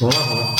Vamos 0.00 0.14
lá, 0.14 0.22
vamos 0.26 0.44
lá. 0.44 0.56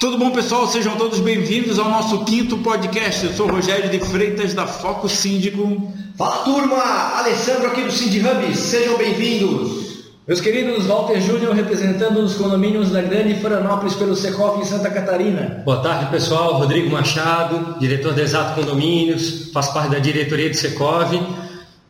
Tudo 0.00 0.16
bom, 0.16 0.30
pessoal? 0.30 0.66
Sejam 0.68 0.96
todos 0.96 1.20
bem-vindos 1.20 1.78
ao 1.78 1.90
nosso 1.90 2.24
quinto 2.24 2.56
podcast. 2.58 3.26
Eu 3.26 3.32
sou 3.34 3.46
o 3.46 3.52
Rogério 3.52 3.90
de 3.90 4.00
Freitas, 4.00 4.54
da 4.54 4.66
Foco 4.66 5.06
Síndico. 5.06 5.92
Fala, 6.16 6.44
turma! 6.44 6.82
Alessandro 7.18 7.66
aqui 7.66 7.82
do 7.82 7.92
Cindy 7.92 8.20
Hub, 8.20 8.56
sejam 8.56 8.96
bem-vindos! 8.96 9.86
Meus 10.26 10.40
queridos, 10.40 10.86
Walter 10.86 11.20
Júnior 11.20 11.54
representando 11.54 12.20
os 12.20 12.36
condomínios 12.36 12.90
da 12.90 13.02
Grande 13.02 13.38
Florianópolis 13.38 13.94
pelo 13.94 14.16
Secov 14.16 14.60
em 14.60 14.64
Santa 14.64 14.88
Catarina. 14.88 15.62
Boa 15.62 15.82
tarde, 15.82 16.10
pessoal. 16.10 16.54
Rodrigo 16.54 16.90
Machado, 16.90 17.78
diretor 17.78 18.14
da 18.14 18.22
Exato 18.22 18.58
Condomínios, 18.58 19.50
faço 19.52 19.74
parte 19.74 19.90
da 19.90 19.98
diretoria 19.98 20.48
do 20.48 20.56
Secov. 20.56 21.14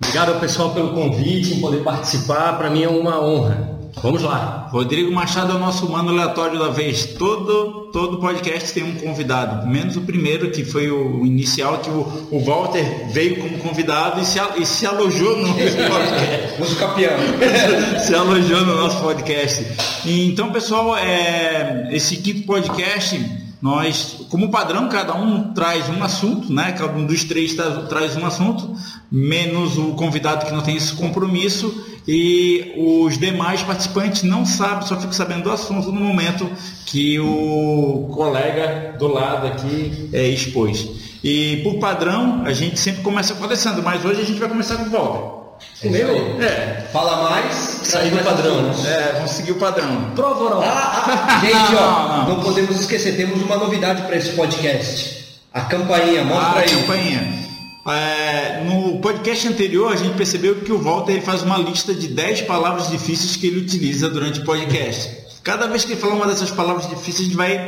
Obrigado 0.00 0.32
ao 0.32 0.40
pessoal 0.40 0.74
pelo 0.74 0.92
convite, 0.92 1.54
em 1.54 1.60
poder 1.60 1.84
participar. 1.84 2.58
Para 2.58 2.68
mim 2.68 2.82
é 2.82 2.88
uma 2.88 3.24
honra. 3.24 3.77
Vamos 4.02 4.22
lá. 4.22 4.68
Rodrigo 4.70 5.10
Machado 5.12 5.52
é 5.52 5.56
o 5.56 5.58
nosso 5.58 5.86
humano 5.86 6.10
aleatório 6.10 6.58
da 6.58 6.68
vez. 6.68 7.06
Todo, 7.18 7.88
todo 7.92 8.18
podcast 8.18 8.72
tem 8.72 8.84
um 8.84 8.94
convidado, 8.94 9.66
menos 9.66 9.96
o 9.96 10.02
primeiro, 10.02 10.50
que 10.50 10.64
foi 10.64 10.90
o 10.90 11.26
inicial, 11.26 11.78
que 11.78 11.90
o, 11.90 12.28
o 12.30 12.44
Walter 12.44 13.08
veio 13.10 13.36
como 13.36 13.58
convidado 13.58 14.20
e 14.20 14.24
se, 14.24 14.38
e 14.56 14.64
se 14.64 14.86
alojou 14.86 15.36
no 15.38 15.48
podcast. 15.54 16.58
Música 16.58 16.88
piano. 16.88 17.22
se 18.00 18.14
alojou 18.14 18.60
no 18.66 18.76
nosso 18.76 19.00
podcast. 19.02 19.66
Então, 20.06 20.52
pessoal, 20.52 20.96
é, 20.96 21.88
esse 21.90 22.16
quinto 22.18 22.46
podcast 22.46 23.47
nós, 23.60 24.26
como 24.30 24.50
padrão, 24.50 24.88
cada 24.88 25.14
um 25.14 25.52
traz 25.52 25.88
um 25.88 26.02
assunto, 26.02 26.52
né? 26.52 26.72
Cada 26.72 26.92
um 26.92 27.04
dos 27.04 27.24
três 27.24 27.54
traz 27.88 28.16
um 28.16 28.24
assunto, 28.24 28.74
menos 29.10 29.76
o 29.76 29.94
convidado 29.94 30.46
que 30.46 30.52
não 30.52 30.62
tem 30.62 30.76
esse 30.76 30.94
compromisso 30.94 31.84
e 32.06 32.72
os 32.76 33.18
demais 33.18 33.62
participantes 33.62 34.22
não 34.22 34.46
sabem, 34.46 34.86
só 34.86 34.96
ficam 34.96 35.12
sabendo 35.12 35.42
do 35.42 35.50
assunto 35.50 35.92
no 35.92 36.00
momento 36.00 36.48
que 36.86 37.18
o 37.18 38.08
colega 38.14 38.96
do 38.98 39.08
lado 39.08 39.46
aqui 39.46 40.08
é, 40.12 40.26
expôs. 40.26 40.88
E 41.22 41.60
por 41.64 41.78
padrão, 41.78 42.42
a 42.44 42.52
gente 42.52 42.78
sempre 42.78 43.02
começa 43.02 43.34
com 43.34 43.42
o 43.42 43.44
Alessandro, 43.44 43.82
mas 43.82 44.04
hoje 44.04 44.22
a 44.22 44.24
gente 44.24 44.38
vai 44.38 44.48
começar 44.48 44.76
com 44.76 44.84
o 44.84 44.90
Walter. 44.90 45.47
É 45.82 45.88
meu? 45.88 46.42
É. 46.42 46.88
Fala 46.92 47.30
mais. 47.30 47.54
Sair 47.54 48.10
do 48.10 48.22
padrão. 48.24 48.70
É, 48.86 49.12
vamos 49.14 49.30
seguir 49.30 49.52
o 49.52 49.56
padrão. 49.56 50.10
Prova 50.14 50.44
oral. 50.44 50.62
Ah, 50.62 51.04
ah, 51.28 51.40
gente, 51.44 51.74
ó, 51.76 51.80
não, 51.80 52.18
não. 52.18 52.28
não, 52.36 52.42
podemos 52.42 52.80
esquecer, 52.80 53.16
temos 53.16 53.40
uma 53.42 53.56
novidade 53.56 54.02
para 54.02 54.16
esse 54.16 54.30
podcast. 54.30 55.38
A 55.52 55.62
campainha, 55.62 56.24
mostra 56.24 56.60
ah, 56.60 56.62
aí. 56.62 56.66
A 56.66 56.76
campainha. 56.76 57.48
É, 57.88 58.62
no 58.64 58.98
podcast 58.98 59.48
anterior, 59.48 59.92
a 59.92 59.96
gente 59.96 60.14
percebeu 60.14 60.56
que 60.56 60.70
o 60.70 60.78
Walter 60.78 61.12
ele 61.12 61.20
faz 61.22 61.42
uma 61.42 61.56
lista 61.56 61.94
de 61.94 62.08
10 62.08 62.42
palavras 62.42 62.90
difíceis 62.90 63.36
que 63.36 63.46
ele 63.46 63.60
utiliza 63.60 64.10
durante 64.10 64.40
o 64.40 64.44
podcast. 64.44 65.16
Cada 65.42 65.66
vez 65.66 65.84
que 65.84 65.92
ele 65.92 66.00
falar 66.00 66.14
uma 66.14 66.26
dessas 66.26 66.50
palavras 66.50 66.86
difíceis, 66.88 67.20
a 67.20 67.24
gente 67.24 67.36
vai 67.36 67.66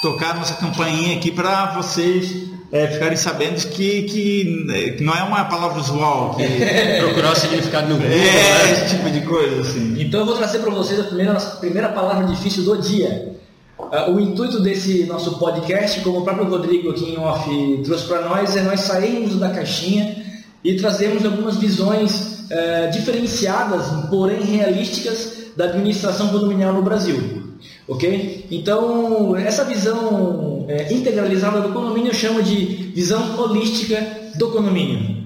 tocar 0.00 0.34
nossa 0.36 0.54
campainha 0.54 1.16
aqui 1.16 1.30
para 1.30 1.74
vocês 1.74 2.47
é, 2.70 2.86
ficarem 2.86 3.16
sabendo 3.16 3.56
que, 3.68 4.02
que, 4.02 4.94
que, 4.96 5.04
não 5.04 5.14
é 5.14 5.22
uma 5.22 5.44
palavra 5.46 5.80
usual. 5.80 6.34
Que... 6.34 6.44
Procurar 7.00 7.32
o 7.32 7.36
significado 7.36 7.88
no 7.88 7.94
Google. 7.94 8.12
É, 8.12 8.18
né? 8.18 8.72
esse 8.72 8.96
tipo 8.96 9.10
de 9.10 9.20
coisa, 9.22 9.62
assim. 9.62 9.96
Então 10.00 10.20
eu 10.20 10.26
vou 10.26 10.36
trazer 10.36 10.58
para 10.58 10.70
vocês 10.70 11.00
a 11.00 11.04
primeira, 11.04 11.32
a 11.32 11.40
primeira 11.56 11.88
palavra 11.88 12.26
difícil 12.26 12.64
do 12.64 12.76
dia. 12.76 13.36
Uh, 13.78 14.12
o 14.12 14.20
intuito 14.20 14.60
desse 14.60 15.04
nosso 15.04 15.38
podcast, 15.38 16.00
como 16.00 16.18
o 16.18 16.24
próprio 16.24 16.48
Rodrigo 16.48 16.90
aqui 16.90 17.10
em 17.10 17.18
off 17.18 17.48
trouxe 17.84 18.04
para 18.06 18.28
nós, 18.28 18.54
é 18.56 18.62
nós 18.62 18.80
sairmos 18.80 19.38
da 19.38 19.50
caixinha 19.50 20.24
e 20.62 20.76
trazermos 20.76 21.24
algumas 21.24 21.56
visões 21.56 22.48
uh, 22.50 22.90
diferenciadas, 22.92 23.86
porém 24.10 24.42
realísticas, 24.42 25.38
da 25.56 25.64
administração 25.66 26.28
condominial 26.28 26.74
no 26.74 26.82
Brasil. 26.82 27.37
Ok? 27.86 28.46
Então, 28.50 29.36
essa 29.36 29.64
visão 29.64 30.66
é, 30.68 30.92
integralizada 30.92 31.60
do 31.60 31.72
condomínio 31.72 32.10
eu 32.10 32.14
chamo 32.14 32.42
de 32.42 32.92
visão 32.94 33.38
holística 33.38 34.00
do 34.36 34.50
condomínio. 34.50 35.18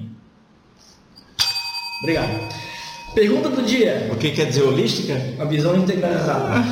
Obrigado. 2.03 2.31
Pergunta 3.15 3.49
do 3.51 3.63
dia. 3.63 4.09
O 4.13 4.17
que 4.17 4.31
quer 4.31 4.47
dizer 4.47 4.63
holística? 4.63 5.21
A 5.39 5.45
visão 5.45 5.77
integralizada. 5.77 6.65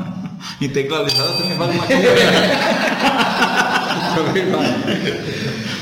integralizada 0.60 1.32
também 1.34 1.56
vale 1.56 1.72
uma 1.72 1.86
Também 4.14 4.50
vale. 4.50 4.68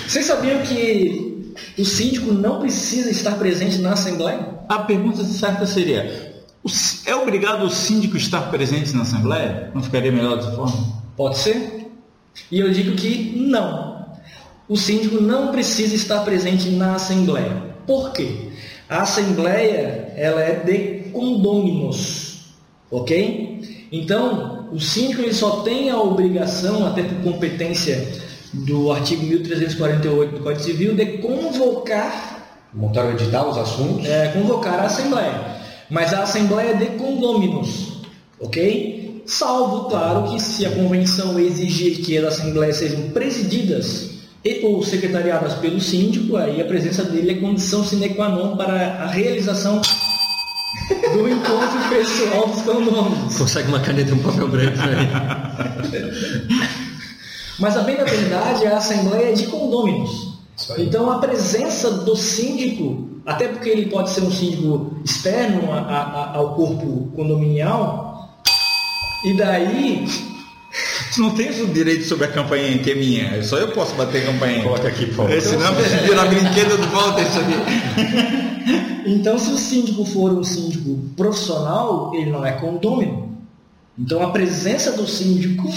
Vocês 0.09 0.25
sabiam 0.25 0.63
que 0.63 1.55
o 1.79 1.85
síndico 1.85 2.33
não 2.33 2.61
precisa 2.61 3.11
estar 3.11 3.33
presente 3.33 3.79
na 3.79 3.93
Assembleia? 3.93 4.57
A 4.69 4.79
pergunta 4.81 5.23
certa 5.25 5.67
seria: 5.67 6.26
é 7.07 7.15
obrigado 7.15 7.65
o 7.65 7.71
síndico 7.71 8.17
estar 8.17 8.51
presente 8.51 8.95
na 8.95 9.03
Assembleia? 9.03 9.71
Não 9.75 9.83
ficaria 9.83 10.11
melhor 10.11 10.37
dessa 10.37 10.53
forma? 10.53 11.03
Pode 11.17 11.39
ser. 11.39 11.91
E 12.51 12.61
eu 12.61 12.71
digo 12.71 12.97
que 12.97 13.35
não. 13.37 14.07
O 14.69 14.77
síndico 14.77 15.21
não 15.21 15.49
precisa 15.49 15.95
estar 15.95 16.21
presente 16.21 16.69
na 16.71 16.97
Assembleia. 16.97 17.75
Por 17.87 18.13
quê? 18.13 18.51
A 18.89 19.03
Assembleia 19.03 20.13
ela 20.17 20.41
é 20.41 20.55
de 20.55 21.11
condôminos, 21.11 22.55
ok? 22.91 23.87
Então, 23.93 24.69
o 24.73 24.81
síndico 24.81 25.23
ele 25.23 25.35
só 25.35 25.63
tem 25.63 25.91
a 25.91 26.01
obrigação, 26.01 26.87
até 26.87 27.03
por 27.03 27.33
competência 27.33 28.07
do 28.53 28.91
artigo 28.91 29.25
1348 29.25 30.37
do 30.37 30.43
Código 30.43 30.63
Civil, 30.63 30.95
de 30.95 31.19
convocar. 31.19 32.35
Montar 32.75 33.07
o 33.07 33.13
edital, 33.13 33.51
os 33.51 33.59
assuntos? 33.59 34.07
É, 34.07 34.29
convocar 34.29 34.81
a 34.81 34.87
Assembleia 34.87 35.56
mas 35.91 36.13
a 36.13 36.23
Assembleia 36.23 36.75
de 36.75 36.87
Condôminos, 36.97 38.03
ok? 38.41 39.23
Salvo, 39.27 39.89
claro, 39.89 40.31
que 40.31 40.41
se 40.41 40.65
a 40.65 40.71
convenção 40.71 41.39
exigir 41.39 42.05
que 42.05 42.17
as 42.17 42.35
assembleias 42.35 42.77
sejam 42.77 43.11
presididas 43.11 44.11
e 44.45 44.65
ou 44.65 44.83
secretariadas 44.83 45.55
pelo 45.55 45.81
síndico, 45.81 46.37
aí 46.37 46.61
a 46.61 46.65
presença 46.65 47.03
dele 47.03 47.33
é 47.33 47.35
condição 47.35 47.85
sine 47.85 48.11
qua 48.11 48.29
non 48.29 48.57
para 48.57 49.03
a 49.03 49.07
realização 49.09 49.81
do 51.13 51.29
encontro 51.29 51.89
pessoal 51.89 52.47
dos 52.47 52.63
condôminos. 52.63 53.37
Consegue 53.37 53.69
uma 53.69 53.81
caneta 53.81 54.11
e 54.11 54.15
um 54.15 54.23
papel 54.23 54.49
branco 54.49 54.79
aí. 54.79 55.09
Mas 57.59 57.77
a 57.77 57.83
bem 57.83 57.97
da 57.97 58.05
verdade, 58.05 58.67
a 58.67 58.77
Assembleia 58.77 59.31
é 59.31 59.33
de 59.33 59.47
condôminos. 59.47 60.37
Então 60.79 61.11
a 61.11 61.19
presença 61.19 61.91
do 61.91 62.15
síndico 62.15 63.16
até 63.27 63.49
porque 63.49 63.69
ele 63.69 63.87
pode 63.87 64.11
ser 64.11 64.23
um 64.23 64.31
síndico 64.31 64.97
externo 65.05 65.73
a, 65.73 65.79
a, 65.79 66.37
ao 66.37 66.55
corpo 66.55 67.11
condominial, 67.17 68.37
e 69.25 69.37
daí. 69.37 70.07
Não 71.19 71.31
tens 71.31 71.59
o 71.61 71.67
direito 71.67 72.05
sobre 72.05 72.27
a 72.27 72.29
campanha 72.29 72.77
que 72.77 72.91
é 72.91 72.95
minha, 72.95 73.43
só 73.43 73.57
eu 73.57 73.69
posso 73.69 73.95
bater 73.95 74.23
a 74.23 74.33
campanha. 74.33 74.63
Coloca 74.63 74.87
aqui, 74.87 75.07
por 75.07 75.15
favor. 75.15 75.33
É, 75.33 75.41
senão 75.41 75.75
você 75.75 75.97
virar 76.07 76.27
brinquedo 76.27 76.77
do 76.77 76.87
Walter, 76.89 77.25
sabia? 77.25 77.57
Então, 79.07 79.39
se 79.39 79.51
o 79.51 79.57
síndico 79.57 80.05
for 80.05 80.33
um 80.33 80.45
síndico 80.45 80.99
profissional, 81.17 82.13
ele 82.15 82.31
não 82.31 82.45
é 82.45 82.53
condômino. 82.53 83.39
Então, 83.99 84.23
a 84.23 84.31
presença 84.31 84.93
do 84.93 85.07
síndico 85.07 85.73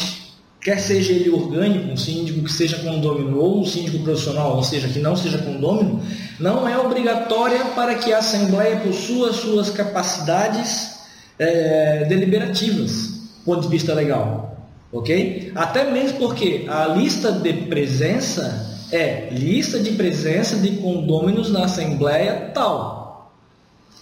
quer 0.62 0.80
seja 0.80 1.14
ele 1.14 1.30
orgânico, 1.30 1.92
um 1.92 1.98
síndico 1.98 2.44
que 2.44 2.52
seja 2.52 2.78
condômino, 2.80 3.40
ou 3.40 3.62
um 3.62 3.66
síndico 3.66 4.00
profissional, 4.00 4.58
ou 4.58 4.64
seja, 4.64 4.88
que 4.88 5.00
não 5.00 5.16
seja 5.16 5.38
condômino, 5.38 6.02
não 6.40 6.68
é 6.68 6.78
obrigatória 6.78 7.64
para 7.76 7.96
que 7.96 8.12
a 8.12 8.20
Assembleia 8.20 8.78
possua 8.78 9.32
suas 9.32 9.70
capacidades 9.70 11.00
é, 11.38 12.06
deliberativas, 12.06 13.08
do 13.40 13.46
ponto 13.46 13.62
de 13.62 13.70
vista 13.70 13.94
legal. 13.94 14.58
Ok? 14.92 15.52
Até 15.56 15.90
mesmo 15.90 16.18
porque 16.18 16.66
a 16.68 16.88
lista 16.88 17.32
de 17.32 17.54
presença 17.54 18.68
é 18.92 19.30
lista 19.32 19.80
de 19.80 19.92
presença 19.92 20.58
de 20.58 20.78
condôminos 20.78 21.52
na 21.52 21.66
Assembleia 21.66 22.52
tal. 22.54 23.32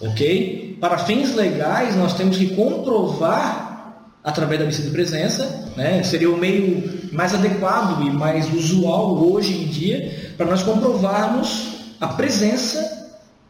Ok? 0.00 0.78
Para 0.80 0.98
fins 0.98 1.34
legais, 1.34 1.94
nós 1.94 2.14
temos 2.14 2.36
que 2.36 2.54
comprovar 2.54 3.67
através 4.28 4.60
da 4.60 4.66
lista 4.66 4.82
de 4.82 4.90
presença, 4.90 5.72
né? 5.76 6.02
seria 6.02 6.30
o 6.30 6.36
meio 6.36 7.08
mais 7.12 7.34
adequado 7.34 8.02
e 8.06 8.10
mais 8.10 8.52
usual 8.52 9.16
hoje 9.16 9.54
em 9.54 9.66
dia 9.66 10.32
para 10.36 10.46
nós 10.46 10.62
comprovarmos 10.62 11.78
a 12.00 12.08
presença 12.08 12.96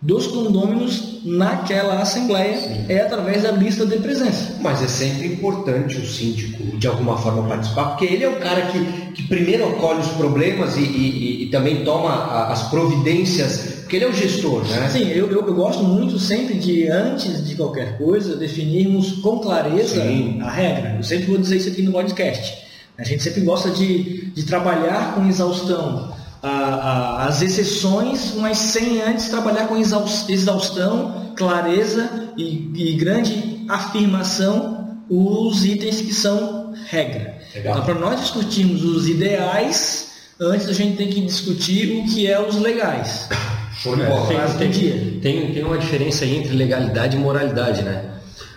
dos 0.01 0.29
condôminos 0.29 1.25
naquela 1.25 2.01
assembleia 2.01 2.57
Sim. 2.57 2.85
é 2.89 3.01
através 3.01 3.43
da 3.43 3.51
lista 3.51 3.85
de 3.85 3.97
presença. 3.97 4.57
Mas 4.61 4.81
é 4.81 4.87
sempre 4.87 5.27
importante 5.27 5.97
o 5.97 6.07
síndico 6.07 6.77
de 6.77 6.87
alguma 6.87 7.19
forma 7.19 7.43
participar, 7.49 7.87
porque 7.87 8.05
ele 8.05 8.23
é 8.23 8.29
o 8.29 8.37
cara 8.37 8.63
que, 8.67 9.13
que 9.13 9.25
primeiro 9.25 9.67
acolhe 9.67 9.99
os 9.99 10.13
problemas 10.13 10.77
e, 10.77 10.83
e, 10.83 11.43
e 11.45 11.51
também 11.51 11.85
toma 11.85 12.45
as 12.45 12.71
providências 12.71 13.78
porque 13.89 13.97
ele 13.97 14.05
é 14.05 14.09
o 14.09 14.13
gestor, 14.13 14.63
né? 14.69 14.87
Sim, 14.91 15.09
eu, 15.09 15.31
eu, 15.31 15.47
eu, 15.47 15.55
gosto 15.55 15.83
muito 15.83 16.19
sempre 16.19 16.59
de, 16.59 16.89
antes 16.89 17.49
de 17.49 17.55
qualquer 17.55 17.97
coisa, 17.97 18.37
definirmos 18.37 19.13
com 19.23 19.39
clareza 19.39 20.03
Sim. 20.03 20.43
a 20.43 20.51
regra. 20.51 20.97
Eu 20.99 21.03
sempre 21.03 21.25
vou 21.25 21.39
dizer 21.39 21.57
isso 21.57 21.71
aqui 21.71 21.81
no 21.81 21.91
podcast. 21.91 22.69
A 22.99 23.03
gente 23.03 23.23
sempre 23.23 23.41
gosta 23.41 23.71
de, 23.71 24.27
de 24.27 24.43
trabalhar 24.43 25.15
com 25.15 25.27
exaustão 25.27 26.15
a, 26.43 26.51
a, 26.51 27.27
as 27.29 27.41
exceções, 27.41 28.35
mas 28.37 28.59
sem 28.59 29.01
antes 29.01 29.31
trabalhar 29.31 29.67
com 29.69 29.77
exaustão, 29.79 31.33
clareza 31.35 32.29
e, 32.37 32.71
e 32.75 32.93
grande 32.93 33.65
afirmação 33.71 34.99
os 35.09 35.65
itens 35.65 36.03
que 36.03 36.13
são 36.13 36.75
regra. 36.91 37.39
Legal. 37.55 37.73
Então, 37.73 37.87
para 37.87 37.95
nós 37.95 38.21
discutirmos 38.21 38.85
os 38.85 39.09
ideais, 39.09 40.11
antes 40.39 40.69
a 40.69 40.75
gente 40.75 40.99
tem 40.99 41.09
que 41.09 41.23
discutir 41.23 42.03
o 42.03 42.05
que 42.05 42.27
é 42.27 42.39
os 42.39 42.57
legais. 42.57 43.31
Show 43.79 43.95
de 43.97 44.03
É, 44.03 44.07
bola. 44.07 44.27
tem, 44.59 44.71
tem- 44.71 45.21
tem- 45.21 45.53
tem 45.55 45.65
uma 45.65 45.79
diferença 45.79 46.25
aí 46.25 46.37
entre 46.37 46.55
legalidade 46.55 47.17
e 47.17 47.21
moralidade, 47.21 47.83
né? 47.83 48.05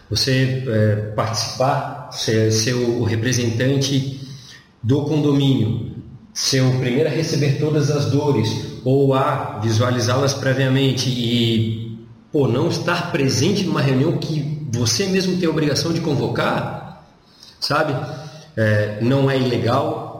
Você 0.09 0.63
é, 0.67 0.95
participar, 1.15 2.09
ser, 2.11 2.51
ser 2.51 2.73
o 2.73 3.03
representante 3.03 4.19
do 4.83 5.03
condomínio, 5.03 5.91
ser 6.33 6.61
o 6.61 6.79
primeiro 6.79 7.07
a 7.07 7.11
receber 7.11 7.59
todas 7.59 7.89
as 7.91 8.05
dores, 8.05 8.49
ou 8.83 9.13
a 9.13 9.59
visualizá-las 9.63 10.33
previamente 10.33 11.07
e 11.09 11.97
pô, 12.31 12.47
não 12.47 12.67
estar 12.67 13.11
presente 13.11 13.63
numa 13.63 13.81
reunião 13.81 14.17
que 14.17 14.67
você 14.73 15.05
mesmo 15.05 15.37
tem 15.37 15.47
a 15.47 15.51
obrigação 15.51 15.93
de 15.93 16.01
convocar, 16.01 17.05
sabe? 17.59 17.93
É, 18.57 18.97
não 19.01 19.29
é 19.29 19.37
ilegal, 19.37 20.10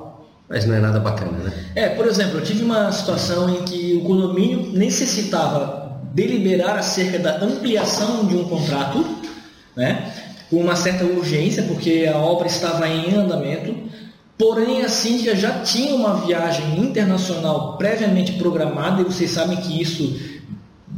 mas 0.52 0.66
não 0.66 0.76
é 0.76 0.80
nada 0.80 1.00
bacana, 1.00 1.32
né? 1.44 1.52
É, 1.76 1.90
por 1.90 2.06
exemplo, 2.06 2.38
eu 2.40 2.44
tive 2.44 2.64
uma 2.64 2.92
situação 2.92 3.50
em 3.50 3.64
que 3.64 3.96
o 3.96 4.02
condomínio 4.06 4.72
necessitava 4.74 5.98
deliberar 6.14 6.78
acerca 6.78 7.18
da 7.18 7.38
ampliação 7.42 8.26
de 8.26 8.36
um 8.36 8.44
contrato, 8.44 9.06
né, 9.76 10.12
com 10.50 10.58
uma 10.58 10.76
certa 10.76 11.06
urgência, 11.06 11.64
porque 11.64 12.06
a 12.14 12.18
obra 12.18 12.48
estava 12.48 12.86
em 12.88 13.16
andamento, 13.16 13.74
porém 14.38 14.82
a 14.84 14.90
síndica 14.90 15.34
já 15.36 15.60
tinha 15.62 15.96
uma 15.96 16.16
viagem 16.26 16.78
internacional 16.80 17.78
previamente 17.78 18.34
programada, 18.34 19.02
e 19.02 19.06
vocês 19.06 19.32
sabem 19.32 19.56
que 19.58 19.82
isso 19.82 20.20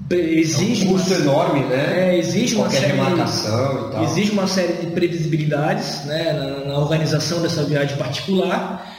exige 0.10 0.86
É 0.86 0.90
um 0.90 0.94
custo 0.94 1.14
uma- 1.14 1.20
enorme, 1.22 1.60
né? 1.66 2.10
é, 2.16 2.18
exige 2.18 2.56
uma 2.56 2.70
série 2.70 2.86
de- 2.88 2.92
remarcação 2.94 3.88
e 3.88 3.92
tal. 3.92 4.04
Existe 4.04 4.32
uma 4.32 4.48
série 4.48 4.74
de 4.74 4.88
previsibilidades 4.88 6.06
né, 6.06 6.34
na, 6.34 6.66
na 6.74 6.80
organização 6.80 7.42
dessa 7.42 7.64
viagem 7.64 7.96
particular 7.98 8.93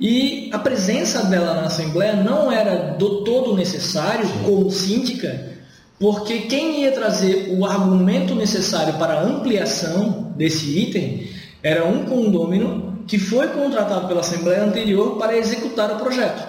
e 0.00 0.48
a 0.52 0.58
presença 0.58 1.24
dela 1.24 1.54
na 1.54 1.66
Assembleia 1.66 2.14
não 2.14 2.50
era 2.50 2.94
do 2.94 3.22
todo 3.22 3.54
necessário 3.54 4.26
como 4.44 4.70
síndica, 4.70 5.50
porque 5.98 6.40
quem 6.40 6.82
ia 6.82 6.92
trazer 6.92 7.54
o 7.58 7.66
argumento 7.66 8.34
necessário 8.34 8.94
para 8.94 9.20
a 9.20 9.22
ampliação 9.22 10.32
desse 10.34 10.78
item 10.78 11.28
era 11.62 11.84
um 11.84 12.06
condômino 12.06 13.04
que 13.06 13.18
foi 13.18 13.48
contratado 13.48 14.08
pela 14.08 14.20
Assembleia 14.20 14.64
anterior 14.64 15.18
para 15.18 15.36
executar 15.36 15.90
o 15.92 15.96
projeto. 15.96 16.48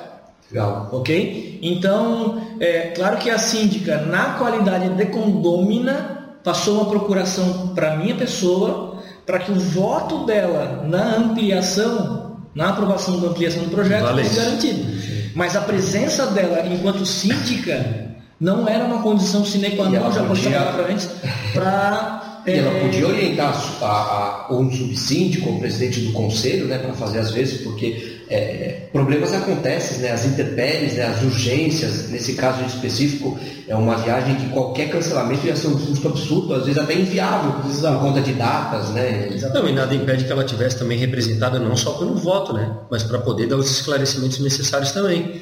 Legal. 0.50 0.90
Ok? 0.92 1.60
Então, 1.62 2.42
é 2.60 2.92
claro 2.96 3.18
que 3.18 3.30
a 3.30 3.38
síndica, 3.38 3.98
na 3.98 4.36
qualidade 4.36 4.90
de 4.90 5.06
condômina, 5.08 6.36
passou 6.44 6.76
uma 6.76 6.86
procuração 6.86 7.74
para 7.76 7.98
minha 7.98 8.16
pessoa, 8.16 9.02
para 9.26 9.40
que 9.40 9.52
o 9.52 9.60
voto 9.60 10.26
dela 10.26 10.86
na 10.88 11.18
ampliação, 11.18 12.31
na 12.56 12.70
aprovação 12.70 13.20
da 13.20 13.28
ampliação 13.30 13.64
do 13.64 13.70
projeto, 13.70 14.04
Vale 14.04 14.24
fosse 14.24 14.36
isso. 14.36 14.46
garantido. 14.46 15.32
Mas 15.34 15.56
a 15.56 15.62
presença 15.62 16.28
dela 16.28 16.66
enquanto 16.68 17.06
síndica 17.06 18.10
não 18.40 18.68
era 18.68 18.84
uma 18.86 19.02
condição 19.02 19.46
sine 19.46 19.72
qua 19.72 19.88
non, 19.90 20.12
já 20.12 20.24
podia- 20.24 20.60
para 20.62 20.92
antes, 20.92 21.10
para. 21.54 22.22
E 22.44 22.54
ela 22.54 22.72
podia 22.80 23.08
orientar 23.08 23.54
a 23.54 23.86
a, 23.86 23.88
a, 23.88 24.48
ou 24.50 24.62
um 24.64 24.72
subsíndico 24.72 25.48
ou 25.48 25.58
o 25.58 25.60
presidente 25.60 26.00
do 26.00 26.12
conselho 26.12 26.66
né, 26.66 26.80
para 26.80 26.92
fazer 26.94 27.20
às 27.20 27.30
vezes, 27.30 27.62
porque 27.62 28.11
é, 28.32 28.88
problemas 28.92 29.34
acontecem, 29.34 30.00
né, 30.00 30.12
as 30.12 30.26
intempéries, 30.26 30.94
né, 30.94 31.06
as 31.06 31.22
urgências, 31.22 32.10
nesse 32.10 32.34
caso 32.34 32.64
em 32.64 32.66
específico, 32.66 33.38
é 33.68 33.76
uma 33.76 33.98
viagem 33.98 34.36
que 34.36 34.50
qualquer 34.50 34.90
cancelamento 34.90 35.46
ia 35.46 35.56
ser 35.56 35.68
um 35.68 35.78
custo 35.78 36.08
absurdo, 36.08 36.54
às 36.54 36.66
vezes 36.66 36.82
até 36.82 36.94
inviável, 36.94 37.56
Exato. 37.70 38.00
por 38.00 38.08
conta 38.08 38.22
de 38.22 38.34
datas, 38.34 38.90
né? 38.92 39.30
Não, 39.54 39.68
e 39.68 39.74
nada 39.74 39.94
impede 39.94 40.24
que 40.24 40.32
ela 40.32 40.46
tivesse 40.46 40.80
também 40.80 40.98
representada 40.98 41.60
não 41.60 41.76
só 41.76 41.92
pelo 41.94 42.16
voto, 42.16 42.54
né? 42.54 42.74
Mas 42.90 43.04
para 43.04 43.20
poder 43.20 43.48
dar 43.48 43.58
os 43.58 43.70
esclarecimentos 43.70 44.40
necessários 44.40 44.92
também. 44.92 45.42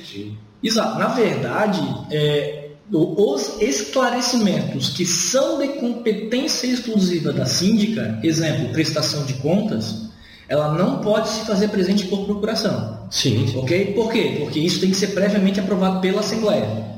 Exato. 0.64 1.00
Na 1.00 1.10
verdade, 1.10 1.82
é, 2.12 2.70
os 2.92 3.62
esclarecimentos 3.62 4.90
que 4.90 5.06
são 5.06 5.60
de 5.60 5.68
competência 5.80 6.68
exclusiva 6.68 7.32
da 7.32 7.46
síndica, 7.46 8.20
exemplo, 8.24 8.70
prestação 8.70 9.26
de 9.26 9.34
contas, 9.36 10.09
ela 10.50 10.74
não 10.74 10.98
pode 10.98 11.30
se 11.30 11.46
fazer 11.46 11.68
presente 11.68 12.08
por 12.08 12.26
procuração. 12.26 13.08
Sim. 13.12 13.54
Ok? 13.56 13.94
Por 13.94 14.12
quê? 14.12 14.38
Porque 14.40 14.60
isso 14.60 14.80
tem 14.80 14.90
que 14.90 14.98
ser 14.98 15.10
previamente 15.10 15.60
aprovado 15.60 16.02
pela 16.02 16.22
Assembleia. 16.22 16.90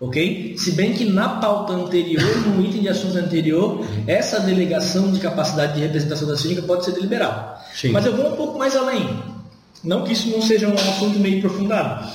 Ok? 0.00 0.54
Se 0.56 0.72
bem 0.72 0.92
que 0.92 1.04
na 1.04 1.28
pauta 1.28 1.72
anterior, 1.72 2.22
no 2.46 2.64
item 2.64 2.82
de 2.82 2.88
assuntos 2.88 3.16
anterior, 3.16 3.84
essa 4.06 4.38
delegação 4.38 5.10
de 5.10 5.18
capacidade 5.18 5.74
de 5.74 5.80
representação 5.80 6.28
da 6.28 6.36
síndica 6.36 6.62
pode 6.62 6.84
ser 6.84 6.92
deliberada. 6.92 7.56
Sim. 7.74 7.88
Mas 7.88 8.06
eu 8.06 8.16
vou 8.16 8.32
um 8.32 8.36
pouco 8.36 8.58
mais 8.58 8.76
além. 8.76 9.22
Não 9.82 10.04
que 10.04 10.12
isso 10.12 10.28
não 10.30 10.40
seja 10.40 10.68
um 10.68 10.74
assunto 10.74 11.18
meio 11.18 11.38
aprofundado. 11.38 12.08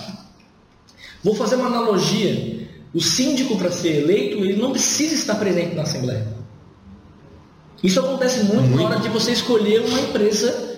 Vou 1.23 1.35
fazer 1.35 1.55
uma 1.55 1.67
analogia. 1.67 2.67
O 2.93 3.01
síndico, 3.01 3.57
para 3.57 3.69
ser 3.69 4.03
eleito, 4.03 4.37
ele 4.37 4.55
não 4.55 4.71
precisa 4.71 5.13
estar 5.13 5.35
presente 5.35 5.75
na 5.75 5.83
Assembleia. 5.83 6.25
Isso 7.83 7.99
acontece 7.99 8.43
muito, 8.43 8.61
Muito. 8.61 8.75
na 8.75 8.83
hora 8.83 8.99
de 8.99 9.09
você 9.09 9.31
escolher 9.31 9.81
uma 9.81 9.99
empresa, 9.99 10.68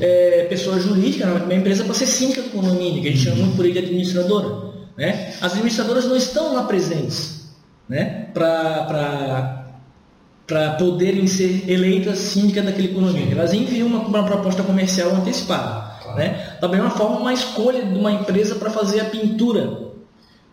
é, 0.00 0.46
pessoa 0.48 0.78
jurídica, 0.80 1.26
uma 1.26 1.54
empresa 1.54 1.84
para 1.84 1.94
ser 1.94 2.06
síndica 2.06 2.42
do 2.42 2.50
condomínio, 2.50 3.02
que 3.02 3.08
a 3.08 3.10
gente 3.12 3.24
chama 3.24 3.36
muito 3.36 3.56
por 3.56 3.64
aí 3.64 3.72
de 3.72 3.78
administradora. 3.78 4.68
Né? 4.96 5.34
As 5.40 5.52
administradoras 5.52 6.06
não 6.06 6.16
estão 6.16 6.54
lá 6.54 6.64
presentes 6.64 7.48
né? 7.88 8.28
para 8.34 9.64
poderem 10.78 11.26
ser 11.26 11.70
eleitas 11.70 12.18
síndica 12.18 12.62
daquele 12.62 12.88
condomínio. 12.88 13.38
Elas 13.38 13.52
enviam 13.52 13.86
uma, 13.86 14.00
uma 14.00 14.24
proposta 14.24 14.62
comercial 14.62 15.14
antecipada. 15.14 15.88
Né? 16.16 16.56
Da 16.60 16.68
mesma 16.68 16.90
forma, 16.90 17.18
uma 17.18 17.32
escolha 17.32 17.84
de 17.84 17.94
uma 17.94 18.12
empresa 18.12 18.56
para 18.56 18.70
fazer 18.70 19.00
a 19.00 19.04
pintura 19.04 19.88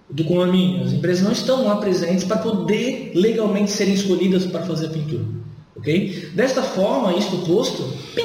do 0.09 0.23
condomínio. 0.23 0.83
As 0.83 0.93
empresas 0.93 1.23
não 1.23 1.31
estão 1.31 1.65
lá 1.65 1.77
presentes 1.77 2.23
para 2.23 2.37
poder 2.37 3.11
legalmente 3.15 3.71
serem 3.71 3.93
escolhidas 3.93 4.45
para 4.45 4.61
fazer 4.61 4.87
a 4.87 4.89
pintura. 4.89 5.23
ok? 5.75 6.29
Desta 6.35 6.61
forma, 6.61 7.17
isto 7.17 7.37
posto, 7.39 7.83
pim, 8.13 8.23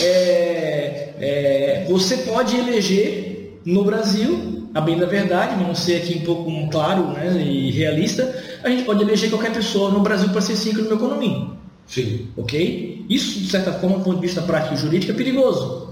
é, 0.00 1.14
é, 1.20 1.86
você 1.88 2.18
pode 2.18 2.56
eleger 2.56 3.60
no 3.64 3.84
Brasil, 3.84 4.68
a 4.74 4.80
bem 4.80 4.98
da 4.98 5.06
verdade, 5.06 5.62
vamos 5.62 5.80
ser 5.80 5.96
aqui 5.96 6.18
um 6.18 6.24
pouco 6.24 6.70
claro 6.70 7.08
né, 7.08 7.42
e 7.42 7.70
realista, 7.70 8.34
a 8.62 8.68
gente 8.68 8.84
pode 8.84 9.02
eleger 9.02 9.28
qualquer 9.30 9.52
pessoa 9.52 9.90
no 9.90 10.00
Brasil 10.00 10.28
para 10.30 10.40
ser 10.40 10.56
síndico 10.56 10.82
do 10.82 10.88
meu 10.88 10.98
condomínio. 10.98 11.56
Sim. 11.86 12.28
Ok? 12.36 13.04
Isso, 13.08 13.40
de 13.40 13.50
certa 13.50 13.72
forma, 13.72 13.98
do 13.98 14.04
ponto 14.04 14.16
de 14.16 14.26
vista 14.26 14.42
prático 14.42 14.74
e 14.74 14.76
jurídico, 14.78 15.12
é 15.12 15.14
perigoso. 15.14 15.88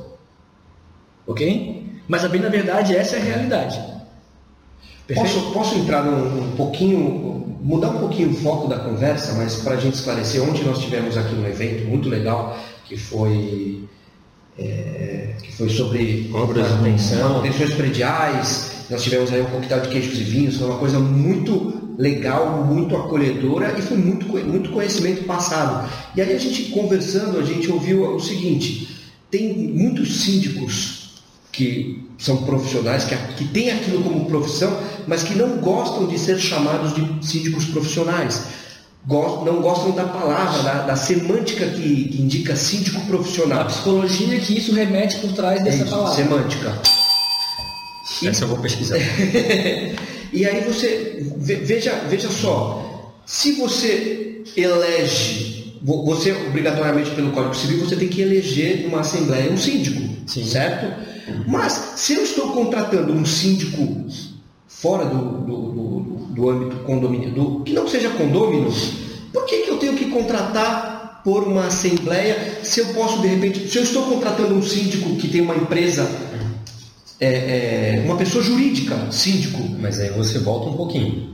Ok? 1.27 1.85
Mas, 2.09 2.25
a 2.25 2.29
bem 2.29 2.41
da 2.41 2.49
verdade, 2.49 2.97
essa 2.97 3.17
é 3.17 3.21
a 3.21 3.23
realidade. 3.23 3.81
Perfeito? 5.07 5.35
Posso, 5.35 5.53
posso 5.53 5.75
entrar 5.77 6.05
num, 6.05 6.45
um 6.45 6.57
pouquinho, 6.57 7.57
mudar 7.61 7.91
um 7.91 7.99
pouquinho 7.99 8.31
o 8.31 8.35
foco 8.35 8.69
da 8.69 8.79
conversa, 8.79 9.35
mas 9.35 9.57
para 9.57 9.75
a 9.75 9.77
gente 9.81 9.95
esclarecer, 9.95 10.43
ontem 10.43 10.65
nós 10.65 10.79
tivemos 10.79 11.17
aqui 11.17 11.35
um 11.35 11.47
evento 11.47 11.87
muito 11.89 12.09
legal 12.09 12.57
que 12.91 12.97
foi, 12.97 13.85
é, 14.59 15.37
que 15.41 15.53
foi 15.53 15.69
sobre 15.69 16.29
Obras 16.35 16.67
de 16.67 16.73
manutenção, 16.73 17.35
manutenções 17.35 17.73
prediais, 17.75 18.73
nós 18.91 19.01
tivemos 19.01 19.33
aí 19.33 19.41
um 19.41 19.45
coquetel 19.45 19.83
de 19.83 19.89
queijos 19.91 20.19
e 20.19 20.25
vinhos, 20.25 20.57
foi 20.57 20.67
uma 20.67 20.79
coisa 20.79 20.99
muito 20.99 21.95
legal, 21.97 22.65
muito 22.65 22.97
acolhedora 22.97 23.79
e 23.79 23.83
foi 23.83 23.97
muito, 23.97 24.27
muito 24.27 24.71
conhecimento 24.71 25.23
passado. 25.23 25.89
E 26.17 26.21
aí 26.21 26.35
a 26.35 26.39
gente 26.39 26.65
conversando, 26.73 27.39
a 27.39 27.45
gente 27.45 27.71
ouviu 27.71 28.17
o 28.17 28.19
seguinte, 28.19 28.89
tem 29.31 29.55
muitos 29.55 30.23
síndicos 30.23 31.23
que 31.53 32.09
são 32.19 32.39
profissionais, 32.39 33.05
que, 33.05 33.15
que 33.37 33.45
têm 33.53 33.71
aquilo 33.71 34.03
como 34.03 34.25
profissão, 34.25 34.77
mas 35.07 35.23
que 35.23 35.37
não 35.37 35.59
gostam 35.59 36.09
de 36.09 36.19
ser 36.19 36.41
chamados 36.41 36.93
de 36.93 37.25
síndicos 37.25 37.67
profissionais. 37.67 38.47
Não 39.09 39.61
gostam 39.63 39.93
da 39.93 40.05
palavra, 40.05 40.63
da, 40.63 40.73
da 40.87 40.97
semântica 40.97 41.67
que, 41.67 42.05
que 42.09 42.23
indica 42.23 42.55
síndico 42.55 42.99
A 42.99 43.05
profissional. 43.07 43.65
psicologia 43.67 44.39
que 44.39 44.59
isso 44.59 44.73
remete 44.73 45.17
por 45.17 45.33
trás 45.33 45.61
É 45.61 45.65
dessa 45.65 45.85
isso, 45.85 45.91
palavra. 45.91 46.15
semântica. 46.15 46.79
Essa 48.25 48.45
eu 48.45 48.49
vou 48.49 48.59
pesquisar. 48.59 48.97
E 50.33 50.47
aí 50.47 50.61
você 50.61 51.27
ve- 51.39 51.57
veja, 51.57 51.93
veja 52.09 52.29
só, 52.31 53.13
se 53.27 53.51
você 53.55 54.45
elege, 54.57 55.77
vo- 55.83 56.05
você 56.05 56.31
obrigatoriamente 56.31 57.11
pelo 57.11 57.33
Código 57.33 57.57
Civil, 57.57 57.81
você 57.85 57.97
tem 57.97 58.07
que 58.07 58.21
eleger 58.21 58.85
numa 58.85 59.01
assembleia 59.01 59.51
um 59.51 59.57
síndico, 59.57 60.01
Sim. 60.29 60.45
certo? 60.45 60.87
Mas 61.49 61.95
se 61.97 62.13
eu 62.15 62.23
estou 62.23 62.53
contratando 62.53 63.13
um 63.13 63.27
síndico 63.27 64.07
fora 64.81 65.05
do, 65.05 65.17
do, 65.17 65.73
do, 65.73 66.01
do 66.35 66.51
âmbito 66.51 66.77
condomínio, 66.85 67.31
do, 67.33 67.61
que 67.61 67.73
não 67.73 67.87
seja 67.87 68.09
condômino, 68.11 68.73
por 69.33 69.45
que, 69.45 69.59
que 69.59 69.71
eu 69.71 69.77
tenho 69.79 69.95
que 69.95 70.07
contratar 70.07 71.21
por 71.23 71.43
uma 71.43 71.67
assembleia 71.67 72.61
se 72.63 72.81
eu 72.81 72.87
posso 72.87 73.21
de 73.21 73.29
repente, 73.29 73.69
se 73.69 73.77
eu 73.77 73.83
estou 73.83 74.05
contratando 74.05 74.55
um 74.55 74.63
síndico 74.63 75.17
que 75.17 75.29
tem 75.29 75.43
uma 75.43 75.55
empresa, 75.55 76.09
é, 77.21 77.99
é, 77.99 78.03
uma 78.07 78.17
pessoa 78.17 78.43
jurídica, 78.43 78.97
síndico, 79.11 79.63
Mas 79.79 80.01
aí 80.01 80.11
você 80.11 80.39
volta 80.39 80.71
um 80.71 80.77
pouquinho. 80.77 81.29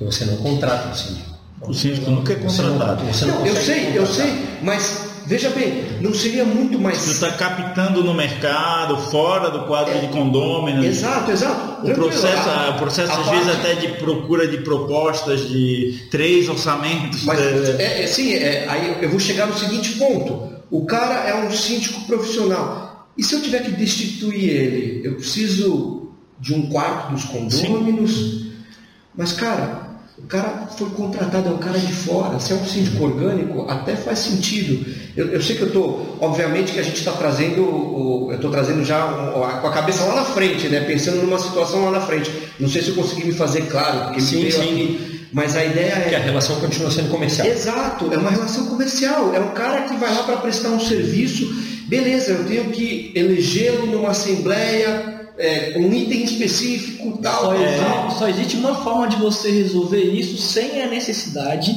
Você 0.00 0.24
não 0.24 0.36
contrata 0.36 0.90
o 0.90 0.94
síndico. 0.96 1.28
O 1.60 1.74
síndico 1.74 2.08
nunca 2.12 2.32
é 2.32 2.36
contratado. 2.36 3.04
você 3.04 3.24
não 3.24 3.40
Não, 3.40 3.46
eu 3.46 3.56
sei, 3.56 3.88
eu 3.88 4.06
contratar. 4.06 4.14
sei, 4.14 4.46
mas 4.62 5.07
veja 5.28 5.50
bem, 5.50 5.84
não 6.00 6.14
seria 6.14 6.44
muito 6.44 6.80
mais. 6.80 6.96
Você 6.96 7.10
está 7.12 7.30
captando 7.32 8.02
no 8.02 8.14
mercado, 8.14 8.96
fora 9.10 9.50
do 9.50 9.66
quadro 9.66 9.92
é, 9.94 9.98
de 9.98 10.08
condôminos. 10.08 10.84
Exato, 10.84 11.30
exato. 11.30 11.86
O 11.86 11.94
processo, 11.94 12.48
a, 12.48 12.70
o 12.70 12.78
processo 12.78 13.12
às 13.12 13.26
parte... 13.26 13.44
vezes 13.44 13.60
até 13.60 13.74
de 13.74 13.88
procura 13.98 14.48
de 14.48 14.56
propostas 14.58 15.46
de 15.46 16.06
três 16.10 16.48
orçamentos. 16.48 17.24
Mas, 17.24 17.38
é, 17.78 18.04
é, 18.04 18.06
sim, 18.06 18.32
é, 18.32 18.66
aí 18.68 18.96
eu 19.02 19.10
vou 19.10 19.20
chegar 19.20 19.46
no 19.46 19.56
seguinte 19.56 19.92
ponto. 19.98 20.48
O 20.70 20.86
cara 20.86 21.28
é 21.28 21.46
um 21.46 21.50
síndico 21.50 22.06
profissional. 22.06 23.06
E 23.16 23.22
se 23.22 23.34
eu 23.34 23.42
tiver 23.42 23.62
que 23.64 23.72
destituir 23.72 24.48
ele, 24.48 25.06
eu 25.06 25.16
preciso 25.16 26.10
de 26.40 26.54
um 26.54 26.70
quarto 26.70 27.12
dos 27.12 27.24
condôminos. 27.24 28.16
Sim. 28.16 28.52
Mas, 29.14 29.32
cara, 29.32 29.87
o 30.22 30.26
cara 30.26 30.68
foi 30.76 30.90
contratado, 30.90 31.48
é 31.48 31.52
um 31.52 31.58
cara 31.58 31.78
de 31.78 31.92
fora. 31.92 32.38
Se 32.38 32.52
é 32.52 32.56
um 32.56 32.64
síndico 32.64 33.04
orgânico, 33.04 33.66
até 33.68 33.96
faz 33.96 34.18
sentido. 34.18 34.84
Eu, 35.16 35.28
eu 35.28 35.40
sei 35.40 35.56
que 35.56 35.62
eu 35.62 35.68
estou, 35.68 36.18
obviamente 36.20 36.72
que 36.72 36.80
a 36.80 36.82
gente 36.82 36.98
está 36.98 37.12
trazendo, 37.12 38.28
eu 38.30 38.34
estou 38.34 38.50
trazendo 38.50 38.84
já 38.84 39.00
com 39.62 39.66
a 39.66 39.72
cabeça 39.72 40.04
lá 40.04 40.16
na 40.16 40.24
frente, 40.24 40.68
né? 40.68 40.80
Pensando 40.80 41.22
numa 41.22 41.38
situação 41.38 41.84
lá 41.86 41.92
na 41.92 42.00
frente. 42.00 42.30
Não 42.58 42.68
sei 42.68 42.82
se 42.82 42.88
eu 42.88 42.94
consegui 42.94 43.26
me 43.26 43.32
fazer 43.32 43.62
claro, 43.62 44.06
porque 44.06 44.20
sim, 44.20 44.44
me 44.44 44.52
sim. 44.52 44.60
aqui. 44.60 45.28
Mas 45.32 45.56
a 45.56 45.64
ideia 45.64 45.92
é. 45.92 46.08
Que 46.08 46.14
a 46.14 46.20
relação 46.20 46.56
continua 46.56 46.90
sendo 46.90 47.10
comercial. 47.10 47.46
Exato, 47.46 48.12
é 48.12 48.16
uma 48.16 48.30
relação 48.30 48.66
comercial. 48.66 49.34
É 49.34 49.40
um 49.40 49.50
cara 49.50 49.82
que 49.82 49.96
vai 49.96 50.14
lá 50.14 50.22
para 50.24 50.36
prestar 50.38 50.70
um 50.70 50.80
serviço. 50.80 51.46
Beleza, 51.86 52.32
eu 52.32 52.44
tenho 52.44 52.70
que 52.70 53.12
elegê-lo 53.14 53.86
numa 53.86 54.10
assembleia 54.10 55.17
é, 55.38 55.74
um 55.78 55.92
item 55.92 56.24
específico 56.24 57.18
tal. 57.22 57.44
Só, 57.44 57.54
é... 57.54 58.10
só, 58.18 58.28
existe 58.28 58.56
uma 58.56 58.74
forma 58.74 59.08
de 59.08 59.16
você 59.16 59.50
resolver 59.50 60.02
isso 60.02 60.36
sem 60.36 60.82
a 60.82 60.86
necessidade 60.88 61.74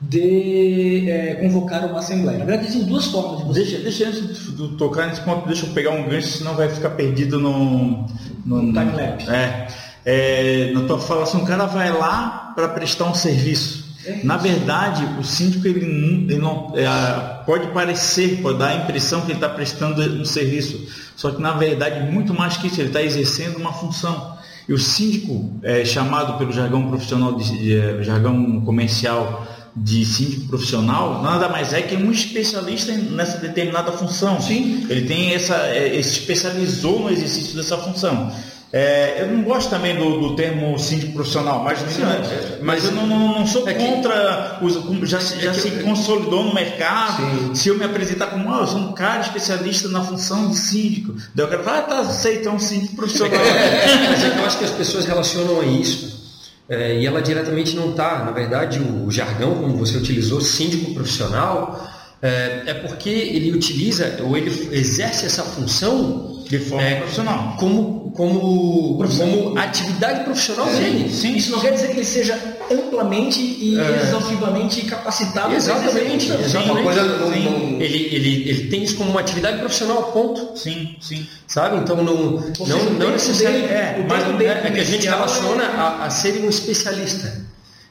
de 0.00 1.08
é, 1.08 1.34
convocar 1.34 1.84
uma 1.86 1.98
assembleia. 1.98 2.38
Na 2.38 2.44
verdade, 2.44 2.68
existem 2.68 2.88
duas 2.88 3.06
formas 3.06 3.40
de 3.40 3.44
você. 3.44 3.60
Deixa, 3.60 3.78
deixa 3.78 4.08
antes 4.08 4.56
de 4.56 4.68
tocar 4.76 5.06
nesse 5.06 5.20
ponto, 5.22 5.46
deixa 5.46 5.66
eu 5.66 5.72
pegar 5.72 5.90
um 5.90 6.08
gancho, 6.08 6.28
senão 6.28 6.54
vai 6.54 6.68
ficar 6.68 6.90
perdido 6.90 7.38
no, 7.38 8.06
no, 8.44 8.62
no 8.62 8.72
time 8.72 8.92
É, 9.28 9.68
é, 10.04 10.72
na 10.72 10.82
tua 10.82 10.98
fala 10.98 11.22
assim, 11.22 11.38
o 11.38 11.46
cara 11.46 11.66
vai 11.66 11.90
lá 11.90 12.52
para 12.54 12.68
prestar 12.68 13.04
um 13.06 13.14
serviço. 13.14 13.85
Na 14.22 14.36
verdade, 14.36 15.04
o 15.18 15.24
síndico 15.24 15.66
ele, 15.66 15.80
ele 16.28 16.38
não, 16.38 16.72
é, 16.76 17.42
pode 17.44 17.68
parecer, 17.68 18.40
pode 18.42 18.58
dar 18.58 18.68
a 18.68 18.76
impressão 18.76 19.20
que 19.20 19.28
ele 19.28 19.34
está 19.34 19.48
prestando 19.48 20.02
um 20.02 20.24
serviço, 20.24 20.86
só 21.16 21.30
que 21.30 21.40
na 21.40 21.52
verdade, 21.52 22.10
muito 22.10 22.34
mais 22.34 22.56
que 22.56 22.66
isso, 22.66 22.80
ele 22.80 22.88
está 22.88 23.02
exercendo 23.02 23.56
uma 23.56 23.72
função. 23.72 24.36
E 24.68 24.72
o 24.72 24.78
síndico, 24.78 25.52
é, 25.62 25.84
chamado 25.84 26.38
pelo 26.38 26.52
jargão 26.52 26.88
profissional, 26.88 27.34
de, 27.34 27.58
de, 27.58 27.78
é, 27.78 28.02
jargão 28.02 28.60
comercial 28.62 29.46
de 29.76 30.04
síndico 30.04 30.48
profissional, 30.48 31.22
nada 31.22 31.48
mais 31.48 31.72
é 31.72 31.82
que 31.82 31.94
um 31.94 32.10
especialista 32.10 32.92
nessa 32.92 33.38
determinada 33.38 33.92
função. 33.92 34.40
Sim. 34.40 34.86
Ele 34.88 35.06
tem 35.06 35.34
essa, 35.34 35.54
é, 35.68 35.88
ele 35.94 36.02
se 36.02 36.20
especializou 36.20 37.00
no 37.00 37.10
exercício 37.10 37.54
dessa 37.54 37.76
função. 37.76 38.32
É, 38.72 39.22
eu 39.22 39.28
não 39.28 39.44
gosto 39.44 39.70
também 39.70 39.96
do, 39.96 40.20
do 40.20 40.36
termo 40.36 40.76
síndico 40.78 41.12
profissional, 41.12 41.62
mas, 41.62 41.78
Sim, 41.78 42.02
é, 42.02 42.58
mas 42.62 42.84
eu 42.84 42.92
não, 42.92 43.06
não, 43.06 43.38
não 43.38 43.46
sou 43.46 43.66
é 43.68 43.74
contra, 43.74 44.58
os, 44.60 44.74
já, 45.08 45.20
já 45.20 45.50
é 45.50 45.54
se 45.54 45.70
consolidou 45.82 46.44
no 46.44 46.52
mercado. 46.52 47.22
Sim. 47.22 47.54
Se 47.54 47.68
eu 47.68 47.78
me 47.78 47.84
apresentar 47.84 48.26
como, 48.26 48.52
oh, 48.52 48.60
eu 48.60 48.66
sou 48.66 48.80
um 48.80 48.92
cara 48.92 49.20
especialista 49.20 49.88
na 49.88 50.02
função 50.02 50.50
de 50.50 50.56
síndico, 50.56 51.14
daí 51.34 51.46
eu 51.46 51.48
quero 51.48 51.62
falar, 51.62 51.78
ah, 51.78 51.82
tá, 51.82 52.04
sei, 52.06 52.40
então 52.40 52.56
um 52.56 52.60
síndico 52.60 52.96
profissional. 52.96 53.38
mas 54.10 54.24
é 54.24 54.30
que 54.30 54.38
eu 54.38 54.44
acho 54.44 54.58
que 54.58 54.64
as 54.64 54.72
pessoas 54.72 55.04
relacionam 55.04 55.60
a 55.60 55.64
isso. 55.64 56.26
É, 56.68 57.00
e 57.00 57.06
ela 57.06 57.22
diretamente 57.22 57.76
não 57.76 57.90
está. 57.90 58.24
Na 58.24 58.32
verdade, 58.32 58.80
o, 58.80 59.06
o 59.06 59.10
jargão, 59.12 59.54
como 59.54 59.76
você 59.76 59.96
utilizou, 59.96 60.40
síndico 60.40 60.92
profissional, 60.92 61.88
é, 62.20 62.64
é, 62.66 62.74
porque 62.74 63.08
ele 63.08 63.52
utiliza 63.52 64.18
ou 64.22 64.36
ele 64.36 64.50
exerce 64.72 65.24
essa 65.24 65.44
função 65.44 66.35
de 66.48 66.58
forma 66.60 66.86
é, 66.86 66.96
profissional 66.96 67.56
como 67.58 68.12
como 68.16 68.98
como 68.98 69.58
atividade 69.58 70.24
profissional 70.24 70.66
sim, 70.68 70.80
dele. 70.80 71.12
Sim. 71.12 71.36
Isso 71.36 71.52
não 71.52 71.60
quer 71.60 71.72
dizer 71.72 71.88
que 71.88 71.96
ele 71.96 72.04
seja 72.04 72.56
amplamente 72.70 73.40
e 73.40 73.78
é. 73.78 74.02
exaustivamente 74.02 74.82
capacitado. 74.86 75.54
Exatamente. 75.54 76.32
exatamente. 76.32 76.82
Coisa, 76.82 77.02
não, 77.04 77.32
ele, 77.80 78.08
ele, 78.14 78.48
ele 78.48 78.68
tem 78.68 78.82
isso 78.82 78.96
como 78.96 79.10
uma 79.10 79.20
atividade 79.20 79.58
profissional, 79.58 80.12
ponto. 80.12 80.56
Sim, 80.58 80.96
sim. 81.00 81.26
Sabe? 81.46 81.76
Então 81.76 82.02
não 82.02 82.40
seja, 82.54 82.66
não, 82.66 82.92
não 82.94 83.10
necessariamente 83.10 83.72
é, 83.72 84.06
mas 84.08 84.24
é, 84.40 84.66
é 84.66 84.70
que 84.70 84.80
a 84.80 84.84
gente 84.84 85.06
relaciona 85.06 85.64
a, 85.64 86.06
a 86.06 86.10
ser 86.10 86.42
um 86.42 86.48
especialista. 86.48 87.44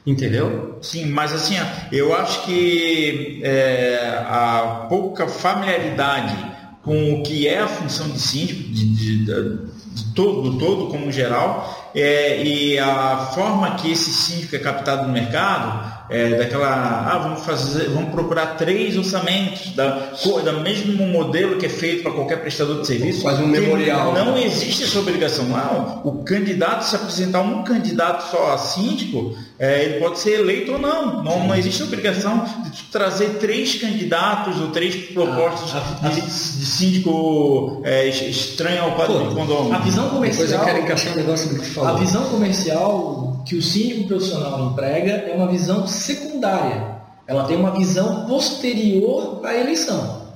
Entendeu? 0.04 0.78
Sim, 0.82 1.06
mas 1.06 1.32
assim, 1.32 1.56
eu 1.90 2.14
acho 2.14 2.44
que 2.44 3.40
é, 3.42 4.22
a 4.28 4.86
pouca 4.88 5.26
familiaridade 5.26 6.55
com 6.86 7.14
o 7.14 7.22
que 7.24 7.48
é 7.48 7.58
a 7.58 7.66
função 7.66 8.08
de 8.10 8.20
síndico, 8.20 8.62
de, 8.62 8.94
de, 8.94 9.24
de, 9.24 10.14
todo, 10.14 10.50
do 10.50 10.56
todo 10.56 10.86
como 10.86 11.10
geral, 11.10 11.90
é, 11.92 12.44
e 12.44 12.78
a 12.78 13.32
forma 13.34 13.74
que 13.74 13.90
esse 13.90 14.12
síndico 14.12 14.54
é 14.54 14.60
captado 14.60 15.04
no 15.04 15.12
mercado, 15.12 16.05
é, 16.08 16.36
daquela, 16.36 16.68
ah, 16.68 17.18
vamos 17.18 17.44
fazer, 17.44 17.88
vamos 17.90 18.10
procurar 18.10 18.56
três 18.56 18.96
orçamentos 18.96 19.74
da, 19.74 20.12
da 20.44 20.52
mesmo 20.52 21.06
modelo 21.06 21.56
que 21.56 21.66
é 21.66 21.68
feito 21.68 22.02
para 22.02 22.12
qualquer 22.12 22.40
prestador 22.40 22.80
de 22.80 22.86
serviço. 22.86 23.22
Faz 23.22 23.40
um 23.40 23.46
memorial. 23.46 24.12
Não 24.12 24.38
existe 24.38 24.84
essa 24.84 24.98
obrigação. 24.98 25.46
Ah, 25.54 26.00
o 26.04 26.22
candidato 26.22 26.84
se 26.84 26.94
apresentar 26.94 27.40
um 27.40 27.64
candidato 27.64 28.30
só 28.30 28.52
a 28.52 28.58
síndico, 28.58 29.36
é, 29.58 29.84
ele 29.84 30.00
pode 30.00 30.18
ser 30.18 30.40
eleito 30.40 30.72
ou 30.72 30.78
não. 30.78 31.24
Não, 31.24 31.48
não 31.48 31.54
existe 31.54 31.82
obrigação 31.82 32.44
de 32.70 32.82
trazer 32.84 33.38
três 33.40 33.74
candidatos 33.74 34.60
ou 34.60 34.68
três 34.68 34.94
propostas 35.12 35.72
ah, 35.74 36.08
de, 36.08 36.20
de, 36.20 36.30
síndico 36.30 37.82
é, 37.84 38.06
estranho 38.06 38.84
ao 38.84 38.90
de 38.90 39.34
condomínio. 39.34 39.74
A 39.74 39.78
visão 39.78 40.08
comercial. 40.08 40.46
Depois 40.46 40.52
eu 40.52 40.64
quero 40.64 40.84
encaixar 40.84 41.12
um 41.12 41.16
negócio 41.16 41.58
que 41.58 41.66
falou. 41.66 41.96
A 41.96 41.98
visão 41.98 42.24
comercial 42.26 43.35
que 43.46 43.54
o 43.54 43.62
síndico 43.62 44.08
profissional 44.08 44.70
emprega 44.70 45.12
é 45.12 45.34
uma 45.34 45.46
visão 45.46 45.86
secundária. 45.86 46.96
Ela 47.26 47.44
tem 47.44 47.56
uma 47.56 47.70
visão 47.70 48.26
posterior 48.26 49.40
à 49.44 49.54
eleição. 49.54 50.26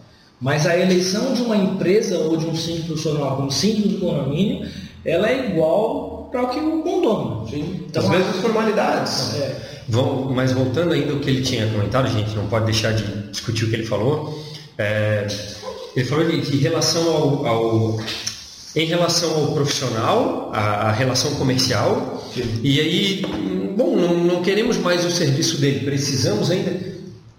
Mas 0.40 0.66
a 0.66 0.78
eleição 0.78 1.34
de 1.34 1.42
uma 1.42 1.56
empresa 1.56 2.18
ou 2.18 2.36
de 2.36 2.46
um 2.46 2.54
síndico 2.54 2.86
profissional 2.86 3.36
como 3.36 3.50
síndico 3.50 3.88
do 3.88 3.98
condomínio, 3.98 4.66
ela 5.04 5.28
é 5.28 5.50
igual 5.50 6.28
para 6.30 6.44
o 6.44 6.48
que 6.48 6.60
o 6.60 6.82
condomínio. 6.82 7.84
Então, 7.88 8.02
As 8.02 8.08
mesmas 8.08 8.36
formalidades. 8.36 9.34
É. 9.34 9.56
mas 10.32 10.52
voltando 10.52 10.92
ainda 10.92 11.12
ao 11.12 11.18
que 11.18 11.28
ele 11.28 11.42
tinha 11.42 11.66
comentado, 11.66 12.08
gente, 12.08 12.34
não 12.36 12.46
pode 12.46 12.64
deixar 12.64 12.92
de 12.92 13.02
discutir 13.30 13.64
o 13.64 13.70
que 13.70 13.76
ele 13.76 13.86
falou. 13.86 14.38
É, 14.78 15.26
ele 15.94 16.06
falou 16.06 16.26
de, 16.26 16.40
de 16.40 16.56
relação 16.58 17.02
ao, 17.12 17.46
ao 17.46 18.00
em 18.74 18.86
relação 18.86 19.34
ao 19.34 19.52
profissional, 19.52 20.50
a 20.52 20.92
relação 20.92 21.34
comercial, 21.34 22.30
Sim. 22.32 22.42
e 22.62 22.80
aí, 22.80 23.22
bom, 23.76 23.96
não, 23.96 24.24
não, 24.24 24.42
queremos 24.42 24.76
mais 24.76 25.04
o 25.04 25.10
serviço 25.10 25.60
dele, 25.60 25.80
precisamos 25.80 26.50
ainda? 26.50 26.78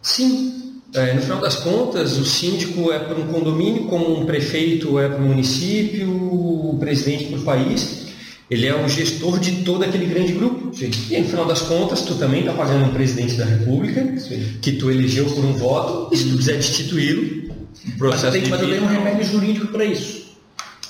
Sim. 0.01 0.51
É, 0.93 1.13
no 1.13 1.21
final 1.21 1.39
das 1.39 1.55
contas, 1.55 2.17
o 2.17 2.25
síndico 2.25 2.91
é 2.91 2.99
para 2.99 3.17
um 3.17 3.27
condomínio, 3.27 3.85
como 3.85 4.19
um 4.19 4.25
prefeito 4.25 4.99
é 4.99 5.07
para 5.07 5.19
o 5.19 5.21
município, 5.21 6.09
o 6.09 6.75
presidente 6.79 7.25
para 7.27 7.39
o 7.39 7.43
país. 7.43 8.01
Ele 8.49 8.67
é 8.67 8.75
o 8.75 8.85
gestor 8.89 9.39
de 9.39 9.63
todo 9.63 9.85
aquele 9.85 10.05
grande 10.07 10.33
grupo. 10.33 10.75
Sim. 10.75 10.91
E 11.09 11.17
no 11.17 11.29
final 11.29 11.45
das 11.45 11.61
contas, 11.61 12.01
tu 12.01 12.15
também 12.15 12.41
está 12.41 12.51
pagando 12.51 12.83
um 12.83 12.89
presidente 12.89 13.35
da 13.35 13.45
República, 13.45 14.19
Sim. 14.19 14.43
que 14.61 14.73
tu 14.73 14.91
elegeu 14.91 15.23
por 15.27 15.45
um 15.45 15.53
voto, 15.53 16.13
e 16.13 16.17
se 16.17 16.25
tu 16.25 16.35
quiser 16.35 16.57
destituí-lo, 16.57 17.53
mas, 17.97 18.21
tem, 18.21 18.45
eu 18.45 18.57
tenho 18.57 18.83
um 18.83 18.87
remédio 18.87 19.25
jurídico 19.25 19.67
para 19.67 19.85
isso. 19.85 20.20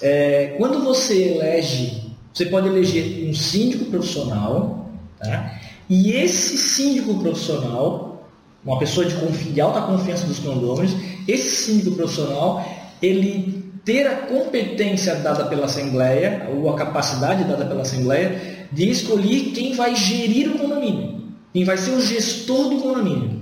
É, 0.02 0.56
quando 0.58 0.84
você 0.84 1.36
elege, 1.36 2.12
você 2.34 2.46
pode 2.46 2.68
eleger 2.68 3.30
um 3.30 3.34
síndico 3.34 3.86
profissional, 3.86 4.90
tá? 5.20 5.60
e 5.90 6.14
esse 6.14 6.58
síndico 6.58 7.20
profissional, 7.20 8.28
uma 8.66 8.80
pessoa 8.80 9.06
de, 9.06 9.16
de 9.52 9.62
alta 9.62 9.82
confiança 9.82 10.26
dos 10.26 10.40
condôminos, 10.40 10.96
esse 11.28 11.66
síndico 11.66 11.96
profissional, 11.96 12.66
ele 13.02 13.62
ter 13.84 14.08
a 14.08 14.16
competência 14.16 15.16
dada 15.16 15.46
pela 15.46 15.66
Assembleia, 15.66 16.48
ou 16.54 16.70
a 16.70 16.76
capacidade 16.76 17.44
dada 17.44 17.66
pela 17.66 17.82
Assembleia, 17.82 18.68
de 18.72 18.90
escolher 18.90 19.52
quem 19.54 19.76
vai 19.76 19.96
gerir 19.96 20.50
o 20.50 20.58
condomínio, 20.58 21.22
quem 21.52 21.64
vai 21.64 21.78
ser 21.78 21.92
o 21.92 22.02
gestor 22.02 22.70
do 22.70 22.78
condomínio. 22.78 23.42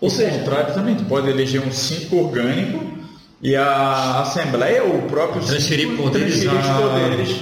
Ou 0.00 0.10
seja, 0.10 0.38
contrário 0.38 0.74
também, 0.74 0.94
tu 0.94 1.04
pode 1.04 1.28
eleger 1.28 1.66
um 1.66 1.72
síndico 1.72 2.16
orgânico 2.16 2.91
e 3.42 3.56
a 3.56 4.20
Assembleia, 4.20 4.84
o 4.84 5.02
próprio 5.02 5.42
transferir 5.42 5.96
poderes, 5.96 6.44
transferir 6.44 6.70
a... 6.70 6.80
poderes. 6.80 7.36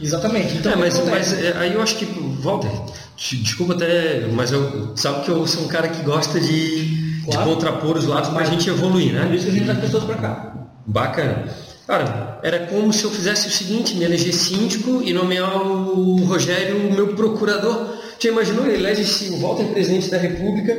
Exatamente. 0.00 0.58
Então, 0.58 0.72
é, 0.72 0.76
mas, 0.76 1.04
mas 1.06 1.42
é, 1.42 1.56
aí 1.56 1.74
eu 1.74 1.82
acho 1.82 1.96
que, 1.96 2.04
Walter, 2.40 2.70
desculpa 3.16 3.72
até, 3.72 4.26
mas 4.32 4.52
eu 4.52 4.92
sabe 4.94 5.24
que 5.24 5.30
eu 5.30 5.46
sou 5.46 5.64
um 5.64 5.68
cara 5.68 5.88
que 5.88 6.02
gosta 6.02 6.38
de, 6.38 7.22
claro. 7.24 7.48
de 7.48 7.54
contrapor 7.54 7.96
os 7.96 8.06
lados 8.06 8.28
para 8.30 8.42
a 8.42 8.44
gente 8.44 8.68
evoluir, 8.68 9.14
né? 9.14 9.24
Por 9.24 9.34
isso 9.34 9.46
que 9.46 9.50
a 9.50 9.54
gente 9.54 9.64
traz 9.64 9.80
pessoas 9.80 10.04
para 10.04 10.16
cá. 10.16 10.68
Bacana. 10.86 11.48
Cara, 11.86 12.38
era 12.42 12.66
como 12.66 12.92
se 12.92 13.04
eu 13.04 13.10
fizesse 13.10 13.48
o 13.48 13.50
seguinte, 13.50 13.96
me 13.96 14.04
eleger 14.04 14.34
síndico 14.34 15.00
e 15.02 15.14
nomear 15.14 15.56
o 15.56 16.16
Rogério 16.24 16.76
o 16.76 16.92
meu 16.92 17.14
procurador. 17.14 17.96
Já 18.20 18.28
imaginou? 18.28 18.66
Ele 18.66 18.74
elege 18.74 19.30
o 19.30 19.40
Walter 19.40 19.64
presidente 19.68 20.10
da 20.10 20.18
República 20.18 20.76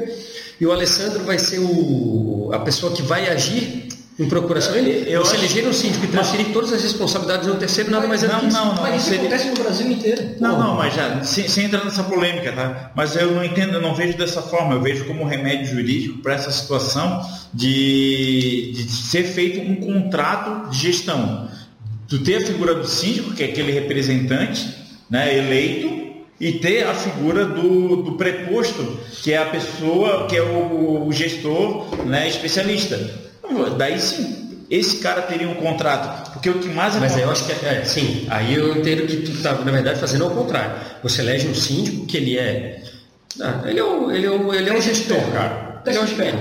e 0.61 0.65
o 0.65 0.71
Alessandro 0.71 1.23
vai 1.23 1.39
ser 1.39 1.57
o, 1.59 2.51
a 2.53 2.59
pessoa 2.59 2.93
que 2.93 3.01
vai 3.01 3.27
agir 3.27 3.89
em 4.19 4.27
procuração. 4.27 4.75
Ele, 4.75 5.09
Eu 5.11 5.23
você 5.23 5.37
acho- 5.37 5.45
eleger 5.45 5.67
um 5.67 5.71
síndico 5.73 6.03
e 6.03 6.07
transferir 6.09 6.47
todas 6.51 6.73
as 6.73 6.83
responsabilidades 6.83 7.47
no 7.47 7.55
terceiro, 7.55 7.89
nada 7.89 8.05
mais 8.07 8.21
é 8.23 8.27
Não, 8.27 8.41
não, 8.43 8.75
não. 8.75 8.81
Mas 8.81 8.95
isso 9.01 9.05
seria- 9.05 9.19
acontece 9.21 9.47
no 9.47 9.53
Brasil 9.63 9.91
inteiro. 9.91 10.29
Não, 10.39 10.59
não, 10.59 10.75
mas 10.75 10.93
já, 10.93 11.23
sem, 11.23 11.65
entrar 11.65 11.85
nessa 11.85 12.03
polêmica, 12.03 12.51
tá? 12.51 12.91
Mas 12.95 13.15
eu 13.15 13.31
não 13.31 13.43
entendo, 13.43 13.75
eu 13.75 13.81
não 13.81 13.95
vejo 13.95 14.17
dessa 14.17 14.41
forma, 14.41 14.73
eu 14.75 14.81
vejo 14.81 15.05
como 15.05 15.23
remédio 15.23 15.67
jurídico 15.67 16.17
para 16.21 16.33
essa 16.33 16.51
situação 16.51 17.25
de, 17.53 18.71
de 18.75 18.91
ser 18.91 19.23
feito 19.23 19.59
um 19.61 19.75
contrato 19.75 20.69
de 20.69 20.77
gestão. 20.79 21.47
Tu 22.07 22.19
ter 22.19 22.37
a 22.37 22.45
figura 22.45 22.73
do 22.75 22.87
síndico, 22.87 23.31
que 23.33 23.43
é 23.43 23.45
aquele 23.47 23.71
representante 23.71 24.67
né, 25.09 25.37
eleito, 25.37 25.99
e 26.41 26.53
ter 26.53 26.83
a 26.87 26.93
figura 26.93 27.45
do, 27.45 27.97
do 27.97 28.11
preposto, 28.13 28.97
que 29.21 29.31
é 29.33 29.37
a 29.37 29.45
pessoa, 29.45 30.25
que 30.27 30.35
é 30.37 30.41
o, 30.41 31.05
o 31.07 31.11
gestor 31.11 31.85
né, 32.05 32.27
especialista. 32.27 33.28
Daí 33.77 33.99
sim, 33.99 34.65
esse 34.69 34.97
cara 34.97 35.21
teria 35.23 35.49
um 35.49 35.55
contrato. 35.55 36.31
Porque 36.33 36.49
o 36.49 36.59
que 36.59 36.69
mais 36.69 36.95
Mas 36.95 37.15
aí 37.15 37.23
eu 37.23 37.31
acho 37.31 37.45
que 37.45 37.51
é, 37.65 37.79
é, 37.81 37.85
sim, 37.85 38.27
aí 38.29 38.53
eu 38.53 38.77
entendo 38.77 39.07
que 39.07 39.17
tu 39.17 39.31
está, 39.31 39.53
na 39.53 39.71
verdade, 39.71 39.99
fazendo 39.99 40.25
ao 40.25 40.31
contrário. 40.31 40.75
Você 41.03 41.21
elege 41.21 41.47
um 41.47 41.55
síndico 41.55 42.05
que 42.05 42.17
ele 42.17 42.37
é. 42.37 42.83
Ah, 43.41 43.61
ele 43.65 43.79
é 43.79 43.83
o, 43.83 44.11
ele 44.11 44.25
é 44.25 44.31
o, 44.31 44.53
ele 44.53 44.69
é 44.69 44.77
o 44.77 44.81
gestor, 44.81 45.21
cara. 45.33 45.81
Ele 45.85 45.97
é 45.97 46.01
o 46.01 46.05
Teste 46.05 46.15
de 46.15 46.23
gestor. 46.23 46.39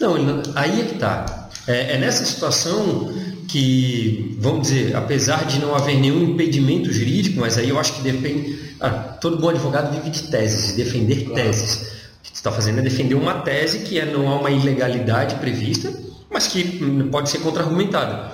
Não, 0.00 0.16
ele 0.16 0.26
não- 0.26 0.42
aí 0.54 0.80
é 0.80 0.84
que 0.84 0.94
tá. 0.98 1.48
É, 1.66 1.94
é 1.94 1.98
nessa 1.98 2.24
situação 2.24 3.12
que, 3.48 4.36
vamos 4.40 4.68
dizer, 4.68 4.96
apesar 4.96 5.44
de 5.44 5.60
não 5.60 5.74
haver 5.74 5.98
nenhum 6.00 6.22
impedimento 6.22 6.92
jurídico, 6.92 7.40
mas 7.40 7.58
aí 7.58 7.68
eu 7.68 7.78
acho 7.78 7.94
que 7.94 8.02
depende. 8.02 8.58
Ah, 8.80 8.90
todo 8.90 9.38
bom 9.38 9.50
advogado 9.50 9.92
vive 9.94 10.10
de 10.10 10.22
teses, 10.24 10.74
defender 10.74 11.30
teses. 11.34 11.92
O 12.18 12.22
que 12.22 12.32
tu 12.32 12.36
está 12.36 12.50
fazendo 12.50 12.80
é 12.80 12.82
defender 12.82 13.14
uma 13.14 13.34
tese 13.42 13.80
que 13.80 13.98
é, 13.98 14.06
não 14.06 14.28
há 14.28 14.38
uma 14.40 14.50
ilegalidade 14.50 15.36
prevista, 15.36 15.92
mas 16.32 16.48
que 16.48 17.08
pode 17.10 17.28
ser 17.28 17.38
contra-argumentada. 17.38 18.32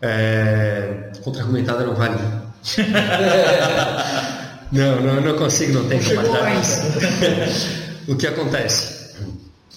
É... 0.00 1.10
Contra-argumentada 1.22 1.84
não 1.84 1.94
vale. 1.94 2.16
não, 4.72 5.00
não, 5.00 5.20
não 5.20 5.36
consigo, 5.36 5.74
não 5.74 5.88
tenho 5.88 6.02
capacidade. 6.02 7.84
o 8.08 8.16
que 8.16 8.26
acontece? 8.26 8.94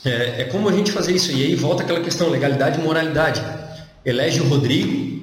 É, 0.06 0.42
é 0.42 0.44
como 0.46 0.70
a 0.70 0.72
gente 0.72 0.92
fazer 0.92 1.14
isso, 1.14 1.32
e 1.32 1.44
aí 1.44 1.56
volta 1.56 1.84
aquela 1.84 2.00
questão 2.00 2.30
legalidade 2.30 2.80
e 2.80 2.84
moralidade. 2.84 3.44
Elege 4.06 4.40
o 4.40 4.48
Rodrigo, 4.48 5.18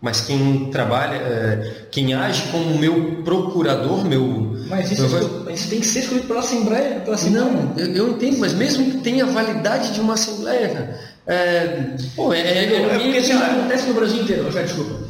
mas 0.00 0.20
quem 0.20 0.70
trabalha, 0.70 1.16
é, 1.16 1.86
quem 1.90 2.14
age 2.14 2.44
como 2.52 2.78
meu 2.78 3.22
procurador, 3.24 4.04
meu. 4.04 4.56
Mas 4.68 4.92
isso, 4.92 5.08
meu- 5.08 5.42
mas 5.44 5.60
isso 5.60 5.70
tem 5.70 5.80
que 5.80 5.86
ser 5.86 6.00
escolhido 6.00 6.26
pela 6.28 6.40
Assembleia. 6.40 7.00
Pela 7.00 7.16
Assembleia. 7.16 7.46
não, 7.46 7.74
eu, 7.76 7.86
eu 7.94 8.08
entendo, 8.10 8.38
mas 8.38 8.52
mesmo 8.52 8.92
que 8.92 8.98
tenha 8.98 9.26
validade 9.26 9.92
de 9.92 10.00
uma 10.00 10.14
assembleia, 10.14 10.96
é, 11.28 11.96
pô, 12.16 12.32
é, 12.32 12.40
é, 12.40 12.64
É 12.64 12.88
porque 12.88 13.08
é, 13.08 13.20
isso 13.20 13.32
acontece 13.34 13.86
no 13.86 13.94
Brasil 13.94 14.22
inteiro, 14.22 14.44
Rogério, 14.44 14.66
desculpa. 14.66 15.08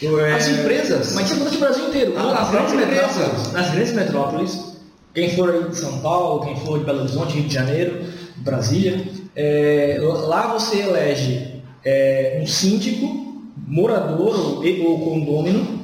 É, 0.00 0.32
As 0.32 0.48
empresas. 0.48 1.14
Mas 1.14 1.24
isso 1.24 1.34
acontece 1.34 1.54
no 1.56 1.60
Brasil 1.60 1.88
inteiro. 1.88 2.14
Ah, 2.16 2.22
nas, 2.22 2.48
a 2.48 2.50
grandes 2.52 3.52
nas 3.52 3.70
grandes 3.72 3.92
metrópoles, 3.92 4.58
quem 5.12 5.34
for 5.34 5.50
aí 5.50 5.68
de 5.68 5.76
São 5.76 5.98
Paulo, 5.98 6.44
quem 6.44 6.56
for 6.60 6.78
de 6.78 6.84
Belo 6.84 7.00
Horizonte, 7.00 7.34
Rio 7.34 7.48
de 7.48 7.54
Janeiro, 7.54 8.04
Brasília, 8.36 9.04
é, 9.34 9.98
lá 10.00 10.46
você 10.52 10.78
elege 10.78 11.62
é, 11.84 12.38
um 12.40 12.46
síndico, 12.46 13.42
morador 13.66 14.38
ou, 14.38 14.88
ou 14.88 15.00
condômino, 15.00 15.82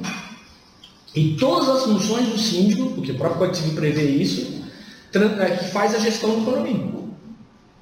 e 1.13 1.35
todas 1.35 1.67
as 1.67 1.83
funções 1.83 2.27
do 2.29 2.37
síndico, 2.37 2.91
porque 2.91 3.11
o 3.11 3.15
próprio 3.15 3.39
Código 3.39 3.57
Civil 3.57 3.75
prevê 3.75 4.03
isso, 4.03 4.63
que 5.11 5.65
faz 5.71 5.93
a 5.95 5.99
gestão 5.99 6.29
do 6.39 6.45
condomínio. 6.45 7.04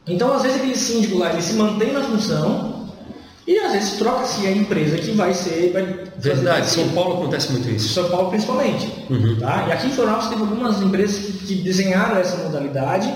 Então, 0.07 0.33
às 0.33 0.43
vezes, 0.43 0.57
aquele 0.57 0.75
síndico 0.75 1.17
lá, 1.17 1.31
ele 1.31 1.41
se 1.41 1.53
mantém 1.53 1.93
na 1.93 2.01
função 2.01 2.89
e, 3.47 3.57
às 3.59 3.73
vezes, 3.73 3.93
troca-se 3.93 4.45
a 4.45 4.51
empresa 4.51 4.97
que 4.97 5.11
vai 5.11 5.33
ser... 5.33 5.71
Vai 5.71 6.03
verdade. 6.17 6.69
São 6.69 6.89
Paulo 6.89 7.15
acontece 7.15 7.51
muito 7.51 7.69
isso. 7.69 7.93
São 7.93 8.09
Paulo 8.09 8.29
principalmente. 8.29 8.87
Uhum. 9.09 9.37
Tá? 9.39 9.65
E 9.67 9.71
aqui 9.71 9.87
em 9.87 9.91
Florianópolis 9.91 10.29
teve 10.29 10.41
algumas 10.41 10.81
empresas 10.81 11.17
que, 11.17 11.31
que 11.45 11.55
desenharam 11.55 12.17
essa 12.17 12.37
modalidade 12.37 13.13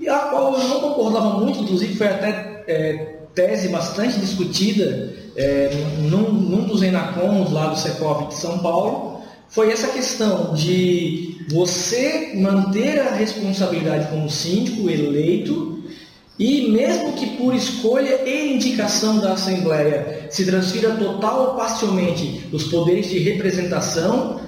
e 0.00 0.08
a 0.08 0.18
qual 0.18 0.54
eu 0.54 0.66
não 0.66 0.80
concordava 0.80 1.38
muito, 1.38 1.60
inclusive 1.60 1.94
foi 1.94 2.08
até 2.08 2.64
é, 2.66 3.18
tese 3.34 3.68
bastante 3.68 4.18
discutida 4.18 5.12
é, 5.36 5.70
num, 5.98 6.32
num 6.32 6.66
dos 6.66 6.82
Enacons 6.82 7.52
lá 7.52 7.68
do 7.68 7.78
Secov 7.78 8.28
de 8.28 8.34
São 8.34 8.58
Paulo, 8.60 9.20
foi 9.48 9.70
essa 9.70 9.88
questão 9.88 10.54
de 10.54 11.44
você 11.50 12.32
manter 12.36 12.98
a 13.00 13.10
responsabilidade 13.10 14.08
como 14.08 14.30
síndico 14.30 14.88
eleito 14.88 15.79
e 16.40 16.70
mesmo 16.70 17.12
que 17.12 17.36
por 17.36 17.54
escolha 17.54 18.26
e 18.26 18.54
indicação 18.54 19.18
da 19.18 19.34
Assembleia 19.34 20.26
se 20.30 20.46
transfira 20.46 20.92
total 20.92 21.50
ou 21.50 21.54
parcialmente 21.54 22.48
os 22.50 22.64
poderes 22.64 23.10
de 23.10 23.18
representação, 23.18 24.40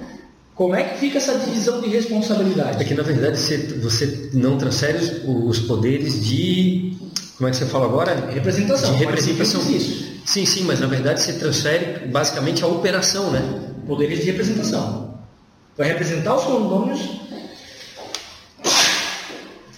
como 0.55 0.73
é 0.73 0.83
que 0.83 0.99
fica 0.99 1.19
essa 1.19 1.37
divisão 1.37 1.81
de 1.81 1.89
É 1.89 1.91
responsabilidade? 1.91 2.83
que 2.83 2.95
na 2.95 3.03
verdade 3.03 3.37
você, 3.37 4.29
não 4.33 4.57
transfere 4.57 4.97
os, 5.23 5.59
poderes 5.59 6.25
de. 6.25 6.97
Como 7.37 7.47
é 7.47 7.51
que 7.51 7.57
você 7.57 7.65
fala 7.67 7.85
agora? 7.85 8.27
Representação. 8.31 8.95
De 8.95 9.05
representação. 9.05 9.61
isso. 9.69 10.13
Sim, 10.25 10.47
sim, 10.47 10.63
mas 10.63 10.79
na 10.79 10.87
verdade 10.87 11.21
você 11.21 11.33
transfere 11.33 12.07
basicamente 12.07 12.63
a 12.63 12.67
operação, 12.67 13.29
né? 13.29 13.41
Poderes 13.85 14.19
de 14.19 14.25
representação. 14.25 15.13
Vai 15.77 15.89
representar 15.89 16.37
os 16.37 16.43
condôminos. 16.43 17.01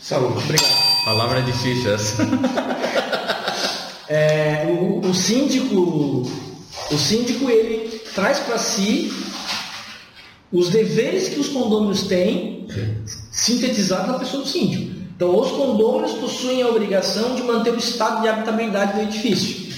Saúde. 0.02 0.38
Obrigado. 0.46 0.75
Palavra 1.06 1.42
difícil 1.44 1.94
essa. 1.96 2.28
É, 4.10 4.66
o, 4.68 5.08
o 5.08 5.14
síndico, 5.14 6.28
o 6.92 6.98
síndico 6.98 7.50
ele 7.50 8.00
traz 8.14 8.40
para 8.40 8.58
si 8.58 9.14
os 10.52 10.70
deveres 10.70 11.30
que 11.30 11.40
os 11.40 11.50
condôminos 11.50 12.04
têm 12.04 12.68
sintetizados 13.32 14.08
na 14.08 14.20
pessoa 14.20 14.44
do 14.44 14.50
síndico. 14.50 14.96
Então, 15.16 15.40
os 15.40 15.52
condôminos 15.52 16.14
possuem 16.14 16.62
a 16.62 16.68
obrigação 16.68 17.36
de 17.36 17.44
manter 17.44 17.74
o 17.74 17.78
estado 17.78 18.22
de 18.22 18.28
habitabilidade 18.28 18.94
do 18.94 19.02
edifício. 19.02 19.74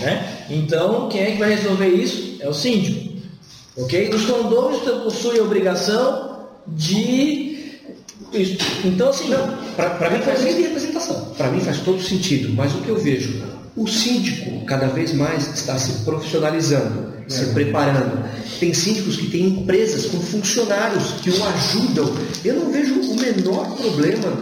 Né? 0.00 0.46
Então, 0.48 1.08
quem 1.08 1.20
é 1.20 1.30
que 1.32 1.38
vai 1.38 1.50
resolver 1.50 1.88
isso? 1.88 2.36
É 2.40 2.48
o 2.48 2.54
síndico. 2.54 3.10
Ok? 3.76 4.08
Os 4.14 4.24
condôminos 4.24 4.82
possuem 5.02 5.40
a 5.40 5.42
obrigação 5.42 6.46
de. 6.66 7.49
Isso. 8.32 8.56
Então, 8.84 9.08
assim, 9.10 9.28
Pra- 9.76 9.90
pra 9.90 10.10
mim 10.10 10.18
é 10.18 10.20
faz- 10.20 10.40
de 10.40 10.62
representação. 10.62 11.32
Para 11.36 11.50
mim 11.50 11.60
faz 11.60 11.78
todo 11.80 12.00
sentido, 12.02 12.52
mas 12.54 12.72
o 12.74 12.78
que 12.78 12.88
eu 12.88 12.98
vejo, 12.98 13.42
o 13.76 13.86
síndico 13.86 14.64
cada 14.66 14.86
vez 14.88 15.12
mais 15.14 15.52
está 15.54 15.78
se 15.78 16.04
profissionalizando, 16.04 17.12
se 17.28 17.46
preparando. 17.46 18.24
Tem 18.58 18.74
síndicos 18.74 19.16
que 19.16 19.28
têm 19.30 19.46
empresas 19.46 20.06
com 20.06 20.20
funcionários 20.20 21.12
que 21.22 21.30
o 21.30 21.44
ajudam. 21.44 22.12
Eu 22.44 22.54
não 22.56 22.70
vejo 22.72 22.94
o 23.00 23.16
menor 23.20 23.76
problema 23.76 24.32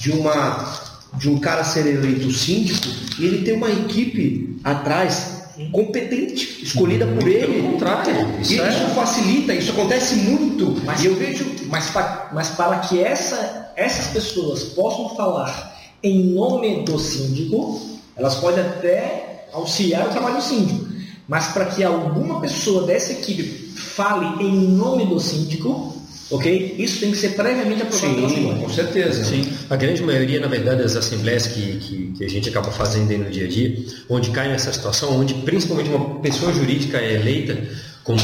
de 0.00 0.12
uma 0.12 0.86
de 1.18 1.30
um 1.30 1.38
cara 1.38 1.64
ser 1.64 1.86
eleito 1.86 2.30
síndico 2.30 2.86
e 3.18 3.24
ele 3.24 3.42
ter 3.42 3.52
uma 3.52 3.70
equipe 3.70 4.58
atrás 4.62 5.35
competente, 5.72 6.62
escolhida 6.62 7.06
por 7.06 7.26
ele. 7.28 7.46
Pelo 7.60 7.72
contrário, 7.72 8.12
E 8.38 8.42
isso 8.42 8.52
isso, 8.54 8.62
é- 8.62 8.88
facilita, 8.94 9.54
isso 9.54 9.72
acontece 9.72 10.16
muito. 10.16 10.80
Mas 10.84 11.02
e 11.02 11.06
eu 11.06 11.14
vejo 11.16 11.46
Mas, 11.68 11.90
mas 12.32 12.48
para 12.50 12.78
que 12.80 13.00
essa- 13.02 13.72
essas 13.76 14.06
pessoas 14.08 14.62
possam 14.64 15.14
falar 15.16 15.74
em 16.02 16.32
nome 16.34 16.82
do 16.84 16.98
síndico, 16.98 17.80
elas 18.16 18.36
podem 18.36 18.64
até 18.64 19.46
auxiliar 19.52 20.06
o 20.06 20.10
trabalho 20.10 20.36
do 20.36 20.42
síndico. 20.42 20.86
Mas 21.28 21.48
para 21.48 21.64
que 21.66 21.82
alguma 21.82 22.40
pessoa 22.40 22.86
dessa 22.86 23.12
equipe 23.12 23.42
fale 23.76 24.44
em 24.44 24.54
nome 24.68 25.06
do 25.06 25.18
síndico, 25.18 25.96
ok? 26.30 26.74
Isso 26.78 27.00
tem 27.00 27.10
que 27.10 27.16
ser 27.16 27.30
previamente 27.30 27.82
aprovado 27.82 28.14
pela 28.14 28.28
Sim, 28.28 28.34
Assembleia. 28.34 28.60
com 28.60 28.68
certeza. 28.68 29.24
Sim, 29.24 29.52
a 29.70 29.76
grande 29.76 30.02
maioria, 30.02 30.40
na 30.40 30.48
verdade, 30.48 30.82
das 30.82 30.96
assembleias 30.96 31.46
que, 31.46 31.76
que, 31.76 32.12
que 32.18 32.24
a 32.24 32.28
gente 32.28 32.48
acaba 32.48 32.70
fazendo 32.70 33.10
aí 33.10 33.18
no 33.18 33.30
dia 33.30 33.44
a 33.44 33.48
dia, 33.48 33.76
onde 34.08 34.30
cai 34.30 34.48
nessa 34.48 34.72
situação, 34.72 35.18
onde 35.18 35.34
principalmente 35.34 35.90
uma 35.90 36.20
pessoa 36.20 36.52
jurídica 36.52 36.98
é 36.98 37.14
eleita 37.14 37.56
como, 38.02 38.20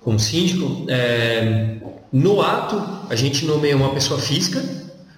como 0.00 0.18
síndico, 0.18 0.86
é, 0.88 1.76
no 2.12 2.40
ato 2.40 2.82
a 3.10 3.16
gente 3.16 3.44
nomeia 3.44 3.76
uma 3.76 3.92
pessoa 3.92 4.20
física 4.20 4.62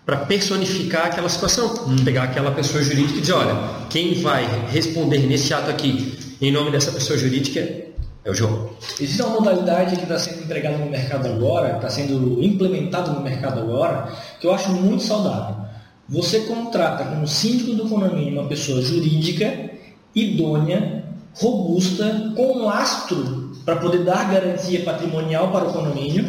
para 0.04 0.18
personificar 0.18 1.06
aquela 1.06 1.28
situação, 1.28 1.96
pegar 2.04 2.24
aquela 2.24 2.52
pessoa 2.52 2.82
jurídica 2.82 3.18
e 3.18 3.20
dizer, 3.20 3.32
olha, 3.32 3.86
quem 3.90 4.14
vai 4.22 4.68
responder 4.70 5.18
nesse 5.18 5.52
ato 5.52 5.68
aqui 5.68 6.16
em 6.40 6.52
nome 6.52 6.70
dessa 6.70 6.92
pessoa 6.92 7.18
jurídica 7.18 7.86
é 8.26 8.30
o 8.30 8.34
João. 8.34 8.70
Existe 9.00 9.22
uma 9.22 9.40
modalidade 9.40 9.96
que 9.96 10.02
está 10.02 10.18
sendo 10.18 10.42
empregada 10.42 10.76
no 10.78 10.86
mercado 10.90 11.28
agora, 11.28 11.76
está 11.76 11.88
sendo 11.88 12.42
implementada 12.42 13.10
no 13.12 13.20
mercado 13.20 13.60
agora, 13.60 14.12
que 14.40 14.46
eu 14.46 14.52
acho 14.52 14.70
muito 14.72 15.02
saudável. 15.02 15.64
Você 16.08 16.40
contrata 16.40 17.04
como 17.04 17.26
síndico 17.26 17.72
do 17.74 17.88
condomínio 17.88 18.40
uma 18.40 18.48
pessoa 18.48 18.82
jurídica, 18.82 19.70
idônea, 20.14 21.04
robusta, 21.34 22.32
com 22.36 22.64
lastro 22.64 23.52
para 23.64 23.76
poder 23.76 24.04
dar 24.04 24.30
garantia 24.30 24.82
patrimonial 24.84 25.50
para 25.52 25.68
o 25.68 25.72
condomínio, 25.72 26.24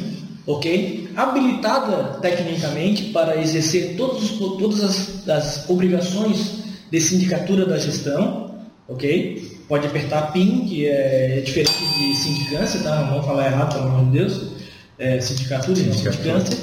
ok? 0.45 1.09
Habilitada 1.15 2.19
tecnicamente 2.21 3.05
para 3.11 3.37
exercer 3.41 3.95
todos, 3.95 4.39
os- 4.39 4.57
todas 4.57 4.83
as, 4.83 5.27
as 5.29 5.69
obrigações 5.69 6.63
de 6.91 6.99
sindicatura 7.01 7.65
da 7.65 7.77
gestão, 7.77 8.51
ok? 8.87 9.56
Pode 9.67 9.85
apertar 9.85 10.31
PIN, 10.31 10.65
que 10.65 10.87
é 10.87 11.41
diferente 11.45 11.73
de 11.97 12.15
sindicância, 12.15 12.79
tá? 12.81 13.01
Não 13.01 13.09
vamos 13.09 13.25
falar 13.25 13.47
errado, 13.47 13.73
pelo 13.73 13.87
amor 13.87 14.05
de 14.05 14.19
Deus. 14.19 14.41
É, 14.97 15.19
sindicatura, 15.19 15.79
não 15.81 15.93
sindicância. 15.93 16.57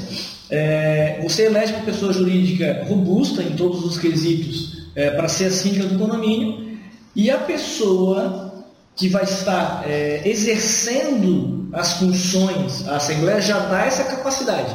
É, 0.51 1.21
você 1.23 1.47
elege 1.47 1.73
uma 1.75 1.85
pessoa 1.85 2.13
jurídica 2.13 2.85
robusta 2.89 3.43
em 3.43 3.57
todos 3.57 3.85
os 3.85 3.99
quesitos 3.99 4.89
é, 4.95 5.11
para 5.11 5.29
ser 5.29 5.47
a 5.47 5.51
síndica 5.51 5.87
do 5.87 5.99
condomínio 5.99 6.79
e 7.15 7.31
a 7.31 7.39
pessoa 7.39 8.65
que 8.97 9.09
vai 9.09 9.25
estar 9.25 9.85
é, 9.87 10.23
exercendo 10.25 11.69
as 11.73 11.95
funções, 11.95 12.87
a 12.87 12.97
Assembleia 12.97 13.41
já 13.41 13.59
dá 13.59 13.85
essa 13.85 14.05
capacidade. 14.05 14.75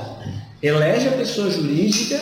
Elege 0.62 1.08
a 1.08 1.12
pessoa 1.14 1.50
jurídica 1.50 2.20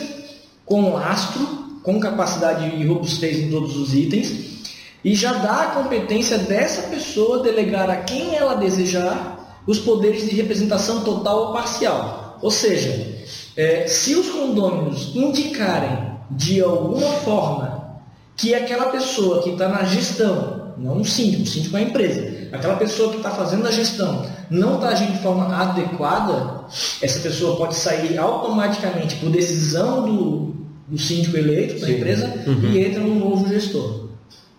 com 0.63 0.93
lastro, 0.93 1.79
com 1.81 1.99
capacidade 1.99 2.75
e 2.75 2.85
robustez 2.85 3.39
em 3.39 3.49
todos 3.49 3.75
os 3.75 3.95
itens, 3.95 4.56
e 5.03 5.15
já 5.15 5.33
dá 5.33 5.61
a 5.61 5.67
competência 5.67 6.37
dessa 6.37 6.83
pessoa 6.89 7.43
delegar 7.43 7.89
a 7.89 7.97
quem 7.97 8.35
ela 8.35 8.55
desejar 8.55 9.61
os 9.65 9.79
poderes 9.79 10.29
de 10.29 10.35
representação 10.35 11.03
total 11.03 11.47
ou 11.47 11.53
parcial. 11.53 12.37
Ou 12.41 12.51
seja, 12.51 13.17
é, 13.55 13.87
se 13.87 14.15
os 14.15 14.29
condôminos 14.29 15.15
indicarem 15.15 16.17
de 16.31 16.61
alguma 16.61 17.07
forma 17.23 18.01
que 18.35 18.53
aquela 18.53 18.85
pessoa 18.91 19.41
que 19.41 19.49
está 19.49 19.67
na 19.67 19.83
gestão, 19.83 20.73
não 20.77 21.01
o 21.01 21.05
síndico, 21.05 21.43
o 21.43 21.47
síndico 21.47 21.75
é 21.75 21.79
a 21.79 21.83
empresa, 21.83 22.47
aquela 22.51 22.75
pessoa 22.75 23.09
que 23.09 23.17
está 23.17 23.31
fazendo 23.31 23.67
a 23.67 23.71
gestão 23.71 24.25
não 24.49 24.75
está 24.75 24.89
agindo 24.89 25.13
de 25.13 25.19
forma 25.19 25.53
adequada, 25.55 26.65
essa 27.01 27.19
pessoa 27.19 27.57
pode 27.57 27.75
sair 27.75 28.17
automaticamente 28.17 29.15
por 29.15 29.29
decisão 29.29 30.05
do, 30.05 30.55
do 30.87 30.97
síndico 30.97 31.35
eleito 31.35 31.81
da 31.81 31.89
empresa 31.89 32.31
e 32.71 32.79
entra 32.79 33.01
um 33.01 33.15
novo 33.15 33.47
gestor. 33.49 34.06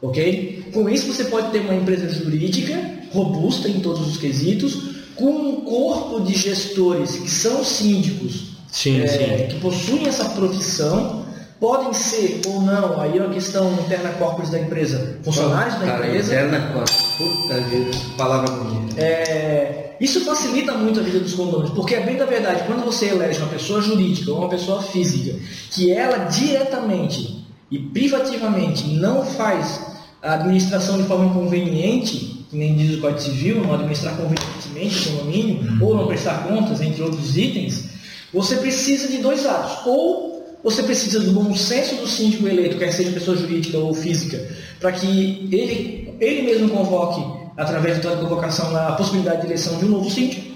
Ok? 0.00 0.70
Com 0.72 0.88
isso 0.88 1.12
você 1.12 1.24
pode 1.24 1.50
ter 1.50 1.60
uma 1.60 1.74
empresa 1.74 2.08
jurídica 2.08 2.98
robusta 3.12 3.68
em 3.68 3.80
todos 3.80 4.06
os 4.06 4.16
quesitos, 4.16 4.96
com 5.16 5.30
um 5.30 5.60
corpo 5.62 6.20
de 6.20 6.34
gestores 6.34 7.16
que 7.16 7.30
são 7.30 7.64
síndicos 7.64 8.48
Sim, 8.70 9.00
é, 9.00 9.08
sim. 9.08 9.46
que 9.48 9.60
possuem 9.60 10.06
essa 10.06 10.26
profissão, 10.26 11.24
podem 11.58 11.92
ser 11.94 12.42
ou 12.46 12.60
não, 12.60 13.00
aí 13.00 13.16
é 13.18 13.22
uma 13.22 13.32
questão 13.32 13.72
interna 13.72 14.10
corpus 14.10 14.50
da 14.50 14.60
empresa, 14.60 15.18
funcionários 15.24 15.74
da 15.76 15.86
Cara, 15.86 16.06
empresa. 16.06 16.34
interna 16.34 16.72
corte. 16.72 16.92
Puta 17.16 17.60
vida, 17.62 17.90
palavra 18.16 18.50
bonita. 18.50 19.00
É, 19.00 19.96
isso 19.98 20.20
facilita 20.24 20.74
muito 20.74 21.00
a 21.00 21.02
vida 21.02 21.18
dos 21.18 21.32
condôminos, 21.32 21.70
porque 21.70 21.94
é 21.94 22.00
bem 22.00 22.16
da 22.16 22.26
verdade, 22.26 22.62
quando 22.66 22.84
você 22.84 23.06
elege 23.06 23.38
uma 23.40 23.48
pessoa 23.48 23.80
jurídica 23.80 24.30
ou 24.30 24.38
uma 24.38 24.48
pessoa 24.48 24.82
física, 24.82 25.34
que 25.70 25.90
ela 25.90 26.26
diretamente 26.26 27.37
e 27.70 27.78
privativamente 27.78 28.86
não 28.88 29.24
faz 29.24 29.80
a 30.22 30.34
administração 30.34 31.00
de 31.00 31.06
forma 31.06 31.32
conveniente, 31.32 32.46
que 32.50 32.56
nem 32.56 32.74
diz 32.74 32.96
o 32.96 33.00
Código 33.00 33.20
Civil, 33.20 33.62
não 33.62 33.74
administrar 33.74 34.16
convenientemente 34.16 35.08
o 35.08 35.12
condomínio, 35.12 35.78
ou 35.80 35.96
não 35.96 36.06
prestar 36.06 36.48
contas, 36.48 36.80
entre 36.80 37.02
outros 37.02 37.36
itens, 37.36 37.84
você 38.32 38.56
precisa 38.56 39.08
de 39.08 39.18
dois 39.18 39.46
atos. 39.46 39.86
Ou 39.86 40.28
você 40.62 40.82
precisa 40.82 41.20
do 41.20 41.32
bom 41.32 41.54
senso 41.54 41.96
do 41.96 42.06
síndico 42.06 42.48
eleito, 42.48 42.78
quer 42.78 42.92
seja 42.92 43.12
pessoa 43.12 43.36
jurídica 43.36 43.78
ou 43.78 43.94
física, 43.94 44.44
para 44.80 44.92
que 44.92 45.48
ele, 45.52 46.14
ele 46.20 46.42
mesmo 46.42 46.68
convoque, 46.68 47.22
através 47.56 48.02
da 48.02 48.16
convocação, 48.16 48.74
a 48.76 48.92
possibilidade 48.92 49.42
de 49.42 49.46
eleição 49.46 49.78
de 49.78 49.84
um 49.84 49.88
novo 49.88 50.10
síndico, 50.10 50.48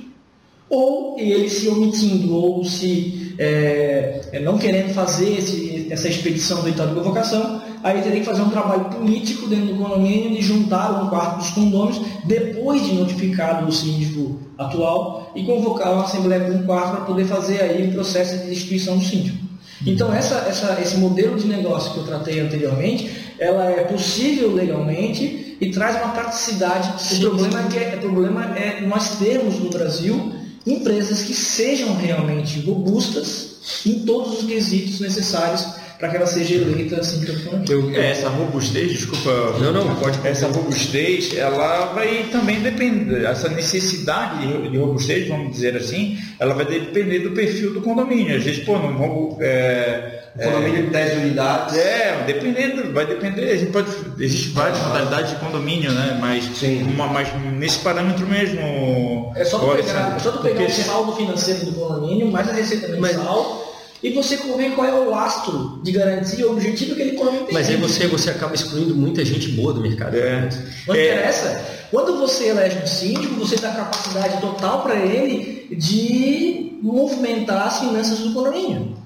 ou 0.68 1.18
ele 1.18 1.48
se 1.48 1.68
omitindo, 1.68 2.34
ou 2.34 2.64
se 2.64 3.21
é, 3.38 4.20
é, 4.32 4.40
não 4.40 4.58
querendo 4.58 4.92
fazer 4.94 5.38
esse- 5.38 5.88
essa 5.90 6.08
expedição 6.08 6.62
do 6.62 6.68
estado 6.68 6.90
de 6.90 6.94
convocação, 6.96 7.62
aí 7.82 8.00
teria 8.02 8.20
que 8.20 8.26
fazer 8.26 8.42
um 8.42 8.50
trabalho 8.50 8.84
político 8.86 9.46
dentro 9.48 9.66
do 9.66 9.74
condomínio 9.82 10.30
de 10.30 10.42
juntar 10.42 11.02
um 11.02 11.08
quarto 11.08 11.38
dos 11.38 11.50
condôminos, 11.50 12.00
depois 12.24 12.84
de 12.84 12.92
notificado 12.94 13.66
o 13.66 13.72
síndico 13.72 14.38
atual, 14.58 15.32
e 15.34 15.44
convocar 15.44 15.92
uma 15.92 16.04
assembleia 16.04 16.44
com 16.44 16.52
um 16.52 16.62
quarto 16.64 16.90
para 16.96 17.00
poder 17.04 17.24
fazer 17.24 17.60
aí 17.62 17.88
o 17.88 17.92
processo 17.92 18.38
de 18.38 18.46
destituição 18.50 18.96
do 18.98 19.04
síndico. 19.04 19.38
Então, 19.84 20.14
essa, 20.14 20.36
essa- 20.48 20.78
esse 20.80 20.96
modelo 20.96 21.36
de 21.36 21.46
negócio 21.48 21.92
que 21.92 21.98
eu 21.98 22.04
tratei 22.04 22.38
anteriormente, 22.40 23.10
ela 23.38 23.64
é 23.70 23.82
possível 23.82 24.52
legalmente 24.54 25.56
e 25.60 25.70
traz 25.70 25.96
uma 25.96 26.12
praticidade. 26.12 26.88
O 27.16 27.20
problema, 27.20 27.60
é 27.60 27.68
que 27.68 27.78
é, 27.78 27.96
o 27.96 28.00
problema 28.00 28.56
é 28.56 28.80
nós 28.86 29.18
termos 29.18 29.58
no 29.58 29.70
Brasil 29.70 30.32
empresas 30.66 31.22
que 31.22 31.34
sejam 31.34 31.96
realmente 31.96 32.60
robustas 32.60 33.52
em 33.84 34.00
todos 34.00 34.40
os 34.40 34.46
quesitos 34.46 35.00
necessários 35.00 35.81
para 36.02 36.10
que 36.10 36.16
ela 36.16 36.26
seja 36.26 36.56
eleita 36.56 36.96
assim 36.98 37.24
Eu- 37.70 37.94
essa 37.96 38.28
robustez, 38.28 38.90
desculpa. 38.90 39.30
Não, 39.60 39.72
não, 39.72 39.94
pode 39.94 40.18
Essa 40.26 40.48
robustez, 40.48 41.32
ela 41.36 41.92
vai 41.94 42.24
também 42.32 42.58
depender, 42.60 43.24
essa 43.24 43.48
necessidade 43.48 44.44
de- 44.44 44.68
de 44.70 44.78
robustez, 44.78 45.28
vamos 45.28 45.52
dizer 45.52 45.76
assim, 45.76 46.18
ela 46.40 46.54
vai 46.54 46.64
depender 46.64 47.20
do 47.20 47.30
perfil 47.30 47.72
do 47.72 47.80
condomínio. 47.82 48.36
Às 48.36 48.42
vezes, 48.42 48.64
pô, 48.64 48.76
não 48.80 48.98
vamos. 48.98 49.40
É, 49.40 50.22
Condomínio 50.42 50.84
de 50.86 50.90
10 50.90 51.18
unidades. 51.18 51.76
é, 51.76 52.24
dependendo, 52.26 52.92
vai 52.92 53.06
depender. 53.06 53.50
A 53.50 53.56
gente 53.56 53.70
pode. 53.70 53.90
Existem 54.18 54.52
várias 54.54 54.78
modalidades 54.80 55.30
de 55.30 55.36
condomínio, 55.36 55.92
né? 55.92 56.18
Mas, 56.20 56.44
Sim. 56.56 56.82
uma, 56.84 57.06
mas 57.06 57.28
nesse 57.58 57.78
parâmetro 57.78 58.26
mesmo. 58.26 59.30
É 59.36 59.44
só 59.44 59.58
tu 59.58 59.76
pegar, 59.76 60.16
é 60.16 60.18
só 60.18 60.32
tu 60.32 60.38
pegar 60.42 60.56
porque 60.64 60.72
o 60.72 60.84
saldo 60.84 61.12
financeiro 61.12 61.66
do 61.66 61.72
condomínio, 61.72 62.28
mais 62.32 62.48
a 62.48 62.52
receita 62.54 62.88
mensal, 62.88 63.61
e 64.02 64.10
você 64.10 64.36
ver 64.36 64.72
qual 64.74 64.86
é 64.86 64.92
o 64.92 65.10
lastro 65.10 65.80
de 65.82 65.92
garantia, 65.92 66.46
o 66.48 66.52
objetivo 66.52 66.94
que 66.96 67.02
ele 67.02 67.12
tem. 67.12 67.52
Mas 67.52 67.68
aí 67.68 67.76
você, 67.76 68.06
você 68.08 68.30
acaba 68.30 68.54
excluindo 68.54 68.94
muita 68.94 69.24
gente 69.24 69.48
boa 69.52 69.72
do 69.72 69.80
mercado. 69.80 70.16
É. 70.16 70.48
Não 70.88 70.94
É. 70.94 71.06
interessa. 71.14 71.64
Quando 71.90 72.16
você 72.18 72.48
elege 72.48 72.78
um 72.82 72.86
síndico, 72.86 73.34
você 73.36 73.56
dá 73.56 73.70
capacidade 73.70 74.40
total 74.40 74.82
para 74.82 74.96
ele 74.96 75.68
de 75.76 76.78
movimentar 76.82 77.66
as 77.66 77.78
finanças 77.80 78.18
do 78.18 78.32
condomínio. 78.32 78.96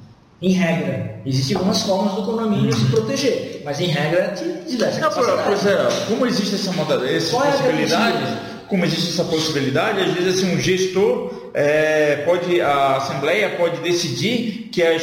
Em 0.40 0.52
regra. 0.52 1.20
Existem 1.24 1.56
algumas 1.56 1.82
formas 1.82 2.14
do 2.14 2.22
condomínio 2.22 2.70
se 2.72 2.84
proteger, 2.86 3.62
mas 3.64 3.80
em 3.80 3.86
regra 3.86 4.34
te, 4.36 4.70
te 4.70 4.76
dá 4.76 4.86
essa 4.88 5.00
Não, 5.00 5.08
capacidade. 5.08 5.42
pois 5.46 5.66
é, 5.66 6.06
como 6.08 6.26
existe 6.26 6.54
essa 6.54 6.72
modalidade, 6.72 7.14
essa 7.16 7.30
Qual 7.30 7.44
é 7.44 7.48
a 7.48 7.52
possibilidade, 7.52 8.38
como 8.68 8.84
existe 8.84 9.08
essa 9.12 9.24
possibilidade, 9.24 10.00
às 10.00 10.12
vezes 10.12 10.38
assim, 10.38 10.54
um 10.54 10.60
gestor 10.60 11.45
é, 11.58 12.16
pode, 12.26 12.60
a 12.60 12.98
Assembleia 12.98 13.48
pode 13.56 13.80
decidir 13.80 14.68
que 14.70 14.82
as, 14.82 15.02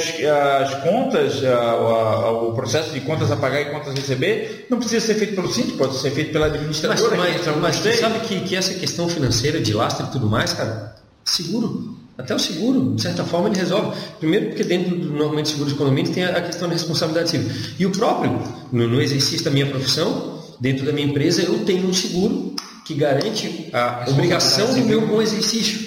as 0.62 0.76
contas, 0.84 1.44
a- 1.44 1.50
a- 1.72 2.32
o 2.32 2.54
processo 2.54 2.92
de 2.92 3.00
contas 3.02 3.32
a 3.32 3.36
pagar 3.36 3.60
e 3.62 3.66
contas 3.66 3.88
a 3.90 3.96
receber, 3.96 4.68
não 4.70 4.78
precisa 4.78 5.04
ser 5.04 5.16
feito 5.16 5.34
pelo 5.34 5.52
síndico, 5.52 5.80
pode 5.80 5.98
ser 5.98 6.12
feito 6.12 6.32
pela 6.32 6.46
Mas, 6.48 6.56
administradora. 6.56 7.18
mas, 7.18 7.42
que 7.42 7.50
é 7.50 7.52
mas 7.54 7.76
custeio. 7.78 7.98
sabe 8.00 8.20
que, 8.20 8.40
que 8.42 8.56
essa 8.56 8.76
questão 8.76 9.10
financeira 9.10 9.60
de 9.60 9.74
lastro 9.74 10.06
e 10.06 10.10
tudo 10.12 10.28
mais, 10.30 10.54
cara, 10.54 10.96
seguro. 11.26 11.98
Até 12.16 12.36
o 12.36 12.38
seguro, 12.40 12.94
de 12.94 13.02
certa 13.02 13.24
forma, 13.24 13.50
ele 13.50 13.58
resolve. 13.58 13.98
Primeiro 14.20 14.50
porque 14.50 14.64
dentro 14.64 14.96
do 14.96 15.10
normalmente 15.10 15.50
seguro 15.50 15.68
de 15.72 15.76
condomínio 15.76 16.14
tem 16.14 16.24
a, 16.24 16.40
questão 16.42 16.68
da 16.68 16.76
responsabilidade 16.76 17.32
civil. 17.32 17.50
E 17.80 17.88
o 17.88 17.90
próprio, 17.90 18.40
no, 18.72 18.88
no 18.88 19.02
exercício 19.02 19.44
da 19.44 19.50
minha 19.50 19.66
profissão, 19.66 20.40
dentro 20.60 20.86
da 20.86 20.92
minha 20.94 21.08
empresa, 21.08 21.42
eu 21.42 21.66
tenho 21.66 21.88
um 21.88 21.94
seguro 21.94 22.56
que 22.86 22.94
garante 22.94 23.70
a 23.74 24.06
obrigação 24.08 24.76
do 24.76 24.82
meu 24.82 25.08
bom 25.08 25.20
exercício. 25.24 25.80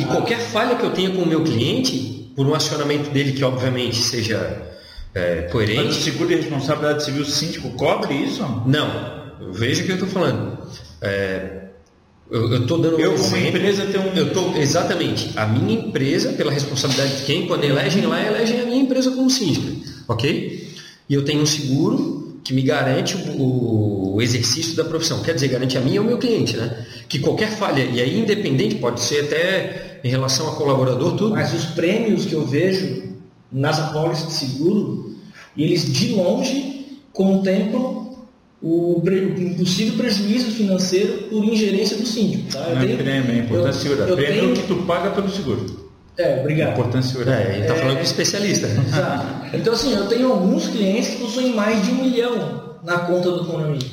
Que 0.00 0.06
qualquer 0.06 0.38
falha 0.40 0.76
que 0.76 0.84
eu 0.84 0.90
tenha 0.90 1.10
com 1.10 1.22
o 1.22 1.26
meu 1.26 1.42
cliente, 1.42 2.32
por 2.34 2.46
um 2.46 2.54
acionamento 2.54 3.10
dele 3.10 3.32
que 3.32 3.44
obviamente 3.44 3.96
seja 3.96 4.62
é, 5.14 5.42
Mas 5.42 5.48
o 5.48 5.52
coerente, 5.52 5.94
seguro 5.94 6.28
de 6.28 6.36
responsabilidade 6.36 7.04
civil 7.04 7.24
síndico 7.24 7.70
cobre 7.70 8.14
isso? 8.14 8.42
não, 8.66 9.52
veja 9.52 9.82
o 9.82 9.86
que 9.86 9.92
eu 9.92 9.96
estou 9.96 10.08
falando. 10.08 10.58
É, 11.02 11.60
eu 12.30 12.62
estou 12.62 12.78
dando 12.78 12.96
um 12.96 13.00
Eu, 13.00 13.12
como 13.14 13.24
exemplo. 13.24 13.48
empresa, 13.48 13.86
tenho 13.86 14.04
um. 14.04 14.16
Eu 14.16 14.32
tô, 14.32 14.56
exatamente. 14.56 15.32
A 15.36 15.46
minha 15.46 15.80
empresa, 15.80 16.32
pela 16.32 16.52
responsabilidade 16.52 17.18
de 17.18 17.24
quem, 17.24 17.46
quando 17.46 17.64
elegem 17.64 18.06
lá, 18.06 18.24
elegem 18.24 18.60
a 18.60 18.64
minha 18.66 18.80
empresa 18.80 19.10
como 19.10 19.28
síndico. 19.28 19.66
Ok? 20.06 20.68
E 21.08 21.14
eu 21.14 21.24
tenho 21.24 21.42
um 21.42 21.46
seguro 21.46 22.40
que 22.44 22.54
me 22.54 22.62
garante 22.62 23.16
o, 23.16 24.14
o 24.14 24.22
exercício 24.22 24.76
da 24.76 24.84
profissão. 24.84 25.22
Quer 25.22 25.34
dizer, 25.34 25.48
garante 25.48 25.76
a 25.76 25.80
mim 25.80 25.94
e 25.94 25.98
ao 25.98 26.04
meu 26.04 26.18
cliente, 26.18 26.56
né? 26.56 26.86
Que 27.08 27.18
qualquer 27.18 27.50
falha, 27.50 27.82
e 27.82 28.00
aí 28.00 28.20
independente, 28.20 28.76
pode 28.76 29.00
ser 29.00 29.24
até 29.24 29.89
em 30.04 30.08
relação 30.08 30.48
a 30.48 30.56
colaborador, 30.56 31.12
tudo. 31.16 31.34
Mas 31.34 31.52
os 31.52 31.64
prêmios 31.66 32.24
que 32.26 32.32
eu 32.34 32.46
vejo 32.46 33.02
nas 33.52 33.78
apólices 33.78 34.26
de 34.26 34.32
seguro, 34.32 35.16
eles 35.56 35.92
de 35.92 36.08
longe 36.14 36.98
contemplam 37.12 38.00
o, 38.62 39.02
possível 39.58 39.94
prejuízo 39.96 40.50
financeiro 40.52 41.24
por 41.30 41.42
ingerência 41.44 41.96
do 41.96 42.06
síndico. 42.06 42.52
Tá? 42.52 42.58
Eu 42.68 42.74
Não 42.76 42.82
é 42.82 42.86
tenho- 42.86 42.98
prêmio, 42.98 43.30
é 43.32 43.38
importância 43.38 43.88
eu- 43.88 43.96
eu 44.06 44.16
Prêmio 44.16 44.34
é 44.34 44.40
tenho- 44.40 44.54
que 44.54 44.62
tu 44.66 44.76
paga 44.86 45.10
pelo 45.10 45.30
seguro. 45.30 45.90
É, 46.18 46.40
obrigado. 46.40 46.72
Importância 46.72 47.12
segura. 47.12 47.34
É, 47.40 47.52
ele 47.54 47.62
está 47.62 47.74
falando 47.76 47.96
com 47.96 48.02
especialista. 48.02 48.66
Exato. 48.66 49.56
Então, 49.56 49.72
assim, 49.72 49.94
eu 49.94 50.06
tenho 50.06 50.30
alguns 50.30 50.66
clientes 50.68 51.08
que 51.10 51.16
possuem 51.16 51.54
mais 51.54 51.82
de 51.84 51.90
um 51.92 52.02
milhão 52.04 52.76
na 52.84 52.98
conta 52.98 53.30
do 53.30 53.44
condomínio. 53.46 53.88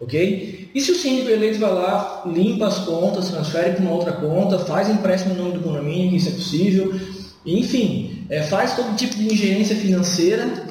Ok? 0.00 0.70
E 0.74 0.80
se 0.80 0.92
o 0.92 0.94
síndico 0.94 1.28
eleito 1.28 1.58
vai 1.58 1.72
lá, 1.72 2.22
limpa 2.26 2.66
as 2.66 2.78
contas, 2.78 3.30
transfere 3.30 3.72
para 3.72 3.82
uma 3.82 3.92
outra 3.92 4.12
conta, 4.12 4.58
faz 4.60 4.88
empréstimo 4.88 5.34
no 5.34 5.44
nome 5.44 5.58
do 5.58 5.64
condomínio, 5.64 6.10
que 6.10 6.16
isso 6.16 6.28
é 6.28 6.32
possível, 6.32 6.94
enfim, 7.44 8.24
é, 8.28 8.42
faz 8.42 8.76
todo 8.76 8.94
tipo 8.96 9.16
de 9.16 9.32
ingerência 9.32 9.74
financeira 9.74 10.66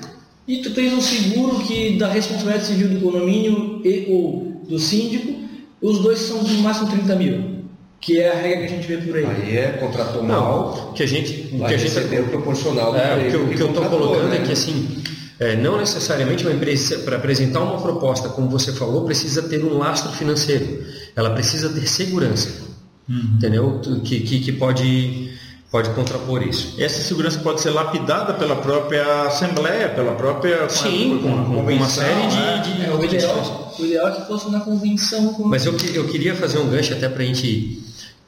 e 0.47 0.57
tu 0.57 0.71
tens 0.71 0.93
um 0.93 1.01
seguro 1.01 1.59
que 1.59 1.97
da 1.97 2.07
responsabilidade 2.07 2.67
civil 2.67 2.89
do 2.89 3.01
condomínio 3.01 3.81
e 3.83 4.05
ou 4.09 4.61
do 4.67 4.79
síndico, 4.79 5.33
os 5.81 5.99
dois 5.99 6.19
são 6.19 6.41
no 6.41 6.59
máximo 6.59 6.89
30 6.89 7.15
mil, 7.15 7.43
que 7.99 8.19
é 8.19 8.31
a 8.31 8.35
regra 8.35 8.59
que 8.59 8.73
a 8.73 8.75
gente 8.75 8.87
vê 8.87 8.97
por 8.97 9.17
aí. 9.17 9.25
Aí 9.25 9.57
é 9.57 9.77
contratou 9.79 10.23
mal, 10.23 10.85
Não, 10.87 10.93
que 10.93 11.03
a 11.03 11.07
gente, 11.07 11.33
que 11.33 11.63
a 11.63 11.77
gente 11.77 12.23
proporcional 12.29 12.95
É, 12.95 13.15
o 13.15 13.29
que, 13.29 13.37
o 13.37 13.47
que 13.49 13.61
eu 13.61 13.69
estou 13.69 13.85
colocando 13.85 14.29
né? 14.29 14.37
é 14.37 14.41
que 14.41 14.51
assim, 14.53 15.03
é, 15.39 15.55
não 15.55 15.77
necessariamente 15.77 16.43
uma 16.45 16.53
empresa, 16.53 16.99
para 16.99 17.17
apresentar 17.17 17.59
uma 17.61 17.79
proposta, 17.81 18.29
como 18.29 18.49
você 18.49 18.71
falou, 18.73 19.05
precisa 19.05 19.43
ter 19.43 19.63
um 19.63 19.77
lastro 19.77 20.11
financeiro. 20.11 20.83
Ela 21.15 21.29
precisa 21.31 21.69
ter 21.69 21.87
segurança. 21.87 22.65
Entendeu? 23.09 23.79
Tu- 23.81 24.01
Que, 24.01 24.19
que, 24.19 24.39
que 24.41 24.51
pode, 24.51 25.31
pode 25.71 25.89
contrapor 25.91 26.43
isso. 26.45 26.73
Essa 26.77 27.01
segurança 27.01 27.39
pode 27.39 27.61
ser 27.61 27.69
lapidada 27.69 28.33
pela 28.33 28.55
própria 28.57 29.23
Assembleia, 29.23 29.89
pela 29.89 30.13
própria 30.15 30.67
Sim, 30.69 31.19
com, 31.21 31.29
com 31.29 31.35
uma 31.35 31.55
convenção, 31.61 31.87
série 32.03 32.27
de. 32.27 32.35
né? 32.35 32.61
de- 32.65 32.85
É, 32.85 32.93
o, 32.93 32.97
de- 32.97 33.15
ideal, 33.15 33.75
o 33.79 33.85
ideal 33.85 34.07
é 34.09 34.11
que 34.11 34.27
fosse 34.27 34.49
na 34.51 34.59
convenção. 34.59 35.33
Com... 35.33 35.43
Mas 35.47 35.65
eu, 35.65 35.73
eu 35.93 36.05
queria 36.07 36.35
fazer 36.35 36.57
um 36.57 36.67
gancho 36.69 36.93
até 36.93 37.07
para 37.07 37.23
a 37.23 37.25
gente 37.25 37.81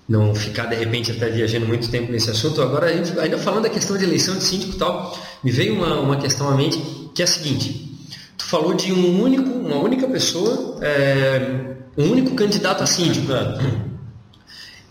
não 0.08 0.34
ficar 0.34 0.66
de 0.66 0.76
repente 0.76 1.12
até 1.12 1.30
viajando 1.30 1.68
muito 1.68 1.88
tempo 1.90 2.12
nesse 2.12 2.32
assunto. 2.32 2.62
Agora, 2.62 2.88
a 2.88 2.94
gente, 2.94 3.20
ainda 3.20 3.38
falando 3.38 3.64
da 3.64 3.70
questão 3.70 3.98
de 3.98 4.04
eleição 4.06 4.36
de 4.38 4.44
síndico 4.44 4.74
e 4.76 4.78
tal, 4.80 5.16
me 5.44 5.52
veio 5.52 5.76
uma, 5.76 6.00
uma 6.00 6.16
questão 6.18 6.50
à 6.50 6.56
mente 6.56 6.82
que 7.14 7.22
é 7.22 7.26
a 7.26 7.28
seguinte: 7.28 7.98
tu 8.38 8.46
falou 8.46 8.74
de 8.74 8.92
um 8.94 9.22
único, 9.22 9.50
uma 9.50 9.78
única 9.78 10.08
pessoa, 10.08 10.80
é, 10.82 11.76
um 11.98 12.10
único 12.12 12.36
candidato 12.36 12.84
a 12.84 12.86
síndico, 12.86 13.28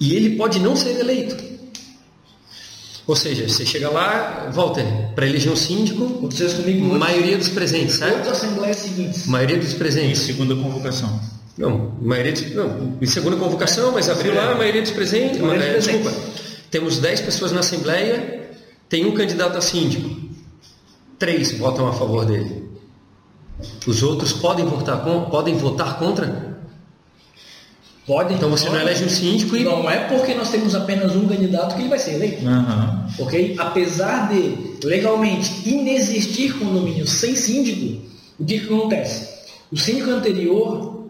e 0.01 0.15
ele 0.15 0.37
pode 0.37 0.59
não 0.59 0.77
ser 0.77 0.99
eleito. 0.99 1.49
Ou 3.07 3.17
seja, 3.17 3.49
você 3.49 3.65
chega 3.65 3.89
lá, 3.89 4.51
Walter, 4.53 4.85
para 5.15 5.27
eleger 5.27 5.51
um 5.51 5.57
síndico, 5.57 6.29
comigo 6.57 6.85
maioria 6.99 7.39
dos 7.39 7.49
presentes, 7.49 7.95
certo? 7.95 8.17
Outras 8.19 8.37
assembleias 8.37 8.77
seguintes. 8.77 9.27
Maioria 9.27 9.57
dos 9.57 9.73
Em 9.73 9.79
presentes. 9.79 10.19
segunda 10.21 10.55
convocação. 10.55 11.19
Não, 11.57 11.97
maioria 12.03 12.33
dos, 12.33 12.55
não, 12.55 12.99
em 13.01 13.07
segunda 13.07 13.37
convocação, 13.37 13.93
mas 13.93 14.11
abriu 14.11 14.35
lá 14.35 14.53
a 14.53 14.55
maioria 14.55 14.83
dos 14.83 14.91
presentes. 14.91 15.41
Maioria 15.41 15.69
é, 15.69 15.77
dos 15.77 15.87
desculpa, 15.87 16.11
presentes. 16.11 16.43
temos 16.71 16.99
10 16.99 17.21
pessoas 17.23 17.51
na 17.51 17.61
Assembleia, 17.61 18.51
tem 18.91 19.07
um 19.07 19.13
candidato 19.13 19.57
a 19.57 19.61
síndico. 19.63 20.18
Três 21.19 21.57
votam 21.59 21.89
a 21.89 21.93
favor 21.93 22.25
dele. 22.25 22.69
Os 23.87 24.03
outros 24.03 24.33
podem 24.33 24.65
votar, 24.65 25.03
con- 25.03 25.23
podem 25.31 25.57
votar 25.57 25.99
contra? 25.99 26.57
Pode, 28.07 28.35
Então 28.35 28.49
você 28.49 28.65
não 28.67 28.73
pode. 28.73 28.85
elege 28.85 29.05
um 29.05 29.09
síndico 29.09 29.57
e. 29.57 29.65
Não 29.65 29.91
é 29.91 30.09
porque 30.09 30.35
nós 30.35 30.51
temos 30.51 30.75
apenas 30.75 31.15
um 31.15 31.27
candidato 31.29 31.75
que 31.75 31.83
ele 31.83 31.89
vai 31.91 31.99
ser 31.99 32.15
eleito. 32.15 32.47
Aham. 32.47 33.07
ok? 33.19 33.55
Apesar 33.59 34.29
de 34.33 34.87
legalmente 34.87 35.69
inexistir 35.69 36.57
condomínio 36.59 37.07
sem 37.07 37.35
síndico, 37.37 38.01
o 38.39 38.45
que, 38.47 38.61
que 38.61 38.67
acontece? 38.73 39.29
O 39.71 39.77
síndico 39.77 40.09
anterior, 40.11 41.05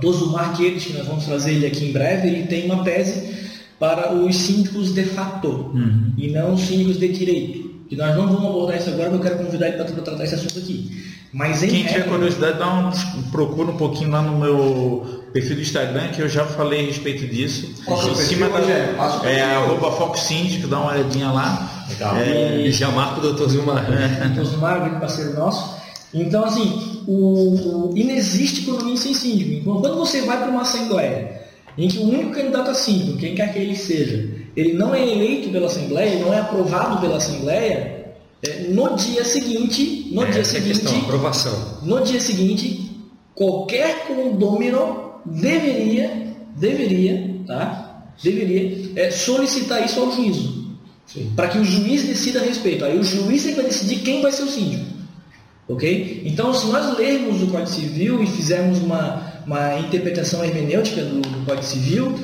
do 0.00 0.12
Zumar 0.12 0.56
Queires, 0.56 0.84
que 0.86 0.92
nós 0.94 1.06
vamos 1.06 1.24
trazer 1.24 1.52
ele 1.52 1.66
aqui 1.66 1.84
em 1.84 1.92
breve, 1.92 2.26
ele 2.26 2.46
tem 2.48 2.64
uma 2.64 2.82
tese 2.82 3.32
para 3.78 4.12
os 4.12 4.34
síndicos 4.34 4.92
de 4.92 5.04
fato 5.04 5.70
e 6.18 6.28
não 6.30 6.54
os 6.54 6.62
síndicos 6.62 6.98
de 6.98 7.08
direito. 7.12 7.73
Que 7.94 8.00
nós 8.00 8.16
não 8.16 8.26
vamos 8.26 8.46
abordar 8.50 8.76
isso 8.78 8.90
agora, 8.90 9.10
porque 9.10 9.26
eu 9.26 9.30
quero 9.32 9.44
convidar 9.44 9.68
ele 9.68 9.76
para 9.76 9.84
tratar 10.02 10.24
esse 10.24 10.34
assunto 10.34 10.58
aqui. 10.58 11.14
Mas 11.32 11.62
em 11.62 11.68
Quem 11.68 11.78
tiver 11.82 11.92
regra- 12.00 12.10
curiosidade, 12.10 12.58
dá 12.58 12.72
um, 12.74 13.22
procura 13.30 13.70
um 13.70 13.76
pouquinho 13.76 14.10
lá 14.10 14.22
no 14.22 14.38
meu 14.38 15.24
perfil 15.32 15.56
do 15.56 15.62
Instagram, 15.62 16.08
que 16.08 16.20
eu 16.22 16.28
já 16.28 16.44
falei 16.44 16.84
a 16.84 16.86
respeito 16.86 17.26
disso. 17.26 17.74
É 17.88 17.92
em 18.10 18.14
cima 18.14 18.48
da, 18.48 18.58
é 18.60 18.94
perfil. 18.94 19.44
arroba 19.56 19.92
Foco 19.92 20.18
Síndico, 20.18 20.68
dá 20.68 20.78
uma 20.78 20.92
olhadinha 20.92 21.30
lá. 21.30 21.86
Legal. 21.88 22.16
É, 22.16 22.56
E 22.66 22.70
já 22.72 22.88
marca 22.90 23.20
o 23.26 23.32
Dr. 23.32 23.48
Zilmar. 23.48 23.84
o 24.40 24.44
Zumar, 24.44 24.80
grande 24.80 25.00
parceiro 25.00 25.34
nosso. 25.34 25.74
Então, 26.12 26.44
assim, 26.44 27.02
o, 27.08 27.90
o- 27.90 27.92
inexiste 27.96 28.62
condomínio 28.62 28.96
sem 28.96 29.12
síndico. 29.12 29.50
Então, 29.60 29.80
quando 29.80 29.96
você 29.96 30.22
vai 30.22 30.38
para 30.38 30.48
uma 30.50 30.62
assembleia 30.62 31.42
em 31.76 31.88
que 31.88 31.98
o 31.98 32.02
único 32.08 32.30
candidato 32.30 32.70
a 32.70 32.74
síndico, 32.74 33.18
quem 33.18 33.34
quer 33.34 33.52
que 33.52 33.58
ele 33.58 33.74
seja, 33.74 34.28
ele 34.56 34.74
não 34.74 34.94
é 34.94 35.02
eleito 35.02 35.50
pela 35.50 35.66
assembleia, 35.66 36.18
não 36.20 36.32
é 36.32 36.40
aprovado 36.40 37.00
pela 37.00 37.16
assembleia, 37.16 38.14
é, 38.42 38.68
no 38.68 38.94
dia 38.96 39.24
seguinte, 39.24 40.10
no 40.12 40.24
dia 40.26 40.38
é 40.38 40.40
a 40.40 40.44
seguinte, 40.44 40.80
questão, 40.80 40.98
aprovação. 41.00 41.78
no 41.82 42.02
dia 42.02 42.20
seguinte, 42.20 42.90
qualquer 43.34 44.06
condômino 44.06 45.20
deveria, 45.24 46.34
deveria, 46.56 47.40
tá? 47.46 48.12
Deveria 48.22 48.92
é, 48.96 49.10
solicitar 49.10 49.84
isso 49.84 49.98
ao 50.00 50.12
juízo. 50.12 50.64
Para 51.36 51.48
que 51.48 51.58
o 51.58 51.64
juiz 51.64 52.02
decida 52.02 52.40
a 52.40 52.42
respeito. 52.42 52.84
Aí 52.84 52.98
o 52.98 53.04
juiz 53.04 53.46
é 53.46 53.50
que 53.50 53.56
vai 53.56 53.66
decidir 53.66 54.00
quem 54.00 54.22
vai 54.22 54.32
ser 54.32 54.42
o 54.42 54.48
síndico. 54.48 54.84
Ok? 55.68 56.22
Então, 56.24 56.52
se 56.52 56.66
nós 56.66 56.96
lermos 56.98 57.42
o 57.42 57.46
Código 57.46 57.70
Civil 57.70 58.22
e 58.22 58.26
fizermos 58.26 58.78
uma, 58.78 59.42
uma 59.46 59.78
interpretação 59.78 60.44
hermenêutica 60.44 61.02
do, 61.02 61.20
do 61.20 61.44
Código 61.46 61.66
Civil, 61.66 62.18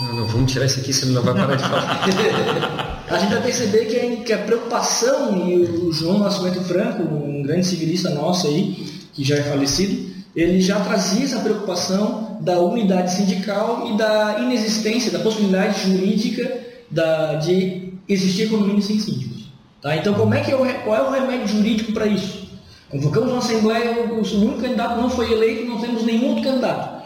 Não, 0.00 0.26
vamos 0.26 0.50
tirar 0.50 0.64
isso 0.64 0.80
aqui, 0.80 0.92
senão 0.92 1.14
não 1.14 1.22
vai 1.22 1.34
parar 1.34 1.56
de 1.56 1.62
falar. 1.62 3.04
a 3.08 3.18
gente 3.18 3.32
vai 3.32 3.42
perceber 3.42 3.84
que 4.24 4.32
a, 4.32 4.38
preocupação, 4.38 5.46
e 5.46 5.56
o 5.56 5.92
João 5.92 6.18
Nascimento 6.18 6.60
Franco, 6.62 7.02
um 7.02 7.42
grande 7.42 7.66
civilista 7.66 8.08
nosso 8.10 8.46
aí, 8.46 8.86
que 9.12 9.22
já 9.22 9.36
é 9.36 9.42
falecido, 9.42 10.10
ele 10.34 10.60
já 10.60 10.80
trazia 10.80 11.24
essa 11.24 11.40
preocupação 11.40 12.38
da 12.40 12.58
unidade 12.60 13.12
sindical 13.14 13.90
e 13.92 13.96
da 13.98 14.38
inexistência, 14.40 15.10
da 15.10 15.18
possibilidade 15.18 15.90
jurídica 15.90 16.60
da, 16.90 17.34
de 17.34 17.92
existir 18.08 18.48
condomínio 18.48 18.82
sem 18.82 18.98
síndicos. 18.98 19.50
Tá? 19.82 19.96
Então, 19.96 20.14
como 20.14 20.32
é 20.34 20.40
que 20.40 20.50
é 20.50 20.56
o, 20.56 20.66
qual 20.84 20.96
é 20.96 21.02
o 21.02 21.10
remédio 21.10 21.48
jurídico 21.48 21.92
para 21.92 22.06
isso? 22.06 22.48
Convocamos 22.88 23.30
uma 23.30 23.38
assembleia, 23.38 23.92
o 23.92 24.20
único 24.20 24.60
candidato 24.60 25.00
não 25.00 25.10
foi 25.10 25.32
eleito, 25.32 25.66
não 25.66 25.80
temos 25.80 26.04
nenhum 26.04 26.28
outro 26.28 26.44
candidato. 26.44 26.99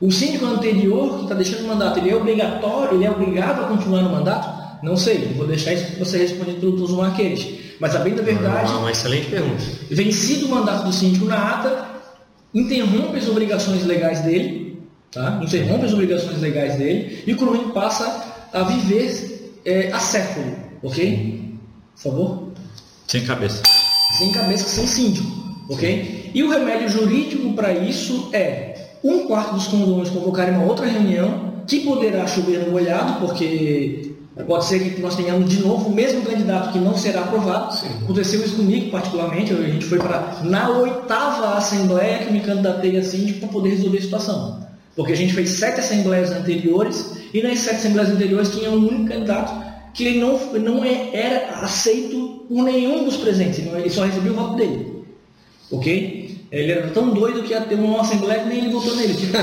O 0.00 0.10
síndico 0.10 0.44
anterior, 0.44 1.16
que 1.16 1.22
está 1.22 1.34
deixando 1.34 1.64
o 1.64 1.68
mandato, 1.68 1.98
ele 1.98 2.10
é 2.10 2.16
obrigatório, 2.16 2.96
ele 2.96 3.04
é 3.06 3.10
obrigado 3.10 3.64
a 3.64 3.68
continuar 3.68 4.02
no 4.02 4.10
mandato? 4.10 4.56
Não 4.82 4.96
sei, 4.96 5.32
vou 5.34 5.46
deixar 5.46 5.72
isso 5.72 5.86
para 5.92 6.04
você 6.04 6.18
responder 6.18 6.52
pelo 6.54 6.76
Tuzo 6.76 6.96
Marquês. 6.96 7.46
Mas 7.80 7.96
a 7.96 8.00
bem 8.00 8.14
da 8.14 8.22
verdade, 8.22 8.70
Uma, 8.70 8.80
uma 8.80 8.90
excelente 8.90 9.26
pergunta. 9.26 9.62
vencido 9.90 10.46
o 10.46 10.50
mandato 10.50 10.84
do 10.84 10.92
síndico 10.92 11.24
na 11.24 11.36
ata, 11.36 11.86
interrompe 12.54 13.18
as 13.18 13.28
obrigações 13.28 13.84
legais 13.84 14.20
dele, 14.20 14.78
tá? 15.10 15.40
interrompe 15.42 15.86
as 15.86 15.92
obrigações 15.92 16.40
legais 16.40 16.76
dele, 16.76 17.22
e 17.26 17.32
o 17.32 17.36
condomínio 17.36 17.70
passa 17.70 18.48
a 18.52 18.62
viver 18.64 19.60
é, 19.64 19.90
a 19.92 19.98
século, 19.98 20.56
ok? 20.82 21.54
Por 21.94 22.02
favor? 22.02 22.48
sem 23.08 23.24
cabeça. 23.24 23.62
sem 24.18 24.32
cabeça, 24.32 24.64
sem 24.68 24.86
síndico, 24.86 25.26
ok? 25.70 26.30
E 26.34 26.42
o 26.42 26.50
remédio 26.50 26.88
jurídico 26.88 27.52
para 27.54 27.72
isso 27.72 28.28
é 28.32 28.75
um 29.08 29.26
quarto 29.26 29.54
dos 29.54 29.68
condôminos 29.68 30.10
convocarem 30.10 30.54
uma 30.54 30.64
outra 30.64 30.86
reunião 30.86 31.54
que 31.66 31.80
poderá 31.80 32.26
chover 32.26 32.60
no 32.60 32.72
molhado, 32.72 33.20
porque 33.20 34.12
pode 34.46 34.64
ser 34.66 34.78
que 34.80 35.00
nós 35.00 35.16
tenhamos 35.16 35.48
de 35.48 35.60
novo 35.60 35.88
o 35.88 35.94
mesmo 35.94 36.22
candidato 36.22 36.72
que 36.72 36.78
não 36.78 36.96
será 36.96 37.22
aprovado. 37.22 37.76
Aconteceu 38.02 38.44
isso 38.44 38.56
comigo 38.56 38.90
particularmente, 38.90 39.52
a 39.52 39.56
gente 39.62 39.84
foi 39.84 39.98
para 39.98 40.40
na 40.44 40.70
oitava 40.70 41.54
assembleia 41.56 42.18
que 42.18 42.32
me 42.32 42.40
candidatei 42.40 42.96
a 42.98 43.02
síndico 43.02 43.40
para 43.40 43.48
poder 43.48 43.70
resolver 43.70 43.98
a 43.98 44.02
situação. 44.02 44.66
Porque 44.94 45.12
a 45.12 45.16
gente 45.16 45.34
fez 45.34 45.50
sete 45.50 45.80
assembleias 45.80 46.30
anteriores 46.30 47.16
e 47.32 47.42
nas 47.42 47.58
sete 47.58 47.76
assembleias 47.76 48.10
anteriores 48.10 48.48
tinha 48.50 48.70
um 48.70 48.86
único 48.86 49.06
candidato 49.06 49.66
que 49.92 50.18
não, 50.18 50.38
não 50.54 50.84
é- 50.84 51.10
era 51.12 51.60
aceito 51.62 52.44
por 52.48 52.62
nenhum 52.62 53.04
dos 53.04 53.16
presentes, 53.16 53.58
ele 53.58 53.90
só 53.90 54.04
recebia 54.04 54.32
o 54.32 54.34
voto 54.34 54.56
dele. 54.56 55.04
Ok? 55.70 56.25
Ele 56.56 56.72
era 56.72 56.88
tão 56.88 57.10
doido 57.10 57.42
que 57.42 57.50
ia 57.50 57.60
ter 57.60 57.74
uma 57.74 58.00
assembleia 58.00 58.40
que 58.40 58.48
nem 58.48 58.58
ele 58.58 58.70
votou 58.70 58.96
nele. 58.96 59.12
Tipo. 59.12 59.36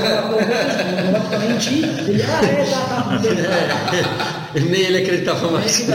Ele, 2.08 2.22
ah, 2.22 2.44
é, 2.44 2.64
tá, 2.64 2.80
tá, 2.88 3.02
tudo 3.02 3.34
bem. 3.34 3.44
tá." 3.44 4.50
Nem 4.68 4.80
ele 4.82 4.98
acreditava 4.98 5.50
mais. 5.52 5.86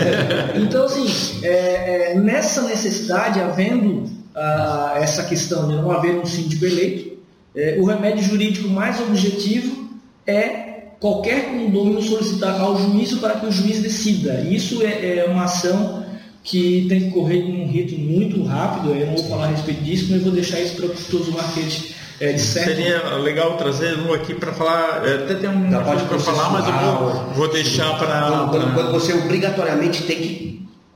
Então, 0.56 0.86
assim, 0.86 1.40
é, 1.44 2.14
é, 2.14 2.16
nessa 2.16 2.62
necessidade, 2.62 3.42
havendo 3.42 4.10
ah, 4.34 4.94
essa 4.96 5.24
questão 5.24 5.68
de 5.68 5.76
não 5.76 5.92
haver 5.92 6.16
um 6.18 6.26
síndico 6.26 6.66
eleito, 6.66 7.18
é, 7.54 7.78
o 7.80 7.86
remédio 7.86 8.24
jurídico 8.24 8.70
mais 8.70 9.02
objetivo 9.02 9.90
é 10.26 10.70
qualquer 11.02 11.46
condômino 11.50 12.02
solicitar 12.02 12.62
ao 12.62 12.78
juízo 12.78 13.18
para 13.18 13.36
que 13.36 13.46
o 13.46 13.52
juiz 13.52 13.82
decida. 13.82 14.42
Isso 14.42 14.82
é, 14.84 15.18
é 15.18 15.26
uma 15.26 15.44
ação 15.44 15.99
que 16.44 16.86
tem 16.90 17.02
que 17.02 17.12
correr 17.12 17.44
num 17.44 17.68
ritmo 17.68 18.00
muito 18.06 18.44
rápido. 18.44 18.94
Eu 18.94 19.08
não 19.08 19.16
vou 19.16 19.24
falar 19.26 19.46
a 19.46 19.48
respeito 19.50 19.82
disso, 19.84 20.06
mas 20.10 20.18
eu 20.20 20.24
vou 20.26 20.32
deixar 20.32 20.60
isso 20.60 20.76
para 20.76 20.88
todos 20.88 21.28
os 21.28 21.34
marquetes 21.34 21.94
é, 22.20 22.34
de 22.34 22.42
certo. 22.42 22.68
Seria 22.68 23.16
legal 23.16 23.56
trazer 23.58 23.98
um 24.00 24.14
aqui 24.14 24.34
para 24.34 24.52
falar. 24.54 25.06
é, 25.08 25.16
Até 25.24 25.36
tem 25.36 25.50
um 25.50 25.70
Dá, 25.70 25.82
pode 25.82 26.04
para 26.06 26.20
falar, 26.20 26.50
mas 26.52 26.66
eu 26.68 26.74
vou, 26.74 26.98
processual. 26.98 27.34
vou 27.36 27.48
deixar 27.52 27.98
para. 27.98 28.48
Quando, 28.50 28.74
quando- 28.74 28.92
você 28.92 29.14
obrigatoriamente 29.14 30.04
tem 30.04 30.18
que 30.18 30.50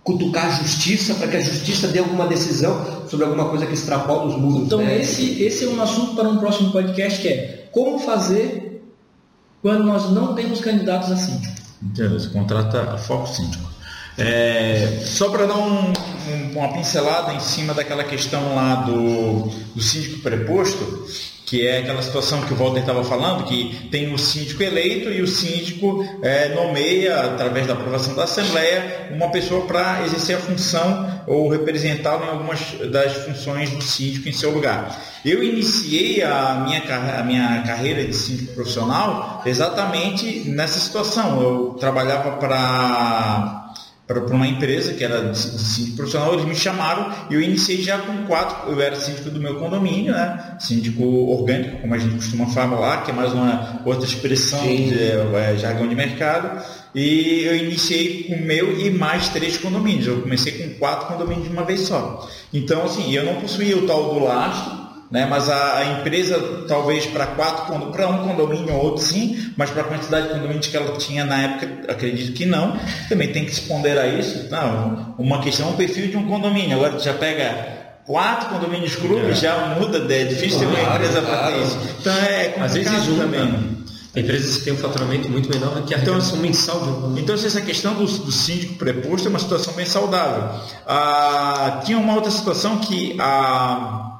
cutucar 0.03 0.47
a 0.47 0.49
justiça 0.49 1.13
para 1.15 1.27
que 1.29 1.37
a 1.37 1.41
justiça 1.41 1.87
dê 1.87 1.99
alguma 1.99 2.27
decisão 2.27 3.05
sobre 3.09 3.25
alguma 3.25 3.47
coisa 3.49 3.65
que 3.65 3.73
extrapola 3.73 4.25
os 4.25 4.35
muros. 4.35 4.65
Então, 4.65 4.79
né? 4.79 4.99
esse, 4.99 5.41
esse 5.41 5.63
é 5.63 5.67
um 5.69 5.81
assunto 5.81 6.13
para 6.15 6.27
um 6.27 6.37
próximo 6.37 6.71
podcast 6.71 7.21
que 7.21 7.27
é 7.29 7.69
como 7.71 7.97
fazer 7.99 8.83
quando 9.61 9.85
nós 9.85 10.11
não 10.11 10.35
temos 10.35 10.59
candidatos 10.59 11.09
a 11.09 11.15
síndico. 11.15 11.53
Beleza, 11.79 12.29
contrata 12.29 12.81
a 12.81 12.97
foco 12.97 13.27
síndico. 13.29 13.71
É, 14.17 14.99
só 15.05 15.29
para 15.29 15.45
dar 15.45 15.55
um, 15.55 15.91
um, 15.91 16.57
uma 16.57 16.73
pincelada 16.73 17.33
em 17.33 17.39
cima 17.39 17.73
daquela 17.73 18.03
questão 18.03 18.55
lá 18.55 18.75
do, 18.75 19.49
do 19.73 19.81
síndico 19.81 20.21
preposto, 20.21 21.07
que 21.45 21.67
é 21.67 21.79
aquela 21.79 22.01
situação 22.01 22.41
que 22.41 22.53
o 22.53 22.55
Walter 22.55 22.79
estava 22.79 23.03
falando, 23.03 23.43
que 23.45 23.87
tem 23.91 24.13
o 24.13 24.17
síndico 24.17 24.63
eleito 24.63 25.09
e 25.09 25.21
o 25.21 25.27
síndico 25.27 26.03
é, 26.21 26.49
nomeia, 26.49 27.21
através 27.21 27.67
da 27.67 27.73
aprovação 27.73 28.15
da 28.15 28.23
Assembleia, 28.23 29.09
uma 29.11 29.29
pessoa 29.29 29.65
para 29.65 30.03
exercer 30.05 30.37
a 30.37 30.39
função 30.39 31.23
ou 31.27 31.49
representá-lo 31.49 32.25
em 32.25 32.29
algumas 32.29 32.59
das 32.91 33.13
funções 33.25 33.69
do 33.69 33.83
síndico 33.83 34.29
em 34.29 34.33
seu 34.33 34.51
lugar. 34.51 34.99
Eu 35.23 35.43
iniciei 35.43 36.23
a 36.23 36.55
minha, 36.65 36.81
a 37.19 37.23
minha 37.23 37.63
carreira 37.65 38.03
de 38.03 38.13
síndico 38.13 38.53
profissional 38.53 39.41
exatamente 39.45 40.49
nessa 40.49 40.79
situação. 40.79 41.41
Eu 41.41 41.75
trabalhava 41.79 42.31
para 42.37 43.62
para 44.21 44.35
uma 44.35 44.47
empresa 44.47 44.93
que 44.93 45.03
era 45.03 45.29
de 45.29 45.37
síndico 45.37 45.97
profissional, 45.97 46.33
eles 46.33 46.45
me 46.45 46.55
chamaram 46.55 47.11
e 47.29 47.33
eu 47.33 47.41
iniciei 47.41 47.81
já 47.81 47.97
com 47.97 48.25
quatro, 48.25 48.71
eu 48.71 48.81
era 48.81 48.95
síndico 48.95 49.29
do 49.29 49.39
meu 49.39 49.55
condomínio, 49.55 50.13
né? 50.13 50.55
Síndico 50.59 51.03
orgânico, 51.03 51.81
como 51.81 51.93
a 51.93 51.97
gente 51.97 52.15
costuma 52.15 52.47
falar, 52.47 53.03
que 53.03 53.11
é 53.11 53.13
mais 53.13 53.33
uma 53.33 53.81
outra 53.85 54.05
expressão 54.05 54.61
de 54.61 54.93
é, 54.99 55.57
jargão 55.57 55.87
de 55.87 55.95
mercado. 55.95 56.61
E 56.95 57.43
eu 57.43 57.55
iniciei 57.55 58.23
com 58.23 58.35
o 58.35 58.41
meu 58.41 58.79
e 58.79 58.91
mais 58.91 59.29
três 59.29 59.57
condomínios. 59.57 60.05
Eu 60.05 60.21
comecei 60.21 60.51
com 60.51 60.77
quatro 60.77 61.07
condomínios 61.07 61.47
de 61.47 61.53
uma 61.53 61.63
vez 61.63 61.81
só. 61.81 62.29
Então, 62.53 62.83
assim, 62.83 63.11
eu 63.15 63.25
não 63.25 63.41
possuía 63.41 63.75
o 63.75 63.87
tal 63.87 64.13
do 64.13 64.19
lastro, 64.23 64.82
né? 65.11 65.27
Mas 65.29 65.49
a, 65.49 65.77
a 65.77 65.85
empresa, 65.99 66.65
talvez 66.67 67.05
para 67.05 67.27
quatro 67.27 67.75
para 67.91 68.07
um 68.07 68.27
condomínio 68.27 68.73
ou 68.73 68.85
outro 68.85 69.03
sim, 69.03 69.51
mas 69.55 69.69
para 69.69 69.81
a 69.81 69.85
quantidade 69.85 70.27
de 70.27 70.33
condomínios 70.33 70.67
que 70.67 70.75
ela 70.75 70.97
tinha 70.97 71.23
na 71.23 71.41
época, 71.41 71.91
acredito 71.91 72.33
que 72.33 72.45
não. 72.45 72.77
Também 73.07 73.31
tem 73.31 73.45
que 73.45 73.53
se 73.53 73.61
ponderar 73.61 74.07
isso. 74.07 74.49
Não, 74.49 75.15
uma 75.17 75.41
questão, 75.41 75.69
um 75.69 75.75
perfil 75.75 76.07
de 76.07 76.17
um 76.17 76.27
condomínio. 76.27 76.77
Agora 76.77 76.99
já 76.99 77.13
pega 77.13 77.83
quatro 78.05 78.49
condomínios 78.49 78.95
clubes, 78.95 79.37
é. 79.37 79.41
já 79.41 79.75
muda, 79.79 79.99
é 80.13 80.25
difícil 80.25 80.59
ter 80.59 80.65
uma 80.65 80.81
empresa 80.81 81.21
para 81.21 81.47
ter 81.47 81.61
isso. 81.61 81.77
Então 81.99 82.13
é 82.13 82.45
complicado 82.49 82.65
Às 82.65 82.73
vezes 82.73 83.07
um, 83.09 83.17
também. 83.17 83.83
Empresas 84.15 84.57
que 84.57 84.65
têm 84.65 84.73
um 84.73 84.77
faturamento 84.77 85.27
muito 85.27 85.49
menor 85.49 85.83
que 85.85 85.95
a 85.95 85.97
então, 85.97 86.19
mensal 86.37 86.79
de 86.81 86.89
um 86.89 87.17
Então, 87.17 87.33
essa 87.33 87.61
questão 87.61 87.95
do, 87.95 88.05
do 88.05 88.31
síndico 88.31 88.75
preposto 88.75 89.25
é 89.25 89.29
uma 89.29 89.39
situação 89.39 89.73
bem 89.73 89.87
saudável. 89.87 90.59
Ah, 90.85 91.81
tinha 91.83 91.97
uma 91.97 92.13
outra 92.13 92.29
situação 92.29 92.77
que 92.77 93.17
a 93.19 94.12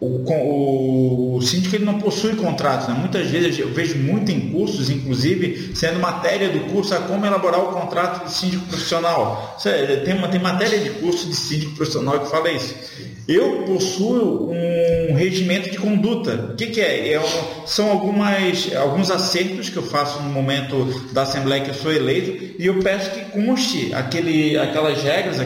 o, 0.00 1.36
o, 1.36 1.42
síndico 1.42 1.74
ele 1.74 1.84
não 1.84 1.98
possui 1.98 2.36
contrato. 2.36 2.88
Né? 2.88 2.96
Muitas 2.98 3.28
vezes 3.28 3.58
eu 3.58 3.68
vejo 3.72 3.98
muito 3.98 4.30
em 4.30 4.52
cursos, 4.52 4.88
inclusive, 4.90 5.72
sendo 5.74 5.98
matéria 5.98 6.48
do 6.50 6.60
curso 6.72 6.94
a 6.94 6.98
como 6.98 7.26
elaborar 7.26 7.60
o 7.60 7.72
contrato 7.72 8.24
de 8.24 8.32
síndico 8.32 8.66
profissional. 8.66 9.58
Tem, 10.04 10.14
uma, 10.14 10.28
tem 10.28 10.40
matéria 10.40 10.78
de 10.78 10.90
curso 10.90 11.26
de 11.26 11.34
síndico 11.34 11.74
profissional 11.74 12.20
que 12.20 12.30
fala 12.30 12.50
isso. 12.50 12.74
Eu 13.26 13.64
possuo 13.64 14.50
um 14.50 15.14
regimento 15.14 15.68
de 15.68 15.76
conduta. 15.78 16.50
O 16.52 16.56
que, 16.56 16.68
que 16.68 16.80
é? 16.80 17.12
é 17.12 17.22
são 17.66 17.90
algumas, 17.90 18.74
alguns 18.74 19.10
acertos 19.10 19.68
que 19.68 19.76
eu 19.76 19.82
faço 19.82 20.22
no 20.22 20.30
momento 20.30 20.84
da 21.12 21.22
Assembleia 21.22 21.62
que 21.62 21.70
eu 21.70 21.74
sou 21.74 21.92
eleito 21.92 22.54
e 22.58 22.64
eu 22.64 22.78
peço 22.78 23.10
que 23.10 23.20
conste 23.32 23.92
aquele, 23.92 24.56
aquelas 24.56 25.02
regras, 25.02 25.36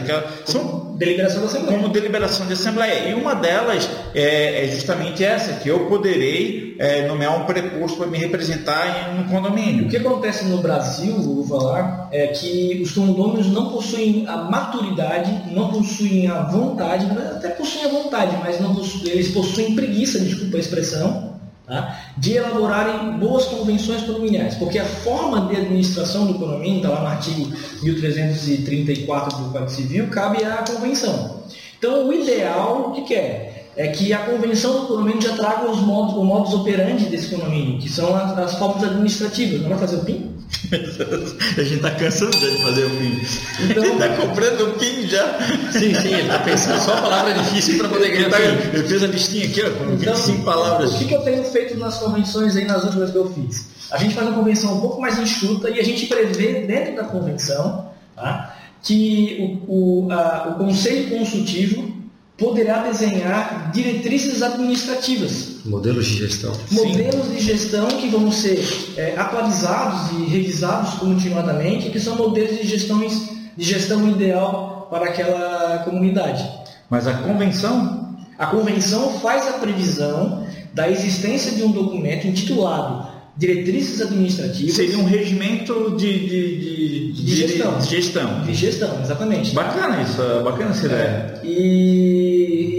são 0.45 0.92
deliberação 1.05 1.41
da 1.41 1.47
Assembleia. 1.47 1.77
como 1.77 1.93
deliberação 1.93 2.47
de 2.47 2.53
Assembleia. 2.53 3.09
E 3.09 3.13
uma 3.13 3.35
delas 3.35 3.89
é, 4.13 4.65
é 4.65 4.67
justamente 4.67 5.23
essa, 5.23 5.53
que 5.59 5.69
eu 5.69 5.87
poderei 5.87 6.75
é, 6.79 7.07
nomear 7.07 7.39
um 7.39 7.45
preposto 7.45 7.97
para 7.97 8.07
me 8.07 8.17
representar 8.17 9.11
em 9.11 9.21
um 9.21 9.23
condomínio. 9.27 9.85
O 9.85 9.89
que 9.89 9.97
acontece 9.97 10.45
no 10.45 10.57
Brasil, 10.57 11.13
vou 11.13 11.45
falar, 11.45 12.09
é 12.11 12.27
que 12.27 12.81
os 12.81 12.91
condôminos 12.91 13.47
não 13.47 13.71
possuem 13.71 14.25
a 14.27 14.37
maturidade, 14.37 15.51
não 15.51 15.69
possuem 15.69 16.27
a 16.27 16.43
vontade, 16.43 17.05
até 17.05 17.49
possuem 17.49 17.85
a 17.85 17.89
vontade, 17.89 18.37
mas 18.43 18.59
não 18.59 18.75
possuem, 18.75 19.11
eles 19.11 19.29
possuem 19.29 19.75
preguiça, 19.75 20.19
desculpa 20.19 20.57
a 20.57 20.59
expressão, 20.59 21.32
tá? 21.65 21.99
de 22.17 22.33
elaborarem 22.33 23.17
boas 23.17 23.45
convenções 23.45 24.01
condominiais, 24.03 24.55
porque 24.55 24.79
a 24.79 24.85
forma 24.85 25.47
de 25.47 25.55
administração 25.55 26.27
do 26.27 26.35
condomínio, 26.35 26.77
está 26.77 26.89
lá 26.89 27.01
no 27.01 27.07
artigo 27.07 27.51
1334 27.81 29.37
do 29.37 29.51
Código 29.51 29.71
Civil, 29.71 30.07
cabe 30.07 30.43
à 30.43 30.57
convenção. 30.57 31.43
Então, 31.77 32.07
o 32.07 32.13
ideal, 32.13 32.89
o 32.89 32.91
que, 32.93 33.01
que 33.01 33.15
é? 33.15 33.62
É 33.75 33.87
que 33.87 34.13
a 34.13 34.19
convenção 34.19 34.81
do 34.81 34.87
condomínio 34.87 35.21
já 35.21 35.35
traga 35.35 35.69
os 35.69 35.79
modos, 35.79 36.15
o 36.15 36.23
modus 36.23 36.53
operandi 36.53 37.05
desse 37.05 37.29
condomínio, 37.29 37.79
que 37.79 37.89
são 37.89 38.15
as, 38.15 38.37
as 38.37 38.55
formas 38.55 38.83
administrativas. 38.83 39.61
Não 39.61 39.69
vai 39.69 39.79
fazer 39.79 39.95
o 39.95 40.05
PIN? 40.05 40.31
a 40.71 41.63
gente 41.63 41.75
está 41.75 41.91
cansando 41.91 42.37
de 42.37 42.61
fazer 42.61 42.85
o 42.85 42.89
PIN. 42.91 43.21
Então, 43.69 43.83
ele 43.83 43.93
está 43.93 44.09
comprando 44.09 44.61
o 44.61 44.73
PIN 44.73 45.07
já. 45.07 45.39
Sim, 45.71 45.95
sim, 45.95 46.13
ele 46.13 46.21
está 46.21 46.39
pensando 46.39 46.79
só 46.81 47.01
palavra 47.01 47.33
difícil 47.33 47.79
para 47.79 47.89
poder 47.89 48.09
ganhar. 48.09 48.29
Tá, 48.29 48.39
eu 48.39 48.87
fiz 48.87 49.03
a 49.03 49.07
listinha 49.07 49.45
aqui, 49.47 49.61
ó, 49.63 49.71
com 49.71 49.93
então, 49.93 50.13
25 50.13 50.43
palavras. 50.43 50.93
O 50.93 50.97
que, 50.99 51.05
que 51.05 51.13
eu 51.15 51.21
tenho 51.21 51.43
feito 51.43 51.77
nas 51.77 51.97
convenções 51.97 52.55
aí 52.55 52.65
nas 52.65 52.83
últimas 52.83 53.09
que 53.09 53.17
eu 53.17 53.33
fiz? 53.33 53.73
A 53.89 53.97
gente 53.97 54.13
faz 54.13 54.27
uma 54.27 54.35
convenção 54.35 54.77
um 54.77 54.81
pouco 54.81 55.01
mais 55.01 55.17
enxuta 55.17 55.69
e 55.69 55.79
a 55.79 55.83
gente 55.83 56.05
prevê 56.05 56.61
dentro 56.61 56.95
da 56.95 57.05
convenção 57.05 57.89
tá, 58.15 58.55
que 58.83 59.59
o, 59.67 60.05
o, 60.05 60.11
a, 60.11 60.49
o 60.49 60.63
conselho 60.63 61.09
consultivo 61.17 62.02
poderá 62.37 62.83
desenhar 62.83 63.71
diretrizes 63.71 64.41
administrativas. 64.41 65.57
Modelos 65.65 66.05
de 66.07 66.17
gestão. 66.17 66.51
Modelos 66.71 67.27
Sim. 67.27 67.35
de 67.35 67.39
gestão 67.39 67.87
que 67.87 68.07
vão 68.07 68.31
ser 68.31 68.59
é, 68.97 69.15
atualizados 69.17 70.11
e 70.11 70.25
revisados 70.25 70.95
continuadamente, 70.95 71.89
que 71.89 71.99
são 71.99 72.15
modelos 72.15 72.57
de, 72.57 72.67
gestões, 72.67 73.29
de 73.55 73.63
gestão 73.63 74.09
ideal 74.09 74.87
para 74.89 75.05
aquela 75.05 75.79
comunidade. 75.85 76.43
Mas 76.89 77.07
a 77.07 77.13
convenção? 77.13 78.17
A 78.37 78.47
convenção 78.47 79.19
faz 79.19 79.47
a 79.47 79.53
previsão 79.53 80.45
da 80.73 80.89
existência 80.89 81.51
de 81.51 81.63
um 81.63 81.71
documento 81.71 82.27
intitulado 82.27 83.13
diretrizes 83.35 83.99
administrativas. 83.99 84.75
Seria 84.75 84.97
um 84.99 85.05
regimento 85.05 85.95
de, 85.97 86.19
de, 86.19 87.11
de, 87.13 87.23
de 87.23 87.35
gestão. 87.35 87.79
de 87.79 87.89
gestão. 87.89 88.41
De 88.43 88.53
gestão, 88.53 89.01
exatamente. 89.01 89.55
Bacana 89.55 90.01
isso, 90.01 90.21
bacana 90.43 90.71
essa 90.71 90.85
ideia. 90.85 91.41
É. 91.43 91.45
E 91.45 92.22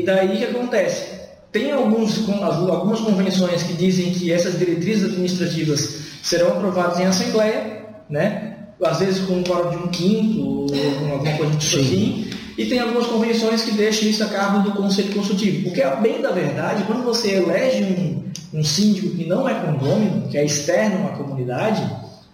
daí 0.04 0.34
o 0.34 0.38
que 0.38 0.44
acontece? 0.44 1.14
Tem 1.50 1.70
alguns, 1.72 2.28
algumas 2.28 3.00
convenções 3.00 3.62
que 3.62 3.74
dizem 3.74 4.12
que 4.12 4.32
essas 4.32 4.58
diretrizes 4.58 5.04
administrativas 5.04 6.00
serão 6.22 6.48
aprovadas 6.48 6.98
em 6.98 7.04
assembleia, 7.04 7.84
né? 8.10 8.54
às 8.82 8.98
vezes 8.98 9.24
com 9.24 9.34
um 9.34 9.42
quórum 9.42 9.70
de 9.70 9.76
um 9.76 9.88
quinto, 9.88 10.40
ou 10.40 10.66
alguma 11.12 11.36
coisa 11.36 11.56
tipo 11.56 11.80
assim. 11.80 12.30
E 12.56 12.66
tem 12.66 12.78
algumas 12.78 13.06
convenções 13.06 13.62
que 13.62 13.72
deixam 13.72 14.08
isso 14.08 14.22
a 14.22 14.28
cargo 14.28 14.68
do 14.68 14.76
Conselho 14.76 15.12
Consultivo. 15.12 15.64
Porque, 15.64 15.82
bem 16.00 16.22
da 16.22 16.30
verdade, 16.30 16.84
quando 16.84 17.04
você 17.04 17.34
elege 17.34 17.82
um, 17.82 18.58
um 18.58 18.64
síndico 18.64 19.10
que 19.10 19.26
não 19.26 19.48
é 19.48 19.54
condômino, 19.54 20.28
que 20.28 20.38
é 20.38 20.44
externo 20.44 21.06
à 21.08 21.10
comunidade, 21.10 21.84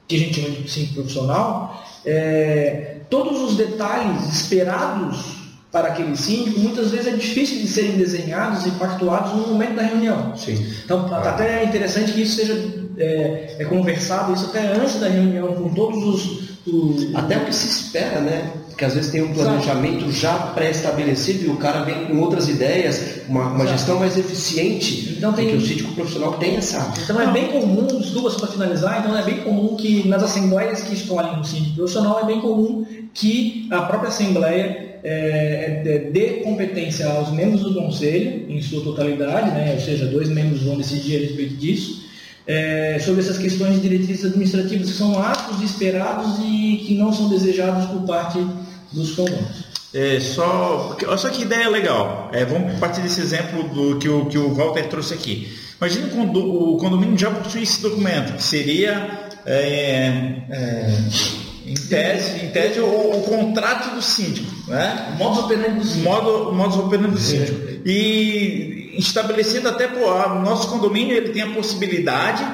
que 0.06 0.16
a 0.16 0.18
gente 0.18 0.40
chama 0.40 0.54
de 0.54 0.70
síndico 0.70 0.94
profissional, 0.96 1.82
é, 2.04 2.96
todos 3.08 3.40
os 3.40 3.56
detalhes 3.56 4.28
esperados 4.28 5.39
para 5.72 5.88
aquele 5.88 6.16
síndico, 6.16 6.58
muitas 6.58 6.90
vezes 6.90 7.06
é 7.06 7.16
difícil 7.16 7.60
de 7.60 7.68
serem 7.68 7.96
desenhados 7.96 8.66
e 8.66 8.70
pactuados 8.72 9.32
no 9.32 9.48
momento 9.48 9.76
da 9.76 9.82
reunião. 9.82 10.36
Sim. 10.36 10.66
Então, 10.84 11.08
ah. 11.12 11.28
até 11.28 11.62
é 11.62 11.64
interessante 11.64 12.12
que 12.12 12.22
isso 12.22 12.36
seja 12.36 12.54
é, 12.98 13.56
é, 13.58 13.64
conversado, 13.64 14.32
isso 14.32 14.46
até 14.46 14.72
antes 14.74 14.98
da 14.98 15.08
reunião, 15.08 15.54
com 15.54 15.72
todos 15.72 16.04
os, 16.04 16.50
os... 16.66 17.14
Até 17.14 17.36
o 17.36 17.44
que 17.44 17.54
se 17.54 17.68
espera, 17.68 18.20
né? 18.20 18.50
Que 18.80 18.84
às 18.86 18.94
vezes 18.94 19.10
tem 19.10 19.20
um 19.20 19.34
planejamento 19.34 20.06
Exato. 20.06 20.12
já 20.12 20.32
pré-estabelecido 20.54 21.44
e 21.44 21.48
o 21.48 21.56
cara 21.56 21.82
vem 21.82 22.06
com 22.06 22.18
outras 22.18 22.48
ideias, 22.48 23.20
uma, 23.28 23.48
uma 23.48 23.66
gestão 23.66 23.98
mais 23.98 24.16
eficiente, 24.16 25.16
então 25.18 25.34
tem... 25.34 25.48
que 25.48 25.56
o 25.56 25.60
síndico 25.60 25.92
profissional 25.92 26.32
tem 26.38 26.56
essa. 26.56 26.90
Então 27.04 27.20
é 27.20 27.30
bem 27.30 27.48
comum, 27.48 27.86
duas 28.14 28.36
para 28.36 28.48
finalizar, 28.48 29.00
então 29.00 29.14
é 29.14 29.22
bem 29.22 29.40
comum 29.40 29.76
que 29.76 30.08
nas 30.08 30.22
assembleias 30.22 30.80
que 30.80 30.94
escolhem 30.94 31.38
o 31.38 31.44
síndico 31.44 31.76
profissional, 31.76 32.20
é 32.20 32.24
bem 32.24 32.40
comum 32.40 32.86
que 33.12 33.68
a 33.70 33.82
própria 33.82 34.08
assembleia 34.08 34.98
é, 35.04 35.82
é, 35.84 35.98
dê 36.10 36.40
competência 36.42 37.06
aos 37.06 37.30
membros 37.30 37.60
do 37.60 37.74
conselho, 37.74 38.50
em 38.50 38.62
sua 38.62 38.82
totalidade, 38.82 39.50
né, 39.50 39.74
ou 39.74 39.80
seja, 39.80 40.06
dois 40.06 40.30
membros 40.30 40.62
vão 40.62 40.78
decidir 40.78 41.16
a 41.16 41.20
respeito 41.20 41.54
disso, 41.56 42.08
é, 42.46 42.98
sobre 42.98 43.20
essas 43.20 43.36
questões 43.36 43.74
de 43.74 43.80
diretrizes 43.86 44.24
administrativas 44.24 44.90
que 44.90 44.96
são 44.96 45.22
atos 45.22 45.60
esperados 45.62 46.38
e 46.42 46.82
que 46.86 46.94
não 46.94 47.12
são 47.12 47.28
desejados 47.28 47.84
por 47.84 48.06
parte 48.06 48.38
dos 48.92 49.12
comuns. 49.12 49.70
É, 49.92 50.20
só, 50.20 50.96
olha 51.04 51.16
só 51.16 51.28
que 51.30 51.42
ideia 51.42 51.68
legal. 51.68 52.30
É, 52.32 52.44
vamos 52.44 52.78
partir 52.78 53.00
desse 53.00 53.20
exemplo 53.20 53.64
do 53.64 53.98
que 53.98 54.08
o, 54.08 54.26
que 54.26 54.38
o 54.38 54.54
Walter 54.54 54.88
trouxe 54.88 55.14
aqui. 55.14 55.52
Imagina 55.80 56.08
quando 56.08 56.38
o 56.38 56.76
condomínio 56.76 57.18
já 57.18 57.30
possui 57.30 57.62
esse 57.62 57.82
documento, 57.82 58.34
que 58.34 58.42
seria 58.42 59.30
é, 59.46 60.42
é, 60.50 60.98
Em 61.66 61.74
tese, 61.74 62.44
em 62.44 62.50
tese 62.50 62.80
o, 62.80 62.86
o 62.86 63.22
contrato 63.22 63.94
do 63.94 64.02
síndico, 64.02 64.70
né? 64.70 65.14
O 65.14 65.18
modus 65.18 65.44
operandi 65.44 65.78
do 65.78 65.84
síndico. 65.84 66.04
modo, 66.04 66.50
o 66.50 66.54
modus 66.54 66.76
operandi 66.76 67.10
do 67.12 67.18
síndico. 67.18 67.60
E 67.84 68.94
estabelecido 68.98 69.68
até 69.68 69.86
o 69.86 70.40
nosso 70.40 70.68
condomínio, 70.68 71.16
ele 71.16 71.30
tem 71.30 71.42
a 71.42 71.50
possibilidade 71.54 72.44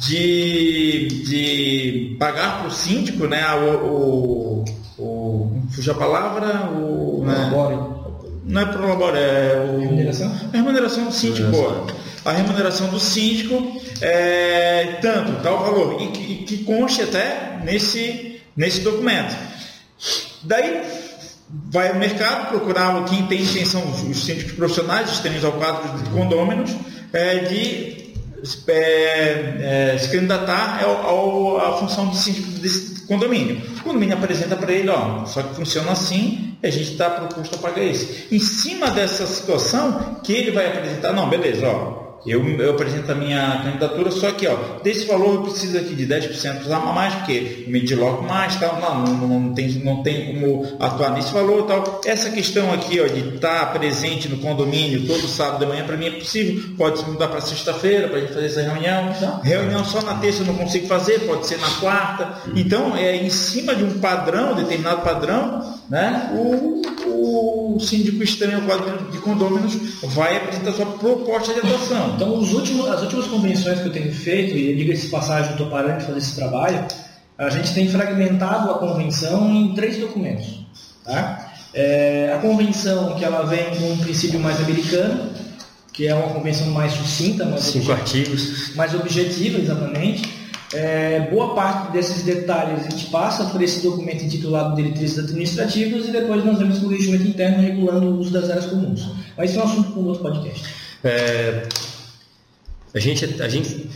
de, 0.00 1.08
de 1.24 2.16
pagar 2.18 2.60
para 2.60 2.68
o 2.68 2.70
síndico, 2.70 3.26
né? 3.26 3.44
O, 3.54 3.86
o, 3.86 4.64
o 5.00 5.62
fuja 5.70 5.92
a 5.92 5.94
palavra, 5.94 6.70
o, 6.70 7.24
né? 7.24 7.50
Não 8.44 8.60
é 8.60 8.66
prolabore, 8.66 9.18
é 9.18 9.72
o 9.74 9.80
Remuneração? 9.80 10.32
a 10.52 10.56
remuneração 10.56 11.04
do 11.06 11.12
síndico. 11.12 11.86
A 12.24 12.32
remuneração 12.32 12.88
do 12.88 13.00
síndico 13.00 13.80
é 14.02 14.98
tanto, 15.00 15.42
tal 15.42 15.60
valor, 15.60 16.02
e 16.02 16.08
que, 16.08 16.36
que 16.44 16.64
conste 16.64 17.02
até 17.02 17.60
nesse, 17.64 18.40
nesse 18.56 18.80
documento. 18.80 19.34
Daí 20.42 20.82
vai 21.70 21.88
ao 21.88 21.96
mercado 21.96 22.48
procurar 22.48 23.04
quem 23.06 23.26
tem 23.26 23.42
intenção, 23.42 23.82
os 24.10 24.24
síndicos 24.24 24.52
profissionais, 24.52 25.10
externos 25.10 25.44
ao 25.44 25.52
quadro 25.52 25.98
de 25.98 26.10
condôminos, 26.10 26.70
é, 27.12 27.38
de 27.40 27.99
é, 28.68 29.92
é, 29.94 29.98
se 29.98 30.08
candidatar 30.10 30.82
ao, 30.84 30.96
ao- 31.06 31.58
à 31.58 31.78
função 31.78 32.08
de 32.10 32.16
síndico 32.16 32.48
desse 32.60 33.02
condomínio. 33.06 33.60
O 33.80 33.82
condomínio 33.82 34.16
apresenta 34.16 34.56
para 34.56 34.72
ele, 34.72 34.88
ó, 34.88 35.24
só 35.26 35.42
que 35.42 35.54
funciona 35.54 35.92
assim, 35.92 36.56
a 36.62 36.68
gente 36.70 36.92
está 36.92 37.10
proposto 37.10 37.54
a 37.54 37.58
pagar 37.58 37.82
isso. 37.82 38.26
Em 38.30 38.38
cima 38.38 38.90
dessa 38.90 39.26
situação, 39.26 40.20
que 40.22 40.32
ele 40.32 40.50
vai 40.50 40.66
apresentar, 40.68 41.12
não, 41.12 41.28
beleza, 41.28 41.66
ó, 41.66 42.09
eu, 42.26 42.44
eu 42.46 42.70
apresento 42.72 43.10
a 43.10 43.14
minha 43.14 43.62
candidatura, 43.64 44.10
só 44.10 44.30
que, 44.32 44.46
ó, 44.46 44.56
desse 44.82 45.06
valor 45.06 45.36
eu 45.36 45.42
preciso 45.42 45.78
aqui 45.78 45.94
de 45.94 46.06
10% 46.06 46.70
a 46.70 46.78
mais, 46.92 47.14
porque 47.14 47.64
me 47.66 47.80
desloco 47.80 48.22
mais, 48.24 48.56
tal, 48.56 48.78
não, 48.80 49.16
não, 49.16 49.40
não, 49.40 49.54
tem, 49.54 49.68
não 49.84 50.02
tem 50.02 50.34
como 50.34 50.66
atuar 50.78 51.12
nesse 51.12 51.32
valor, 51.32 51.66
tal. 51.66 52.00
Essa 52.04 52.30
questão 52.30 52.72
aqui, 52.72 53.00
ó, 53.00 53.06
de 53.06 53.36
estar 53.36 53.72
presente 53.72 54.28
no 54.28 54.38
condomínio 54.38 55.06
todo 55.06 55.26
sábado 55.26 55.60
de 55.60 55.66
manhã, 55.66 55.84
para 55.84 55.96
mim 55.96 56.06
é 56.06 56.10
possível, 56.10 56.74
pode 56.76 56.98
se 56.98 57.08
mudar 57.08 57.28
para 57.28 57.40
sexta-feira, 57.40 58.08
para 58.08 58.18
a 58.18 58.20
gente 58.20 58.34
fazer 58.34 58.46
essa 58.46 58.62
reunião. 58.62 59.40
Reunião 59.42 59.84
só 59.84 60.02
na 60.02 60.14
terça 60.14 60.42
eu 60.42 60.46
não 60.46 60.54
consigo 60.54 60.86
fazer, 60.86 61.20
pode 61.20 61.46
ser 61.46 61.58
na 61.58 61.70
quarta. 61.80 62.42
Então, 62.54 62.96
é 62.96 63.16
em 63.16 63.30
cima 63.30 63.74
de 63.74 63.84
um 63.84 63.98
padrão, 63.98 64.54
determinado 64.54 65.02
padrão, 65.02 65.79
né, 65.90 66.30
o, 66.32 67.74
o 67.74 67.80
síndico 67.80 68.22
estranho 68.22 68.62
de 69.10 69.18
condôminos 69.18 69.76
vai 70.14 70.36
apresentar 70.36 70.72
sua 70.72 70.86
proposta 70.86 71.52
de 71.52 71.58
atuação. 71.58 72.12
Então, 72.14 72.38
os 72.38 72.52
últimos, 72.54 72.86
as 72.88 73.02
últimas 73.02 73.26
convenções 73.26 73.80
que 73.80 73.86
eu 73.86 73.92
tenho 73.92 74.14
feito, 74.14 74.56
e 74.56 74.76
diga-se 74.76 75.06
de 75.06 75.08
passagem, 75.08 75.46
eu 75.46 75.52
estou 75.52 75.68
parando 75.68 75.98
de 75.98 76.04
fazer 76.04 76.18
esse 76.18 76.36
trabalho, 76.36 76.86
a 77.36 77.50
gente 77.50 77.74
tem 77.74 77.88
fragmentado 77.88 78.70
a 78.70 78.78
convenção 78.78 79.50
em 79.52 79.74
três 79.74 79.98
documentos. 79.98 80.60
Tá? 81.04 81.52
É, 81.74 82.32
a 82.36 82.38
convenção, 82.38 83.16
que 83.16 83.24
ela 83.24 83.42
vem 83.44 83.74
com 83.76 83.92
um 83.92 83.98
princípio 83.98 84.38
mais 84.38 84.60
americano, 84.60 85.30
que 85.92 86.06
é 86.06 86.14
uma 86.14 86.28
convenção 86.28 86.68
mais 86.68 86.92
sucinta, 86.92 87.44
mais 87.44 87.62
Cinco 87.62 87.90
artigos. 87.90 88.76
mais 88.76 88.94
objetiva, 88.94 89.58
exatamente. 89.58 90.39
É, 90.72 91.28
boa 91.30 91.54
parte 91.54 91.92
desses 91.92 92.22
detalhes 92.22 92.86
a 92.86 92.90
gente 92.90 93.06
passa 93.06 93.46
por 93.46 93.60
esse 93.60 93.80
documento 93.80 94.24
intitulado 94.24 94.76
Diretrizes 94.76 95.18
Administrativas 95.18 96.06
e 96.06 96.12
depois 96.12 96.44
nós 96.44 96.58
vemos 96.58 96.80
o 96.80 96.88
regimento 96.88 97.24
interno 97.24 97.60
regulando 97.60 98.06
o 98.06 98.18
uso 98.18 98.30
das 98.30 98.48
áreas 98.48 98.66
comuns. 98.66 99.08
Mas 99.36 99.50
isso 99.50 99.58
é 99.58 99.62
um 99.62 99.66
assunto 99.66 99.90
para 99.90 100.00
um 100.00 100.06
outro 100.06 100.22
podcast. 100.22 100.64
É, 101.02 101.66
a, 102.94 102.98
gente, 103.00 103.42
a 103.42 103.48
gente 103.48 103.90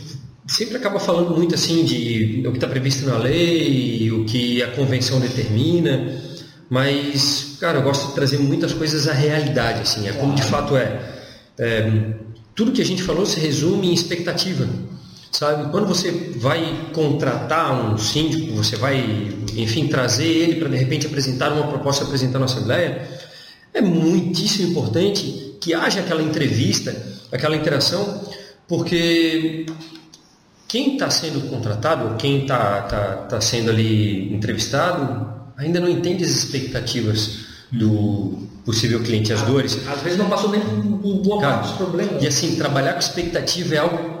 sempre 0.47 0.75
acaba 0.75 0.99
falando 0.99 1.33
muito 1.33 1.55
assim 1.55 1.85
de 1.85 2.43
o 2.45 2.51
que 2.51 2.57
está 2.57 2.67
previsto 2.67 3.05
na 3.05 3.17
lei, 3.17 4.11
o 4.11 4.25
que 4.25 4.61
a 4.61 4.71
convenção 4.71 5.19
determina, 5.21 6.21
mas, 6.69 7.57
cara, 7.59 7.77
eu 7.77 7.83
gosto 7.83 8.07
de 8.07 8.15
trazer 8.15 8.39
muitas 8.39 8.73
coisas 8.73 9.07
à 9.07 9.13
realidade, 9.13 9.81
assim, 9.81 10.07
é 10.07 10.11
como 10.13 10.35
de 10.35 10.43
fato 10.43 10.75
é. 10.75 10.99
É, 11.57 11.89
Tudo 12.53 12.71
que 12.71 12.81
a 12.81 12.85
gente 12.85 13.01
falou 13.01 13.25
se 13.25 13.39
resume 13.39 13.89
em 13.89 13.93
expectativa. 13.93 14.67
Sabe? 15.35 15.69
Quando 15.69 15.85
você 15.85 16.11
vai 16.37 16.91
contratar 16.93 17.73
um 17.73 17.97
síndico, 17.97 18.55
você 18.55 18.77
vai, 18.77 18.97
enfim, 19.57 19.89
trazer 19.89 20.25
ele 20.25 20.55
para 20.55 20.69
de 20.69 20.77
repente 20.77 21.07
apresentar 21.07 21.51
uma 21.51 21.67
proposta, 21.67 22.05
apresentar 22.05 22.39
na 22.39 22.45
Assembleia, 22.45 23.05
é 23.73 23.81
muitíssimo 23.81 24.69
importante 24.69 25.57
que 25.59 25.73
haja 25.73 25.99
aquela 25.99 26.23
entrevista, 26.23 26.95
aquela 27.33 27.53
interação, 27.53 28.21
porque 28.65 29.65
quem 30.69 30.93
está 30.93 31.09
sendo 31.09 31.49
contratado, 31.49 32.15
quem 32.15 32.43
está 32.43 32.83
tá, 32.83 33.15
tá 33.27 33.41
sendo 33.41 33.71
ali 33.71 34.33
entrevistado, 34.33 35.33
ainda 35.57 35.81
não 35.81 35.89
entende 35.89 36.23
as 36.23 36.29
expectativas 36.29 37.39
do 37.69 38.47
possível 38.63 39.03
cliente, 39.03 39.33
as 39.33 39.41
dores. 39.41 39.85
Às 39.85 40.01
vezes 40.01 40.17
não 40.17 40.29
passou 40.29 40.49
nem 40.49 40.61
por 40.61 41.15
boa 41.15 41.41
Cara, 41.41 41.55
parte 41.55 41.67
dos 41.67 41.77
problemas. 41.77 42.23
E 42.23 42.27
assim, 42.27 42.55
trabalhar 42.55 42.93
com 42.93 42.99
expectativa 42.99 43.75
é 43.75 43.79
algo 43.79 44.14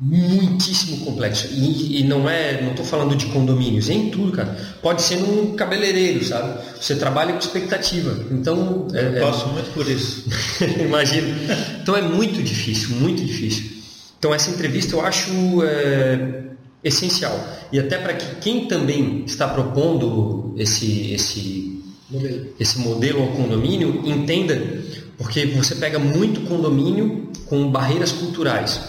muitíssimo 0.00 1.04
complexo. 1.04 1.48
E, 1.50 2.00
e 2.00 2.04
não 2.04 2.28
é, 2.28 2.62
não 2.62 2.70
estou 2.70 2.84
falando 2.84 3.16
de 3.16 3.26
condomínios, 3.26 3.88
é 3.90 3.94
em 3.94 4.10
tudo, 4.10 4.32
cara. 4.32 4.56
Pode 4.80 5.02
ser 5.02 5.16
num 5.16 5.56
cabeleireiro, 5.56 6.24
sabe? 6.24 6.60
Você 6.80 6.94
trabalha 6.94 7.32
com 7.32 7.38
expectativa. 7.38 8.16
Então, 8.30 8.86
é, 8.94 9.00
Eu 9.02 9.16
é- 9.16 9.20
passo 9.20 9.48
muito 9.48 9.72
por 9.74 9.88
isso. 9.88 10.24
Imagino. 10.80 11.34
Então 11.82 11.96
é 11.96 12.02
muito 12.02 12.42
difícil, 12.42 12.96
muito 12.96 13.24
difícil. 13.24 13.78
Então 14.18 14.32
essa 14.34 14.50
entrevista 14.50 14.94
eu 14.94 15.00
acho 15.00 15.30
é, 15.64 16.42
essencial. 16.82 17.38
E 17.72 17.78
até 17.78 17.98
para 17.98 18.14
que 18.14 18.36
quem 18.36 18.66
também 18.66 19.24
está 19.26 19.48
propondo 19.48 20.54
esse, 20.56 21.12
esse, 21.12 21.82
Modelo. 22.10 22.46
esse 22.58 22.78
modelo 22.78 23.22
ao 23.22 23.28
condomínio 23.28 24.02
entenda, 24.06 24.56
porque 25.18 25.46
você 25.46 25.74
pega 25.74 25.98
muito 25.98 26.40
condomínio 26.48 27.28
com 27.46 27.70
barreiras 27.70 28.12
culturais, 28.12 28.80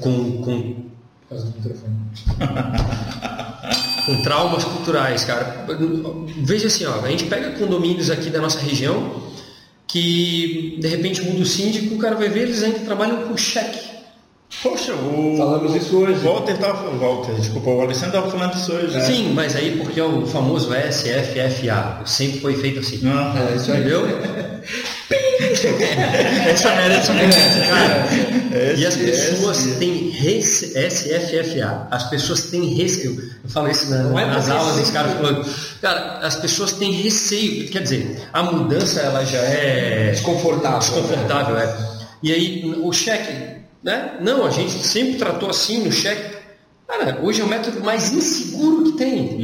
com, 0.00 0.42
com, 0.42 0.76
com 4.06 4.22
traumas 4.22 4.64
culturais, 4.64 5.24
cara. 5.24 5.66
Veja 6.38 6.66
assim, 6.66 6.86
ó, 6.86 7.00
a 7.04 7.10
gente 7.10 7.24
pega 7.24 7.58
condomínios 7.58 8.10
aqui 8.10 8.30
da 8.30 8.40
nossa 8.40 8.58
região 8.60 9.24
que 9.86 10.78
de 10.80 10.88
repente 10.88 11.22
muda 11.22 11.42
o 11.42 11.46
síndico, 11.46 11.94
o 11.94 11.98
cara 11.98 12.16
vai 12.16 12.28
ver, 12.28 12.42
eles 12.42 12.62
ainda 12.62 12.80
trabalham 12.80 13.28
com 13.28 13.36
cheque. 13.36 13.86
Poxa, 14.62 14.94
o. 14.94 15.36
Falamos 15.36 15.74
isso 15.74 15.96
hoje. 15.96 16.24
O 16.24 16.32
Walter 16.32 16.56
tava. 16.58 16.90
Walter, 16.90 17.34
desculpa, 17.34 17.70
o 17.70 17.80
Alessandro 17.80 18.16
estava 18.16 18.30
falando 18.30 18.54
isso 18.54 18.72
hoje. 18.72 19.00
Sim, 19.04 19.32
mas 19.34 19.56
aí 19.56 19.76
porque 19.76 20.00
é 20.00 20.04
o 20.04 20.26
famoso 20.26 20.70
SFFA, 20.70 22.02
sempre 22.06 22.40
foi 22.40 22.54
feito 22.54 22.80
assim. 22.80 22.98
Não. 23.02 23.36
É, 23.36 23.56
isso 23.56 23.72
aí. 23.72 23.80
Entendeu? 23.80 24.06
Essa 26.50 26.74
merece 26.74 27.10
um 27.12 27.16
cara. 27.68 28.74
E 28.76 28.86
as 28.86 28.96
pessoas 28.96 29.58
têm 29.78 30.10
rece... 30.10 30.72
SFFA. 30.90 31.86
As 31.90 32.04
pessoas 32.10 32.42
têm 32.42 32.74
receio. 32.74 33.12
Eu 33.44 33.50
falo 33.50 33.70
isso 33.70 33.88
na- 33.90 34.02
Não 34.04 34.18
é 34.18 34.24
nas 34.26 34.48
aulas, 34.48 34.78
os 34.78 34.90
caras 34.90 35.12
falando. 35.14 35.46
Cara, 35.80 36.18
as 36.22 36.36
pessoas 36.36 36.72
têm 36.72 36.92
receio. 36.92 37.68
Quer 37.68 37.82
dizer, 37.82 38.16
a 38.32 38.42
mudança 38.42 39.00
ela 39.00 39.24
já 39.24 39.38
é 39.38 40.10
Desconfortável. 40.10 40.78
desconfortável, 40.78 41.56
é. 41.58 41.76
E 42.22 42.32
aí, 42.32 42.74
o 42.82 42.92
cheque, 42.92 43.32
né? 43.84 44.12
Não, 44.20 44.44
a 44.46 44.50
gente 44.50 44.72
sempre 44.72 45.14
tratou 45.16 45.50
assim 45.50 45.84
no 45.84 45.92
cheque. 45.92 46.35
Cara, 46.86 47.18
hoje 47.22 47.40
é 47.40 47.44
o 47.44 47.48
método 47.48 47.80
mais 47.84 48.12
inseguro 48.12 48.84
que 48.84 48.92
tem. 48.92 49.36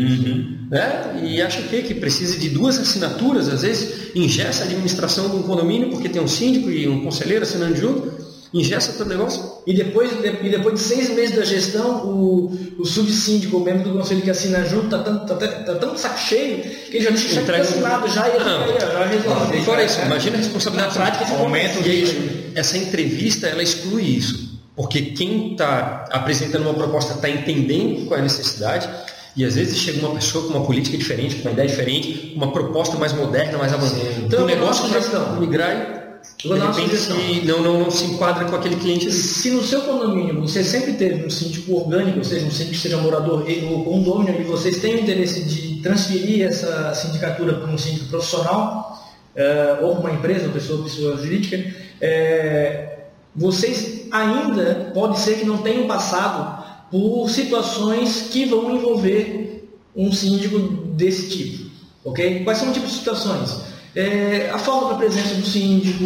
Né? 0.71 1.21
E 1.25 1.43
acha 1.43 1.61
o 1.61 1.65
quê? 1.65 1.83
Que 1.83 1.95
precisa 1.95 2.39
de 2.39 2.49
duas 2.51 2.79
assinaturas, 2.79 3.49
às 3.49 3.63
vezes 3.63 4.11
ingessa 4.15 4.63
a 4.63 4.67
administração 4.67 5.29
de 5.29 5.37
um 5.37 5.43
condomínio, 5.43 5.91
porque 5.91 6.09
tem 6.09 6.23
um 6.23 6.29
síndico 6.29 6.71
e 6.71 6.89
um 6.89 7.03
conselheiro 7.03 7.43
assinando 7.43 7.75
junto, 7.77 8.13
ingessa 8.55 8.93
todo 8.93 9.07
o 9.07 9.11
negócio. 9.11 9.43
E 9.67 9.75
depois, 9.75 10.11
e 10.13 10.49
depois 10.51 10.75
de 10.75 10.81
seis 10.81 11.11
meses 11.11 11.35
da 11.35 11.45
gestão, 11.45 12.07
o, 12.07 12.59
o 12.79 12.85
subsíndico, 12.85 13.57
o 13.57 13.65
membro 13.65 13.91
do 13.91 13.99
conselho 13.99 14.23
que 14.23 14.31
assina 14.31 14.65
junto, 14.65 14.89
tá 14.89 14.99
tão, 14.99 15.27
tá, 15.27 15.35
tá 15.35 15.75
tão 15.75 15.95
de 15.95 16.01
saco 16.01 16.21
cheio 16.21 16.63
que 16.63 16.97
ele 16.97 17.05
já 17.05 17.11
deixa 17.11 17.27
o 17.27 17.31
cheque 17.45 17.51
assinado 17.61 18.09
já 18.09 18.25
aí, 18.25 18.33
ó, 18.37 18.81
já 18.81 19.05
resolve. 19.07 19.61
Fora 19.63 19.83
isso, 19.85 20.01
imagina 20.01 20.37
a 20.37 20.39
responsabilidade 20.39 20.95
prática, 20.95 21.35
aumenta 21.35 21.81
o 21.81 21.87
E 21.87 21.91
aí, 21.91 22.01
risco. 22.03 22.21
essa 22.55 22.79
entrevista, 22.79 23.47
ela 23.49 23.63
exclui 23.63 24.03
isso. 24.05 24.52
Porque 24.75 25.03
quem 25.03 25.53
está 25.53 26.07
apresentando 26.11 26.63
uma 26.63 26.75
proposta 26.75 27.15
está 27.15 27.29
entendendo 27.29 28.07
qual 28.07 28.17
é 28.17 28.21
a 28.21 28.25
necessidade 28.25 28.89
e 29.37 29.45
às 29.45 29.55
vezes 29.55 29.79
chega 29.79 30.01
uma 30.01 30.15
pessoa 30.15 30.47
com 30.47 30.59
uma 30.59 30.67
política 30.67 30.97
diferente, 30.97 31.37
com 31.37 31.43
uma 31.43 31.53
ideia 31.53 31.69
diferente, 31.69 32.33
uma 32.37 32.53
proposta 32.53 32.97
mais 32.99 33.13
moderna, 33.13 33.59
mais 33.59 33.73
avançada. 33.73 34.03
Então, 34.03 34.25
Então, 34.27 34.43
o 34.45 34.47
negócio 34.47 34.89
para 34.89 35.41
migrar 35.41 36.03
e, 36.45 36.49
de 36.49 36.59
repente, 36.59 37.45
não, 37.47 37.63
não, 37.63 37.81
não 37.81 37.91
se 37.91 38.05
enquadra 38.05 38.45
com 38.45 38.57
aquele 38.57 38.77
cliente. 38.77 39.11
Se 39.11 39.51
no 39.51 39.63
seu 39.63 39.83
condomínio 39.83 40.41
você 40.41 40.63
sempre 40.63 40.95
teve 40.95 41.25
um 41.25 41.31
síndico 41.31 41.75
orgânico, 41.75 42.19
ou 42.19 42.25
seja, 42.25 42.47
um 42.47 42.51
síndico 42.51 42.73
que 42.73 42.81
seja 42.81 42.97
morador 42.99 43.49
e 43.49 43.65
o 43.65 43.85
condomínio, 43.85 44.41
e 44.41 44.45
vocês 44.45 44.79
têm 44.79 44.97
o 44.97 45.01
interesse 45.01 45.45
de 45.45 45.81
transferir 45.83 46.47
essa 46.47 46.95
sindicatura 46.95 47.55
para 47.55 47.71
um 47.71 47.79
síndico 47.79 48.07
profissional, 48.07 49.03
eh, 49.35 49.79
ou 49.83 49.93
uma 49.95 50.11
empresa, 50.13 50.47
ou 50.47 50.53
pessoa, 50.53 50.83
pessoa 50.83 51.17
jurídica, 51.17 51.59
eh, 52.01 52.92
vocês 53.35 54.03
ainda 54.11 54.91
pode 54.93 55.19
ser 55.19 55.39
que 55.39 55.47
não 55.47 55.59
tenham 55.59 55.87
passado 55.87 56.63
por 56.91 57.29
situações 57.31 58.29
que 58.31 58.45
vão 58.45 58.77
envolver 58.77 59.69
um 59.97 60.13
síndico 60.13 60.59
desse 60.59 61.31
tipo? 61.31 61.71
Ok? 62.05 62.45
Quais 62.45 62.59
são 62.59 62.71
o 62.71 62.73
tipo 62.73 62.87
de 62.87 62.93
situações? 62.93 63.73
É, 63.95 64.51
a 64.53 64.59
falta 64.59 64.89
da 64.89 64.95
presença 64.95 65.35
do 65.35 65.47
síndico, 65.47 66.05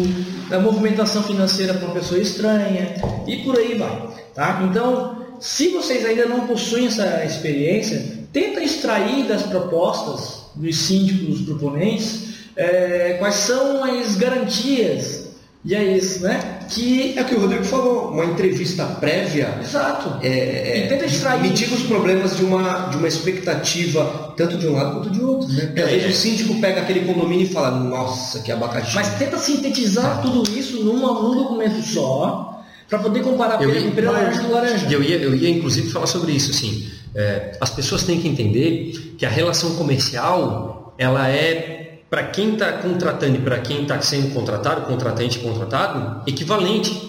da 0.49 0.59
movimentação 0.59 1.23
financeira 1.23 1.73
para 1.73 1.85
uma 1.85 1.95
pessoa 1.95 2.19
estranha 2.19 2.95
e 3.25 3.37
por 3.37 3.57
aí 3.57 3.77
vai. 3.77 4.09
Tá? 4.33 4.61
Então, 4.69 5.25
se 5.39 5.69
vocês 5.69 6.05
ainda 6.05 6.25
não 6.25 6.47
possuem 6.47 6.87
essa 6.87 7.23
experiência, 7.25 8.19
tenta 8.31 8.61
extrair 8.61 9.25
das 9.25 9.43
propostas 9.43 10.43
dos 10.55 10.77
síndicos 10.77 11.41
proponentes 11.41 12.27
é, 12.55 13.15
quais 13.19 13.35
são 13.35 13.83
as 13.83 14.15
garantias 14.15 15.26
e 15.67 15.75
é 15.75 15.97
isso, 15.97 16.21
né? 16.23 16.59
Que 16.69 17.17
é 17.17 17.21
o 17.21 17.25
que 17.25 17.35
o 17.35 17.39
Rodrigo 17.41 17.63
falou, 17.63 18.11
uma 18.11 18.25
entrevista 18.25 18.85
prévia. 18.85 19.57
Exato. 19.61 20.17
É, 20.25 20.85
e 20.85 20.87
tenta 20.89 21.05
extrair. 21.05 21.41
Mitiga 21.41 21.75
os 21.75 21.83
problemas 21.83 22.35
de 22.37 22.43
uma, 22.45 22.87
de 22.89 22.97
uma 22.97 23.07
expectativa, 23.07 24.33
tanto 24.37 24.57
de 24.57 24.67
um 24.67 24.73
lado 24.73 24.95
quanto 24.95 25.09
de 25.09 25.21
outro. 25.21 25.47
Né? 25.53 25.65
Porque 25.67 25.81
às 25.81 25.89
É. 25.89 25.97
vezes 25.97 26.17
o 26.17 26.21
síndico 26.21 26.55
pega 26.61 26.81
aquele 26.81 27.01
condomínio 27.01 27.45
e 27.45 27.49
fala, 27.49 27.71
nossa, 27.71 28.39
que 28.39 28.51
abacaxi. 28.51 28.95
Mas 28.95 29.09
tenta 29.19 29.37
sintetizar 29.37 30.21
tudo 30.21 30.49
isso 30.57 30.83
numa, 30.83 31.13
num 31.21 31.35
documento 31.35 31.81
só, 31.81 32.63
para 32.89 32.99
poder 32.99 33.21
comparar 33.21 33.61
Eu 33.61 33.73
ia- 33.73 33.81
com 33.81 33.91
pera, 33.91 34.11
laranja 34.11 34.41
com 34.41 34.51
laranja. 34.51 34.87
Eu 34.89 35.03
ia, 35.03 35.17
eu 35.17 35.35
ia 35.35 35.49
inclusive 35.49 35.89
falar 35.89 36.07
sobre 36.07 36.31
isso, 36.31 36.51
assim, 36.51 36.87
é, 37.15 37.51
as 37.59 37.69
pessoas 37.69 38.03
têm 38.03 38.19
que 38.21 38.27
entender 38.27 39.13
que 39.17 39.25
a 39.25 39.29
relação 39.29 39.75
comercial, 39.75 40.93
ela 40.97 41.29
é 41.29 41.86
para 42.09 42.23
quem 42.23 42.53
está 42.53 42.73
contratando 42.73 43.35
e 43.35 43.41
para 43.41 43.59
quem 43.59 43.81
está 43.83 43.99
sendo 44.01 44.33
contratado, 44.33 44.81
contratante 44.81 45.39
e 45.39 45.41
contratado, 45.41 46.21
equivalente. 46.27 47.05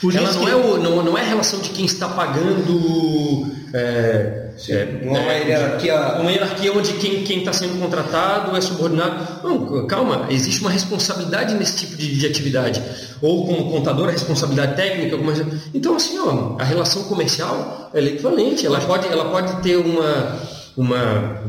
Por 0.00 0.14
ela 0.14 0.32
não, 0.32 0.44
que- 0.44 0.50
é 0.50 0.56
o- 0.56 0.78
não, 0.78 1.02
não 1.04 1.16
é 1.16 1.20
a 1.20 1.24
relação 1.24 1.60
de 1.60 1.68
quem 1.68 1.84
está 1.84 2.08
pagando 2.08 3.46
é, 3.72 4.50
é, 4.68 5.00
uma 5.04 5.18
é, 5.18 5.46
hierarquia- 5.48 6.18
uma 6.20 6.30
hierarquia 6.32 6.72
onde 6.76 6.92
quem 6.94 7.22
quem 7.22 7.38
está 7.38 7.52
sendo 7.52 7.78
contratado 7.80 8.56
é 8.56 8.60
subordinado. 8.60 9.46
Não, 9.46 9.86
calma, 9.86 10.26
existe 10.30 10.60
uma 10.60 10.70
responsabilidade 10.70 11.54
nesse 11.54 11.76
tipo 11.76 11.96
de, 11.96 12.16
de 12.18 12.26
atividade. 12.26 12.82
Ou 13.22 13.46
como 13.46 13.70
contador, 13.70 14.08
a 14.08 14.12
responsabilidade 14.12 14.74
técnica. 14.74 15.14
Alguma... 15.14 15.34
Então, 15.72 15.94
assim, 15.94 16.18
ó, 16.18 16.56
a 16.58 16.64
relação 16.64 17.04
comercial 17.04 17.90
ela 17.94 18.06
é 18.08 18.10
equivalente. 18.12 18.66
Ela 18.66 18.80
pode, 18.80 19.06
ela 19.06 19.26
pode 19.30 19.62
ter 19.62 19.76
uma, 19.76 20.36
uma, 20.76 21.42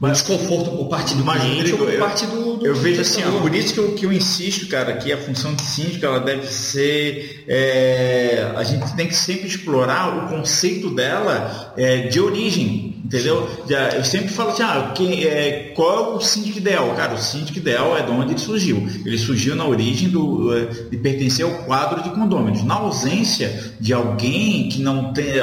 um 0.00 0.12
desconforto 0.12 0.70
por 0.70 0.88
parte 0.88 1.14
do 1.16 1.24
Mas, 1.24 1.40
cliente 1.42 1.72
Rodrigo, 1.72 1.84
ou 1.84 1.90
por 1.90 1.98
parte 1.98 2.26
do, 2.26 2.56
do 2.58 2.66
Eu 2.66 2.74
vejo 2.76 3.00
assim, 3.00 3.22
ó, 3.24 3.40
por 3.40 3.52
isso 3.54 3.74
que 3.74 3.80
eu, 3.80 3.92
que 3.94 4.06
eu 4.06 4.12
insisto, 4.12 4.68
cara, 4.68 4.92
que 4.96 5.12
a 5.12 5.18
função 5.18 5.54
de 5.54 5.62
síndico 5.62 6.06
ela 6.06 6.20
deve 6.20 6.46
ser. 6.46 7.44
é, 7.48 8.52
a 8.56 8.62
gente 8.62 8.94
tem 8.94 9.08
que 9.08 9.14
sempre 9.16 9.48
explorar 9.48 10.16
o 10.24 10.28
conceito 10.28 10.90
dela 10.90 11.74
é, 11.76 12.02
de 12.08 12.20
origem, 12.20 13.02
entendeu? 13.04 13.48
Já- 13.68 13.88
Eu 13.90 14.04
sempre 14.04 14.28
falo 14.28 14.50
assim, 14.50 14.62
ah, 14.62 14.92
quem, 14.94 15.24
é, 15.24 15.72
qual 15.74 16.12
é 16.12 16.16
o 16.16 16.20
síndico 16.20 16.58
ideal? 16.58 16.94
Cara, 16.94 17.14
o 17.14 17.18
síndico 17.18 17.58
ideal 17.58 17.96
é 17.98 18.02
de 18.02 18.10
onde 18.12 18.32
ele 18.32 18.38
surgiu. 18.40 18.76
Ele 19.04 19.18
surgiu 19.18 19.56
na 19.56 19.66
origem 19.66 20.08
do, 20.08 20.56
é, 20.56 20.66
de 20.90 20.96
pertencer 20.96 21.44
ao 21.44 21.50
quadro 21.64 22.02
de 22.04 22.10
condôminos. 22.10 22.62
Na 22.64 22.74
ausência 22.74 23.72
de 23.80 23.92
alguém 23.92 24.68
que 24.68 24.80
não 24.80 25.12
tem, 25.12 25.40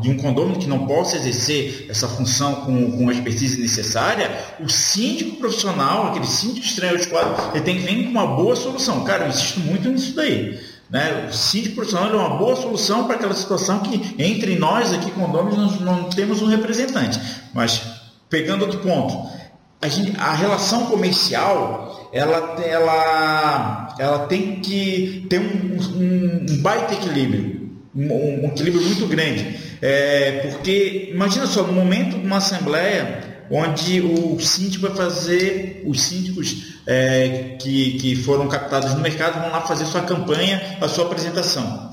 de 0.00 0.10
um 0.10 0.16
condômino 0.16 0.58
que 0.58 0.66
não 0.68 0.86
possa 0.86 1.16
exercer 1.16 1.86
essa 1.88 2.06
função 2.08 2.56
com, 2.56 2.92
com 2.92 3.08
a 3.08 3.12
expertise 3.12 3.60
necessária, 3.60 4.30
o 4.60 4.68
síndico 4.68 5.36
profissional, 5.36 6.08
aquele 6.08 6.26
síndico 6.26 6.66
estranho 6.66 6.98
de 6.98 7.06
quadro, 7.06 7.34
ele 7.54 7.64
tem 7.64 7.76
que 7.76 7.82
vir 7.82 8.04
com 8.04 8.10
uma 8.10 8.26
boa 8.26 8.54
solução. 8.56 9.04
Cara, 9.04 9.24
eu 9.24 9.28
insisto 9.28 9.60
muito 9.60 9.88
nisso 9.88 10.14
daí. 10.14 10.58
Né? 10.88 11.26
O 11.28 11.32
síndico 11.34 11.74
profissional 11.76 12.12
é 12.12 12.16
uma 12.16 12.36
boa 12.38 12.54
solução 12.54 13.04
para 13.06 13.16
aquela 13.16 13.34
situação 13.34 13.80
que 13.80 14.14
entre 14.22 14.56
nós 14.56 14.92
aqui, 14.92 15.10
condôminos, 15.10 15.56
nós 15.56 15.80
não 15.80 16.04
temos 16.04 16.40
um 16.42 16.46
representante. 16.46 17.18
Mas, 17.52 17.80
pegando 18.30 18.62
outro 18.62 18.78
ponto, 18.78 19.28
a, 19.82 19.88
gente- 19.88 20.16
a 20.18 20.32
relação 20.32 20.86
comercial 20.86 22.08
ela, 22.12 22.56
ela, 22.64 23.96
ela 23.98 24.18
tem 24.26 24.60
que 24.60 25.26
ter 25.28 25.40
um, 25.40 25.76
um- 25.98 26.46
um 26.50 26.56
baita 26.62 26.94
equilíbrio, 26.94 27.68
um, 27.94 28.44
um 28.44 28.46
equilíbrio 28.48 28.82
muito 28.84 29.06
grande. 29.06 29.65
É, 29.80 30.48
porque, 30.50 31.10
imagina 31.12 31.46
só, 31.46 31.62
no 31.62 31.72
momento 31.72 32.18
de 32.18 32.26
uma 32.26 32.38
assembleia 32.38 33.36
onde 33.50 34.00
o 34.00 34.40
síndico 34.40 34.88
vai 34.88 34.96
fazer, 34.96 35.82
os 35.86 36.00
síndicos 36.02 36.80
é, 36.86 37.56
que, 37.60 37.98
que 37.98 38.16
foram 38.16 38.48
captados 38.48 38.94
no 38.94 39.00
mercado 39.00 39.40
vão 39.40 39.50
lá 39.50 39.60
fazer 39.62 39.86
sua 39.86 40.02
campanha, 40.02 40.78
a 40.80 40.88
sua 40.88 41.06
apresentação. 41.06 41.90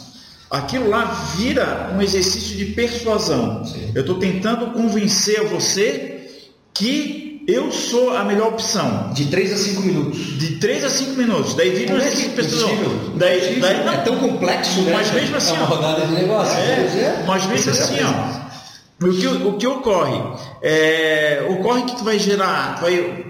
Aquilo 0.49 0.89
lá 0.89 1.05
vira 1.35 1.91
um 1.95 2.01
exercício 2.01 2.55
de 2.55 2.65
persuasão. 2.73 3.63
Eu 3.93 4.01
estou 4.01 4.19
tentando 4.19 4.67
convencer 4.71 5.43
você 5.45 6.27
que 6.73 7.32
eu 7.47 7.71
sou 7.71 8.15
a 8.15 8.23
melhor 8.23 8.49
opção. 8.49 9.11
De 9.13 9.25
3 9.25 9.53
a 9.53 9.57
5 9.57 9.81
minutos. 9.81 10.19
De 10.39 10.55
3 10.57 10.83
a 10.83 10.89
5 10.89 11.11
minutos. 11.11 11.53
Daí 11.55 11.69
vira 11.71 11.93
um 11.93 11.97
é 11.97 12.07
exercício 12.07 12.31
é 12.31 12.35
possível? 12.43 13.11
Daí, 13.15 13.59
daí 13.59 13.85
não, 13.85 13.93
É 13.93 13.97
tão 13.97 14.17
complexo, 14.17 14.81
né? 14.81 14.93
mas 14.93 15.11
mesmo 15.13 15.35
assim, 15.35 15.51
É 15.51 15.53
uma 15.53 15.63
ó, 15.63 15.65
rodada 15.65 16.05
de 16.05 16.13
negócio. 16.13 16.53
é, 16.53 17.23
mas 17.27 17.45
mesmo 17.47 17.71
assim, 17.71 17.97
ó, 18.03 19.05
o 19.05 19.13
que, 19.13 19.27
o 19.27 19.53
que 19.57 19.67
ocorre? 19.67 20.37
É, 20.61 21.45
ocorre 21.49 21.83
que 21.83 21.97
tu 21.97 22.03
vai 22.03 22.17
gerar, 22.17 22.75
tu 22.75 22.81
vai, 22.81 23.25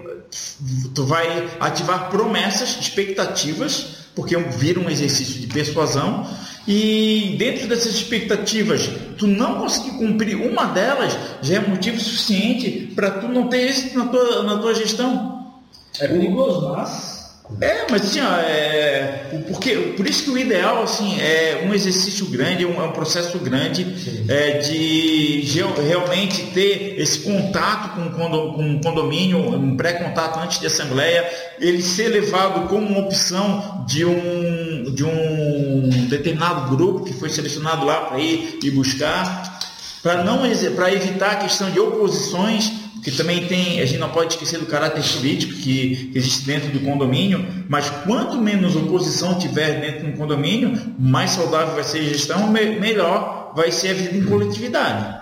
tu 0.94 1.06
vai 1.06 1.50
ativar 1.60 2.10
promessas, 2.10 2.78
expectativas, 2.80 3.88
porque 4.16 4.38
vira 4.38 4.80
um 4.80 4.90
exercício 4.90 5.40
de 5.40 5.48
persuasão, 5.48 6.28
e 6.68 7.36
dentro 7.38 7.68
dessas 7.68 7.94
expectativas, 7.94 8.90
tu 9.18 9.28
não 9.28 9.60
conseguir 9.60 9.98
cumprir 9.98 10.36
uma 10.36 10.66
delas, 10.66 11.18
já 11.42 11.56
é 11.56 11.60
motivo 11.60 12.00
suficiente 12.00 12.92
para 12.96 13.12
tu 13.12 13.28
não 13.28 13.48
ter 13.48 13.70
êxito 13.70 13.98
na 13.98 14.06
tua, 14.06 14.44
na 14.44 14.58
tua 14.58 14.74
gestão. 14.74 15.54
É 16.00 16.08
perigoso, 16.08 16.70
mas. 16.70 17.13
É, 17.62 17.86
mas 17.90 18.02
assim, 18.02 18.20
ó, 18.22 18.36
é, 18.40 19.42
porque, 19.48 19.76
por 19.96 20.08
isso 20.08 20.24
que 20.24 20.30
o 20.32 20.38
ideal 20.38 20.84
assim, 20.84 21.20
é 21.20 21.66
um 21.68 21.74
exercício 21.74 22.26
grande, 22.26 22.64
é 22.64 22.68
um, 22.68 22.82
é 22.82 22.86
um 22.86 22.92
processo 22.92 23.38
grande 23.40 23.86
é, 24.28 24.58
de 24.60 25.42
realmente 25.86 26.44
ter 26.54 26.96
esse 27.00 27.20
contato 27.20 27.96
com 27.96 28.12
condo- 28.12 28.54
com 28.54 28.76
o 28.76 28.82
condomínio, 28.82 29.38
um 29.38 29.78
pré-contato 29.78 30.40
antes 30.40 30.60
de 30.60 30.68
assembleia, 30.68 31.30
ele 31.60 31.82
ser 31.82 32.10
levado 32.10 32.68
como 32.68 32.88
uma 32.88 33.00
opção 33.00 33.86
de 33.88 34.04
um, 34.06 34.94
de 34.94 35.04
um 35.06 35.90
determinado 36.10 36.76
grupo 36.76 37.06
que 37.06 37.14
foi 37.14 37.30
selecionado 37.30 37.86
lá 37.86 38.02
para 38.02 38.20
ir 38.20 38.60
e 38.64 38.72
buscar, 38.72 39.60
para 40.02 40.24
não 40.24 40.42
para 40.76 40.92
evitar 40.92 41.32
a 41.32 41.36
questão 41.36 41.70
de 41.72 41.80
oposições 41.80 42.83
que 43.04 43.12
também 43.12 43.46
tem, 43.48 43.82
a 43.82 43.86
gente 43.86 44.00
não 44.00 44.10
pode 44.10 44.34
esquecer 44.34 44.60
do 44.60 44.66
caráter 44.66 45.04
político 45.04 45.54
que 45.54 46.12
existe 46.16 46.46
dentro 46.46 46.70
do 46.72 46.80
condomínio, 46.80 47.46
mas 47.68 47.90
quanto 48.06 48.38
menos 48.38 48.76
oposição 48.76 49.38
tiver 49.38 49.82
dentro 49.82 50.12
do 50.12 50.18
condomínio, 50.18 50.80
mais 50.98 51.32
saudável 51.32 51.76
vai 51.76 51.84
ser 51.84 52.00
a 52.00 52.04
gestão, 52.04 52.50
me- 52.50 52.80
melhor 52.80 53.52
vai 53.56 53.72
ser 53.72 53.90
a 53.90 53.94
vida 53.94 54.18
em 54.18 54.24
coletividade, 54.24 55.22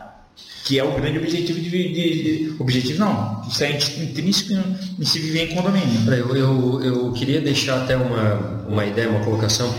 que 0.64 0.78
é 0.78 0.84
o 0.84 0.94
grande 0.94 1.18
objetivo 1.18 1.60
de, 1.60 1.70
de- 1.70 1.90
de- 1.90 2.56
objetivo 2.60 3.00
não, 3.00 3.42
isso 3.50 3.64
é 3.64 3.72
intrínseco 3.72 4.54
em 5.00 5.04
se 5.06 5.20
viver 5.20 5.52
em 5.52 5.56
condomínio. 5.56 6.14
Eu, 6.14 6.36
eu, 6.36 6.82
eu 6.84 7.12
queria 7.14 7.42
deixar 7.42 7.82
até 7.84 7.98
uma, 7.98 8.66
uma 8.68 8.86
ideia, 8.86 9.10
uma 9.10 9.24
colocação. 9.26 9.74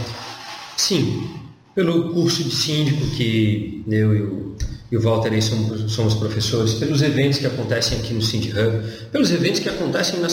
Sim, 0.77 1.29
pelo 1.75 2.13
curso 2.13 2.43
de 2.43 2.55
síndico 2.55 3.07
que 3.17 3.83
eu 3.89 4.15
e 4.17 4.23
o, 4.23 4.57
e 4.93 4.97
o 4.99 5.01
Walter 5.01 5.33
aí 5.33 5.41
somos, 5.41 5.91
somos 5.91 6.13
professores, 6.13 6.75
pelos 6.75 7.01
eventos 7.01 7.39
que 7.39 7.47
acontecem 7.47 7.99
aqui 7.99 8.13
no 8.13 8.21
Cindy 8.21 8.51
Hub, 8.51 8.87
pelos 9.11 9.33
eventos 9.33 9.61
que 9.61 9.69
acontecem 9.71 10.21
na. 10.21 10.29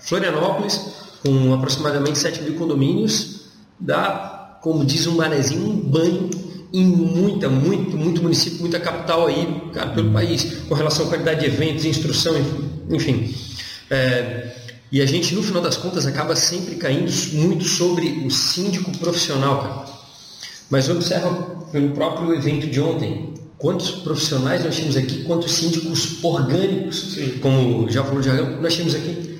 Florianópolis, 0.00 0.80
com 1.24 1.54
aproximadamente 1.54 2.18
7 2.18 2.42
mil 2.42 2.54
condomínios, 2.54 3.42
dá, 3.78 4.58
como 4.60 4.84
diz 4.84 5.06
um 5.06 5.14
manezinho, 5.14 5.68
um 5.68 5.76
banho 5.76 6.28
em 6.72 6.84
muita, 6.84 7.48
muito, 7.48 7.96
muito 7.96 8.20
município, 8.20 8.58
muita 8.58 8.80
capital 8.80 9.28
aí, 9.28 9.70
cara, 9.72 9.90
pelo 9.90 10.12
país, 10.12 10.64
com 10.68 10.74
relação 10.74 11.06
à 11.06 11.08
qualidade 11.08 11.40
de 11.40 11.46
eventos, 11.46 11.84
instrução, 11.84 12.34
enfim. 12.90 13.32
É, 13.88 14.52
e 14.90 15.00
a 15.00 15.06
gente, 15.06 15.32
no 15.32 15.44
final 15.44 15.62
das 15.62 15.76
contas, 15.76 16.06
acaba 16.06 16.34
sempre 16.34 16.74
caindo 16.74 17.10
muito 17.34 17.64
sobre 17.64 18.08
o 18.26 18.30
síndico 18.32 18.90
profissional, 18.98 19.62
cara. 19.62 19.96
Mas 20.68 20.88
observa 20.88 21.30
pelo 21.70 21.90
próprio 21.90 22.34
evento 22.34 22.66
de 22.66 22.80
ontem, 22.80 23.35
quantos 23.58 23.90
profissionais 23.90 24.64
nós 24.64 24.74
tínhamos 24.74 24.96
aqui, 24.96 25.24
quantos 25.24 25.52
síndicos 25.52 26.22
orgânicos, 26.22 27.16
como 27.40 27.88
já 27.90 28.02
falou 28.04 28.20
o 28.20 28.22
Jargão, 28.22 28.60
nós 28.60 28.74
tínhamos 28.74 28.94
aqui. 28.94 29.36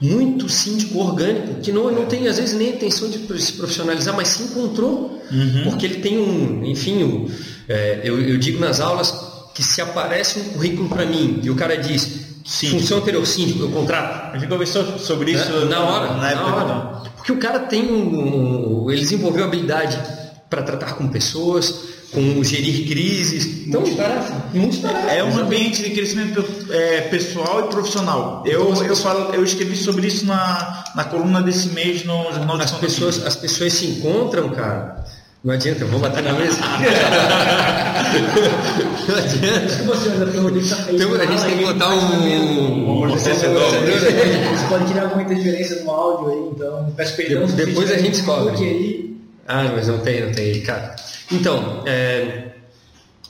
Muito 0.00 0.48
síndico 0.48 0.98
orgânico, 1.00 1.60
que 1.60 1.72
não, 1.72 1.90
não 1.90 2.06
tem 2.06 2.28
às 2.28 2.38
vezes 2.38 2.56
nem 2.56 2.68
a 2.68 2.74
intenção 2.76 3.08
de 3.10 3.18
se 3.42 3.52
profissionalizar, 3.54 4.14
mas 4.14 4.28
se 4.28 4.42
encontrou, 4.44 5.20
porque 5.64 5.86
ele 5.86 5.96
tem 5.96 6.18
um, 6.18 6.64
enfim, 6.64 7.02
o- 7.02 7.30
é, 7.68 8.02
eu, 8.04 8.20
eu 8.20 8.38
digo 8.38 8.60
nas 8.60 8.78
aulas 8.80 9.12
que 9.54 9.62
se 9.62 9.80
aparece 9.80 10.38
um 10.38 10.44
currículo 10.50 10.88
para 10.88 11.04
mim 11.04 11.40
e 11.42 11.50
o 11.50 11.56
cara 11.56 11.76
diz, 11.76 12.28
Síndico. 12.46 12.80
função 12.80 12.98
anterior 12.98 13.26
síndico, 13.26 13.60
eu 13.64 13.70
contrato. 13.70 14.34
A 14.34 14.38
gente 14.38 14.48
conversou 14.48 14.98
sobre 15.00 15.32
isso 15.32 15.50
Né? 15.50 15.64
na 15.64 15.80
hora, 15.80 16.06
na 16.12 16.16
na 16.18 16.30
época. 16.30 16.46
hora. 16.64 17.02
Porque 17.16 17.32
o 17.32 17.36
cara 17.38 17.58
tem 17.60 17.90
um, 17.92 18.84
um- 18.84 18.90
ele 18.90 19.00
desenvolveu 19.00 19.44
habilidade 19.44 19.98
para 20.48 20.62
tratar 20.62 20.94
com 20.94 21.08
pessoas, 21.08 21.87
com 22.12 22.42
gerir 22.42 22.86
crises. 22.88 23.66
Então, 23.66 23.82
tarefa. 23.82 24.34
muito 24.54 24.80
tarefa. 24.80 25.10
É 25.10 25.22
um 25.22 25.38
ambiente 25.38 25.82
de 25.82 25.90
crescimento 25.90 26.44
é, 26.70 27.02
pessoal 27.02 27.66
e 27.66 27.68
profissional. 27.68 28.42
Eu, 28.46 28.74
eu, 28.82 28.96
falo, 28.96 29.34
eu 29.34 29.44
escrevi 29.44 29.76
sobre 29.76 30.06
isso 30.06 30.24
na, 30.26 30.84
na 30.94 31.04
coluna 31.04 31.42
desse 31.42 31.68
mês 31.68 32.04
no 32.04 32.32
Jornal 32.32 32.56
de 32.56 32.64
As 32.64 32.70
São 32.70 32.78
pessoas, 32.78 33.24
as 33.26 33.36
pessoas 33.36 33.74
se 33.74 33.86
encontram, 33.86 34.48
cara. 34.50 35.04
Não 35.44 35.54
adianta, 35.54 35.84
eu 35.84 35.88
vou 35.88 36.00
bater 36.00 36.22
na 36.22 36.32
mesa. 36.32 36.58
Não 39.06 39.16
adianta. 39.16 39.84
Então, 40.90 41.14
a 41.14 41.26
gente 41.26 41.44
tem 41.44 41.58
que 41.58 41.64
botar 41.64 41.90
um, 41.90 43.04
um 43.04 43.08
torcedor. 43.08 43.70
Você 43.70 44.66
pode 44.68 44.84
criar 44.86 45.04
alguma 45.04 45.22
interferência 45.22 45.84
no 45.84 45.90
áudio 45.90 46.30
aí, 46.30 46.50
então 46.56 46.92
peço 46.96 47.14
perdão. 47.16 47.46
Depois 47.46 47.88
a 47.90 47.98
gente 47.98 48.08
um 48.08 48.10
descobre. 48.10 49.07
Ah, 49.48 49.64
mas 49.74 49.88
não 49.88 49.98
tem, 50.00 50.26
não 50.26 50.32
tem, 50.32 50.60
cara. 50.60 50.94
Então, 51.32 51.82
é, 51.86 52.48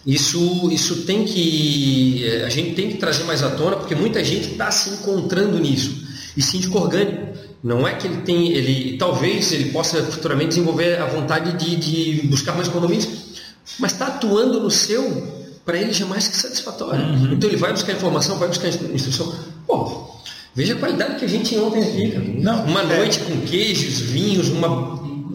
isso, 0.05 0.69
isso 0.73 1.05
tem 1.05 1.25
que. 1.25 2.25
é, 2.27 2.45
A 2.45 2.49
gente 2.49 2.75
tem 2.75 2.91
que 2.91 2.99
trazer 2.99 3.23
mais 3.23 3.43
à 3.43 3.51
tona, 3.51 3.77
porque 3.77 3.95
muita 3.95 4.23
gente 4.25 4.51
está 4.51 4.69
se 4.71 4.91
encontrando 4.91 5.59
nisso. 5.61 6.07
E 6.37 6.43
síndico 6.43 6.79
orgânico. 6.79 7.29
Não 7.63 7.87
é 7.87 7.95
que 7.95 8.07
ele 8.07 8.23
tem. 8.23 8.53
Ele, 8.53 8.97
talvez 8.97 9.53
ele 9.53 9.71
possa 9.71 10.03
futuramente 10.03 10.51
desenvolver 10.51 11.01
a 11.01 11.07
vontade 11.07 11.53
de, 11.53 11.77
de 11.77 12.27
buscar 12.27 12.55
mais 12.55 12.69
condomínios, 12.69 13.09
mas 13.79 13.93
está 13.93 14.07
atuando 14.07 14.61
no 14.61 14.71
seu, 14.71 15.61
para 15.65 15.79
ele 15.79 15.93
já 15.93 16.05
é 16.05 16.09
mais 16.09 16.27
que 16.27 16.37
satisfatório. 16.37 17.03
Então 17.33 17.51
ele 17.51 17.57
vai 17.57 17.73
buscar 17.73 17.93
informação, 17.93 18.39
vai 18.39 18.49
buscar 18.49 18.69
instrução. 18.69 19.35
Pô, 19.67 20.09
veja 20.55 20.75
a 20.75 20.77
qualidade 20.77 21.17
que 21.17 21.25
a 21.25 21.29
gente 21.29 21.57
ontem 21.59 21.83
aqui. 21.83 22.41
Não, 22.41 22.65
uma 22.65 22.83
é. 22.83 22.97
noite 22.99 23.19
com 23.21 23.41
queijos, 23.41 23.99
vinhos, 23.99 24.49
uma, 24.49 24.69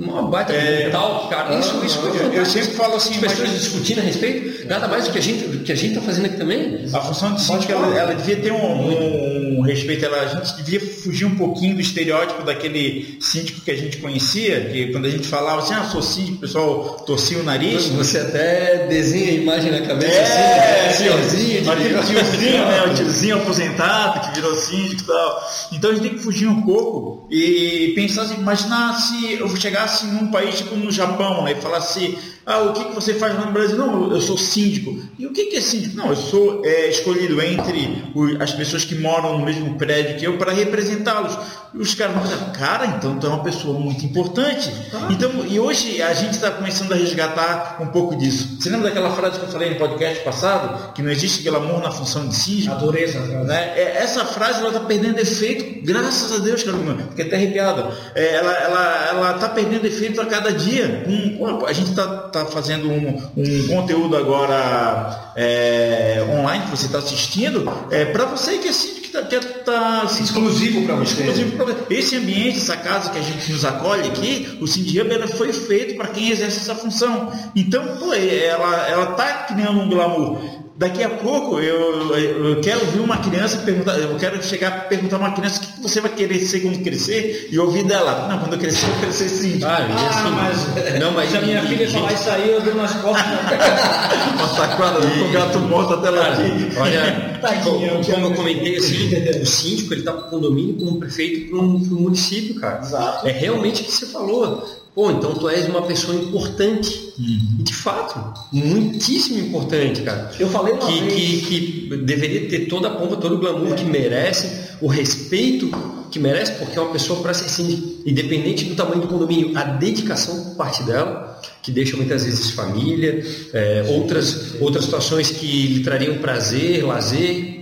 uma 0.03 0.21
baita 0.23 0.53
É. 0.53 0.89
tal, 0.89 1.27
cara. 1.29 1.57
Isso, 1.59 1.81
isso 1.85 1.99
foi 1.99 2.37
eu- 2.37 2.45
sempre 2.45 2.75
falo 2.75 2.95
assim, 2.95 3.13
As 3.15 3.19
pessoas 3.21 3.49
mas- 3.49 3.59
discutindo 3.61 3.99
a 3.99 4.03
respeito, 4.03 4.67
nada 4.67 4.87
mais 4.87 5.05
do 5.05 5.11
que 5.11 5.17
a 5.17 5.21
gente 5.21 5.43
do 5.47 5.59
que 5.63 5.71
a 5.71 5.75
gente 5.75 5.89
está 5.93 6.01
fazendo 6.01 6.25
aqui 6.25 6.37
também. 6.37 6.85
A 6.93 6.99
função 7.01 7.33
de 7.33 7.41
síndico, 7.41 7.71
ela, 7.71 7.97
ela 7.97 8.13
devia 8.15 8.35
ter 8.37 8.51
um, 8.51 9.59
um 9.59 9.61
respeito, 9.61 10.05
ela, 10.05 10.21
a 10.21 10.27
gente 10.27 10.55
devia 10.63 10.79
fugir 10.79 11.25
um 11.25 11.35
pouquinho 11.35 11.75
do 11.75 11.81
estereótipo 11.81 12.43
daquele 12.43 13.17
síndico 13.19 13.61
que 13.61 13.71
a 13.71 13.75
gente 13.77 13.97
conhecia, 13.97 14.61
que 14.71 14.91
quando 14.91 15.05
a 15.05 15.09
gente 15.09 15.27
falava 15.27 15.61
assim, 15.61 15.73
ah, 15.73 15.85
sou 15.91 16.01
síndico, 16.01 16.37
o 16.37 16.39
pessoal 16.41 17.03
torcia 17.05 17.37
o 17.39 17.43
nariz. 17.43 17.87
Você 17.89 18.17
até 18.19 18.87
desenha 18.87 19.29
a 19.29 19.33
imagem 19.33 19.71
na 19.71 19.81
cabeça 19.81 20.13
É, 20.13 20.87
assim, 20.89 21.03
né? 21.03 21.09
senhorzinho 21.09 21.61
de 21.63 21.69
aquele 21.69 21.99
tiozinho, 22.03 22.65
né? 22.65 22.83
O 22.89 22.93
tiozinho 22.95 23.35
aposentado 23.37 24.19
que 24.29 24.35
virou 24.35 24.55
síndico 24.55 25.03
e 25.03 25.05
tal. 25.05 25.49
Então 25.73 25.91
a 25.91 25.93
gente 25.93 26.03
tem 26.03 26.13
que 26.17 26.23
fugir 26.23 26.47
um 26.47 26.61
pouco 26.61 27.27
e 27.31 27.93
pensar 27.95 28.23
assim, 28.23 28.35
imaginar 28.35 28.93
se 28.95 29.33
eu 29.33 29.47
chegasse 29.55 29.92
num 30.01 30.31
país 30.31 30.57
tipo 30.57 30.75
no 30.75 30.91
Japão, 30.91 31.45
aí 31.45 31.55
falasse, 31.55 32.17
ah, 32.45 32.59
o 32.63 32.73
que, 32.73 32.83
que 32.85 32.93
você 32.95 33.13
faz 33.13 33.33
lá 33.35 33.45
no 33.45 33.51
Brasil? 33.51 33.77
Não, 33.77 34.11
eu 34.11 34.19
sou 34.21 34.37
síndico. 34.37 34.97
E 35.17 35.25
o 35.25 35.31
que, 35.31 35.45
que 35.45 35.55
é 35.57 35.61
síndico? 35.61 35.95
Não, 35.95 36.07
eu 36.09 36.15
sou 36.15 36.61
é, 36.65 36.89
escolhido 36.89 37.41
entre 37.41 38.03
o- 38.15 38.41
as 38.41 38.51
pessoas 38.51 38.83
que 38.83 38.95
moram 38.95 39.37
no 39.37 39.45
mesmo 39.45 39.75
prédio 39.77 40.17
que 40.17 40.25
eu 40.25 40.37
para 40.37 40.51
representá-los. 40.51 41.37
E 41.73 41.77
os 41.79 41.95
caras 41.95 42.13
vão 42.13 42.23
dizer, 42.23 42.37
cara, 42.57 42.85
então 42.85 43.17
tu 43.17 43.25
é 43.25 43.29
uma 43.29 43.43
pessoa 43.43 43.79
muito 43.79 44.05
importante. 44.05 44.69
Então, 45.09 45.31
e 45.47 45.59
hoje 45.59 46.01
a 46.01 46.13
gente 46.13 46.33
está 46.33 46.51
começando 46.51 46.91
a 46.91 46.95
resgatar 46.95 47.77
um 47.81 47.87
pouco 47.87 48.15
disso. 48.15 48.57
Você 48.59 48.69
lembra 48.69 48.89
daquela 48.89 49.09
frase 49.15 49.39
que 49.39 49.45
eu 49.45 49.49
falei 49.49 49.71
no 49.71 49.75
podcast 49.77 50.23
passado? 50.23 50.93
Que 50.93 51.01
não 51.01 51.09
existe 51.09 51.41
glamour 51.43 51.79
na 51.81 51.89
função 51.91 52.27
de 52.27 52.35
síndico? 52.35 52.73
Adorei 52.75 53.05
essa 53.05 53.19
frase. 53.21 53.47
né? 53.47 53.73
É, 53.75 53.97
Essa 54.03 54.23
frase 54.25 54.59
ela 54.59 54.67
está 54.67 54.81
perdendo 54.81 55.17
efeito, 55.19 55.83
graças 55.83 56.31
a 56.31 56.43
Deus, 56.43 56.61
Carolina, 56.61 57.07
fiquei 57.09 57.25
até 57.25 57.35
arrepiado. 57.37 57.91
É, 58.13 58.35
ela 58.35 58.51
ela 58.53 59.07
ela 59.09 59.35
está 59.35 59.49
perdendo 59.49 59.72
efeito 59.81 60.19
a 60.21 60.25
cada 60.25 60.51
dia. 60.51 61.05
Um, 61.07 61.65
a 61.65 61.73
gente 61.73 61.91
está 61.91 62.05
tá 62.05 62.45
fazendo 62.45 62.89
um, 62.89 63.21
um 63.37 63.67
conteúdo 63.67 64.15
agora 64.15 65.33
é, 65.35 66.23
online 66.29 66.65
que 66.65 66.71
você 66.71 66.85
está 66.85 66.99
assistindo, 66.99 67.71
é, 67.91 68.05
para 68.05 68.25
você 68.25 68.57
que 68.57 68.67
é 68.67 68.71
síndico 68.71 69.03
que 69.03 69.17
está 69.17 69.21
tá, 69.63 70.05
Exclusivo 70.05 70.85
para 70.85 70.95
você. 70.95 71.21
Exclusivo 71.21 71.57
pra. 71.57 71.75
Esse 71.89 72.15
ambiente, 72.15 72.57
essa 72.57 72.75
casa 72.77 73.11
que 73.11 73.19
a 73.19 73.21
gente 73.21 73.51
nos 73.51 73.63
acolhe 73.63 74.07
aqui, 74.07 74.57
o 74.59 74.65
Hub, 74.65 75.13
ela 75.13 75.27
foi 75.27 75.53
feito 75.53 75.95
para 75.95 76.07
quem 76.07 76.29
exerce 76.29 76.59
essa 76.59 76.75
função. 76.75 77.31
Então, 77.55 77.97
pô, 77.97 78.13
ela 78.13 78.89
ela 78.89 79.05
tá 79.07 79.45
criando 79.47 79.79
um 79.81 79.89
glamour. 79.89 80.63
Daqui 80.75 81.03
a 81.03 81.09
pouco 81.09 81.59
eu, 81.59 82.15
eu 82.17 82.59
quero 82.61 82.79
ouvir 82.81 82.99
uma 82.99 83.17
criança 83.17 83.59
perguntar, 83.59 83.95
eu 83.99 84.15
quero 84.17 84.41
chegar 84.41 84.85
e 84.85 84.89
perguntar 84.89 85.17
a 85.17 85.19
uma 85.19 85.31
criança 85.33 85.61
o 85.61 85.67
que 85.67 85.81
você 85.83 86.01
vai 86.01 86.11
querer 86.11 86.39
ser 86.39 86.61
quando 86.61 86.81
crescer 86.83 87.47
e 87.51 87.59
ouvir 87.59 87.83
dela. 87.83 88.27
Não, 88.27 88.39
quando 88.39 88.53
eu 88.53 88.59
crescer, 88.59 88.87
eu 88.87 88.99
quero 88.99 89.13
ser 89.13 89.29
síndico. 89.29 89.65
Ah, 89.67 89.81
e 89.87 90.07
assim, 90.07 90.31
mas- 90.31 90.99
não, 90.99 91.11
mas 91.11 91.29
Se 91.29 91.37
a 91.37 91.41
minha 91.41 91.63
e- 91.63 91.67
filha 91.67 91.89
falar 91.91 92.13
isso 92.13 92.29
aí, 92.29 92.49
eu 92.49 92.61
dou 92.61 92.73
nas 92.73 92.91
costas. 92.95 93.23
Uma 94.33 94.47
taquada 94.55 94.99
com 94.99 95.29
o 95.29 95.31
gato 95.31 95.59
morto 95.59 95.93
até 95.93 96.09
lá 96.09 96.35
olha, 96.77 97.39
Tadinho, 97.39 97.63
como, 97.63 97.85
eu 97.85 98.01
como 98.01 98.25
eu 98.27 98.33
comentei 98.33 98.77
assim, 98.77 99.13
o 99.41 99.45
síndico 99.45 99.93
ele 99.93 100.01
está 100.01 100.11
para 100.11 100.25
o 100.25 100.29
condomínio 100.31 100.75
como 100.75 100.99
prefeito 100.99 101.51
para 101.51 101.59
um 101.59 101.77
município, 101.77 102.55
cara. 102.59 102.79
Exato. 102.81 103.27
É 103.27 103.31
realmente 103.31 103.83
o 103.83 103.85
que 103.85 103.91
você 103.91 104.07
falou. 104.07 104.82
Pô, 104.95 105.09
então 105.09 105.33
tu 105.33 105.49
és 105.49 105.67
uma 105.67 105.81
pessoa 105.81 106.15
importante. 106.15 107.13
E 107.17 107.63
de 107.63 107.73
fato, 107.73 108.39
muitíssimo 108.51 109.39
importante, 109.39 110.01
cara. 110.01 110.31
Eu 110.39 110.47
falei 110.49 110.73
uma 110.73 110.85
que, 110.87 111.01
vez- 111.01 111.45
que, 111.45 111.87
que 111.89 111.97
deveria 111.97 112.47
ter 112.47 112.67
toda 112.67 112.87
a 112.89 112.91
pompa, 112.91 113.15
todo 113.17 113.35
o 113.35 113.37
glamour 113.39 113.73
que 113.75 113.85
merece, 113.85 114.47
o 114.81 114.87
respeito 114.87 115.69
que 116.11 116.19
merece, 116.19 116.51
porque 116.53 116.77
é 116.77 116.81
uma 116.81 116.91
pessoa 116.91 117.21
para 117.21 117.33
ser 117.33 117.49
síndico, 117.49 117.87
independente 118.05 118.65
do 118.65 118.75
tamanho 118.75 119.01
do 119.01 119.07
condomínio, 119.07 119.57
a 119.57 119.63
dedicação 119.63 120.43
por 120.43 120.55
parte 120.57 120.83
dela, 120.83 121.41
que 121.63 121.71
deixa 121.71 121.97
muitas 121.97 122.23
vezes 122.23 122.51
família, 122.51 123.25
é, 123.51 123.83
outras, 123.89 124.55
outras 124.61 124.85
situações 124.85 125.31
que 125.31 125.67
lhe 125.67 125.83
trariam 125.83 126.17
prazer, 126.19 126.85
lazer, 126.85 127.52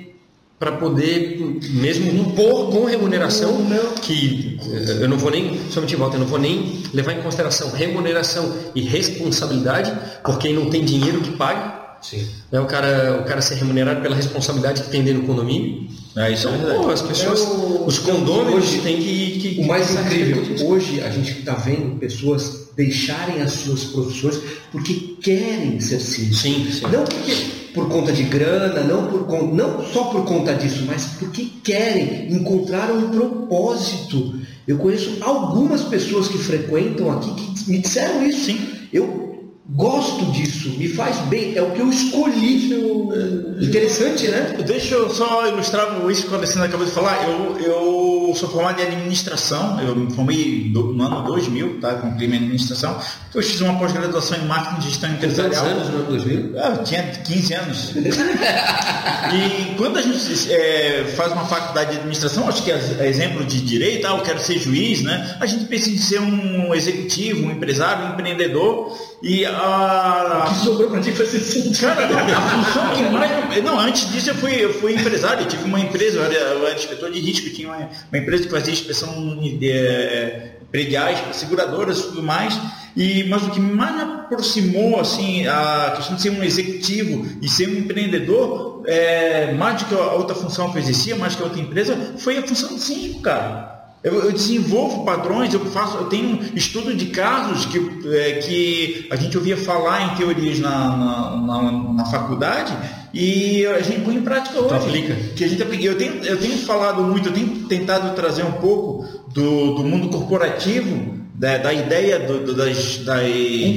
para 0.61 0.73
poder 0.73 1.39
mesmo 1.71 2.11
impor 2.21 2.69
com 2.69 2.85
remuneração, 2.85 3.65
que 4.03 4.59
eh, 4.71 4.99
eu 5.01 5.09
não 5.09 5.17
vou 5.17 5.31
nem, 5.31 5.59
somente 5.71 5.95
em 5.95 5.97
volta, 5.97 6.17
eu 6.17 6.19
não 6.19 6.27
vou 6.27 6.37
nem 6.37 6.83
levar 6.93 7.13
em 7.13 7.21
consideração 7.23 7.71
remuneração 7.71 8.53
e 8.75 8.81
responsabilidade, 8.81 9.91
por 10.23 10.37
quem 10.37 10.53
não 10.53 10.69
tem 10.69 10.85
dinheiro 10.85 11.19
que 11.21 11.31
pague, 11.31 11.81
Sim. 12.03 12.27
né, 12.51 12.59
o, 12.59 12.67
cara, 12.67 13.21
o 13.21 13.25
cara 13.27 13.41
ser 13.41 13.55
remunerado 13.55 14.01
pela 14.01 14.15
responsabilidade 14.15 14.83
que 14.83 14.91
tem 14.91 15.03
dentro 15.03 15.21
do 15.23 15.27
condomínio. 15.27 15.87
É, 16.15 16.31
isso 16.31 16.47
é 16.47 16.51
Então, 16.51 16.61
verdade. 16.61 16.83
pô, 16.85 16.91
as 16.91 17.01
pessoas, 17.01 17.39
Eu- 17.39 17.83
os 17.87 17.97
condôminos 17.97 18.63
hoje- 18.65 18.81
têm 18.81 18.97
que, 19.01 19.39
que- 19.55 19.61
O 19.61 19.67
mais 19.67 19.87
que- 19.87 19.93
incrível, 19.99 20.67
hoje 20.67 21.01
a 21.01 21.09
gente 21.09 21.39
está 21.39 21.55
vendo 21.55 21.97
pessoas 21.97 22.67
deixarem 22.77 23.41
as 23.41 23.51
suas 23.53 23.85
profissões 23.85 24.37
porque 24.71 25.15
querem 25.23 25.79
ser 25.79 25.99
síndicos. 25.99 26.37
Sim, 26.39 26.67
sim. 26.71 26.81
Não 26.91 27.03
porque 27.03 27.60
por 27.73 27.89
conta 27.89 28.11
de 28.11 28.23
grana, 28.23 28.83
não, 28.83 29.07
por, 29.07 29.53
não 29.53 29.85
só 29.85 30.05
por 30.05 30.25
conta 30.25 30.53
disso, 30.53 30.83
mas 30.85 31.05
porque 31.19 31.47
querem, 31.63 32.31
encontraram 32.31 32.97
um 32.97 33.09
propósito. 33.09 34.35
Eu 34.67 34.77
conheço 34.77 35.17
algumas 35.21 35.81
pessoas 35.83 36.27
que 36.27 36.37
frequentam 36.37 37.11
aqui 37.11 37.31
que 37.33 37.71
me 37.71 37.79
disseram 37.79 38.23
isso. 38.23 38.45
Sim. 38.45 38.59
Eu 38.91 39.21
gosto 39.69 40.25
disso, 40.31 40.69
me 40.77 40.87
faz 40.87 41.17
bem, 41.27 41.55
é 41.55 41.61
o 41.61 41.71
que 41.71 41.79
eu 41.79 41.89
escolhi. 41.89 42.73
É 42.73 43.63
Interessante, 43.63 44.27
né? 44.27 44.57
Deixa 44.65 44.95
eu 44.95 45.09
só 45.09 45.47
ilustrar 45.47 45.87
isso 46.09 46.27
que 46.27 46.33
o 46.33 46.35
Alessandro 46.35 46.67
acabou 46.67 46.85
de 46.85 46.91
falar. 46.91 47.27
Eu, 47.27 47.57
eu 47.59 48.35
sou 48.35 48.49
formado 48.49 48.79
em 48.81 48.83
administração, 48.83 49.79
eu 49.81 49.95
me 49.95 50.11
formei 50.11 50.71
no 50.73 51.01
ano 51.01 51.23
2000, 51.23 51.79
tá? 51.79 51.95
Concluí 51.95 52.27
minha 52.27 52.39
administração. 52.39 52.99
Eu 53.33 53.41
fiz 53.41 53.61
uma 53.61 53.79
pós-graduação 53.79 54.37
em 54.37 54.45
marketing 54.45 54.79
e 54.79 54.89
gestão 54.89 55.09
Quantos 55.09 55.23
empresarial. 55.39 55.65
anos 55.65 55.89
no 55.89 55.95
ano 55.99 56.05
2000? 56.07 56.53
Ah, 56.57 56.75
Eu 56.77 56.83
tinha 56.83 57.03
15 57.03 57.53
anos. 57.53 57.91
e 57.95 59.75
quando 59.77 59.97
a 59.97 60.01
gente 60.01 60.51
é, 60.51 61.05
faz 61.15 61.31
uma 61.31 61.45
faculdade 61.45 61.91
de 61.91 61.97
administração, 61.97 62.49
acho 62.49 62.61
que 62.61 62.71
é 62.71 63.07
exemplo 63.07 63.45
de 63.45 63.61
direito, 63.61 64.05
ah, 64.05 64.17
eu 64.17 64.21
quero 64.21 64.39
ser 64.39 64.59
juiz, 64.59 65.01
né? 65.01 65.37
A 65.39 65.45
gente 65.45 65.63
pensa 65.65 65.89
em 65.89 65.97
ser 65.97 66.19
um 66.19 66.75
executivo, 66.75 67.45
um 67.47 67.51
empresário, 67.51 68.07
um 68.07 68.09
empreendedor. 68.13 68.97
E 69.23 69.45
a, 69.45 70.45
O 70.47 70.49
que 70.49 70.65
sobrou 70.65 70.89
pra 70.89 70.99
ti 70.99 71.11
foi 71.13 71.25
ser 71.25 71.39
síndico. 71.39 71.85
Cara, 71.85 72.05
a 72.05 72.41
função 72.49 72.89
que 72.95 73.03
mais. 73.03 73.63
Não, 73.63 73.79
antes 73.79 74.11
disso 74.11 74.31
eu 74.31 74.35
fui, 74.35 74.53
eu 74.55 74.73
fui 74.73 74.93
empresário, 74.93 75.43
eu 75.43 75.47
tive 75.47 75.63
uma 75.63 75.79
empresa, 75.79 76.17
eu 76.17 76.25
era, 76.25 76.33
eu 76.33 76.67
era 76.67 76.75
inspetor 76.75 77.09
de 77.09 77.19
risco, 77.21 77.47
eu 77.47 77.53
tinha 77.53 77.67
uma, 77.69 77.77
uma 78.11 78.17
empresa 78.17 78.43
que 78.43 78.49
fazia 78.49 78.73
inspeção 78.73 79.37
de 79.37 79.71
eh, 79.71 80.51
prediais, 80.71 81.19
seguradoras 81.33 81.99
e 81.99 82.03
tudo 82.03 82.23
mais. 82.23 82.59
E, 82.95 83.23
mas 83.25 83.43
o 83.43 83.51
que 83.51 83.59
mais 83.59 83.95
me 83.95 84.01
aproximou, 84.01 84.99
assim, 84.99 85.47
a 85.47 85.93
questão 85.95 86.15
de 86.15 86.21
ser 86.21 86.29
um 86.31 86.43
executivo 86.43 87.25
e 87.41 87.47
ser 87.49 87.69
um 87.69 87.73
empreendedor, 87.79 88.83
é, 88.85 89.53
mais 89.53 89.81
do 89.81 89.85
que 89.87 89.95
a 89.95 90.11
outra 90.13 90.35
função 90.35 90.71
que 90.71 90.77
eu 90.77 90.81
exercia, 90.81 91.15
mais 91.15 91.33
do 91.33 91.37
que 91.37 91.43
a 91.43 91.45
outra 91.47 91.61
empresa, 91.61 92.15
foi 92.17 92.37
a 92.37 92.45
função 92.45 92.75
de 92.75 92.81
síndico, 92.81 93.21
cara. 93.21 93.71
Eu, 94.03 94.15
eu 94.15 94.31
desenvolvo 94.31 95.05
padrões, 95.05 95.53
eu 95.53 95.59
faço, 95.67 95.95
eu 95.97 96.05
tenho 96.05 96.29
um 96.29 96.39
estudo 96.55 96.93
de 96.95 97.05
casos 97.07 97.67
que, 97.67 97.77
é, 98.11 98.31
que 98.39 99.07
a 99.11 99.15
gente 99.15 99.37
ouvia 99.37 99.55
falar 99.55 100.11
em 100.13 100.15
teorias 100.15 100.57
na, 100.59 100.97
na, 100.97 101.35
na- 101.37 101.93
na 101.93 102.05
faculdade 102.05 102.75
e 103.13 103.63
a 103.67 103.79
gente 103.81 104.01
põe 104.01 104.15
em 104.15 104.21
prática 104.23 104.59
hoje. 104.59 104.73
aplica. 104.73 105.13
Que 105.35 105.43
a 105.43 105.47
gente 105.47 105.61
aplica. 105.61 105.83
Eu 105.85 105.97
tenho, 105.99 106.15
eu 106.25 106.39
tenho 106.39 106.57
falado 106.65 107.03
muito, 107.03 107.29
eu 107.29 107.33
tenho 107.33 107.67
tentado 107.67 108.15
trazer 108.15 108.43
um 108.43 108.53
pouco 108.53 109.05
do, 109.31 109.75
do 109.75 109.83
mundo 109.83 110.09
corporativo 110.09 111.20
da, 111.41 111.57
da 111.57 111.73
ideia 111.73 112.19
do, 112.19 112.45
do, 112.45 112.53
das, 112.53 112.97
das... 112.97 113.23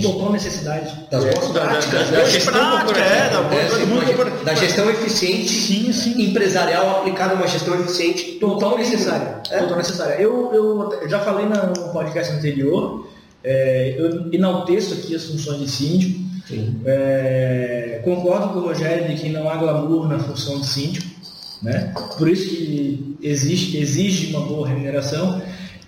Total 0.02 0.32
necessidade. 0.32 0.92
Das 1.10 1.24
boas 1.24 1.48
da, 1.54 1.60
da, 1.60 1.66
práticas, 1.70 2.10
da, 2.10 2.18
né? 2.18 2.26
gestão 2.26 2.70
corporativa, 2.70 3.08
é, 3.08 3.30
da, 3.30 4.40
é, 4.40 4.44
da 4.44 4.54
gestão 4.54 4.90
eficiente 4.90 5.48
Sim, 5.48 5.90
sim. 5.90 6.22
empresarial 6.28 6.98
aplicada 6.98 7.32
a 7.32 7.36
uma 7.36 7.46
gestão 7.46 7.74
eficiente 7.80 8.32
Total 8.38 8.76
necessária. 8.76 9.40
É. 9.50 9.60
Total 9.60 9.78
necessária. 9.78 10.14
Eu, 10.20 10.52
eu 10.52 11.08
já 11.08 11.20
falei 11.20 11.46
na- 11.46 11.68
no 11.68 11.88
podcast 11.90 12.34
anterior, 12.34 13.08
é, 13.42 13.94
eu 13.96 14.30
enalteço 14.30 14.92
aqui 14.92 15.14
as 15.14 15.24
funções 15.24 15.60
de 15.60 15.68
síndico. 15.70 16.20
É, 16.84 18.02
concordo 18.04 18.48
com 18.48 18.58
o 18.58 18.62
Rogério 18.66 19.08
de 19.08 19.14
que 19.14 19.30
não 19.30 19.48
há 19.48 19.56
glamour 19.56 20.06
na 20.06 20.18
função 20.18 20.60
de 20.60 20.66
síndico, 20.66 21.06
né? 21.62 21.94
Por 22.18 22.28
isso 22.28 22.46
que 22.46 23.16
existe, 23.22 23.78
exige 23.78 24.26
uma 24.36 24.40
boa 24.44 24.68
remuneração. 24.68 25.40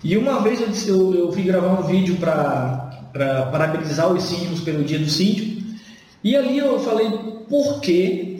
E 0.02 0.16
uma 0.16 0.40
vez 0.40 0.60
eu, 0.60 0.68
disse- 0.68 0.88
eu, 0.88 1.14
eu 1.14 1.32
fui 1.32 1.42
gravar 1.42 1.80
um 1.80 1.82
vídeo 1.86 2.16
para 2.16 3.48
parabenizar 3.50 4.12
os 4.12 4.22
síndicos 4.22 4.60
pelo 4.60 4.84
dia 4.84 4.98
do 4.98 5.08
síndico. 5.08 5.62
E 6.22 6.36
ali 6.36 6.58
eu 6.58 6.78
falei 6.80 7.10
por 7.48 7.80
que 7.80 8.36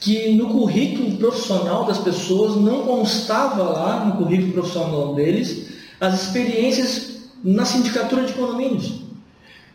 que 0.00 0.32
no 0.34 0.48
currículo 0.50 1.16
profissional 1.16 1.84
das 1.84 1.98
pessoas 1.98 2.54
não 2.56 2.82
constava 2.82 3.62
lá 3.62 4.04
no 4.04 4.16
currículo 4.18 4.52
profissional 4.52 5.14
deles 5.14 5.68
as 6.00 6.22
experiências 6.22 7.16
na 7.42 7.64
sindicatura 7.64 8.24
de 8.24 8.34
condomínios. 8.34 9.00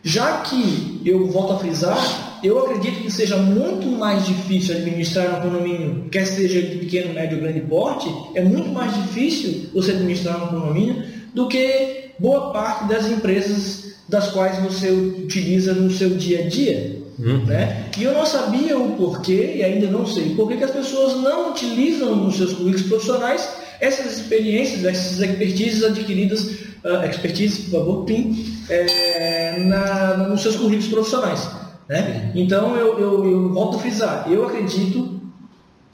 Já 0.04 0.42
que 0.42 1.02
eu 1.06 1.28
volto 1.28 1.54
a 1.54 1.58
frisar, 1.60 1.98
eu 2.44 2.60
acredito 2.66 3.02
que 3.02 3.12
seja 3.12 3.38
muito 3.38 3.88
mais 3.88 4.26
difícil 4.26 4.76
administrar 4.76 5.40
um 5.40 5.42
condomínio, 5.50 6.06
quer 6.12 6.26
seja 6.26 6.62
de 6.62 6.78
pequeno, 6.78 7.14
médio 7.14 7.38
ou 7.38 7.44
grande 7.44 7.60
porte, 7.62 8.10
é 8.36 8.42
muito 8.42 8.70
mais 8.70 8.94
difícil 8.96 9.70
você 9.74 9.92
administrar 9.92 10.44
um 10.44 10.48
condomínio 10.48 11.04
do 11.34 11.48
que 11.48 12.12
boa 12.20 12.52
parte 12.52 12.88
das 12.88 13.08
empresas 13.08 13.92
das 14.10 14.30
quais 14.30 14.58
você 14.60 14.90
utiliza 14.90 15.74
no 15.74 15.90
seu 15.90 16.10
dia 16.12 16.40
a 16.46 16.48
dia. 16.50 17.00
Né? 17.46 17.86
E 17.98 18.04
eu 18.04 18.14
não 18.14 18.26
sabia 18.26 18.78
o 18.78 18.96
porquê, 18.96 19.54
e 19.58 19.64
ainda 19.64 19.88
não 19.88 20.06
sei 20.08 20.34
porquê 20.36 20.58
que 20.58 20.64
as 20.64 20.72
pessoas 20.72 21.22
não 21.22 21.52
utilizam 21.52 22.16
nos 22.16 22.36
seus 22.36 22.54
currículos 22.54 22.88
profissionais 22.88 23.48
essas 23.80 24.18
experiências, 24.20 24.84
essas 24.86 25.20
expertises 25.20 25.84
adquiridas, 25.84 26.48
ah, 26.84 27.06
expertise, 27.06 27.62
por 27.64 27.72
favor, 27.80 28.06
PIN, 28.06 28.46
é, 28.70 29.58
na- 29.60 30.18
nos 30.30 30.42
seus 30.42 30.56
currículos 30.56 30.88
profissionais. 30.88 31.48
Né? 31.92 32.32
Então 32.34 32.74
eu, 32.78 32.98
eu, 32.98 33.26
eu 33.30 33.50
volto 33.50 33.76
a 33.76 33.80
frisar, 33.82 34.26
eu 34.32 34.46
acredito, 34.46 35.20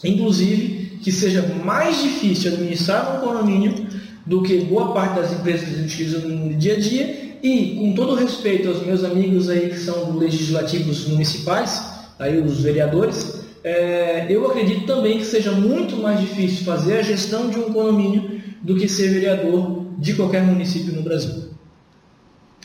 inclusive, 0.04 1.00
que 1.02 1.12
seja 1.12 1.42
mais 1.66 2.04
difícil 2.04 2.54
administrar 2.54 3.18
um 3.18 3.28
condomínio 3.28 3.88
do 4.24 4.44
que 4.44 4.60
boa 4.60 4.94
parte 4.94 5.16
das 5.16 5.34
empresas 5.34 5.84
utilizam 5.84 6.22
no 6.30 6.54
dia 6.54 6.76
a 6.76 6.80
dia 6.80 7.40
e, 7.42 7.78
com 7.80 7.94
todo 7.94 8.14
respeito 8.14 8.68
aos 8.68 8.86
meus 8.86 9.04
amigos 9.04 9.50
aí 9.50 9.70
que 9.70 9.80
são 9.80 10.16
legislativos 10.16 11.08
municipais, 11.08 11.82
aí 12.20 12.40
os 12.40 12.62
vereadores, 12.62 13.42
é, 13.64 14.28
eu 14.30 14.46
acredito 14.46 14.86
também 14.86 15.18
que 15.18 15.26
seja 15.26 15.52
muito 15.52 15.98
mais 15.98 16.20
difícil 16.20 16.64
fazer 16.64 17.00
a 17.00 17.02
gestão 17.02 17.50
de 17.50 17.58
um 17.58 17.74
condomínio 17.74 18.40
do 18.62 18.76
que 18.76 18.88
ser 18.88 19.10
vereador 19.10 19.88
de 19.98 20.14
qualquer 20.14 20.44
município 20.44 20.94
no 20.94 21.02
Brasil. 21.02 21.47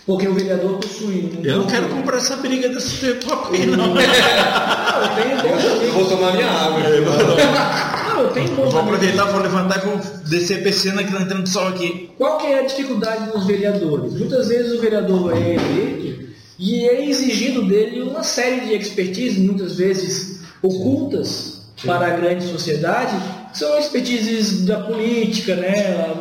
Porque 0.05 0.27
o 0.27 0.35
vereador 0.35 0.79
possui. 0.79 1.33
um 1.41 1.45
Eu 1.45 1.59
não 1.59 1.67
quero 1.67 1.89
comprar 1.89 2.17
essa 2.17 2.37
briga 2.37 2.69
desse 2.69 3.15
top 3.15 3.55
aí, 3.57 3.67
não. 3.67 3.95
Não, 3.95 4.01
eu 4.01 5.15
tenho 5.15 5.37
bons 5.43 5.65
Eu 5.83 5.93
vou 5.93 6.07
tomar 6.09 6.33
minha 6.33 6.51
água. 6.51 6.81
Não, 6.81 8.21
eu 8.23 8.31
tenho 8.31 8.49
Eu 8.49 8.57
bons 8.57 8.73
vou 8.73 8.81
amigos. 8.81 8.95
aproveitar, 8.97 9.25
vou 9.27 9.41
levantar 9.43 9.79
e 9.79 9.87
vou 9.87 10.01
descer 10.29 10.59
a 10.59 10.63
piscina 10.63 11.05
que 11.05 11.13
tá 11.13 11.23
entrando 11.23 11.49
sol 11.49 11.69
aqui. 11.69 12.11
Qual 12.19 12.39
que 12.39 12.47
é 12.47 12.61
a 12.61 12.67
dificuldade 12.67 13.31
dos 13.31 13.47
vereadores? 13.47 14.15
Muitas 14.15 14.49
vezes 14.49 14.73
o 14.77 14.81
vereador 14.81 15.33
é 15.37 15.55
eleito 15.55 16.33
e 16.59 16.85
é 16.89 17.09
exigido 17.09 17.63
dele 17.63 18.03
uma 18.03 18.23
série 18.25 18.61
de 18.63 18.75
expertises, 18.75 19.39
muitas 19.39 19.77
vezes 19.77 20.41
ocultas 20.63 21.63
para 21.85 22.07
a 22.09 22.11
grande 22.11 22.45
sociedade, 22.47 23.15
são 23.53 23.79
expertises 23.79 24.65
da 24.65 24.81
política, 24.81 25.57
né? 25.57 26.13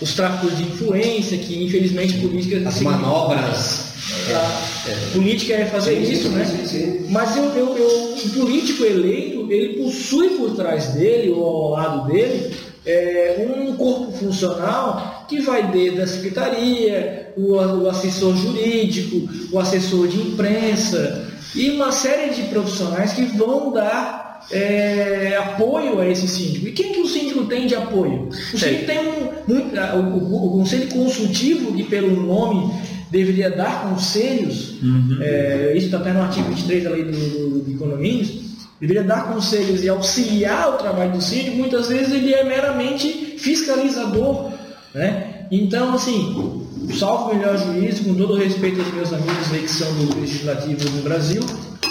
os 0.00 0.14
tráficos 0.14 0.56
de 0.56 0.64
influência, 0.64 1.38
que 1.38 1.64
infelizmente 1.64 2.14
política 2.18 2.68
As 2.68 2.80
manobras. 2.80 3.88
a 4.34 5.12
política 5.12 5.54
é 5.54 5.66
fazer 5.66 6.04
Sim, 6.04 6.12
isso, 6.12 6.22
sim, 6.24 6.28
né? 6.30 7.00
Mas 7.10 7.36
eu, 7.36 7.44
eu, 7.54 7.76
eu- 7.76 8.08
o 8.24 8.30
político 8.30 8.84
eleito, 8.84 9.50
ele 9.50 9.82
possui 9.82 10.30
por 10.30 10.54
trás 10.56 10.88
dele, 10.88 11.30
ou 11.30 11.44
ao 11.44 11.70
lado 11.70 12.12
dele, 12.12 12.54
é, 12.84 13.46
um 13.48 13.76
corpo 13.76 14.12
funcional 14.12 15.26
que 15.28 15.40
vai 15.40 15.70
desde 15.70 16.00
a 16.00 16.06
secretaria, 16.06 17.32
o, 17.36 17.52
o 17.54 17.88
assessor 17.88 18.34
jurídico, 18.36 19.28
o 19.52 19.58
assessor 19.58 20.08
de 20.08 20.18
imprensa 20.20 21.26
e 21.54 21.70
uma 21.70 21.92
série 21.92 22.32
de 22.34 22.42
profissionais 22.48 23.12
que 23.12 23.22
vão 23.22 23.72
dar 23.72 24.27
é, 24.50 25.36
apoio 25.36 26.00
a 26.00 26.06
esse 26.08 26.26
síndico. 26.28 26.68
E 26.68 26.72
quem 26.72 26.92
que 26.92 27.00
o 27.00 27.06
síndico 27.06 27.44
tem 27.44 27.66
de 27.66 27.74
apoio? 27.74 28.28
O 28.28 28.58
síndico 28.58 28.86
tem 28.86 28.98
um, 28.98 29.78
a- 29.80 29.94
o, 29.96 30.50
conselho 30.52 30.88
consultivo, 30.88 31.72
que 31.74 31.84
pelo 31.84 32.22
nome 32.22 32.72
deveria 33.10 33.50
dar 33.50 33.88
conselhos, 33.88 34.74
é, 35.20 35.72
isso 35.76 35.86
está 35.86 35.98
até 35.98 36.12
no 36.12 36.22
artigo 36.22 36.48
23 36.50 36.84
da 36.84 36.90
lei 36.90 37.04
do, 37.04 37.10
do, 37.12 37.58
do 37.60 37.78
condomínios, 37.78 38.30
deveria 38.80 39.02
dar 39.02 39.32
conselhos 39.32 39.82
e 39.82 39.88
auxiliar 39.88 40.74
o 40.74 40.78
trabalho 40.78 41.12
do 41.12 41.20
síndico, 41.22 41.56
muitas 41.56 41.88
vezes 41.88 42.12
ele 42.12 42.32
é 42.34 42.44
meramente 42.44 43.36
fiscalizador. 43.38 44.52
Né? 44.94 45.46
Então, 45.50 45.94
assim, 45.94 46.64
salvo 46.98 47.30
o 47.30 47.34
melhor 47.34 47.56
juízo, 47.56 48.04
com 48.04 48.14
todo 48.14 48.34
o 48.34 48.36
respeito 48.36 48.80
aos 48.80 48.92
meus 48.94 49.12
amigos 49.12 49.52
aí 49.52 49.60
que 49.62 49.70
são 49.70 49.92
do 49.94 50.20
legislativo 50.20 50.90
no 50.90 51.02
Brasil, 51.02 51.42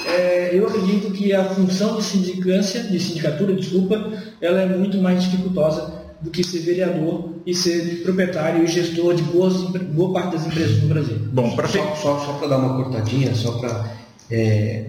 é, 0.07 0.51
eu 0.53 0.65
acredito 0.67 1.11
que 1.11 1.33
a 1.33 1.43
função 1.43 1.97
de 1.97 2.03
sindicância, 2.03 2.83
de 2.83 2.99
sindicatura, 2.99 3.53
desculpa, 3.53 4.11
ela 4.41 4.61
é 4.61 4.65
muito 4.65 4.97
mais 4.97 5.23
dificultosa 5.23 5.93
do 6.21 6.31
que 6.31 6.43
ser 6.43 6.59
vereador 6.59 7.29
e 7.45 7.53
ser 7.53 8.01
proprietário 8.03 8.63
e 8.63 8.67
gestor 8.67 9.13
de 9.13 9.23
boas, 9.23 9.53
boa 9.93 10.13
parte 10.13 10.37
das 10.37 10.47
empresas 10.47 10.81
no 10.81 10.89
Brasil. 10.89 11.17
Bom, 11.31 11.55
para 11.55 11.67
Só, 11.67 11.95
só, 11.95 12.19
só 12.19 12.33
para 12.33 12.47
dar 12.47 12.57
uma 12.57 12.83
cortadinha, 12.83 13.35
só 13.35 13.51
para. 13.59 13.91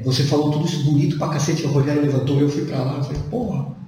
você 0.04 0.22
falou 0.22 0.50
tudo 0.52 0.64
isso 0.64 0.84
bonito 0.84 1.18
pra 1.18 1.28
cacete, 1.28 1.64
o 1.64 1.68
Rogério 1.68 2.02
levantou, 2.02 2.40
eu 2.40 2.48
fui 2.48 2.64
pra 2.64 2.78
lá, 2.78 2.96
eu 2.98 3.04
falei, 3.04 3.20
porra. 3.30 3.78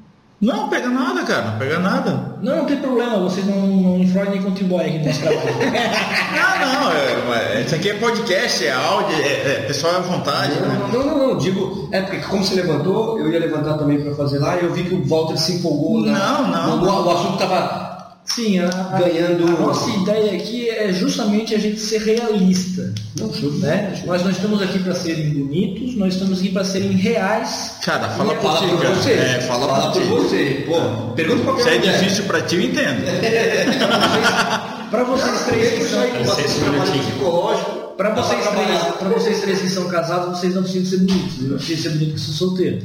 Não, 0.41 0.71
pega 0.71 0.89
nada, 0.89 1.23
cara, 1.25 1.51
não 1.51 1.59
pega 1.59 1.79
nada. 1.79 2.37
Não, 2.41 2.57
não 2.57 2.65
tem 2.65 2.79
problema, 2.79 3.19
vocês 3.19 3.47
não, 3.47 3.57
não 3.67 3.99
infrodem 3.99 4.31
nem 4.31 4.43
contribuem 4.43 4.89
aqui 4.89 4.99
no 5.01 5.05
nosso 5.05 5.21
trabalho. 5.21 5.41
Ah, 6.43 6.59
não, 6.81 7.35
é, 7.35 7.63
isso 7.63 7.75
aqui 7.75 7.91
é 7.91 7.95
podcast, 7.95 8.65
é 8.67 8.73
áudio, 8.73 9.17
é, 9.17 9.27
é 9.53 9.65
pessoal 9.67 9.95
é 9.95 9.97
à 9.97 10.01
vontade, 10.01 10.55
né? 10.55 10.79
Não, 10.81 10.89
não, 10.89 11.07
não, 11.07 11.29
não, 11.29 11.37
digo, 11.39 11.89
é 11.93 12.01
porque 12.01 12.19
como 12.27 12.43
você 12.43 12.55
levantou, 12.55 13.19
eu 13.19 13.31
ia 13.31 13.39
levantar 13.39 13.75
também 13.75 14.01
para 14.01 14.15
fazer 14.15 14.39
lá, 14.39 14.57
e 14.57 14.65
eu 14.65 14.73
vi 14.73 14.85
que 14.85 14.95
o 14.95 15.07
Walter 15.07 15.37
se 15.37 15.57
empolgou. 15.57 16.01
Não, 16.01 16.49
não, 16.49 16.83
O, 16.83 16.87
não. 16.87 17.07
o 17.07 17.11
assunto 17.11 17.39
tava. 17.39 17.90
Sim, 18.35 18.59
a, 18.61 18.69
Ganhando- 18.99 19.45
a 19.47 19.61
nossa 19.61 19.91
ideia 19.91 20.33
aqui 20.37 20.69
é 20.71 20.93
justamente 20.93 21.55
a 21.55 21.59
gente 21.59 21.81
ser 21.81 22.01
realista. 22.03 22.93
Não, 23.19 23.29
Né? 23.59 24.01
Nós 24.07 24.23
não 24.23 24.31
estamos 24.31 24.63
aqui 24.63 24.79
para 24.79 24.95
serem 24.95 25.31
bonitos, 25.31 25.97
nós 25.97 26.15
estamos 26.15 26.39
aqui 26.39 26.51
para 26.51 26.65
serem 26.65 26.93
reais. 26.93 27.75
Cara, 27.83 28.09
fala 28.11 28.35
ti, 28.35 28.41
por 28.41 28.81
cara. 28.83 28.95
você. 28.95 29.13
É, 29.13 29.41
fala, 29.41 29.67
Fala 29.69 29.93
ti. 29.93 30.01
você. 30.01 30.65
Pô, 30.69 31.13
pergunta 31.15 31.53
pra 31.53 31.63
Se 31.63 31.69
é 31.71 31.79
difícil 31.79 32.25
pra 32.25 32.41
ti, 32.43 32.55
eu 32.57 32.61
entendo. 32.63 33.03
Para 34.91 35.05
vocês 35.05 35.45
três 35.47 35.79
que 35.79 35.85
são 35.85 36.01
um 36.03 36.81
psicológico. 36.83 37.80
Para 38.01 38.15
vocês, 38.15 38.47
três, 38.49 38.83
pra 38.99 39.09
vocês 39.11 39.41
três 39.43 39.61
que 39.61 39.69
são 39.69 39.87
casados, 39.89 40.39
vocês 40.39 40.55
não 40.55 40.63
precisam 40.63 40.87
ser 40.91 41.05
bonitos. 41.05 41.43
Eu 41.43 41.49
não 41.51 41.57
preciso 41.59 41.83
ser 41.83 41.89
bonito 41.91 42.15
que 42.15 42.21
sou 42.21 42.35
solteiro. 42.49 42.83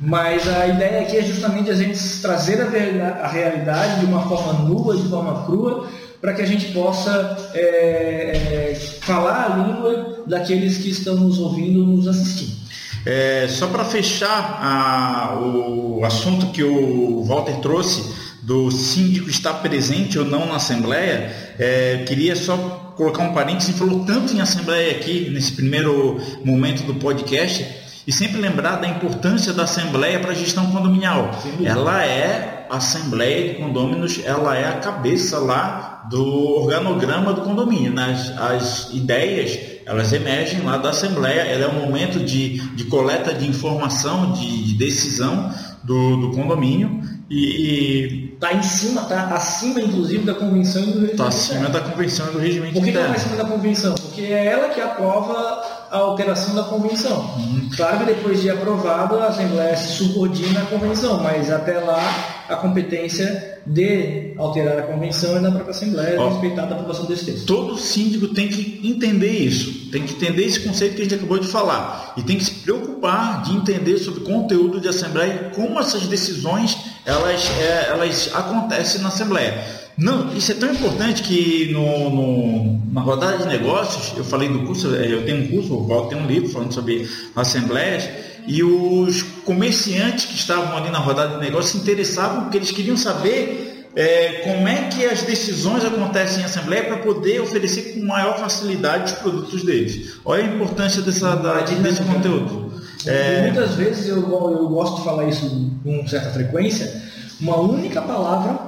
Mas 0.00 0.48
a 0.48 0.66
ideia 0.66 1.02
aqui 1.02 1.18
é 1.18 1.22
justamente 1.22 1.70
a 1.70 1.74
gente 1.74 1.98
trazer 2.22 2.62
a 2.62 3.28
realidade 3.28 4.00
de 4.00 4.06
uma 4.06 4.26
forma 4.26 4.54
nua, 4.54 4.96
de 4.96 5.06
forma 5.10 5.44
crua, 5.44 5.86
para 6.22 6.32
que 6.32 6.40
a 6.40 6.46
gente 6.46 6.72
possa 6.72 7.36
é, 7.52 8.70
é, 8.72 8.74
falar 9.02 9.44
a 9.44 9.56
língua 9.58 10.24
daqueles 10.26 10.78
que 10.78 10.88
estão 10.88 11.16
nos 11.16 11.38
ouvindo, 11.38 11.84
nos 11.84 12.08
assistindo. 12.08 12.56
É, 13.04 13.46
só 13.50 13.66
para 13.66 13.84
fechar 13.84 14.58
a- 14.60 15.38
o 15.38 16.02
assunto 16.02 16.46
que 16.46 16.64
o 16.64 17.22
Walter 17.24 17.56
trouxe 17.60 18.02
do 18.46 18.70
síndico 18.70 19.28
estar 19.28 19.54
presente 19.54 20.16
ou 20.20 20.24
não 20.24 20.46
na 20.46 20.54
Assembleia, 20.54 21.34
é, 21.58 22.04
queria 22.06 22.36
só 22.36 22.56
colocar 22.96 23.24
um 23.24 23.34
parênteses, 23.34 23.76
falou 23.76 24.04
tanto 24.04 24.32
em 24.32 24.40
Assembleia 24.40 24.92
aqui, 24.92 25.28
nesse 25.30 25.50
primeiro 25.50 26.20
momento 26.44 26.84
do 26.84 26.94
podcast, 26.94 27.66
e 28.06 28.12
sempre 28.12 28.40
lembrar 28.40 28.76
da 28.76 28.86
importância 28.86 29.52
da 29.52 29.64
Assembleia 29.64 30.20
para 30.20 30.30
a 30.30 30.34
gestão 30.34 30.70
condominial. 30.70 31.32
Ela 31.64 32.04
é, 32.04 32.68
a 32.70 32.76
Assembleia 32.76 33.48
de 33.48 33.54
Condôminos, 33.56 34.20
ela 34.24 34.56
é 34.56 34.68
a 34.68 34.74
cabeça 34.74 35.40
lá 35.40 36.06
do 36.08 36.24
organograma 36.60 37.32
do 37.32 37.40
condomínio. 37.40 37.92
Nas, 37.92 38.30
as 38.38 38.94
ideias, 38.94 39.58
elas 39.84 40.12
emergem 40.12 40.60
lá 40.60 40.76
da 40.76 40.90
Assembleia, 40.90 41.40
ela 41.40 41.64
é 41.64 41.68
um 41.68 41.84
momento 41.84 42.20
de, 42.20 42.60
de 42.76 42.84
coleta 42.84 43.34
de 43.34 43.48
informação, 43.48 44.32
de, 44.34 44.66
de 44.66 44.74
decisão 44.74 45.52
do, 45.82 46.16
do 46.18 46.30
condomínio, 46.30 47.02
E 47.28 48.25
Está 48.36 48.52
em 48.52 48.62
cima, 48.62 49.00
está 49.00 49.28
acima, 49.28 49.80
inclusive, 49.80 50.24
da 50.24 50.34
convenção 50.34 50.82
e 50.82 50.86
do 50.86 50.92
regimento. 50.92 51.12
está 51.12 51.28
acima 51.28 51.70
da 51.70 51.80
convenção 51.80 52.28
e 52.28 52.32
do 52.32 52.38
regimento 52.38 52.74
Por 52.74 52.84
que 52.84 52.90
está 52.90 53.06
acima 53.06 53.36
da 53.36 53.44
convenção? 53.46 53.94
Porque 53.94 54.22
é 54.22 54.44
ela 54.44 54.68
que 54.68 54.80
aprova 54.80 55.64
a 55.90 55.96
alteração 55.96 56.54
da 56.54 56.64
convenção. 56.64 57.18
Uhum. 57.38 57.70
Claro 57.74 58.00
que 58.00 58.04
depois 58.04 58.42
de 58.42 58.50
aprovado, 58.50 59.18
a 59.18 59.28
Assembleia 59.28 59.74
se 59.74 60.04
subordina 60.04 60.60
à 60.60 60.66
convenção, 60.66 61.22
mas 61.22 61.50
até 61.50 61.78
lá 61.78 61.98
a 62.46 62.56
competência 62.56 63.58
de 63.66 64.34
alterar 64.36 64.78
a 64.78 64.82
convenção 64.82 65.38
é 65.38 65.40
da 65.40 65.50
própria 65.50 65.70
Assembleia, 65.70 66.20
Ó. 66.20 66.28
respeitada 66.28 66.74
a 66.74 66.78
aprovação 66.78 67.06
desse 67.06 67.24
texto. 67.24 67.46
Todo 67.46 67.78
síndico 67.78 68.28
tem 68.28 68.48
que 68.48 68.80
entender 68.84 69.30
isso, 69.30 69.90
tem 69.90 70.02
que 70.02 70.12
entender 70.12 70.44
esse 70.44 70.60
conceito 70.60 70.94
que 70.94 71.00
a 71.00 71.04
gente 71.04 71.14
acabou 71.14 71.38
de 71.38 71.48
falar 71.48 72.12
e 72.18 72.22
tem 72.22 72.36
que 72.36 72.44
se 72.44 72.52
preocupar 72.52 73.42
de 73.42 73.56
entender 73.56 73.96
sobre 73.98 74.20
o 74.20 74.24
conteúdo 74.24 74.78
de 74.78 74.88
assembleia, 74.88 75.50
como 75.54 75.80
essas 75.80 76.02
decisões 76.02 76.95
elas, 77.06 77.48
é, 77.60 77.86
elas 77.90 78.30
acontecem 78.34 79.00
na 79.00 79.08
assembleia. 79.08 79.64
Não, 79.96 80.34
isso 80.34 80.52
é 80.52 80.54
tão 80.56 80.70
importante 80.70 81.22
que 81.22 81.70
no, 81.72 82.10
no- 82.10 82.92
na 82.92 83.00
rodada 83.00 83.38
de 83.38 83.46
negócios, 83.46 84.12
eu 84.16 84.24
falei 84.24 84.48
do 84.48 84.60
curso, 84.66 84.94
é, 84.94 85.10
eu 85.10 85.24
tenho 85.24 85.44
um 85.44 85.48
curso, 85.48 85.74
o 85.74 85.88
Paulo 85.88 86.08
tem 86.08 86.18
um 86.18 86.26
livro 86.26 86.48
falando 86.50 86.72
sobre 86.74 87.08
assembleias, 87.34 88.06
e 88.46 88.62
os 88.62 89.22
comerciantes 89.44 90.26
que 90.26 90.34
estavam 90.34 90.76
ali 90.76 90.90
na 90.90 90.98
rodada 90.98 91.34
de 91.36 91.40
negócios 91.40 91.72
se 91.72 91.78
interessavam 91.78 92.42
porque 92.42 92.58
eles 92.58 92.70
queriam 92.70 92.96
saber 92.96 93.88
é, 93.96 94.42
como 94.44 94.68
é 94.68 94.82
que 94.88 95.04
as 95.06 95.22
decisões 95.22 95.82
acontecem 95.84 96.42
em 96.42 96.44
assembleia 96.44 96.84
para 96.84 96.98
poder 96.98 97.40
oferecer 97.40 97.94
com 97.94 98.04
maior 98.04 98.38
facilidade 98.38 99.14
os 99.14 99.18
produtos 99.18 99.64
deles. 99.64 100.18
Olha 100.24 100.44
a 100.44 100.46
importância 100.46 101.00
dessa, 101.02 101.34
da- 101.36 101.60
desse 101.62 102.02
conteúdo. 102.02 102.65
É, 103.06 103.42
muitas 103.42 103.74
vezes 103.74 104.08
eu, 104.08 104.16
eu 104.16 104.68
gosto 104.68 104.96
de 104.96 105.04
falar 105.04 105.24
isso 105.24 105.70
com 105.82 106.06
certa 106.06 106.30
frequência, 106.30 107.02
uma 107.40 107.56
única 107.56 108.02
palavra 108.02 108.58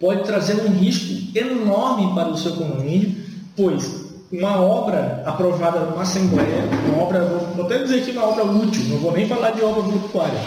pode 0.00 0.24
trazer 0.24 0.54
um 0.62 0.70
risco 0.72 1.36
enorme 1.36 2.14
para 2.14 2.28
o 2.28 2.36
seu 2.36 2.52
condomínio, 2.52 3.14
pois 3.56 4.06
uma 4.32 4.60
obra 4.60 5.22
aprovada 5.24 5.80
numa 5.80 6.02
assembleia, 6.02 6.64
uma 6.88 7.02
obra, 7.02 7.24
vou 7.24 7.64
até 7.64 7.78
dizer 7.78 8.02
aqui 8.02 8.10
uma 8.10 8.26
obra 8.26 8.44
útil, 8.44 8.82
não 8.88 8.98
vou 8.98 9.12
nem 9.12 9.26
falar 9.26 9.52
de 9.52 9.62
obra 9.62 9.82
voluntária, 9.82 10.40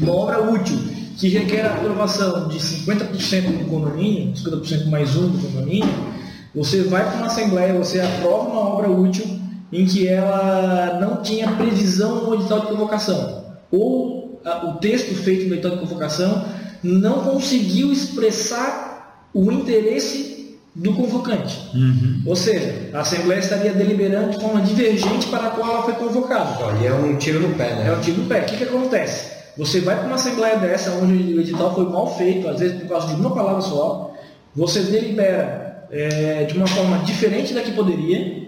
uma 0.00 0.12
obra 0.12 0.42
útil 0.42 0.78
que 1.18 1.28
requer 1.28 1.62
a 1.62 1.74
aprovação 1.74 2.48
de 2.48 2.58
50% 2.58 3.58
do 3.58 3.70
condomínio, 3.70 4.32
50% 4.34 4.86
mais 4.86 5.14
um 5.16 5.28
do 5.28 5.38
condomínio, 5.38 5.88
você 6.54 6.82
vai 6.82 7.04
para 7.04 7.16
uma 7.16 7.26
assembleia, 7.26 7.74
você 7.74 8.00
aprova 8.00 8.48
uma 8.48 8.60
obra 8.60 8.90
útil 8.90 9.43
em 9.72 9.84
que 9.86 10.06
ela 10.06 10.98
não 11.00 11.22
tinha 11.22 11.50
previsão 11.52 12.24
no 12.24 12.34
edital 12.34 12.60
de 12.60 12.66
convocação, 12.68 13.44
ou 13.70 14.40
a- 14.44 14.66
o 14.66 14.74
texto 14.78 15.14
feito 15.14 15.48
no 15.48 15.54
edital 15.54 15.72
de 15.72 15.78
convocação 15.78 16.44
não 16.82 17.20
conseguiu 17.22 17.92
expressar 17.92 19.28
o 19.32 19.50
interesse 19.50 20.58
do 20.74 20.92
convocante. 20.92 21.70
Ou 22.26 22.34
seja, 22.36 22.90
a 22.92 23.00
Assembleia 23.00 23.38
estaria 23.38 23.72
deliberando 23.72 24.30
de 24.32 24.40
forma 24.40 24.60
divergente 24.60 25.26
para 25.28 25.46
a 25.48 25.50
qual 25.50 25.70
ela 25.70 25.82
foi 25.82 25.94
convocada. 25.94 26.64
Olha, 26.64 26.88
é 26.88 26.92
um 26.92 27.16
tiro 27.16 27.40
no 27.40 27.54
pé, 27.54 27.70
É 27.70 27.74
né? 27.76 27.92
o 27.92 28.00
tiro 28.00 28.22
no 28.22 28.26
pé. 28.28 28.40
O 28.40 28.44
que, 28.44 28.56
que 28.56 28.64
acontece? 28.64 29.32
Você 29.56 29.80
vai 29.80 29.96
para 29.96 30.06
uma 30.06 30.16
assembleia 30.16 30.56
dessa, 30.58 30.90
onde 30.92 31.34
o 31.34 31.40
edital 31.40 31.74
foi 31.74 31.84
mal 31.88 32.12
feito, 32.16 32.48
às 32.48 32.58
vezes 32.58 32.80
por 32.80 32.88
causa 32.88 33.06
de 33.14 33.20
uma 33.20 33.32
palavra 33.32 33.60
só, 33.62 34.12
você 34.54 34.80
delibera 34.80 35.86
é, 35.92 36.42
de 36.44 36.56
uma 36.58 36.66
forma 36.66 36.98
diferente 37.04 37.54
da 37.54 37.60
que 37.62 37.70
poderia. 37.70 38.43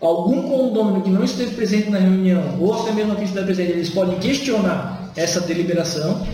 Algum 0.00 0.42
condômino 0.42 1.00
que 1.00 1.10
não 1.10 1.24
esteve 1.24 1.54
presente 1.54 1.88
na 1.88 1.98
reunião, 1.98 2.58
ou 2.60 2.74
até 2.74 2.92
mesmo 2.92 3.12
aqui 3.12 3.24
estiver 3.24 3.44
presente, 3.44 3.72
eles 3.72 3.88
podem 3.90 4.18
questionar 4.18 5.10
essa 5.16 5.40
deliberação. 5.40 6.26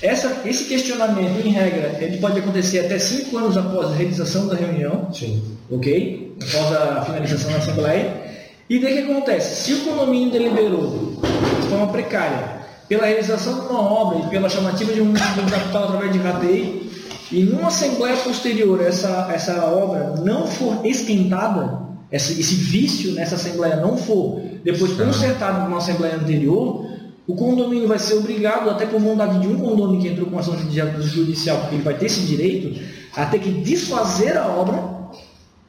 Essa, 0.00 0.42
esse 0.44 0.64
questionamento, 0.64 1.46
em 1.46 1.50
regra, 1.50 1.96
ele 2.00 2.18
pode 2.18 2.38
acontecer 2.38 2.80
até 2.80 2.98
cinco 2.98 3.36
anos 3.38 3.56
após 3.56 3.88
a 3.88 3.94
realização 3.94 4.46
da 4.46 4.54
reunião 4.54 5.08
Sim. 5.12 5.42
ok? 5.70 6.36
Após 6.42 6.72
a 6.72 7.02
finalização 7.02 7.50
da 7.50 7.58
Assembleia. 7.58 8.24
E 8.68 8.78
daí 8.78 8.92
o 8.92 9.06
que 9.06 9.12
acontece? 9.12 9.64
Se 9.64 9.72
o 9.74 9.84
condomínio 9.84 10.30
deliberou 10.30 11.20
de 11.60 11.68
forma 11.68 11.88
precária 11.88 12.64
pela 12.88 13.06
realização 13.06 13.60
de 13.60 13.66
uma 13.66 13.80
obra 13.80 14.18
e 14.20 14.28
pela 14.28 14.48
chamativa 14.48 14.92
de 14.92 15.00
um, 15.00 15.12
de 15.12 15.50
capital 15.50 15.84
através 15.84 16.12
de 16.12 16.18
rateio, 16.18 16.90
e 17.32 17.42
numa 17.42 17.68
Assembleia 17.68 18.16
posterior 18.18 18.80
essa, 18.80 19.30
essa 19.32 19.64
obra 19.64 20.14
não 20.22 20.46
for 20.46 20.84
esquentada, 20.84 21.84
esse, 22.16 22.40
esse 22.40 22.54
vício 22.54 23.12
nessa 23.12 23.34
Assembleia 23.34 23.76
não 23.76 23.96
for 23.96 24.40
depois 24.62 24.92
consertado 24.92 25.64
numa 25.64 25.78
Assembleia 25.78 26.16
anterior, 26.16 26.86
o 27.26 27.34
condomínio 27.34 27.88
vai 27.88 27.98
ser 27.98 28.14
obrigado, 28.14 28.68
até 28.70 28.86
por 28.86 29.00
vontade 29.00 29.40
de 29.40 29.48
um 29.48 29.58
condomínio 29.58 30.00
que 30.00 30.08
entrou 30.08 30.28
com 30.28 30.38
ação 30.38 30.56
judicial, 30.56 31.58
porque 31.60 31.74
ele 31.76 31.82
vai 31.82 31.94
ter 31.94 32.06
esse 32.06 32.20
direito, 32.20 32.80
a 33.16 33.26
ter 33.26 33.38
que 33.38 33.50
desfazer 33.50 34.36
a 34.36 34.46
obra 34.46 34.94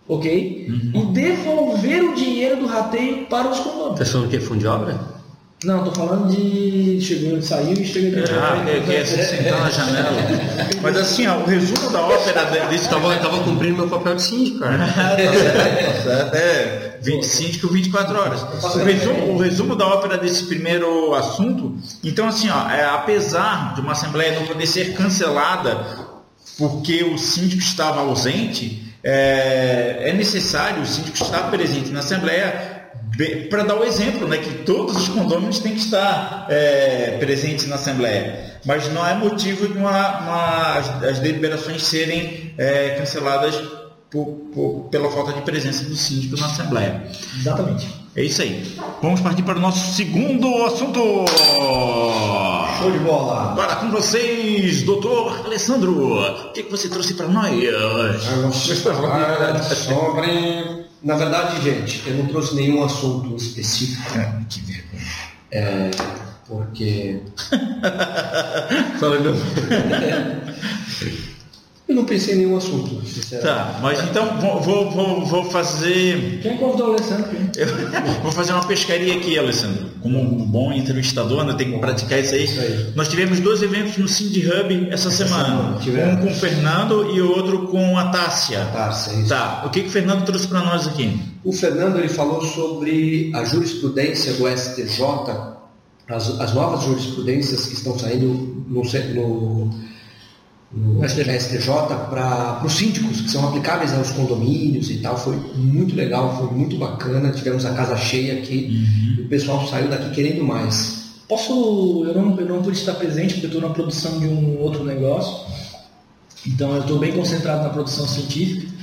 ok? 0.08 0.68
E 0.94 1.06
devolver 1.14 2.04
o 2.04 2.16
dinheiro 2.16 2.58
do 2.58 2.68
rateio 2.68 3.26
para 3.26 3.50
os 3.50 3.60
condôminos. 3.60 4.00
Tá 4.00 4.06
falando 4.06 4.30
que 4.30 4.38
é 4.38 4.40
fundo 4.40 4.60
de 4.60 4.68
obra? 4.68 5.00
Não, 5.64 5.84
tô 5.84 5.92
falando 5.92 6.30
de. 6.36 7.02
Chegou, 7.02 7.42
saiu 7.42 7.74
e 7.74 7.86
chega 7.86 8.22
de 8.22 8.32
ah, 8.34 8.64
que, 8.66 8.82
que 8.82 8.96
é 8.96 9.06
se 9.06 9.24
sentar 9.24 9.62
na 9.62 9.70
janela. 9.70 10.12
Mas 10.82 10.98
assim, 10.98 11.26
ó, 11.28 11.38
o 11.38 11.46
resumo 11.46 11.90
da 11.90 12.02
ópera 12.02 12.44
de- 12.46 12.68
desse 12.68 12.90
Tava, 12.90 13.16
tava 13.18 13.44
cumprindo 13.44 13.78
meu 13.78 13.88
papel 13.88 14.16
de 14.16 14.22
síndico, 14.22 14.60
cara. 14.60 14.86
É, 16.36 16.98
25 17.02 17.68
24 17.68 18.20
horas. 18.20 18.42
O 18.64 18.78
resumo, 18.80 19.34
o 19.34 19.38
resumo 19.38 19.76
da 19.76 19.88
ópera 19.88 20.18
desse 20.18 20.44
primeiro 20.44 21.14
assunto, 21.16 21.76
então 22.04 22.28
assim, 22.28 22.50
ó, 22.50 22.70
é, 22.70 22.86
apesar 22.86 23.74
de 23.76 23.82
uma 23.82 23.94
assembleia 23.94 24.40
não 24.40 24.46
poder 24.46 24.68
ser 24.68 24.94
cancelada 24.94 25.86
porque 26.58 27.04
o 27.04 27.18
síndico 27.18 27.62
estava 27.62 28.02
ausente, 28.02 28.94
é, 29.04 30.10
é 30.10 30.14
necessário 30.14 30.82
o 30.82 30.86
síndico 30.86 31.18
estar 31.22 31.50
presente 31.50 31.90
na 31.90 32.00
assembleia 32.00 32.75
para 33.50 33.64
dar 33.64 33.76
o 33.76 33.84
exemplo, 33.84 34.28
né, 34.28 34.38
que 34.38 34.50
todos 34.64 34.96
os 34.98 35.08
condôminos 35.10 35.60
têm 35.60 35.74
que 35.74 35.80
estar 35.80 36.46
é, 36.50 37.18
presentes 37.20 37.68
na 37.68 37.76
assembleia. 37.76 38.60
Mas 38.66 38.92
não 38.92 39.06
é 39.06 39.14
motivo 39.16 39.68
de 39.68 39.78
uma, 39.78 40.20
uma- 40.20 40.78
as, 40.78 41.04
as 41.04 41.20
deliberações 41.20 41.84
serem 41.84 42.54
é, 42.58 42.96
canceladas 42.98 43.56
por- 44.10 44.26
por- 44.54 44.88
pela 44.90 45.10
falta 45.12 45.34
de 45.34 45.42
presença 45.42 45.84
do 45.86 45.96
síndico 45.96 46.38
na 46.40 46.48
Assembleia. 46.48 47.04
Exatamente. 47.40 47.88
É 48.16 48.24
isso 48.24 48.42
aí. 48.42 48.76
Vamos 49.02 49.20
partir 49.20 49.44
para 49.44 49.58
o 49.58 49.62
nosso 49.62 49.94
segundo 49.94 50.64
assunto. 50.66 51.26
Show 52.80 52.92
de 52.92 53.00
bola! 53.00 53.52
Agora 53.52 53.76
com 53.76 53.92
vocês, 53.92 54.84
doutor 54.84 55.46
Alessandro. 55.46 56.18
O 56.22 56.52
que, 56.54 56.64
que 56.64 56.72
você 56.72 56.88
trouxe 56.90 57.14
para 57.14 57.28
nós? 57.28 57.54
Vamos 58.42 58.68
falar 58.80 59.62
sobre. 59.64 60.85
Na 61.06 61.16
verdade, 61.16 61.62
gente, 61.62 62.02
eu 62.08 62.16
não 62.16 62.26
trouxe 62.26 62.56
nenhum 62.56 62.84
assunto 62.84 63.36
específico, 63.36 64.02
Ah, 64.18 64.42
que 64.50 64.60
vergonha. 64.62 65.04
é, 65.52 65.92
porque 66.48 67.22
Falando. 69.00 69.36
Eu 71.88 71.94
não 71.94 72.04
pensei 72.04 72.34
em 72.34 72.38
nenhum 72.38 72.58
assunto, 72.58 73.06
sinceramente. 73.06 73.48
Tá, 73.48 73.80
mas 73.80 74.04
então 74.04 74.40
vou, 74.40 74.90
vou, 74.90 75.24
vou, 75.24 75.44
fazer. 75.52 76.40
Quem 76.42 76.58
convidou 76.58 76.88
o 76.88 76.94
Alessandro? 76.94 77.30
eu 77.56 77.68
vou 78.24 78.32
fazer 78.32 78.54
uma 78.54 78.66
pescaria 78.66 79.16
aqui, 79.16 79.38
Alessandro. 79.38 79.92
Como 80.02 80.20
um 80.20 80.46
bom 80.48 80.74
entrevistador, 80.74 81.44
né, 81.44 81.54
tem 81.54 81.72
que 81.72 81.78
praticar 81.78 82.20
isso 82.20 82.34
aí. 82.34 82.46
Isso 82.46 82.60
aí. 82.60 82.92
Nós 82.96 83.08
tivemos 83.08 83.40
dois 83.40 83.62
eventos 83.62 83.98
no 83.98 84.08
Cindy 84.08 84.48
Hub 84.48 84.88
essa 84.90 85.12
semana. 85.12 85.46
semana, 85.46 85.80
tivemos. 85.80 86.16
Um 86.16 86.26
com 86.26 86.32
o 86.32 86.36
Fernando 86.36 87.12
e 87.16 87.22
o 87.22 87.30
outro 87.30 87.68
com 87.68 87.96
a 88.00 88.10
Tássia. 88.10 88.66
Tá, 88.74 88.92
sim. 88.92 89.28
Tá, 89.28 89.64
o 89.68 89.70
que, 89.70 89.82
que 89.82 89.88
o 89.88 89.92
Fernando 89.92 90.26
trouxe 90.26 90.48
para 90.48 90.62
nós 90.62 90.88
aqui? 90.88 91.20
O 91.44 91.54
Fernando 91.54 92.00
ele 92.00 92.10
falou 92.10 92.44
sobre 92.44 93.32
a 93.36 93.44
jurisprudência 93.44 94.34
do 94.34 94.48
STJ, 94.48 95.04
as, 96.08 96.40
as 96.40 96.54
novas 96.56 96.84
jurisprudências 96.84 97.68
que 97.68 97.74
estão 97.76 97.98
saindo 97.98 98.26
no, 98.68 98.82
no, 98.82 99.70
no 100.72 101.08
STJ 101.08 101.68
para 102.10 102.62
os 102.66 102.74
síndicos, 102.74 103.22
que 103.22 103.30
são 103.30 103.48
aplicáveis 103.48 103.94
aos 103.94 104.12
condomínios 104.12 104.90
e 104.90 104.98
tal. 104.98 105.18
Foi 105.18 105.36
muito 105.56 105.96
legal, 105.96 106.38
foi 106.38 106.58
muito 106.58 106.78
bacana. 106.78 107.32
Tivemos 107.32 107.66
a 107.66 107.74
casa 107.74 107.96
cheia 107.96 108.34
aqui 108.40 108.86
e 109.18 109.22
o 109.22 109.28
pessoal 109.28 109.66
saiu 109.68 109.88
daqui 109.88 110.12
querendo 110.12 110.44
mais. 110.44 111.06
Posso. 111.28 112.04
Eu 112.06 112.14
não, 112.14 112.40
eu 112.40 112.46
não 112.46 112.62
pude 112.62 112.78
estar 112.78 112.94
presente 112.96 113.36
porque 113.36 113.48
eu 113.48 113.52
estou 113.52 113.62
na 113.62 113.74
produção 113.74 114.20
de 114.20 114.28
um 114.28 114.60
outro 114.60 114.84
negócio. 114.84 115.46
Então 116.48 116.76
eu 116.76 116.82
estou 116.82 117.00
bem 117.00 117.12
concentrado 117.12 117.64
na 117.64 117.70
produção 117.70 118.08
científica. 118.08 118.76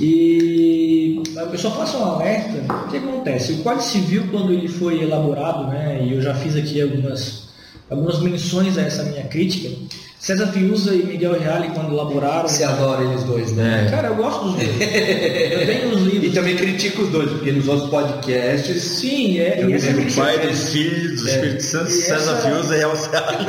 E 0.00 1.22
eu 1.36 1.58
só 1.58 1.70
faço 1.70 1.98
um 1.98 2.04
alerta. 2.04 2.72
O 2.72 2.88
que 2.88 2.96
acontece? 2.96 3.52
O 3.52 3.58
Código 3.58 3.82
Civil, 3.82 4.28
quando 4.30 4.52
ele 4.52 4.68
foi 4.68 5.02
elaborado, 5.02 5.68
né, 5.68 6.02
e 6.02 6.14
eu 6.14 6.22
já 6.22 6.34
fiz 6.34 6.56
aqui 6.56 6.80
algumas, 6.80 7.50
algumas 7.92 8.18
menções 8.20 8.76
a 8.78 8.82
essa 8.82 9.02
minha 9.04 9.24
crítica, 9.24 9.68
César 10.18 10.46
Fiuza 10.48 10.94
e 10.94 11.02
Miguel 11.04 11.38
Reale, 11.38 11.70
quando 11.74 11.92
elaboraram. 11.92 12.48
Você 12.48 12.62
adora 12.62 13.02
eles 13.04 13.24
dois, 13.24 13.50
né? 13.52 13.88
Cara, 13.90 14.08
eu 14.08 14.14
gosto 14.14 14.44
dos 14.44 14.54
dois. 14.54 14.68
eu 14.80 15.66
tenho 15.66 15.94
os 15.94 16.00
E 16.06 16.10
livros. 16.10 16.34
também 16.34 16.56
critico 16.56 17.02
os 17.02 17.08
dois, 17.10 17.28
porque 17.30 17.50
nos 17.50 17.66
outros 17.66 17.90
podcasts. 17.90 18.82
Sim, 18.82 19.38
é, 19.40 19.60
Eu 19.62 19.68
e 19.70 19.72
me 19.72 19.78
lembro 19.78 19.90
O 19.90 20.02
crítica- 20.04 20.22
Pai 20.22 20.38
dos 20.46 20.68
Filhos, 20.70 21.20
do 21.22 21.28
Espírito 21.28 21.62
Santo, 21.64 21.88
E 21.90 21.92
César 21.92 22.32
essa- 22.34 22.48
Fiuza 22.50 22.76
e 22.76 22.82
Alceado. 22.84 23.44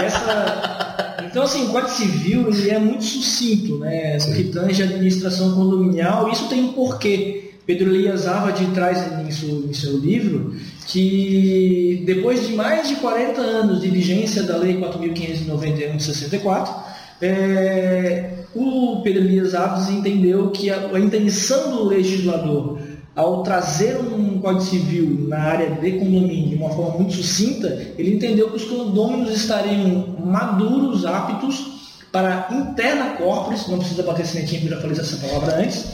E 0.00 0.04
essa- 0.04 1.16
Então, 1.30 1.42
assim, 1.42 1.64
o 1.64 1.68
Código 1.68 1.92
Civil 1.92 2.48
ele 2.48 2.70
é 2.70 2.78
muito 2.78 3.04
sucinto, 3.04 3.78
né? 3.78 4.18
No 4.18 4.34
que 4.34 4.44
tange 4.44 4.82
a 4.82 4.86
administração 4.86 5.54
condominial, 5.54 6.30
isso 6.30 6.46
tem 6.48 6.62
um 6.62 6.72
porquê. 6.72 7.44
Pedro 7.66 7.94
Elias 7.94 8.26
Arvad 8.26 8.58
traz 8.74 8.98
em 9.26 9.30
seu, 9.30 9.64
em 9.68 9.74
seu 9.74 9.98
livro 9.98 10.54
que 10.88 12.02
depois 12.06 12.46
de 12.46 12.54
mais 12.54 12.88
de 12.88 12.96
40 12.96 13.40
anos 13.40 13.80
de 13.80 13.88
vigência 13.88 14.42
da 14.42 14.56
Lei 14.56 14.78
4.591 14.78 15.96
de 15.96 16.02
64, 16.02 16.74
é, 17.20 18.30
o 18.54 19.02
Pedro 19.02 19.22
Elias 19.22 19.52
entendeu 19.90 20.50
que 20.50 20.70
a, 20.70 20.90
a 20.94 20.98
intenção 20.98 21.76
do 21.76 21.84
legislador 21.84 22.78
ao 23.14 23.42
trazer 23.42 23.98
um 23.98 24.40
Código 24.40 24.62
Civil 24.62 25.26
na 25.28 25.38
área 25.38 25.70
de 25.70 25.92
condomínio 25.92 26.48
de 26.48 26.54
uma 26.54 26.70
forma 26.70 26.98
muito 26.98 27.12
sucinta, 27.12 27.66
ele 27.98 28.14
entendeu 28.14 28.48
que 28.48 28.56
os 28.56 28.64
condôminos 28.64 29.36
estariam 29.36 30.16
maduros, 30.24 31.04
aptos 31.04 31.98
para 32.10 32.48
interna 32.50 33.16
corporis, 33.16 33.68
não 33.68 33.78
precisa 33.78 34.02
bater 34.04 34.24
sinetinho, 34.24 34.62
porque 34.62 34.72
eu 34.72 34.76
já 34.76 34.82
falei 34.82 34.98
essa 34.98 35.26
palavra 35.26 35.56
antes, 35.60 35.84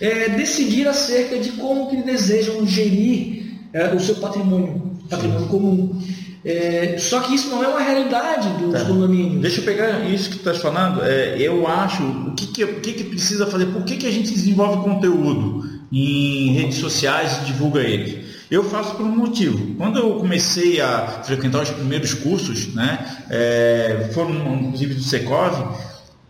é, 0.00 0.30
decidir 0.30 0.88
acerca 0.88 1.38
de 1.38 1.50
como 1.52 1.90
que 1.90 1.96
desejam 1.96 2.66
gerir 2.66 3.47
é, 3.72 3.94
o 3.94 4.00
seu 4.00 4.16
patrimônio, 4.16 4.92
patrimônio 5.08 5.46
comum. 5.48 6.00
É, 6.44 6.96
só 6.98 7.20
que 7.20 7.34
isso 7.34 7.48
não 7.50 7.62
é 7.62 7.68
uma 7.68 7.80
realidade 7.80 8.48
dos 8.62 8.72
Tá. 8.72 8.84
condomínios. 8.84 9.42
Deixa 9.42 9.60
eu 9.60 9.64
pegar 9.64 10.08
isso 10.08 10.30
que 10.30 10.36
tu 10.36 10.48
estás 10.48 10.58
falando. 10.58 11.02
É, 11.02 11.36
eu 11.38 11.66
acho, 11.66 12.02
o 12.02 12.34
que, 12.34 12.46
que, 12.46 12.64
o 12.64 12.80
que, 12.80 12.92
que 12.92 13.04
precisa 13.04 13.46
fazer? 13.46 13.66
Por 13.66 13.82
que, 13.84 13.96
que 13.96 14.06
a 14.06 14.10
gente 14.10 14.30
desenvolve 14.32 14.82
conteúdo 14.88 15.68
em 15.92 16.52
redes 16.54 16.78
sociais 16.78 17.40
e 17.42 17.46
divulga 17.46 17.80
ele? 17.80 18.26
Eu 18.50 18.64
faço 18.64 18.94
por 18.94 19.04
um 19.04 19.14
motivo. 19.14 19.74
Quando 19.74 19.98
eu 19.98 20.14
comecei 20.14 20.80
a 20.80 21.22
frequentar 21.22 21.62
os 21.62 21.70
primeiros 21.70 22.14
cursos, 22.14 22.72
né, 22.74 22.98
é, 23.28 24.08
foram 24.14 24.54
inclusive 24.54 24.94
do 24.94 25.02
Secov, 25.02 25.76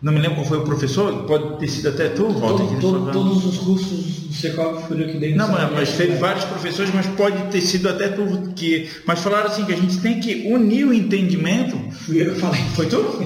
não 0.01 0.13
me 0.13 0.21
lembro 0.21 0.37
qual 0.37 0.47
foi 0.47 0.59
o 0.59 0.63
professor, 0.63 1.25
pode 1.27 1.59
ter 1.59 1.69
sido 1.69 1.89
até 1.89 2.09
tu, 2.09 2.29
Walter. 2.29 2.65
Todo- 2.81 2.81
todo- 2.81 3.13
todos 3.13 3.45
os 3.45 3.59
cursos 3.59 3.99
do 4.29 4.33
Secov 4.33 4.87
foram 4.87 5.07
que 5.09 5.19
dei 5.19 5.35
não, 5.35 5.51
mas, 5.51 5.73
mas 5.73 5.93
teve 5.97 6.15
vários 6.17 6.45
professores, 6.45 6.93
mas 6.95 7.07
pode 7.07 7.37
ter 7.51 7.61
sido 7.61 7.89
até 7.89 8.09
tu 8.09 8.53
que. 8.55 8.89
Mas 9.07 9.19
falaram 9.21 9.47
assim 9.49 9.65
que 9.65 9.73
a 9.73 9.77
gente 9.77 9.99
tem 9.99 10.21
que 10.21 10.49
unir 10.53 10.85
o 10.87 10.95
entendimento. 10.95 11.77
Fui 11.93 12.23
eu 12.23 12.35
que 12.35 12.41
falei. 12.41 12.61
Foi 12.75 12.87
tu? 12.87 12.99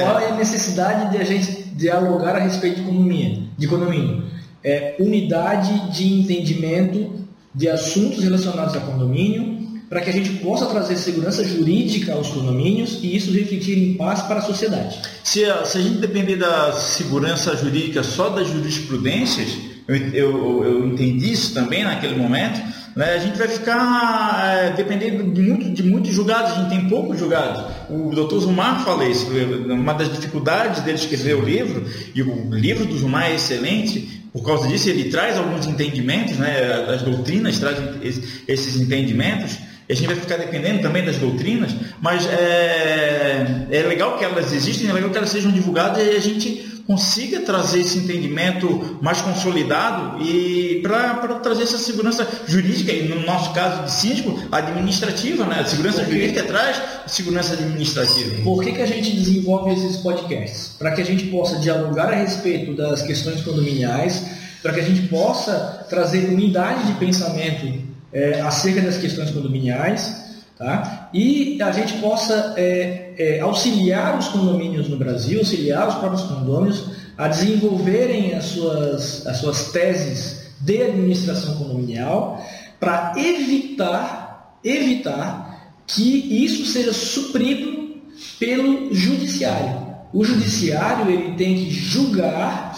Qual 0.00 0.18
é 0.20 0.30
a 0.30 0.36
necessidade 0.36 1.10
de 1.12 1.16
a 1.16 1.24
gente 1.24 1.62
dialogar 1.74 2.36
a 2.36 2.40
respeito 2.40 2.76
de 2.76 2.82
economia, 2.82 3.38
de 3.56 3.66
condomínio? 3.66 4.24
É 4.62 4.94
unidade 5.00 5.90
de 5.96 6.12
entendimento 6.20 7.10
de 7.54 7.68
assuntos 7.68 8.22
relacionados 8.22 8.74
a 8.76 8.80
condomínio, 8.80 9.61
para 9.92 10.00
que 10.00 10.08
a 10.08 10.12
gente 10.14 10.30
possa 10.38 10.64
trazer 10.64 10.96
segurança 10.96 11.44
jurídica 11.44 12.14
aos 12.14 12.28
condomínios 12.28 12.98
e 13.02 13.14
isso 13.14 13.30
refletir 13.30 13.76
em 13.76 13.92
paz 13.92 14.22
para 14.22 14.36
a 14.38 14.40
sociedade. 14.40 14.98
Se 15.22 15.44
a, 15.44 15.66
se 15.66 15.76
a 15.76 15.82
gente 15.82 15.98
depender 15.98 16.36
da 16.36 16.72
segurança 16.72 17.54
jurídica 17.54 18.02
só 18.02 18.30
das 18.30 18.48
jurisprudências, 18.48 19.48
eu, 19.86 19.96
eu, 20.14 20.64
eu 20.64 20.86
entendi 20.86 21.30
isso 21.30 21.52
também 21.52 21.84
naquele 21.84 22.16
momento, 22.16 22.58
né, 22.96 23.16
a 23.16 23.18
gente 23.18 23.36
vai 23.36 23.48
ficar 23.48 24.42
é, 24.46 24.70
dependendo 24.70 25.30
de, 25.30 25.42
muito, 25.42 25.70
de 25.70 25.82
muitos 25.82 26.10
julgados, 26.14 26.52
a 26.52 26.54
gente 26.62 26.70
tem 26.70 26.88
poucos 26.88 27.18
julgados. 27.18 27.62
O 27.90 28.14
doutor 28.14 28.40
Zumar 28.40 28.82
fala 28.86 29.04
isso, 29.04 29.26
uma 29.68 29.92
das 29.92 30.10
dificuldades 30.10 30.80
dele 30.80 30.96
escrever 30.96 31.34
o 31.36 31.44
livro, 31.44 31.84
e 32.14 32.22
o 32.22 32.48
livro 32.50 32.86
do 32.86 32.96
Zumar 32.96 33.30
é 33.30 33.34
excelente, 33.34 34.22
por 34.32 34.42
causa 34.42 34.66
disso 34.68 34.88
ele 34.88 35.10
traz 35.10 35.36
alguns 35.36 35.66
entendimentos, 35.66 36.38
né, 36.38 36.86
as 36.94 37.02
doutrinas 37.02 37.58
trazem 37.58 37.86
es- 38.02 38.22
esses 38.48 38.80
entendimentos, 38.80 39.58
a 39.92 39.94
gente 39.94 40.06
vai 40.06 40.16
ficar 40.16 40.38
dependendo 40.38 40.80
também 40.80 41.04
das 41.04 41.16
doutrinas, 41.18 41.70
mas 42.00 42.26
é, 42.26 43.66
é 43.70 43.82
legal 43.82 44.16
que 44.18 44.24
elas 44.24 44.52
existem, 44.52 44.88
é 44.88 44.92
legal 44.92 45.10
que 45.10 45.18
elas 45.18 45.28
sejam 45.28 45.52
divulgadas 45.52 46.02
e 46.02 46.16
a 46.16 46.20
gente 46.20 46.72
consiga 46.86 47.40
trazer 47.40 47.80
esse 47.80 47.98
entendimento 47.98 48.98
mais 49.00 49.20
consolidado 49.20 50.20
e 50.20 50.80
para 50.82 51.14
trazer 51.36 51.64
essa 51.64 51.78
segurança 51.78 52.26
jurídica, 52.46 52.90
e 52.90 53.06
no 53.06 53.20
nosso 53.20 53.52
caso 53.52 53.84
de 53.84 53.92
síndico, 53.92 54.36
administrativa, 54.50 55.44
né? 55.44 55.60
A 55.60 55.64
segurança 55.64 56.04
jurídica 56.04 56.42
traz 56.42 56.82
segurança 57.06 57.52
administrativa. 57.52 58.42
Por 58.42 58.64
que, 58.64 58.72
que 58.72 58.82
a 58.82 58.86
gente 58.86 59.12
desenvolve 59.12 59.72
esses 59.72 59.98
podcasts? 59.98 60.74
Para 60.78 60.92
que 60.92 61.02
a 61.02 61.04
gente 61.04 61.26
possa 61.26 61.58
dialogar 61.58 62.08
a 62.08 62.16
respeito 62.16 62.74
das 62.74 63.02
questões 63.02 63.42
condominiais, 63.42 64.24
para 64.62 64.72
que 64.72 64.80
a 64.80 64.84
gente 64.84 65.02
possa 65.08 65.86
trazer 65.88 66.30
unidade 66.30 66.86
de 66.86 66.92
pensamento 66.94 67.91
é, 68.12 68.40
acerca 68.40 68.80
das 68.80 68.98
questões 68.98 69.30
condominiais, 69.30 70.42
tá? 70.58 71.08
e 71.12 71.60
a 71.62 71.72
gente 71.72 71.94
possa 71.94 72.54
é, 72.56 73.14
é, 73.18 73.40
auxiliar 73.40 74.18
os 74.18 74.28
condomínios 74.28 74.88
no 74.88 74.96
Brasil, 74.96 75.40
auxiliar 75.40 75.88
os 75.88 75.94
próprios 75.94 76.22
condôminos 76.22 76.84
a 77.16 77.28
desenvolverem 77.28 78.34
as 78.34 78.44
suas, 78.46 79.26
as 79.26 79.36
suas 79.38 79.72
teses 79.72 80.52
de 80.60 80.82
administração 80.82 81.56
condominial 81.56 82.44
para 82.78 83.12
evitar, 83.16 84.58
evitar 84.64 85.72
que 85.86 86.44
isso 86.44 86.64
seja 86.66 86.92
suprido 86.92 88.00
pelo 88.38 88.94
judiciário. 88.94 89.81
O 90.12 90.22
judiciário 90.24 91.10
ele 91.10 91.34
tem 91.36 91.54
que 91.54 91.70
julgar, 91.70 92.74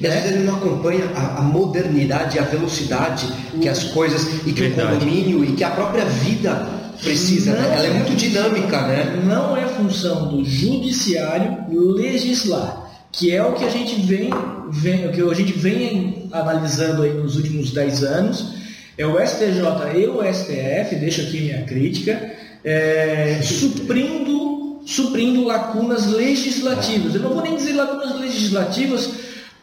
E 0.00 0.06
às 0.06 0.12
né? 0.14 0.20
vezes 0.20 0.36
ele 0.36 0.44
não 0.44 0.56
acompanha 0.56 1.04
a, 1.14 1.38
a 1.38 1.42
modernidade, 1.42 2.38
a 2.38 2.42
velocidade 2.42 3.26
que 3.60 3.68
as 3.68 3.84
coisas 3.84 4.26
e 4.46 4.52
que 4.52 4.60
Verdade. 4.62 4.96
o 4.96 4.98
condomínio 4.98 5.44
e 5.44 5.52
que 5.52 5.62
a 5.62 5.70
própria 5.70 6.04
vida 6.04 6.68
precisa. 7.00 7.52
né? 7.52 7.72
Ela 7.76 7.86
é 7.86 7.90
muito 7.94 8.16
dinâmica, 8.16 8.82
né? 8.88 9.22
Não 9.24 9.56
é 9.56 9.66
função 9.66 10.28
do 10.28 10.44
judiciário 10.44 11.56
legislar, 11.70 12.90
que 13.12 13.30
é 13.34 13.44
o 13.44 13.52
que 13.52 13.64
a 13.64 13.70
gente 13.70 14.00
vem, 14.00 14.30
vem 14.70 15.06
o 15.06 15.12
que 15.12 15.20
a 15.20 15.34
gente 15.34 15.52
vem 15.52 16.28
analisando 16.32 17.02
aí 17.02 17.12
nos 17.12 17.36
últimos 17.36 17.70
10 17.70 18.02
anos. 18.02 18.54
É 18.98 19.06
o 19.06 19.18
STJ 19.24 20.00
e 20.00 20.06
o 20.06 20.20
STF, 20.22 20.96
deixo 20.96 21.22
aqui 21.22 21.40
minha 21.40 21.62
crítica, 21.62 22.30
é, 22.64 23.40
suprindo, 23.42 24.61
suprindo 24.84 25.44
lacunas 25.44 26.06
legislativas. 26.06 27.14
Eu 27.14 27.20
não 27.22 27.30
vou 27.30 27.42
nem 27.42 27.56
dizer 27.56 27.72
lacunas 27.74 28.18
legislativas, 28.18 29.10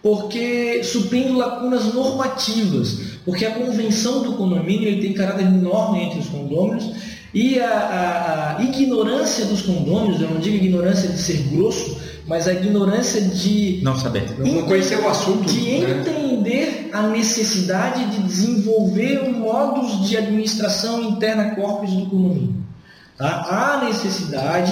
porque 0.02 0.82
suprindo 0.84 1.38
lacunas 1.38 1.94
normativas, 1.94 2.98
porque 3.26 3.46
a 3.46 3.52
convenção 3.52 4.24
do 4.24 4.34
condomínio 4.34 4.88
ele 4.88 5.02
tem 5.02 5.14
caráter 5.14 5.44
enorme 5.46 6.04
entre 6.04 6.20
os 6.20 6.28
condôminos 6.28 6.90
e 7.34 7.60
a, 7.60 7.70
a- 7.70 8.58
a 8.58 8.64
ignorância 8.64 9.46
dos 9.46 9.62
condôminos, 9.62 10.22
eu 10.22 10.30
não 10.30 10.40
digo 10.40 10.56
ignorância 10.56 11.10
de 11.10 11.18
ser 11.18 11.38
grosso, 11.52 11.98
mas 12.26 12.48
a 12.48 12.54
ignorância 12.54 13.22
de 13.22 13.80
Não 13.84 13.96
saber. 13.98 14.24
Não 14.40 14.62
conhecer 14.64 15.00
o 15.00 15.10
assunto. 15.10 15.50
de 15.52 15.80
né? 15.80 16.00
entender 16.00 16.90
a 16.94 17.04
necessidade 17.08 18.06
de 18.06 18.24
desenvolver 18.24 19.28
modos 19.30 20.08
de 20.08 20.16
administração 20.16 21.02
interna 21.04 21.56
corpus 21.56 21.92
do 21.92 22.06
condomínio. 22.06 22.56
Tá? 23.18 23.28
Há 23.82 23.86
necessidade 23.86 24.72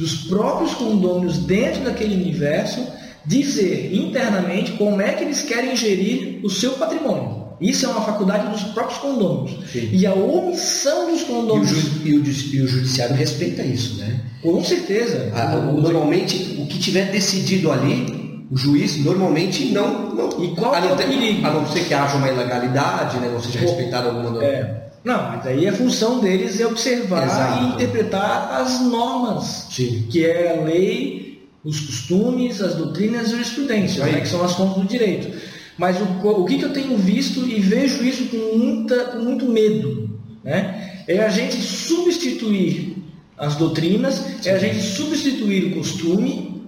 dos 0.00 0.14
próprios 0.28 0.72
condôminos 0.74 1.38
dentro 1.38 1.82
daquele 1.84 2.14
universo 2.14 2.80
dizer 3.26 3.94
internamente 3.94 4.72
como 4.72 5.00
é 5.00 5.12
que 5.12 5.24
eles 5.24 5.42
querem 5.42 5.76
gerir 5.76 6.40
o 6.42 6.48
seu 6.50 6.72
patrimônio. 6.72 7.38
Isso 7.60 7.84
é 7.84 7.88
uma 7.90 8.00
faculdade 8.00 8.48
dos 8.50 8.62
próprios 8.72 8.98
condôminos. 8.98 9.70
Sim. 9.70 9.90
E 9.92 10.06
a 10.06 10.14
omissão 10.14 11.10
dos 11.10 11.22
condôminos, 11.24 11.70
e 12.02 12.14
o 12.16 12.24
ju- 12.24 12.50
e 12.56 12.60
o 12.62 12.66
judiciário 12.66 13.14
respeita 13.14 13.62
isso, 13.62 13.98
né? 13.98 14.18
com 14.42 14.64
certeza, 14.64 15.30
A- 15.34 15.56
normalmente, 15.56 16.56
o 16.58 16.64
que 16.66 16.78
tiver 16.78 17.12
decidido 17.12 17.70
ali, 17.70 18.46
o 18.50 18.56
juiz 18.56 18.96
normalmente 19.04 19.66
não. 19.66 20.14
não 20.14 20.42
E 20.42 20.48
qual 20.54 20.72
a, 20.72 20.78
é 20.78 20.80
não 20.80 20.94
o 20.94 20.96
perigo? 20.96 21.46
a 21.46 21.50
não 21.50 21.66
ser 21.70 21.84
que 21.84 21.92
haja 21.92 22.16
uma 22.16 22.28
ilegalidade, 22.28 23.18
né? 23.18 23.28
não 23.30 23.40
seja 23.42 23.58
respeitada 23.58 24.08
alguma. 24.08 24.42
É. 24.42 24.89
Não, 25.02 25.30
mas 25.30 25.46
aí 25.46 25.66
a 25.66 25.72
função 25.72 26.20
deles 26.20 26.60
é 26.60 26.66
observar 26.66 27.24
Exato. 27.24 27.64
e 27.64 27.68
interpretar 27.68 28.60
as 28.60 28.80
normas, 28.82 29.66
Sim. 29.70 30.06
que 30.10 30.24
é 30.26 30.58
a 30.58 30.62
lei, 30.62 31.48
os 31.64 31.80
costumes, 31.80 32.60
as 32.60 32.74
doutrinas 32.74 33.22
e 33.22 33.24
a 33.26 33.28
jurisprudência, 33.30 34.04
né, 34.04 34.20
que 34.20 34.28
são 34.28 34.44
as 34.44 34.52
fontes 34.52 34.82
do 34.82 34.88
direito. 34.88 35.36
Mas 35.78 35.96
o, 36.00 36.04
o 36.04 36.44
que, 36.44 36.58
que 36.58 36.64
eu 36.64 36.72
tenho 36.72 36.96
visto 36.98 37.40
e 37.46 37.60
vejo 37.60 38.04
isso 38.04 38.24
com, 38.26 38.58
muita, 38.58 39.04
com 39.04 39.18
muito 39.20 39.46
medo, 39.46 40.20
né? 40.44 41.04
é 41.06 41.18
a 41.24 41.28
gente 41.28 41.56
substituir 41.56 42.96
as 43.36 43.56
doutrinas, 43.56 44.46
é 44.46 44.50
a 44.50 44.58
gente 44.58 44.80
substituir 44.82 45.72
o 45.72 45.76
costume 45.76 46.62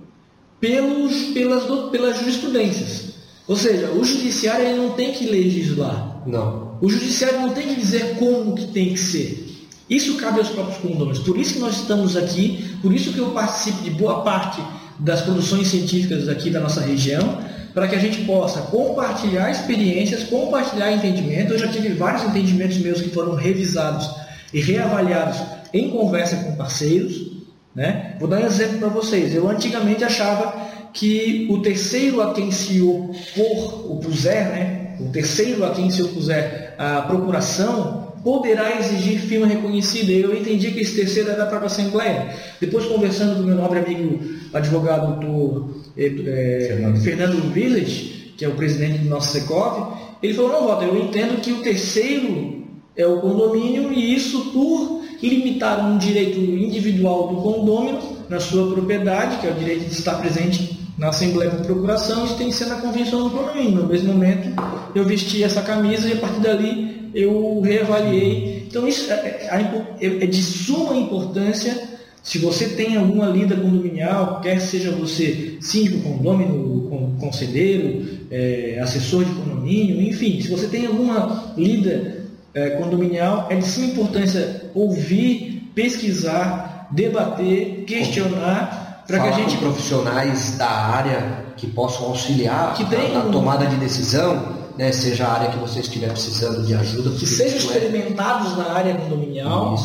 pelos, 0.59 1.25
pelas, 1.35 1.91
pelas 1.91 2.19
jurisprudências. 2.19 3.13
Ou 3.47 3.57
seja, 3.57 3.91
o 3.91 4.03
judiciário 4.03 4.67
ele 4.67 4.79
não 4.79 4.91
tem 4.93 5.13
que 5.13 5.27
legislar. 5.27 6.23
Não. 6.27 6.72
O 6.83 6.89
judiciário 6.89 7.41
não 7.41 7.51
tem 7.51 7.69
que 7.69 7.77
dizer 7.77 8.17
como 8.19 8.57
que 8.57 8.67
tem 8.67 8.93
que 8.93 8.99
ser. 8.99 9.69
Isso 9.89 10.17
cabe 10.17 10.41
aos 10.41 10.49
próprios 10.49 10.79
condôminos. 10.79 11.21
Por 11.21 11.39
isso 11.39 11.55
que 11.55 11.61
nós 11.61 11.77
estamos 11.77 12.17
aqui, 12.17 12.77
por 12.83 12.93
isso 12.93 13.13
que 13.13 13.21
eu 13.21 13.31
participo 13.31 13.85
de 13.85 13.91
boa 13.91 14.23
parte 14.23 14.61
das 14.99 15.21
produções 15.21 15.69
científicas 15.69 16.29
aqui 16.29 16.51
da 16.51 16.59
nossa 16.59 16.81
região, 16.81 17.39
para 17.73 17.87
que 17.87 17.95
a 17.95 18.01
gente 18.01 18.25
possa 18.25 18.63
compartilhar 18.63 19.49
experiências, 19.49 20.25
compartilhar 20.25 20.91
entendimento. 20.93 21.53
Eu 21.53 21.59
já 21.61 21.69
tive 21.69 21.91
vários 21.91 22.25
entendimentos 22.25 22.77
meus 22.79 23.01
que 23.01 23.11
foram 23.11 23.37
revisados 23.37 24.11
e 24.53 24.61
reavaliados 24.61 25.39
em 25.73 25.89
conversa 25.89 26.35
com 26.39 26.57
parceiros. 26.57 27.31
Né? 27.73 28.17
Vou 28.19 28.29
dar 28.29 28.41
um 28.41 28.47
exemplo 28.47 28.79
para 28.79 28.89
vocês. 28.89 29.33
Eu 29.33 29.49
antigamente 29.49 30.03
achava 30.03 30.53
que 30.93 31.47
o 31.49 31.63
terceiro 31.63 32.21
a 32.21 32.35
quem 32.35 32.51
se 32.51 32.83
opor, 32.83 33.93
opuser, 33.93 34.49
né? 34.49 34.82
O 35.01 35.11
terceiro 35.11 35.65
a 35.65 35.71
quem 35.71 35.91
se 35.91 36.03
opuser 36.03 36.75
à 36.79 37.03
procuração, 37.03 38.13
poderá 38.23 38.79
exigir 38.79 39.21
firma 39.21 39.47
reconhecida. 39.47 40.13
Eu 40.13 40.35
entendi 40.35 40.71
que 40.71 40.81
esse 40.81 40.95
terceiro 40.95 41.31
é 41.31 41.35
da 41.35 41.47
própria 41.47 41.67
Assembleia. 41.67 42.35
Depois, 42.61 42.87
conversando 42.87 43.37
com 43.37 43.43
meu 43.43 43.57
nobre 43.57 43.81
amigo, 43.81 44.21
advogado 44.53 45.21
doutor 45.21 45.75
é, 45.97 46.67
Fernando. 46.69 47.01
Fernando 47.01 47.53
Village, 47.53 48.33
que 48.37 48.45
é 48.45 48.49
o 48.49 48.53
presidente 48.55 48.99
do 48.99 49.09
nosso 49.09 49.33
Secov, 49.33 49.99
ele 50.23 50.35
falou, 50.35 50.53
não, 50.53 50.67
Walter, 50.69 50.87
eu 50.87 50.97
entendo 50.97 51.41
que 51.41 51.53
o 51.53 51.63
terceiro 51.63 52.63
é 52.97 53.07
o 53.07 53.21
condomínio 53.21 53.93
e 53.93 54.15
isso 54.15 54.53
por 54.53 55.03
limitar 55.21 55.85
um 55.85 55.99
direito 55.99 56.39
individual 56.39 57.29
do 57.29 57.43
condômino 57.43 58.01
na 58.29 58.41
sua 58.41 58.73
propriedade, 58.73 59.39
que 59.39 59.47
é 59.47 59.51
o 59.51 59.55
direito 59.55 59.85
de 59.87 59.93
estar 59.93 60.15
presente 60.15 60.82
na 61.03 61.09
Assembleia 61.09 61.51
por 61.51 61.67
Procuração, 61.67 62.25
isso 62.25 62.37
tem 62.37 62.47
que 62.47 62.55
ser 62.55 62.67
na 62.67 62.77
Convenção 62.77 63.25
do 63.25 63.31
Condomínio. 63.31 63.83
No 63.83 63.89
mesmo 63.89 64.13
momento, 64.13 64.49
eu 64.95 65.05
vesti 65.05 65.43
essa 65.43 65.61
camisa 65.61 66.09
e 66.09 66.13
a 66.13 66.17
partir 66.17 66.39
dali 66.39 67.11
eu 67.13 67.61
reavaliei. 67.61 68.69
Então, 68.69 68.87
isso 68.87 69.13
é, 69.13 69.17
é, 69.17 69.97
é, 70.01 70.07
é 70.07 70.27
de 70.27 70.41
suma 70.41 70.97
importância 70.97 71.91
se 72.23 72.39
você 72.39 72.69
tem 72.69 72.97
alguma 72.97 73.27
lida 73.27 73.57
condominial, 73.57 74.41
quer 74.41 74.61
seja 74.61 74.93
você 74.93 75.59
síndico 75.61 76.09
condômino, 76.09 77.17
conselheiro, 77.19 78.07
é, 78.31 78.79
assessor 78.81 79.25
de 79.25 79.33
condomínio, 79.33 80.01
enfim, 80.01 80.41
se 80.41 80.49
você 80.49 80.69
tem 80.69 80.87
alguma 80.87 81.53
lida 81.57 82.27
é, 82.55 82.71
condominial, 82.71 83.49
é 83.51 83.57
de 83.57 83.67
suma 83.67 83.87
importância 83.87 84.71
ouvir, 84.73 85.69
pesquisar, 85.75 86.87
debater, 86.93 87.83
questionar, 87.89 88.82
para 89.07 89.21
que 89.21 89.29
a 89.29 89.33
gente. 89.33 89.57
profissionais 89.57 90.57
da 90.57 90.69
área 90.69 91.45
que 91.57 91.67
possam 91.67 92.07
auxiliar 92.07 92.75
que 92.75 92.85
tem, 92.87 93.13
na, 93.13 93.25
na 93.25 93.31
tomada 93.31 93.67
de 93.67 93.77
decisão, 93.77 94.63
né, 94.77 94.91
seja 94.93 95.27
a 95.27 95.33
área 95.33 95.51
que 95.51 95.59
você 95.59 95.81
estiver 95.81 96.09
precisando 96.09 96.65
de 96.65 96.75
ajuda. 96.75 97.11
Que 97.11 97.27
sejam 97.27 97.55
é 97.55 97.59
experimentados 97.59 98.53
é... 98.53 98.57
na 98.57 98.73
área 98.73 98.95
condominial. 98.95 99.77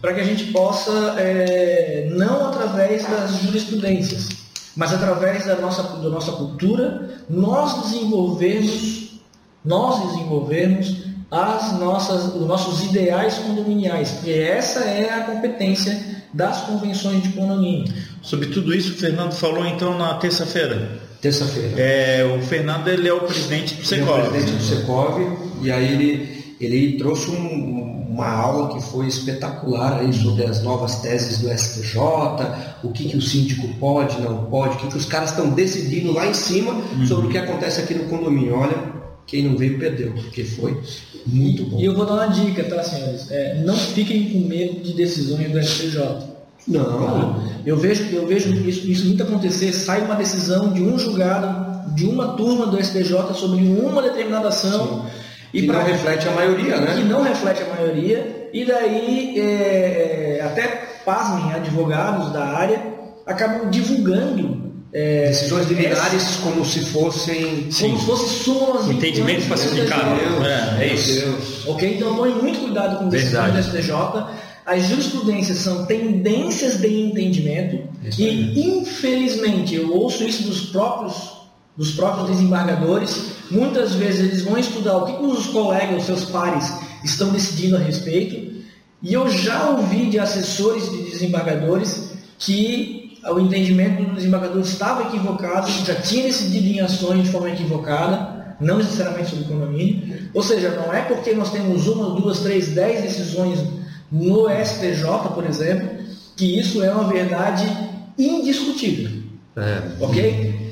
Para 0.00 0.14
que 0.14 0.20
a 0.20 0.24
gente 0.24 0.52
possa, 0.52 0.92
é, 1.18 2.08
não 2.12 2.48
através 2.48 3.04
das 3.08 3.38
jurisprudências, 3.42 4.28
mas 4.76 4.92
através 4.92 5.46
da 5.46 5.56
nossa, 5.56 5.82
da 5.82 6.08
nossa 6.08 6.32
cultura, 6.32 7.22
nós 7.28 7.82
desenvolvermos, 7.82 9.20
nós 9.64 10.10
desenvolvermos 10.10 11.06
as 11.30 11.78
nossas, 11.78 12.34
os 12.34 12.46
nossos 12.46 12.84
ideais 12.84 13.34
condominiais, 13.38 14.10
porque 14.10 14.30
essa 14.30 14.80
é 14.80 15.12
a 15.12 15.20
competência 15.24 16.16
das 16.32 16.62
convenções 16.62 17.22
de 17.22 17.30
condomínio. 17.30 17.92
Sobre 18.22 18.48
tudo 18.48 18.74
isso, 18.74 18.92
o 18.92 18.96
Fernando 18.96 19.32
falou 19.32 19.66
então 19.66 19.96
na 19.96 20.14
terça-feira. 20.14 21.00
Terça-feira. 21.20 21.80
É, 21.80 22.24
o 22.38 22.42
Fernando 22.42 22.88
ele 22.88 23.08
é 23.08 23.12
o 23.12 23.20
presidente 23.20 23.74
do 23.74 23.84
Secov. 23.84 24.18
Ele 24.18 24.24
é 24.24 24.28
o 24.28 24.30
presidente 24.30 24.58
do 24.58 24.64
Secov 24.64 25.38
e 25.62 25.72
aí 25.72 25.92
ele, 25.92 26.56
ele 26.60 26.98
trouxe 26.98 27.30
um, 27.30 28.06
uma 28.10 28.28
aula 28.28 28.74
que 28.74 28.82
foi 28.82 29.06
espetacular 29.06 30.00
aí 30.00 30.12
sobre 30.12 30.44
as 30.44 30.62
novas 30.62 31.00
teses 31.00 31.38
do 31.38 31.48
STJ, 31.48 31.98
o 32.82 32.92
que, 32.92 33.08
que 33.08 33.16
o 33.16 33.22
síndico 33.22 33.68
pode, 33.78 34.20
não 34.20 34.44
pode, 34.44 34.76
o 34.76 34.78
que, 34.78 34.88
que 34.88 34.96
os 34.96 35.06
caras 35.06 35.30
estão 35.30 35.50
decidindo 35.50 36.12
lá 36.12 36.26
em 36.26 36.34
cima 36.34 36.72
uhum. 36.72 37.06
sobre 37.06 37.26
o 37.26 37.30
que 37.30 37.38
acontece 37.38 37.80
aqui 37.80 37.94
no 37.94 38.04
condomínio. 38.04 38.54
Olha, 38.54 38.95
quem 39.26 39.44
não 39.44 39.56
veio 39.56 39.78
perdeu, 39.78 40.12
porque 40.12 40.44
foi 40.44 40.80
muito 41.26 41.64
bom. 41.64 41.78
E 41.78 41.84
eu 41.84 41.94
vou 41.94 42.06
dar 42.06 42.14
uma 42.14 42.26
dica, 42.28 42.64
tá, 42.64 42.82
senhores? 42.82 43.30
É, 43.30 43.62
não 43.64 43.76
fiquem 43.76 44.30
com 44.30 44.48
medo 44.48 44.80
de 44.80 44.92
decisões 44.92 45.50
do 45.50 45.62
STJ. 45.62 45.98
Não. 46.68 47.42
Eu 47.64 47.76
vejo, 47.76 48.04
eu 48.14 48.26
vejo 48.26 48.52
isso, 48.54 48.88
isso 48.88 49.06
muito 49.06 49.22
acontecer. 49.22 49.72
Sai 49.72 50.02
uma 50.02 50.14
decisão 50.14 50.72
de 50.72 50.82
um 50.82 50.98
julgado, 50.98 51.94
de 51.94 52.06
uma 52.06 52.36
turma 52.36 52.66
do 52.66 52.82
STJ 52.82 53.34
sobre 53.34 53.60
uma 53.64 54.02
determinada 54.02 54.48
ação. 54.48 55.02
Sim 55.02 55.26
e 55.56 55.62
que 55.62 55.66
pra, 55.68 55.78
não 55.78 55.86
reflete 55.86 56.28
a 56.28 56.32
maioria, 56.32 56.80
né? 56.80 56.94
Que 56.96 57.04
não 57.04 57.22
reflete 57.22 57.62
a 57.62 57.74
maioria, 57.74 58.50
e 58.52 58.64
daí 58.64 59.38
é, 59.38 60.38
é, 60.38 60.42
até 60.44 60.66
pasmem 61.04 61.52
advogados 61.52 62.32
da 62.32 62.44
área 62.44 62.94
acabam 63.24 63.70
divulgando 63.70 64.75
é, 64.92 65.28
decisões 65.28 65.66
liminares 65.68 66.36
como 66.42 66.64
se 66.64 66.80
fossem 66.86 67.70
sim. 67.70 67.90
como 67.90 67.98
se 67.98 68.06
fossem 68.06 68.28
súmulas 68.28 68.88
entendimento 68.88 69.42
falsificado 69.42 70.20
é, 70.44 70.84
é 70.84 70.94
isso 70.94 71.68
ok 71.68 71.94
então 71.96 72.16
tome 72.16 72.34
muito 72.34 72.60
cuidado 72.60 72.98
com 72.98 73.08
decisões 73.08 73.52
do 73.52 73.62
STJ 73.62 73.92
as 74.64 74.84
jurisprudências 74.84 75.58
são 75.58 75.86
tendências 75.86 76.78
de 76.78 76.88
entendimento 76.88 77.88
isso 78.04 78.20
e 78.20 78.28
é. 78.28 78.32
infelizmente 78.68 79.74
eu 79.74 79.92
ouço 79.94 80.24
isso 80.24 80.44
dos 80.44 80.66
próprios 80.66 81.36
dos 81.76 81.92
próprios 81.92 82.30
desembargadores. 82.30 83.32
Muitas 83.50 83.94
vezes 83.94 84.20
eles 84.20 84.42
vão 84.42 84.58
estudar 84.58 84.96
o 84.96 85.06
que 85.06 85.24
os 85.24 85.46
colegas, 85.46 86.00
os 86.00 86.06
seus 86.06 86.24
pares, 86.30 86.72
estão 87.04 87.30
decidindo 87.30 87.76
a 87.76 87.80
respeito. 87.80 88.56
E 89.02 89.12
eu 89.12 89.28
já 89.28 89.70
ouvi 89.70 90.06
de 90.06 90.18
assessores 90.18 90.90
de 90.90 91.10
desembargadores 91.10 92.12
que 92.38 93.05
o 93.32 93.40
entendimento 93.40 94.02
do 94.02 94.14
desembargador 94.14 94.60
estava 94.60 95.02
equivocado, 95.02 95.70
já 95.70 95.94
tinha 95.94 96.24
decidido 96.24 96.66
em 96.66 96.80
ações 96.80 97.24
de 97.24 97.30
forma 97.30 97.50
equivocada, 97.50 98.56
não 98.60 98.78
necessariamente 98.78 99.30
sobre 99.30 99.44
condomínio. 99.44 100.28
Ou 100.32 100.42
seja, 100.42 100.70
não 100.70 100.92
é 100.92 101.02
porque 101.02 101.32
nós 101.34 101.50
temos 101.50 101.86
uma, 101.86 102.18
duas, 102.18 102.40
três, 102.40 102.68
dez 102.68 103.02
decisões 103.02 103.58
no 104.10 104.48
STJ, 104.48 105.04
por 105.34 105.44
exemplo, 105.44 105.88
que 106.36 106.58
isso 106.58 106.82
é 106.82 106.90
uma 106.90 107.04
verdade 107.04 107.66
indiscutível. 108.18 109.10
É. 109.56 110.04
Ok? 110.04 110.66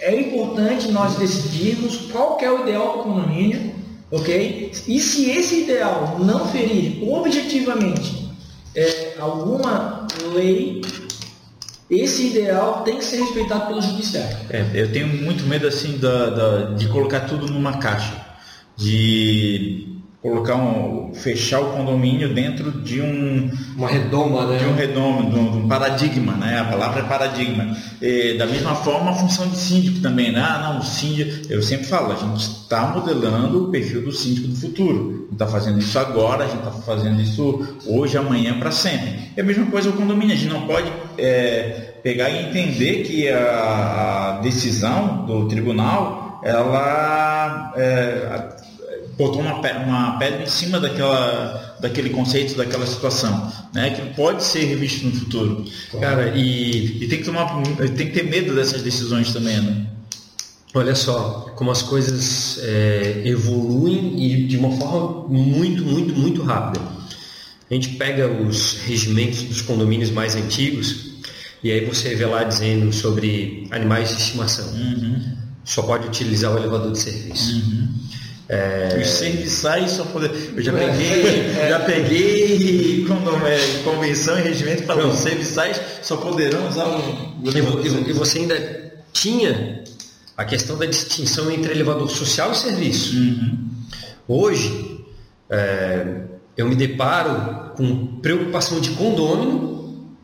é 0.00 0.18
importante 0.18 0.90
nós 0.90 1.16
decidirmos 1.16 2.08
qual 2.10 2.38
é 2.40 2.50
o 2.50 2.62
ideal 2.62 2.98
do 2.98 3.02
condomínio, 3.04 3.74
ok? 4.10 4.72
E 4.88 5.00
se 5.00 5.30
esse 5.30 5.62
ideal 5.62 6.16
não 6.18 6.46
ferir 6.48 7.06
objetivamente 7.06 8.30
é, 8.74 9.14
alguma 9.18 10.06
lei, 10.34 10.80
esse 11.90 12.28
ideal 12.28 12.82
tem 12.84 12.98
que 12.98 13.04
ser 13.04 13.16
respeitado 13.16 13.66
pelo 13.66 13.82
judiciário. 13.82 14.36
É, 14.48 14.64
eu 14.74 14.92
tenho 14.92 15.08
muito 15.08 15.44
medo 15.44 15.66
assim 15.66 15.98
da, 15.98 16.30
da, 16.30 16.60
de 16.74 16.86
colocar 16.88 17.20
tudo 17.20 17.48
numa 17.48 17.78
caixa, 17.78 18.24
de 18.76 19.99
colocar 20.22 20.56
um, 20.56 21.14
fechar 21.14 21.60
o 21.60 21.72
condomínio 21.72 22.34
dentro 22.34 22.70
de 22.70 23.00
um 23.00 23.50
uma 23.76 23.88
redoma, 23.88 24.46
né? 24.46 24.58
De 24.58 24.66
um 24.66 24.74
redoma, 24.74 25.30
de 25.30 25.38
um, 25.38 25.68
paradigma, 25.68 26.34
né? 26.34 26.60
A 26.60 26.64
palavra 26.64 27.00
é 27.00 27.04
paradigma. 27.04 27.74
E, 28.02 28.36
da 28.36 28.46
mesma 28.46 28.74
forma, 28.74 29.10
a 29.10 29.14
função 29.14 29.48
de 29.48 29.56
síndico 29.56 30.00
também, 30.00 30.30
né? 30.30 30.40
Ah, 30.40 30.58
não, 30.58 30.80
o 30.80 30.82
síndico, 30.82 31.50
eu 31.50 31.62
sempre 31.62 31.86
falo, 31.86 32.12
a 32.12 32.16
gente 32.16 32.40
está 32.40 32.88
modelando 32.88 33.64
o 33.64 33.70
perfil 33.70 34.02
do 34.02 34.12
síndico 34.12 34.48
do 34.48 34.56
futuro. 34.56 34.98
A 34.98 35.22
gente 35.22 35.32
está 35.32 35.46
fazendo 35.46 35.78
isso 35.78 35.98
agora, 35.98 36.44
a 36.44 36.48
gente 36.48 36.58
está 36.58 36.70
fazendo 36.70 37.20
isso 37.20 37.76
hoje, 37.86 38.18
amanhã, 38.18 38.58
para 38.58 38.70
sempre. 38.70 39.30
É 39.36 39.40
a 39.40 39.44
mesma 39.44 39.66
coisa 39.66 39.88
o 39.88 39.94
condomínio, 39.94 40.34
a 40.34 40.38
gente 40.38 40.52
não 40.52 40.66
pode 40.66 40.92
é, 41.16 41.94
pegar 42.02 42.28
e 42.28 42.48
entender 42.48 43.04
que 43.04 43.28
a, 43.28 44.36
a 44.36 44.40
decisão 44.42 45.24
do 45.24 45.48
tribunal 45.48 46.40
ela 46.42 47.72
é, 47.76 48.59
botou 49.20 49.42
uma, 49.42 49.60
uma 49.60 50.18
pedra 50.18 50.42
em 50.42 50.46
cima 50.46 50.80
daquela, 50.80 51.76
daquele 51.78 52.08
conceito, 52.08 52.56
daquela 52.56 52.86
situação, 52.86 53.52
né? 53.74 53.90
Que 53.90 54.14
pode 54.14 54.42
ser 54.42 54.64
revisto 54.64 55.06
no 55.06 55.12
futuro. 55.12 55.64
Cara, 56.00 56.34
e, 56.34 57.04
e 57.04 57.08
tem 57.08 57.18
que 57.18 57.24
tomar, 57.24 57.62
tem 57.96 58.06
que 58.06 58.12
ter 58.12 58.24
medo 58.24 58.54
dessas 58.54 58.82
decisões 58.82 59.32
também, 59.32 59.60
né? 59.60 59.86
Olha 60.72 60.94
só 60.94 61.52
como 61.56 61.70
as 61.70 61.82
coisas 61.82 62.58
é, 62.62 63.22
evoluem 63.24 64.24
e 64.24 64.46
de 64.46 64.56
uma 64.56 64.70
forma 64.76 65.28
muito, 65.28 65.84
muito, 65.84 66.14
muito 66.14 66.42
rápida. 66.42 66.80
A 67.70 67.74
gente 67.74 67.90
pega 67.90 68.26
os 68.28 68.78
regimentos 68.86 69.42
dos 69.42 69.60
condomínios 69.60 70.10
mais 70.10 70.34
antigos 70.34 71.10
e 71.62 71.70
aí 71.70 71.84
você 71.84 72.14
vê 72.14 72.24
lá 72.24 72.42
dizendo 72.44 72.92
sobre 72.92 73.66
animais 73.70 74.08
de 74.08 74.22
estimação. 74.22 74.72
Uhum. 74.72 75.36
Só 75.64 75.82
pode 75.82 76.06
utilizar 76.06 76.52
o 76.54 76.58
elevador 76.58 76.92
de 76.92 76.98
serviço. 76.98 77.56
Uhum. 77.56 77.88
É... 78.52 78.98
Os 79.00 79.08
serviçais 79.08 79.92
só 79.92 80.04
poder. 80.06 80.32
Eu 80.56 80.60
já 80.60 80.72
peguei, 80.72 81.50
é. 81.56 81.68
já 81.68 81.78
peguei 81.78 83.06
é, 83.46 83.82
convenção 83.84 84.36
e 84.40 84.42
regimento 84.42 84.82
para 84.82 85.06
os 85.06 85.20
serviçais 85.20 85.80
só 86.02 86.16
poderão 86.16 86.68
usar 86.68 86.84
o. 86.84 86.98
E, 87.44 88.10
e 88.10 88.12
você 88.12 88.40
ainda 88.40 88.92
tinha 89.12 89.84
a 90.36 90.44
questão 90.44 90.76
da 90.76 90.86
distinção 90.86 91.48
entre 91.48 91.72
elevador 91.72 92.10
social 92.10 92.50
e 92.50 92.56
serviço. 92.56 93.16
Uhum. 93.16 93.68
Hoje, 94.26 95.04
é, 95.48 96.22
eu 96.56 96.68
me 96.68 96.74
deparo 96.74 97.72
com 97.76 98.18
preocupação 98.20 98.80
de 98.80 98.90
condômino 98.90 100.16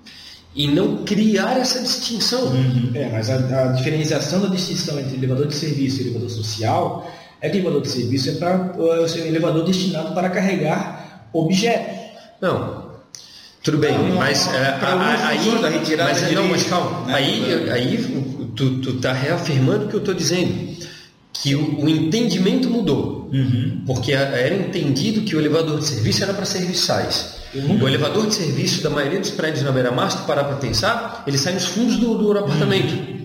e 0.53 0.66
não 0.66 1.05
criar 1.05 1.61
essa 1.61 1.81
distinção. 1.81 2.47
Uhum. 2.47 2.90
É, 2.93 3.09
mas 3.09 3.31
a, 3.31 3.36
a, 3.36 3.66
diferenciação 3.69 4.40
da 4.40 4.48
distinção 4.48 4.98
entre 4.98 5.16
elevador 5.16 5.47
de 5.47 5.55
serviço 5.55 5.98
e 5.98 6.07
elevador 6.07 6.31
social 6.31 7.09
é 7.41 7.49
que 7.49 7.57
elevador 7.57 7.83
de 7.83 7.89
serviço 7.89 8.31
é 8.31 8.33
para 8.35 8.75
é 8.77 9.23
um 9.23 9.27
elevador 9.27 9.65
destinado 9.65 10.15
para 10.15 10.31
carregar 10.31 11.29
objetos. 11.33 11.97
Não, 12.41 12.87
tudo 13.63 13.79
bem, 13.79 13.99
não, 13.99 14.15
mas 14.17 14.47
é, 14.55 14.79
aí, 15.25 15.59
mas, 15.61 16.33
não, 16.33 16.49
mas 16.49 16.63
calma, 16.65 17.07
né? 17.07 17.15
aí, 17.15 17.71
aí 17.71 18.27
tu, 18.55 18.79
tu 18.79 19.01
tá 19.01 19.13
reafirmando 19.13 19.87
o 19.87 19.89
que 19.89 19.95
eu 19.95 20.01
estou 20.01 20.15
dizendo 20.15 20.77
que 21.33 21.55
o, 21.55 21.85
o 21.85 21.89
entendimento 21.89 22.71
mudou. 22.71 23.29
Uhum. 23.33 23.83
Porque 23.87 24.13
era 24.13 24.55
entendido 24.55 25.23
que 25.23 25.35
o 25.35 25.41
elevador 25.41 25.79
de 25.79 25.85
serviço 25.85 26.23
era 26.23 26.33
para 26.33 26.45
serviçais. 26.45 27.37
Uhum. 27.55 27.83
O 27.83 27.89
elevador 27.89 28.27
de 28.27 28.35
serviço 28.35 28.83
da 28.83 28.91
maioria 28.91 29.19
dos 29.19 29.31
prédios 29.31 29.65
na 29.65 29.73
beira-mar, 29.73 30.11
se 30.11 30.19
tu 30.19 30.25
parar 30.25 30.45
para 30.45 30.57
pensar, 30.57 31.25
ele 31.27 31.37
sai 31.37 31.55
nos 31.55 31.67
fundos 31.67 31.97
do, 31.97 32.15
do 32.17 32.39
apartamento. 32.39 32.93
Uhum. 32.93 33.16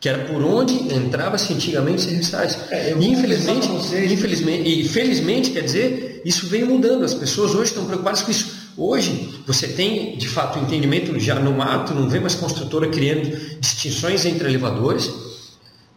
Que 0.00 0.08
era 0.08 0.24
por 0.24 0.42
onde 0.42 0.74
entrava-se 0.94 1.52
antigamente 1.52 2.02
serviçais. 2.02 2.58
É, 2.70 2.94
e 2.98 3.08
infelizmente, 3.08 3.68
infelizmente, 3.68 4.80
e 4.80 4.88
felizmente, 4.88 5.50
quer 5.50 5.62
dizer, 5.62 6.22
isso 6.24 6.46
veio 6.46 6.66
mudando. 6.66 7.04
As 7.04 7.14
pessoas 7.14 7.52
hoje 7.54 7.70
estão 7.70 7.84
preocupadas 7.84 8.22
com 8.22 8.30
isso. 8.30 8.58
Hoje, 8.76 9.42
você 9.44 9.66
tem, 9.66 10.16
de 10.16 10.28
fato, 10.28 10.58
o 10.58 10.62
entendimento 10.62 11.18
já 11.18 11.34
no 11.34 11.52
mato, 11.52 11.92
não 11.94 12.08
vê 12.08 12.20
mais 12.20 12.36
construtora 12.36 12.88
criando 12.88 13.28
distinções 13.60 14.24
entre 14.24 14.48
elevadores 14.48 15.10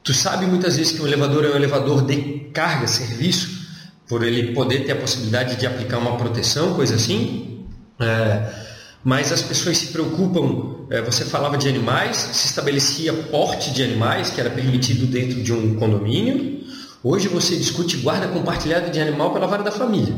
Tu 0.03 0.13
sabe 0.13 0.47
muitas 0.47 0.77
vezes 0.77 0.93
que 0.93 1.01
um 1.01 1.07
elevador 1.07 1.45
é 1.45 1.49
um 1.49 1.55
elevador 1.55 2.03
de 2.03 2.49
carga, 2.53 2.87
serviço, 2.87 3.67
por 4.07 4.23
ele 4.23 4.53
poder 4.53 4.83
ter 4.83 4.93
a 4.93 4.95
possibilidade 4.95 5.57
de 5.57 5.67
aplicar 5.67 5.99
uma 5.99 6.17
proteção, 6.17 6.73
coisa 6.73 6.95
assim. 6.95 7.65
É, 7.99 8.70
mas 9.03 9.31
as 9.31 9.41
pessoas 9.41 9.77
se 9.77 9.87
preocupam. 9.87 10.85
É, 10.89 11.01
você 11.01 11.23
falava 11.25 11.57
de 11.57 11.67
animais, 11.67 12.17
se 12.17 12.47
estabelecia 12.47 13.13
porte 13.13 13.71
de 13.71 13.83
animais, 13.83 14.29
que 14.29 14.39
era 14.39 14.49
permitido 14.49 15.05
dentro 15.05 15.41
de 15.41 15.53
um 15.53 15.75
condomínio. 15.75 16.61
Hoje 17.03 17.27
você 17.27 17.55
discute 17.55 17.97
guarda 17.97 18.27
compartilhada 18.27 18.89
de 18.89 18.99
animal 18.99 19.33
pela 19.33 19.47
vara 19.47 19.63
da 19.63 19.71
família. 19.71 20.13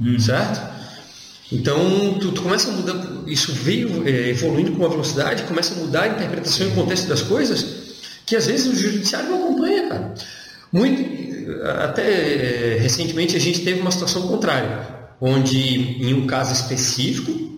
Hum. 0.00 0.18
Certo? 0.18 0.78
Então, 1.50 2.18
tu, 2.20 2.32
tu, 2.32 2.42
começa 2.42 2.68
a 2.68 2.72
mudar, 2.72 2.94
isso 3.26 3.52
veio 3.52 4.06
é, 4.06 4.28
evoluindo 4.28 4.72
com 4.72 4.78
uma 4.78 4.88
velocidade, 4.88 5.44
começa 5.44 5.74
a 5.74 5.78
mudar 5.78 6.02
a 6.02 6.08
interpretação 6.08 6.66
e 6.66 6.70
o 6.70 6.74
contexto 6.74 7.08
das 7.08 7.22
coisas, 7.22 7.64
que 8.26 8.36
às 8.36 8.46
vezes 8.46 8.66
o 8.66 8.76
judiciário 8.76 9.30
não 9.30 9.44
acompanha, 9.44 9.88
cara. 9.88 10.14
Muito, 10.70 11.02
até 11.82 12.74
eh, 12.74 12.78
recentemente 12.78 13.34
a 13.34 13.40
gente 13.40 13.64
teve 13.64 13.80
uma 13.80 13.90
situação 13.90 14.28
contrária, 14.28 14.86
onde 15.20 15.58
em 15.58 16.12
um 16.12 16.26
caso 16.26 16.52
específico 16.52 17.57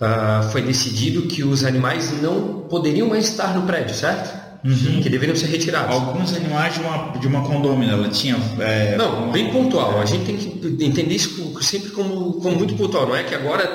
uh, 0.00 0.50
foi 0.50 0.62
decidido 0.62 1.22
que 1.22 1.42
os 1.44 1.64
animais 1.64 2.20
não 2.22 2.66
poderiam 2.68 3.08
mais 3.08 3.28
estar 3.28 3.54
no 3.54 3.66
prédio, 3.66 3.94
certo? 3.94 4.46
uhum. 4.66 5.00
que 5.00 5.08
deveriam 5.08 5.36
ser 5.36 5.46
retirados. 5.46 5.94
Alguns 5.94 6.34
animais 6.34 6.74
de 6.74 6.80
uma, 6.80 7.18
de 7.18 7.26
uma 7.26 7.42
condômina, 7.42 7.92
ela 7.92 8.08
tinha. 8.08 8.36
É, 8.58 8.96
não, 8.96 9.24
uma... 9.24 9.32
bem 9.32 9.50
pontual. 9.50 10.00
A 10.00 10.04
gente 10.04 10.24
tem 10.24 10.36
que 10.36 10.84
entender 10.84 11.14
isso 11.14 11.54
sempre 11.62 11.90
como, 11.90 12.34
como 12.34 12.56
muito 12.56 12.74
pontual. 12.74 13.06
Não 13.06 13.16
é 13.16 13.22
que 13.22 13.34
agora 13.34 13.66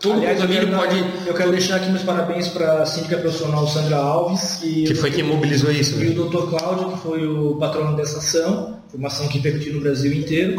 todo 0.00 0.14
Aliás, 0.14 0.40
condomínio 0.40 0.76
pode. 0.76 1.04
Eu 1.26 1.34
quero 1.34 1.50
deixar 1.50 1.76
aqui 1.76 1.90
meus 1.90 2.02
parabéns 2.02 2.48
para 2.48 2.82
a 2.82 2.86
síndica 2.86 3.18
profissional 3.18 3.66
Sandra 3.66 3.96
Alves. 3.96 4.60
E 4.62 4.84
que 4.84 4.94
foi 4.94 5.10
quem 5.10 5.24
mobilizou 5.24 5.70
isso. 5.70 6.00
E 6.00 6.10
né? 6.10 6.20
o 6.20 6.28
Dr. 6.28 6.50
Cláudio, 6.50 6.92
que 6.92 6.98
foi 6.98 7.26
o 7.26 7.56
patrono 7.56 7.96
dessa 7.96 8.18
ação. 8.18 8.78
Foi 8.88 8.98
uma 8.98 9.08
ação 9.08 9.28
que 9.28 9.38
repercutiu 9.38 9.74
no 9.74 9.80
Brasil 9.80 10.12
inteiro. 10.12 10.56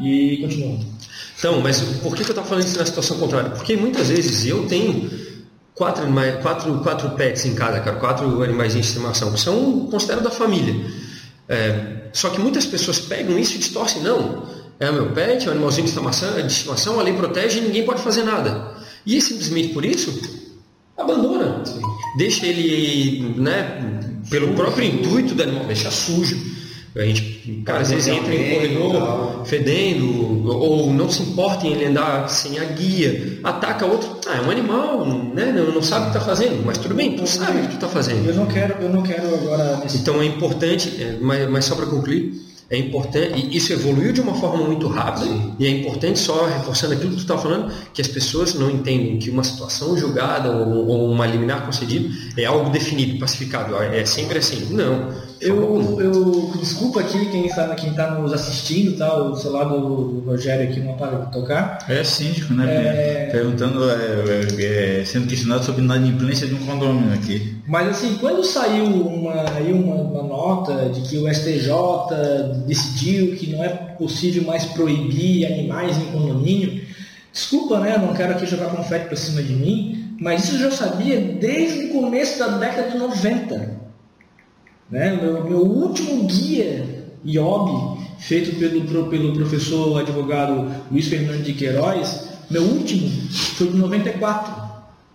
E 0.00 0.38
continuando. 0.38 0.93
Então, 1.44 1.60
mas 1.60 1.78
por 2.02 2.16
que, 2.16 2.24
que 2.24 2.30
eu 2.30 2.32
estou 2.32 2.42
falando 2.42 2.64
isso 2.64 2.78
na 2.78 2.86
situação 2.86 3.18
contrária? 3.18 3.50
Porque 3.50 3.76
muitas 3.76 4.08
vezes 4.08 4.46
eu 4.46 4.64
tenho 4.64 5.10
quatro, 5.74 6.02
animais, 6.02 6.40
quatro, 6.40 6.78
quatro 6.78 7.10
pets 7.10 7.44
em 7.44 7.54
casa, 7.54 7.80
cara, 7.80 7.98
quatro 7.98 8.42
animais 8.42 8.72
de 8.72 8.80
estimação, 8.80 9.30
que 9.30 9.38
são 9.38 9.86
considero 9.90 10.22
da 10.22 10.30
família. 10.30 10.74
É, 11.46 12.08
só 12.14 12.30
que 12.30 12.40
muitas 12.40 12.64
pessoas 12.64 12.98
pegam 12.98 13.38
isso 13.38 13.56
e 13.56 13.58
distorcem, 13.58 14.00
não. 14.00 14.42
É 14.80 14.88
o 14.88 14.94
meu 14.94 15.10
pet, 15.10 15.44
é 15.44 15.50
um 15.50 15.52
animalzinho 15.52 15.84
de 15.84 15.90
estimação, 15.90 16.32
de 16.34 16.46
estimação, 16.46 16.98
a 16.98 17.02
lei 17.02 17.12
protege 17.12 17.58
e 17.58 17.60
ninguém 17.60 17.84
pode 17.84 18.00
fazer 18.00 18.22
nada. 18.22 18.76
E 19.04 19.20
simplesmente 19.20 19.74
por 19.74 19.84
isso, 19.84 20.18
abandona. 20.96 21.62
Sim. 21.62 21.82
Deixa 22.16 22.46
ele, 22.46 23.34
né, 23.36 24.00
pelo 24.30 24.54
próprio 24.54 24.86
intuito 24.86 25.34
do 25.34 25.42
animal, 25.42 25.66
deixa 25.66 25.90
sujo 25.90 26.54
a 26.96 27.04
gente, 27.04 27.62
cara, 27.64 27.80
às 27.80 27.90
vezes 27.90 28.06
entra 28.06 28.32
em 28.32 28.54
corredor 28.54 29.44
fedendo, 29.44 30.48
ou 30.48 30.92
não 30.92 31.10
se 31.10 31.22
importa 31.22 31.66
em 31.66 31.72
ele 31.72 31.86
andar 31.86 32.28
sem 32.28 32.58
a 32.60 32.64
guia, 32.64 33.40
ataca 33.42 33.84
outro, 33.84 34.20
ah, 34.28 34.36
é 34.36 34.40
um 34.40 34.50
animal, 34.50 35.04
né? 35.34 35.52
Não, 35.52 35.72
não 35.72 35.82
sabe 35.82 36.02
o 36.06 36.10
que 36.10 36.16
está 36.16 36.20
fazendo, 36.20 36.64
mas 36.64 36.78
tudo 36.78 36.94
bem, 36.94 37.16
tu 37.16 37.26
sabe 37.26 37.58
o 37.58 37.62
que 37.62 37.68
tu 37.68 37.74
está 37.74 37.88
fazendo. 37.88 38.28
Eu 38.28 38.36
não 38.36 38.46
quero, 38.46 38.80
eu 38.80 38.88
não 38.88 39.02
quero 39.02 39.26
agora. 39.34 39.82
Então 39.92 40.22
é 40.22 40.24
importante, 40.24 41.02
é, 41.02 41.18
mas, 41.20 41.50
mas 41.50 41.64
só 41.64 41.74
para 41.74 41.86
concluir, 41.86 42.32
é 42.70 42.78
importante, 42.78 43.38
e 43.38 43.56
isso 43.56 43.72
evoluiu 43.72 44.12
de 44.12 44.20
uma 44.20 44.34
forma 44.34 44.64
muito 44.64 44.88
rápida, 44.88 45.26
Sim. 45.26 45.54
e 45.58 45.66
é 45.66 45.70
importante, 45.70 46.18
só 46.18 46.46
reforçando 46.46 46.94
aquilo 46.94 47.10
que 47.10 47.16
tu 47.16 47.22
está 47.22 47.36
falando, 47.36 47.72
que 47.92 48.00
as 48.00 48.08
pessoas 48.08 48.54
não 48.54 48.70
entendem 48.70 49.18
que 49.18 49.30
uma 49.30 49.44
situação 49.44 49.96
julgada 49.96 50.50
ou, 50.50 50.86
ou 50.88 51.10
uma 51.10 51.26
liminar 51.26 51.64
concedida 51.66 52.08
é 52.36 52.44
algo 52.44 52.70
definido, 52.70 53.18
pacificado, 53.18 53.76
é 53.76 54.04
sempre 54.04 54.38
assim. 54.38 54.74
Não. 54.74 55.12
Eu, 55.44 56.00
eu 56.00 56.52
desculpa 56.58 57.00
aqui 57.00 57.26
quem 57.26 57.46
está 57.46 57.74
quem 57.74 57.92
tá 57.92 58.12
nos 58.12 58.32
assistindo, 58.32 58.96
tá? 58.96 59.14
O 59.14 59.36
celular 59.36 59.64
do, 59.64 60.20
do 60.20 60.30
Rogério 60.30 60.70
aqui 60.70 60.80
não 60.80 60.94
para 60.94 61.18
de 61.18 61.32
tocar. 61.32 61.84
É 61.86 62.02
síndico, 62.02 62.54
né? 62.54 62.64
É... 62.66 63.28
Perguntando, 63.30 63.90
é, 63.90 64.46
é, 64.58 65.00
é, 65.00 65.04
sendo 65.04 65.26
questionado 65.26 65.62
sobre 65.62 65.82
a 65.82 65.84
inadimplência 65.84 66.46
de 66.46 66.54
um 66.54 66.64
condomínio 66.64 67.12
aqui. 67.12 67.56
Mas 67.66 67.88
assim, 67.88 68.16
quando 68.18 68.42
saiu 68.42 68.84
uma, 68.84 69.50
aí 69.50 69.70
uma, 69.70 69.96
uma 69.96 70.22
nota 70.22 70.88
de 70.88 71.02
que 71.02 71.18
o 71.18 71.32
STJ 71.32 71.68
decidiu 72.66 73.36
que 73.36 73.50
não 73.50 73.62
é 73.62 73.68
possível 73.68 74.44
mais 74.44 74.64
proibir 74.64 75.46
animais 75.46 75.96
em 75.96 76.06
condomínio, 76.06 76.84
desculpa, 77.32 77.80
né? 77.80 77.98
Não 77.98 78.14
quero 78.14 78.32
aqui 78.32 78.46
jogar 78.46 78.70
confete 78.70 79.06
para 79.06 79.16
cima 79.16 79.42
de 79.42 79.52
mim, 79.52 80.16
mas 80.20 80.44
isso 80.44 80.54
eu 80.56 80.70
já 80.70 80.70
sabia 80.70 81.20
desde 81.20 81.86
o 81.86 81.88
começo 81.92 82.38
da 82.38 82.58
década 82.58 82.90
de 82.90 82.98
90. 82.98 83.84
Né? 84.90 85.18
Meu, 85.20 85.44
meu 85.44 85.58
último 85.58 86.24
guia 86.24 87.04
IOB, 87.24 88.00
feito 88.18 88.58
pelo, 88.58 89.08
pelo 89.08 89.32
professor 89.34 89.98
advogado 89.98 90.70
Luiz 90.90 91.08
Fernando 91.08 91.42
de 91.42 91.54
Queiroz, 91.54 92.28
meu 92.50 92.62
último 92.62 93.08
foi 93.56 93.68
de 93.68 93.76
94. 93.76 94.64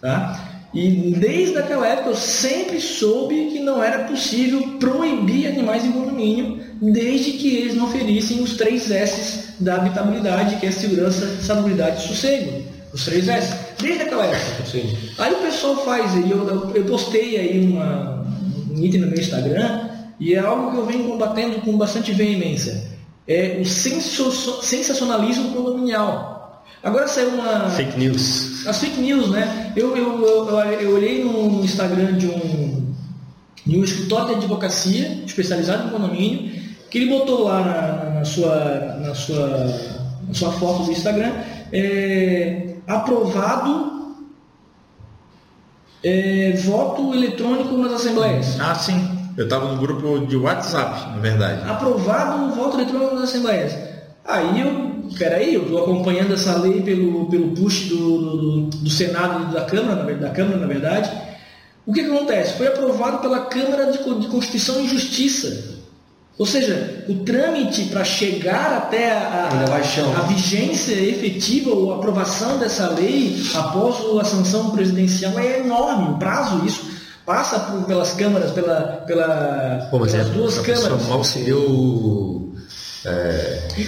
Tá? 0.02 0.59
E 0.73 1.15
desde 1.17 1.57
aquela 1.57 1.87
época 1.87 2.09
eu 2.09 2.15
sempre 2.15 2.79
soube 2.79 3.49
que 3.51 3.59
não 3.59 3.83
era 3.83 4.03
possível 4.05 4.77
proibir 4.79 5.47
animais 5.47 5.83
em 5.83 5.91
condomínio, 5.91 6.61
desde 6.79 7.33
que 7.33 7.55
eles 7.55 7.75
não 7.75 7.89
ferissem 7.89 8.41
os 8.41 8.55
três 8.55 8.91
S 8.91 9.55
da 9.59 9.75
habitabilidade, 9.75 10.57
que 10.57 10.67
é 10.67 10.71
segurança, 10.71 11.41
salubridade 11.41 12.03
e 12.03 12.07
sossego. 12.07 12.63
Os 12.93 13.05
três 13.05 13.27
S. 13.27 13.53
Desde 13.79 14.03
aquela 14.03 14.25
época. 14.25 14.65
Sim. 14.65 14.95
Aí 15.17 15.33
o 15.33 15.37
pessoal 15.37 15.83
faz, 15.83 16.15
eu, 16.29 16.71
eu 16.75 16.85
postei 16.85 17.37
aí 17.37 17.65
uma, 17.65 18.25
um 18.71 18.83
item 18.83 19.01
no 19.01 19.07
meu 19.07 19.19
Instagram, 19.19 19.89
e 20.19 20.33
é 20.33 20.39
algo 20.39 20.71
que 20.71 20.77
eu 20.77 20.85
venho 20.85 21.03
combatendo 21.05 21.61
com 21.61 21.77
bastante 21.77 22.11
veemência. 22.11 22.89
É 23.27 23.59
o 23.61 23.65
sensacionalismo 23.65 25.51
condominial. 25.53 26.39
Agora 26.84 27.07
saiu 27.07 27.30
uma. 27.30 27.69
Fake 27.72 27.97
news. 27.97 28.65
As 28.68 28.80
fake 28.80 28.99
news, 29.01 29.30
né? 29.30 29.73
Eu, 29.76 29.95
eu, 29.95 30.22
eu, 30.22 30.60
eu 30.60 30.95
olhei 30.95 31.23
no 31.23 31.64
Instagram 31.64 32.18
de 32.18 32.27
um, 32.27 32.93
de 33.65 33.77
um 33.77 33.84
escritório 33.84 34.30
de 34.30 34.35
advocacia 34.35 35.23
especializado 35.26 35.88
em 35.88 35.91
condomínio, 35.91 36.51
que 36.89 36.97
ele 36.97 37.10
botou 37.10 37.43
lá 37.43 37.61
na, 37.61 38.10
na 38.19 38.26
sua, 38.26 38.97
na, 39.01 39.14
sua, 39.14 39.47
na 40.27 40.34
sua 40.34 40.51
foto 40.53 40.84
do 40.84 40.91
Instagram 40.91 41.34
é, 41.72 42.76
aprovado 42.88 44.15
é, 46.03 46.53
voto 46.64 47.14
eletrônico 47.14 47.77
nas 47.77 47.93
assembleias. 47.93 48.60
Ah, 48.60 48.76
sim. 48.76 49.18
Eu 49.38 49.45
estava 49.45 49.72
no 49.72 49.80
grupo 49.80 50.26
de 50.26 50.35
WhatsApp, 50.35 51.11
na 51.11 51.19
verdade. 51.19 51.69
Aprovado 51.69 52.45
o 52.45 52.51
voto 52.51 52.77
eletrônico 52.77 53.15
nas 53.15 53.26
assembleias. 53.26 53.77
Aí 54.26 54.60
eu, 54.60 54.89
peraí, 55.18 55.56
eu 55.56 55.64
estou 55.64 55.84
acompanhando 55.84 56.34
essa 56.34 56.57
lei 56.57 56.81
pelo, 56.81 57.30
pelo 57.30 57.52
push 57.52 57.88
do, 57.90 57.98
do, 57.98 58.61
do 58.68 58.90
Senado 58.90 59.49
e 59.49 59.53
da 59.53 59.65
Câmara, 59.65 60.15
da 60.15 60.30
Câmara, 60.30 60.57
na 60.57 60.68
verdade. 60.68 61.10
O 61.86 61.94
que, 61.94 62.03
que 62.03 62.10
acontece? 62.10 62.53
Foi 62.57 62.68
aprovado 62.68 63.19
pela 63.19 63.45
Câmara 63.45 63.91
de, 63.91 63.98
de 63.98 64.27
Constituição 64.27 64.84
e 64.84 64.88
Justiça. 64.88 65.80
Ou 66.38 66.45
seja, 66.45 67.03
o 67.10 67.15
trâmite 67.15 67.86
para 67.86 68.06
chegar 68.06 68.72
até 68.73 69.11
a, 69.11 69.49
a, 69.49 70.19
a, 70.19 70.22
vigência 70.22 70.94
efetiva 70.94 71.69
ou 71.72 71.94
aprovação 71.94 72.57
dessa 72.57 72.90
lei 72.91 73.44
após 73.53 73.98
a 74.22 74.23
sanção 74.23 74.69
presidencial 74.69 75.38
é 75.38 75.60
enorme. 75.60 76.14
O 76.14 76.18
prazo, 76.18 76.65
isso 76.65 76.86
passa 77.26 77.60
por, 77.60 77.84
pelas 77.84 78.14
câmaras, 78.14 78.52
pela, 78.52 79.03
pela, 79.06 79.90
Pô, 79.91 79.98
pelas 79.98 80.14
é, 80.15 80.23
duas 80.23 80.60
câmaras. 80.60 81.07
Mal 81.07 81.23
se 81.26 81.40
deu 81.40 82.48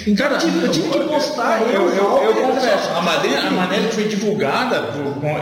Então 0.07 0.25
eu 0.27 0.38
tive, 0.38 0.65
eu 0.65 0.71
tive 0.71 0.89
que 0.89 0.99
postar. 0.99 1.61
Eu, 1.63 1.89
eu, 1.89 2.23
eu, 2.23 2.33
confesso, 2.47 2.89
a 2.95 3.01
maneira, 3.01 3.47
a 3.47 3.51
maneira 3.51 3.88
que 3.89 3.95
foi 3.95 4.07
divulgada, 4.07 4.89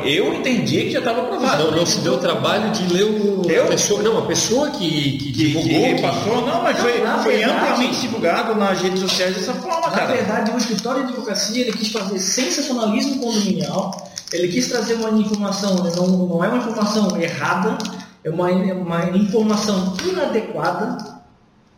eu 0.04 0.34
entendi 0.34 0.86
que 0.86 0.92
já 0.92 1.00
estava 1.00 1.22
aprovado. 1.22 1.66
Não, 1.66 1.78
não 1.78 1.86
se 1.86 2.00
deu 2.00 2.14
o 2.16 2.18
trabalho 2.18 2.72
de 2.72 2.92
ler 2.92 3.04
o. 3.04 3.44
Eu? 3.48 3.66
A 3.66 3.68
pessoa, 3.68 4.02
não, 4.02 4.18
a 4.18 4.22
pessoa 4.24 4.72
que, 4.72 5.18
que 5.20 5.32
divulgou. 5.32 5.70
que 5.84 5.96
que- 5.96 6.02
passou, 6.02 6.42
não, 6.48 6.64
mas 6.64 6.80
foi, 6.80 7.00
na 7.04 7.20
foi 7.20 7.38
verdade- 7.38 7.60
amplamente 7.62 8.02
divulgado 8.02 8.56
nas 8.56 8.82
redes 8.82 9.00
sociais 9.02 9.36
dessa 9.36 9.54
forma, 9.54 9.82
Na 9.88 9.92
cara. 9.92 10.14
verdade, 10.14 10.52
o 10.52 10.58
escritório 10.58 11.04
de 11.06 11.14
advocacia 11.14 11.62
ele 11.62 11.74
quis 11.74 11.92
fazer 11.92 12.18
sensacionalismo 12.20 13.20
condominial, 13.20 14.10
ele 14.34 14.48
quis 14.48 14.68
trazer 14.68 14.96
uma 14.96 15.12
informação, 15.12 15.76
né, 15.84 15.92
não, 15.96 16.08
não 16.08 16.44
é 16.44 16.48
uma 16.48 16.58
informação 16.58 17.20
errada, 17.22 17.78
é 18.24 18.30
uma, 18.30 18.50
é 18.52 18.74
uma 18.74 19.06
informação 19.16 19.94
inadequada, 20.08 20.98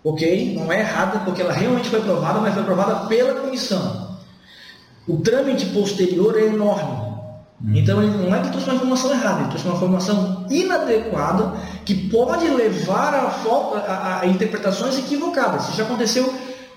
ok? 0.04 0.56
Não 0.58 0.72
é 0.72 0.80
errada, 0.80 1.20
porque 1.20 1.42
ela 1.42 1.54
realmente 1.54 1.90
foi 1.90 2.00
aprovada, 2.00 2.40
mas 2.40 2.54
foi 2.54 2.64
aprovada 2.64 3.08
pela 3.08 3.36
comissão. 3.36 4.18
O 5.08 5.18
trâmite 5.18 5.66
posterior 5.68 6.38
é 6.38 6.46
enorme. 6.46 7.12
Então 7.76 8.02
ele 8.02 8.12
não 8.18 8.36
é 8.36 8.40
que 8.42 8.50
trouxe 8.50 8.68
uma 8.70 8.76
informação 8.76 9.12
errada, 9.12 9.40
ele 9.42 9.50
trouxe 9.50 9.68
uma 9.68 9.76
informação 9.76 10.48
inadequada 10.50 11.54
que 11.86 12.10
pode 12.10 12.48
levar 12.50 13.14
a, 13.14 13.28
a- 13.88 14.20
a 14.22 14.26
interpretações 14.26 14.98
equivocadas. 14.98 15.68
Isso 15.68 15.78
já 15.78 15.84
aconteceu 15.84 16.34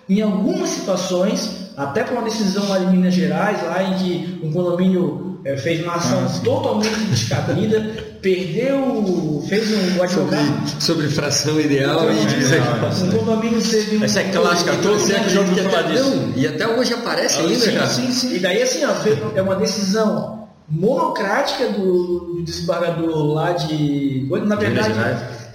em 0.06 0.20
algumas 0.20 0.68
situações, 0.68 1.70
até 1.74 2.04
por 2.04 2.12
uma 2.12 2.22
decisão 2.22 2.68
lá 2.68 2.78
de 2.78 2.86
Minas 2.86 3.14
Gerais, 3.14 3.62
lá 3.64 3.82
em 3.82 3.94
que 3.94 4.40
um 4.44 4.52
condomínio 4.52 5.33
eh, 5.44 5.56
fez 5.58 5.82
uma 5.82 5.94
ação 5.96 6.26
totalmente 6.42 7.04
descabida, 7.10 7.80
perdeu, 8.22 9.44
fez 9.46 9.70
um 9.70 10.02
advogado. 10.02 10.68
Sobre, 10.68 10.82
sobre 10.82 11.08
fração 11.08 11.60
ideal 11.60 12.10
e 12.10 12.24
dizer 12.24 12.62
Um 13.02 13.18
condomínio 13.18 13.60
teve 13.60 13.98
um. 13.98 14.04
Essa 14.04 14.20
é 14.20 14.30
clássica, 14.30 14.72
todo 14.82 14.98
mundo 14.98 15.28
já 15.28 15.40
ouviu 15.40 15.64
falar 15.64 15.80
até, 15.80 15.92
disso. 15.92 16.32
e 16.34 16.46
até 16.46 16.66
hoje 16.66 16.94
aparece 16.94 17.40
ainda, 17.40 17.54
Sim, 17.56 17.72
cara. 17.74 17.86
sim, 17.86 18.10
sim. 18.10 18.34
E 18.36 18.38
daí 18.38 18.62
assim, 18.62 18.84
ó, 18.84 18.92
é 19.36 19.42
uma 19.42 19.56
decisão 19.56 20.48
monocrática 20.66 21.68
do, 21.68 22.36
do 22.36 22.42
desembargador 22.42 23.34
lá 23.34 23.52
de. 23.52 24.26
Na 24.46 24.56
verdade, 24.56 24.94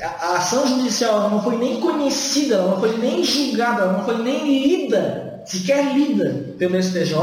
a, 0.02 0.06
a 0.28 0.38
ação 0.38 0.68
judicial 0.68 1.16
ela 1.22 1.30
não 1.30 1.42
foi 1.42 1.58
nem 1.58 1.80
conhecida, 1.80 2.56
ela 2.56 2.72
não 2.72 2.80
foi 2.80 2.96
nem 2.98 3.24
julgada, 3.24 3.82
ela 3.82 3.94
não 3.94 4.06
foi 4.06 4.22
nem 4.22 4.68
lida, 4.68 5.42
sequer 5.48 5.96
lida 5.96 6.54
pelo 6.60 6.80
STJ, 6.82 7.16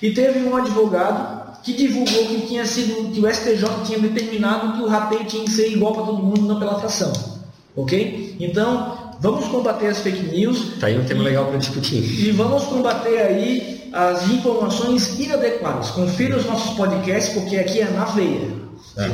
e 0.00 0.10
teve 0.12 0.38
um 0.40 0.56
advogado 0.56 1.41
que 1.62 1.72
divulgou 1.72 2.26
que 2.26 2.46
tinha 2.46 2.66
sido, 2.66 3.10
que 3.12 3.20
o 3.20 3.32
STJ 3.32 3.64
tinha 3.86 3.98
determinado 3.98 4.76
que 4.76 4.82
o 4.82 4.88
rateio 4.88 5.24
tinha 5.24 5.44
que 5.44 5.50
ser 5.50 5.70
igual 5.70 5.92
para 5.92 6.04
todo 6.04 6.22
mundo, 6.22 6.42
não 6.42 6.58
pela 6.58 6.78
fração. 6.78 7.12
Ok? 7.76 8.36
Então, 8.38 9.14
vamos 9.20 9.46
combater 9.48 9.86
as 9.86 10.00
fake 10.00 10.36
news. 10.36 10.78
Tá 10.80 10.88
aí 10.88 10.98
um 10.98 11.04
tema 11.04 11.22
legal 11.22 11.46
para 11.46 11.58
discutir. 11.58 12.02
E 12.02 12.30
vamos 12.32 12.64
combater 12.64 13.18
aí 13.18 13.90
as 13.92 14.28
informações 14.30 15.18
inadequadas. 15.18 15.90
Confira 15.90 16.36
os 16.36 16.44
nossos 16.46 16.76
podcasts, 16.76 17.32
porque 17.34 17.56
aqui 17.56 17.80
é 17.80 17.90
na 17.90 18.04
veia. 18.06 18.62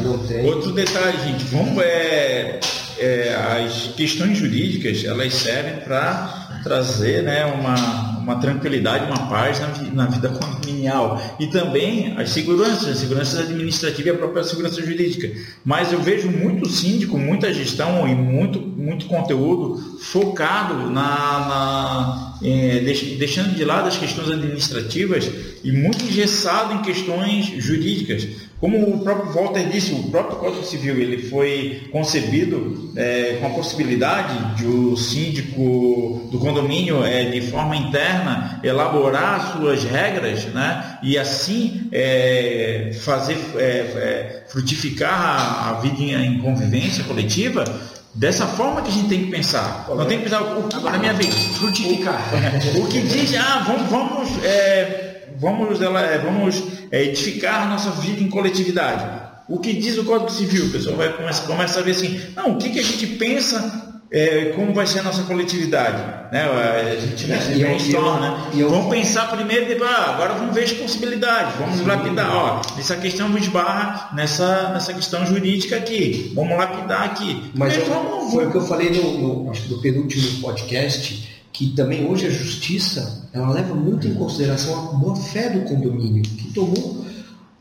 Não 0.03 0.19
tem. 0.19 0.45
Outro 0.47 0.73
detalhe, 0.73 1.19
gente, 1.25 1.45
vamos, 1.45 1.83
é, 1.83 2.59
é, 2.99 3.35
as 3.65 3.95
questões 3.95 4.39
jurídicas 4.39 5.05
elas 5.05 5.35
servem 5.35 5.77
para 5.85 6.48
trazer 6.69 7.23
né, 7.23 7.47
uma, 7.47 8.19
uma 8.19 8.37
tranquilidade, 8.37 9.07
uma 9.07 9.29
paz 9.29 9.59
na, 9.59 9.69
na 9.93 10.07
vida 10.07 10.29
condominial 10.29 11.21
e 11.41 11.47
também 11.47 12.15
as 12.19 12.31
seguranças, 12.31 12.89
a 12.89 12.95
segurança 12.95 13.41
administrativa 13.41 14.09
e 14.09 14.13
a 14.13 14.15
própria 14.15 14.45
segurança 14.45 14.83
jurídica. 14.83 15.33
Mas 15.65 15.93
eu 15.93 16.01
vejo 16.01 16.31
muito 16.31 16.69
síndico, 16.69 17.17
muita 17.19 17.53
gestão 17.53 18.07
e 18.07 18.15
muito, 18.15 18.61
muito 18.61 19.07
conteúdo 19.07 19.99
focado 19.99 20.91
na, 20.91 21.01
na 21.49 22.28
é, 22.43 22.81
deix- 22.81 23.19
deixando 23.19 23.55
de 23.55 23.65
lado 23.65 23.89
as 23.89 23.97
questões 23.97 24.31
administrativas 24.31 25.31
e 25.65 25.73
muito 25.73 26.05
engessado 26.05 26.75
em 26.75 26.83
questões 26.83 27.47
jurídicas. 27.63 28.27
Como 28.61 28.77
o 28.93 28.99
próprio 29.05 29.33
Walter 29.33 29.69
disse, 29.69 29.93
o 29.93 30.11
próprio 30.11 30.37
Código 30.39 30.65
Civil 30.65 30.97
ele 30.99 31.23
foi 31.29 31.83
concebido 31.93 32.93
é, 32.97 33.37
com 33.41 33.47
a 33.47 33.51
possibilidade 33.51 34.57
de 34.57 34.67
o 34.67 34.97
síndico 34.97 36.29
do 36.33 36.39
condomínio 36.41 37.05
é, 37.05 37.31
de 37.31 37.41
forma 37.43 37.77
interna 37.77 38.61
elaborar 38.65 39.57
suas 39.57 39.85
regras, 39.85 40.45
né? 40.47 40.99
E 41.05 41.17
assim 41.17 41.89
é, 41.93 42.91
fazer 43.01 43.39
é, 43.57 43.61
é, 43.61 44.45
frutificar 44.49 45.13
a, 45.13 45.71
a 45.71 45.81
vida 45.81 46.03
em 46.03 46.39
convivência 46.41 47.05
coletiva. 47.05 47.65
Dessa 48.19 48.49
forma 48.49 48.83
que 48.83 48.89
a 48.89 48.93
gente 48.93 49.09
tem 49.09 49.27
que 49.27 49.31
pensar. 49.31 49.87
Não 49.89 50.05
tem 50.05 50.19
que 50.19 50.25
pensar 50.25 50.43
o 50.43 50.67
que, 50.67 50.77
na 50.83 50.99
minha 50.99 51.13
vez, 51.13 51.33
frutificar. 51.57 52.21
O 52.75 52.89
que 52.89 53.01
diz, 53.03 53.37
ah, 53.37 53.65
vamos, 53.65 53.89
vamos, 53.89 54.45
é, 54.45 55.29
vamos, 55.39 55.81
ela, 55.81 56.01
é, 56.01 56.19
vamos 56.19 56.61
é, 56.91 57.05
edificar 57.05 57.63
a 57.63 57.67
nossa 57.67 57.93
vida 57.93 58.21
em 58.21 58.29
coletividade. 58.29 59.09
O 59.49 59.61
que 59.61 59.73
diz 59.73 59.97
o 59.99 60.05
Código 60.05 60.33
Civil? 60.33 60.67
O 60.67 60.71
pessoal 60.71 60.97
vai 60.97 61.13
começar, 61.13 61.47
começa 61.47 61.79
a 61.79 61.83
ver 61.85 61.93
assim, 61.93 62.21
não, 62.35 62.55
o 62.55 62.59
que, 62.59 62.71
que 62.71 62.81
a 62.81 62.83
gente 62.83 63.07
pensa, 63.07 63.88
é, 64.11 64.53
como 64.57 64.73
vai 64.73 64.87
ser 64.87 65.01
a 65.01 65.03
nossa 65.03 65.23
coletividade? 65.25 66.33
Né? 66.33 66.43
A 66.45 66.97
gente 67.01 67.93
eu- 67.93 68.21
né? 68.21 68.49
e 68.55 68.61
eu- 68.61 68.71
Vamos 68.71 68.89
pensar 68.91 69.31
primeiro 69.31 69.65
e 69.65 69.69
depois, 69.69 69.91
ah, 69.91 70.11
agora 70.15 70.35
vamos 70.35 70.55
ver 70.55 70.65
as 70.65 70.73
possibilidades, 70.73 71.55
vamos 71.59 71.81
lapidar. 71.87 72.35
Ó, 72.35 72.61
essa 72.79 72.97
questão 72.97 73.37
esbarra 73.39 74.11
nessa, 74.15 74.71
nessa 74.73 74.93
questão 74.95 75.25
jurídica 75.27 75.77
aqui, 75.77 76.33
vamos 76.35 76.57
lapidar 76.57 77.03
aqui. 77.05 77.51
Mas 77.55 77.77
Mas 77.77 77.89
eu- 77.89 77.95
vamos, 77.95 78.33
foi 78.33 78.47
o 78.47 78.51
que 78.51 78.57
eu 78.57 78.67
falei 78.67 78.91
no, 78.91 79.19
no- 79.45 79.51
acho 79.51 79.63
que 79.63 79.73
no 79.75 79.81
penúltimo 79.81 80.41
podcast, 80.41 81.29
que 81.53 81.69
também 81.71 82.07
hoje 82.07 82.27
a 82.27 82.31
justiça 82.31 83.27
ela 83.33 83.51
leva 83.51 83.75
muito 83.75 84.07
em 84.07 84.15
consideração 84.15 84.91
a 84.91 84.93
boa 84.93 85.17
fé 85.17 85.49
do 85.51 85.61
condomínio, 85.63 86.23
que 86.23 86.53
tomou, 86.53 87.05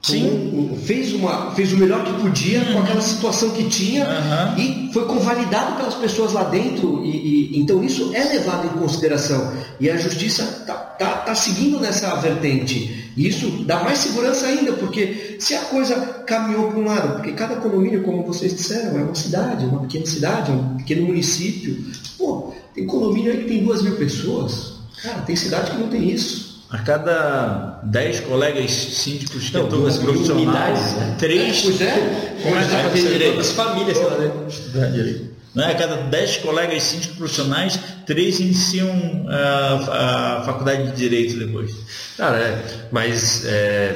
Sim. 0.01 0.77
fez, 0.85 1.11
uma, 1.13 1.51
fez 1.51 1.73
o 1.73 1.77
melhor 1.77 2.03
que 2.05 2.13
podia 2.21 2.63
com 2.71 2.79
aquela 2.79 3.01
situação 3.01 3.49
que 3.49 3.65
tinha 3.65 4.05
Aham. 4.05 4.55
e 4.57 4.89
foi 4.93 5.05
convalidado 5.05 5.75
pelas 5.77 5.95
pessoas 5.95 6.31
lá 6.33 6.43
dentro. 6.45 7.03
E, 7.03 7.09
e- 7.55 7.59
então 7.59 7.83
isso 7.83 8.11
é 8.13 8.23
levado 8.23 8.67
em 8.67 8.79
consideração. 8.79 9.51
E 9.79 9.89
a 9.89 9.97
justiça 9.97 10.43
está 10.43 10.73
tá, 10.75 11.09
tá 11.17 11.35
seguindo 11.35 11.79
nessa 11.79 12.15
vertente. 12.15 13.11
E 13.17 13.27
isso 13.27 13.63
dá 13.65 13.83
mais 13.83 13.97
segurança 13.97 14.45
ainda, 14.45 14.73
porque 14.73 15.37
se 15.39 15.55
a 15.55 15.61
coisa 15.61 15.95
caminhou 16.25 16.69
para 16.69 16.79
um 16.79 16.85
lado, 16.85 17.15
porque 17.15 17.31
cada 17.33 17.55
condomínio, 17.55 18.03
como 18.03 18.23
vocês 18.23 18.55
disseram, 18.55 18.99
é 18.99 19.03
uma 19.03 19.15
cidade, 19.15 19.65
uma 19.65 19.81
pequena 19.81 20.05
cidade, 20.05 20.51
é 20.51 20.53
um 20.55 20.77
pequeno 20.77 21.07
município. 21.07 21.83
Pô, 22.17 22.53
tem 22.73 22.85
condomínio 22.85 23.31
aí 23.31 23.39
que 23.39 23.45
tem 23.49 23.63
duas 23.63 23.81
mil 23.81 23.95
pessoas. 23.95 24.73
Cara, 25.01 25.21
tem 25.21 25.35
cidade 25.35 25.71
que 25.71 25.77
não 25.77 25.87
tem 25.89 26.09
isso. 26.11 26.46
A 26.69 26.79
cada 26.79 27.79
10 27.83 28.19
colegas 28.21 28.69
síndicos 28.71 29.49
que 29.49 29.57
Não, 29.57 29.69
como 29.69 29.83
profissionais, 29.83 30.29
unidades, 30.29 30.93
né? 30.95 31.15
três 31.17 31.61
Pois 31.61 31.81
é. 31.81 32.39
começam 32.43 32.79
a 32.79 32.83
fazer 32.83 32.89
Todas 32.89 33.11
direito. 33.11 33.39
as 33.39 33.51
famílias 33.51 33.97
lá 33.97 34.17
dentro 34.17 34.47
estudar 34.47 34.87
direito. 34.87 35.37
Né? 35.55 35.65
A 35.71 35.75
cada 35.75 35.95
10 35.95 36.37
colegas 36.37 36.83
síndicos 36.83 37.15
profissionais, 37.17 37.79
três 38.05 38.39
iniciam 38.39 39.25
ah, 39.29 40.39
a 40.39 40.43
faculdade 40.45 40.91
de 40.91 40.95
Direito 40.97 41.39
depois. 41.39 41.71
Cara, 42.17 42.37
é, 42.37 42.63
mas 42.91 43.43
é, 43.45 43.95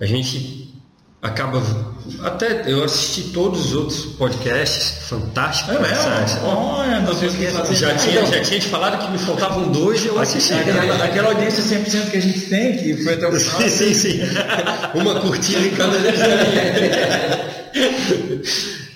a 0.00 0.06
gente 0.06 0.72
acaba. 1.22 1.60
Até 2.22 2.64
eu 2.66 2.84
assisti 2.84 3.30
todos 3.30 3.66
os 3.66 3.74
outros 3.74 4.04
podcasts, 4.18 5.06
fantástico. 5.08 5.70
essa- 5.72 6.08
essa- 6.22 6.40
Olha, 6.44 7.00
não 7.00 7.14
sei 7.14 7.28
o 7.28 7.32
que 7.32 7.46
fazer. 7.46 7.74
já, 7.76 7.94
tinha, 7.96 8.26
já 8.26 8.42
tinha 8.42 8.60
te 8.60 8.68
falado 8.68 9.04
que 9.04 9.10
me 9.12 9.18
faltavam 9.18 9.68
dois 9.70 10.04
eu 10.04 10.18
assisti. 10.18 10.52
Aquela, 10.54 11.04
aquela 11.04 11.28
audiência 11.30 11.62
100% 11.62 12.10
que 12.10 12.16
a 12.16 12.20
gente 12.22 12.40
tem, 12.42 12.76
que 12.76 13.02
foi 13.02 13.14
até 13.14 13.28
o 13.28 13.32
final. 13.32 13.60
Sim, 13.62 13.68
sim, 13.68 13.94
sim. 13.94 14.20
Uma 14.94 15.20
curtida 15.20 15.60
em 15.60 15.70
cada 15.70 15.96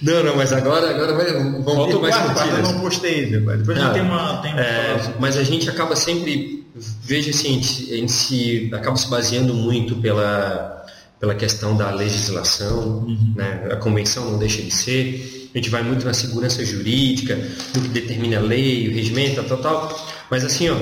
Não, 0.03 0.23
não, 0.23 0.37
mas 0.37 0.53
agora, 0.53 0.91
agora 0.91 1.15
vai, 1.15 1.33
vamos 1.33 1.65
Falta 1.65 1.93
ter 1.95 1.99
mais 2.03 2.15
quarto, 2.15 2.31
o 2.31 2.35
quarto 2.35 2.49
eu 2.51 2.53
curtidas. 2.57 2.73
não 2.75 2.81
postei. 2.81 3.27
Depois, 3.31 3.59
gente 3.67 3.81
Ah, 3.81 3.91
tem 3.91 4.03
uma... 4.03 4.37
Tem 4.43 4.53
uma 4.53 4.61
É, 4.61 5.01
mas 5.19 5.37
a 5.39 5.43
gente 5.43 5.69
acaba 5.71 5.97
sempre, 5.97 6.67
veja 7.03 7.31
assim, 7.31 7.49
a 7.49 7.53
gente, 7.53 7.93
a 7.93 7.97
gente 7.97 8.13
se 8.13 8.71
acaba 8.75 8.97
se 8.97 9.09
baseando 9.09 9.55
muito 9.55 9.97
pela, 9.97 10.84
pela 11.25 11.35
questão 11.35 11.75
da 11.75 11.91
legislação, 11.91 13.07
né? 13.35 13.69
a 13.73 13.77
convenção 13.77 14.33
não 14.33 14.39
deixa 14.39 14.61
de 14.61 14.71
ser, 14.71 15.49
a 15.55 15.57
gente 15.57 15.71
vai 15.71 15.83
muito 15.83 16.05
na 16.05 16.13
segurança 16.13 16.63
jurídica, 16.63 17.35
no 17.75 17.81
que 17.81 17.89
determina 17.89 18.37
a 18.37 18.41
lei, 18.43 18.89
o 18.89 18.93
regimento, 18.93 19.43
tal, 19.45 19.57
tal. 19.57 20.07
Mas 20.31 20.45
assim, 20.45 20.69
ó, 20.69 20.77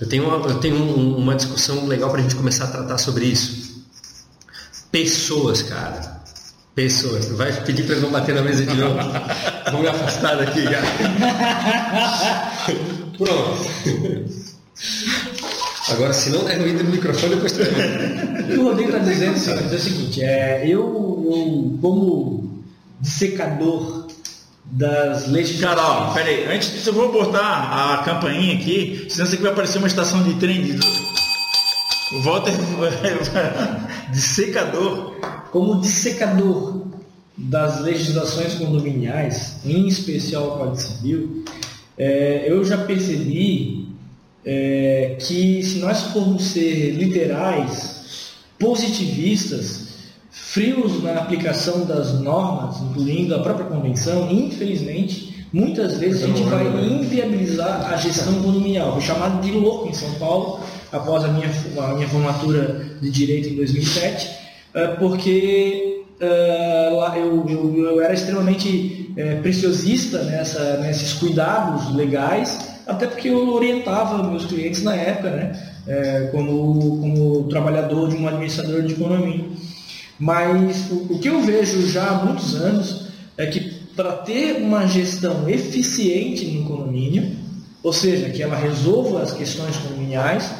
eu 0.00 0.06
tenho 0.08 0.28
uma, 0.28 0.46
eu 0.46 0.58
tenho 0.60 0.76
um- 0.76 1.16
uma 1.16 1.34
discussão 1.34 1.88
legal 1.88 2.08
para 2.08 2.20
a 2.20 2.22
gente 2.22 2.36
começar 2.36 2.66
a 2.66 2.68
tratar 2.68 2.98
sobre 2.98 3.24
isso. 3.24 3.82
Pessoas, 4.92 5.62
cara. 5.62 6.20
Pessoas. 6.72 7.26
Vai 7.30 7.50
pedir 7.64 7.82
para 7.82 7.96
não 7.96 8.12
bater 8.12 8.32
na 8.32 8.42
mesa 8.42 8.64
de 8.64 8.76
novo. 8.76 8.94
Vamos 9.66 9.80
me 9.80 9.88
afastar 9.88 10.36
daqui, 10.36 10.62
cara. 10.62 10.86
Pronto. 13.18 13.66
Agora, 15.92 16.12
se 16.12 16.30
não 16.30 16.44
der 16.44 16.60
ruído 16.60 16.84
no 16.84 16.90
microfone, 16.90 17.34
depois 17.34 17.52
tu... 17.52 17.62
O 17.62 18.46
que 18.46 18.58
o 18.58 18.64
Rodrigo 18.64 18.90
está 18.90 18.98
dizendo 18.98 19.36
é 19.36 19.76
o 19.76 19.78
seguinte, 19.78 20.22
é, 20.22 20.62
eu, 20.66 20.80
eu, 20.80 21.78
como 21.80 22.64
dissecador 23.00 24.06
das 24.64 25.26
legislações. 25.28 25.80
Carol, 25.80 26.14
peraí, 26.14 26.46
antes 26.46 26.72
disso 26.72 26.90
eu 26.90 26.94
vou 26.94 27.10
botar 27.10 27.94
a 27.94 28.02
campainha 28.04 28.54
aqui, 28.54 29.06
senão 29.08 29.26
isso 29.26 29.34
aqui 29.34 29.42
vai 29.42 29.52
aparecer 29.52 29.78
uma 29.78 29.88
estação 29.88 30.22
de 30.22 30.34
trem 30.34 30.62
de... 30.62 30.80
O 32.12 32.22
Walter 32.22 32.52
de 34.12 34.20
secador. 34.20 35.14
Como 35.52 35.80
dissecador 35.80 36.86
das 37.36 37.80
legislações 37.80 38.54
condominiais, 38.54 39.56
em 39.64 39.86
especial 39.86 40.44
o 40.44 40.58
Código 40.58 40.80
Civil, 40.80 41.44
é, 41.96 42.44
eu 42.48 42.64
já 42.64 42.78
percebi 42.78 43.89
é, 44.44 45.16
que 45.18 45.62
se 45.62 45.78
nós 45.78 46.02
formos 46.04 46.44
ser 46.44 46.92
literais, 46.92 48.32
positivistas, 48.58 49.88
frios 50.30 51.02
na 51.02 51.14
aplicação 51.14 51.84
das 51.84 52.20
normas, 52.20 52.80
incluindo 52.80 53.34
a 53.34 53.40
própria 53.40 53.66
convenção, 53.66 54.30
infelizmente, 54.30 55.46
muitas 55.52 55.98
vezes 55.98 56.24
a 56.24 56.26
gente 56.26 56.42
vai 56.42 56.66
inviabilizar 56.66 57.92
a 57.92 57.96
gestão 57.96 58.34
condominial. 58.42 58.92
Fui 58.92 59.02
chamado 59.02 59.40
de 59.42 59.50
louco 59.52 59.88
em 59.88 59.92
São 59.92 60.12
Paulo, 60.14 60.60
após 60.92 61.24
a 61.24 61.28
minha, 61.28 61.50
a 61.78 61.94
minha 61.94 62.08
formatura 62.08 62.84
de 63.00 63.10
Direito 63.10 63.48
em 63.48 63.56
2007, 63.56 64.30
é, 64.74 64.86
porque 64.96 65.90
lá 66.92 67.18
eu, 67.18 67.46
eu, 67.48 67.76
eu, 67.78 68.00
era 68.00 68.12
extremamente 68.12 69.12
é, 69.16 69.36
preciosista 69.36 70.22
nessa, 70.24 70.78
nesses 70.78 71.14
cuidados 71.14 71.94
legais, 71.94 72.79
até 72.90 73.06
porque 73.06 73.28
eu 73.28 73.48
orientava 73.54 74.22
meus 74.22 74.46
clientes 74.46 74.82
na 74.82 74.94
época, 74.94 75.30
né, 75.30 76.28
como, 76.32 76.98
como 77.00 77.44
trabalhador 77.44 78.08
de 78.08 78.16
um 78.16 78.26
administrador 78.26 78.82
de 78.82 78.94
condomínio. 78.94 79.52
Mas 80.18 80.90
o, 80.90 81.14
o 81.14 81.18
que 81.18 81.28
eu 81.28 81.40
vejo 81.40 81.86
já 81.86 82.08
há 82.08 82.24
muitos 82.24 82.54
anos 82.56 83.06
é 83.38 83.46
que 83.46 83.60
para 83.96 84.12
ter 84.12 84.56
uma 84.56 84.86
gestão 84.86 85.48
eficiente 85.48 86.46
no 86.46 86.64
condomínio, 86.64 87.36
ou 87.82 87.92
seja, 87.92 88.28
que 88.28 88.42
ela 88.42 88.56
resolva 88.56 89.22
as 89.22 89.32
questões 89.32 89.76
condominiais, 89.76 90.50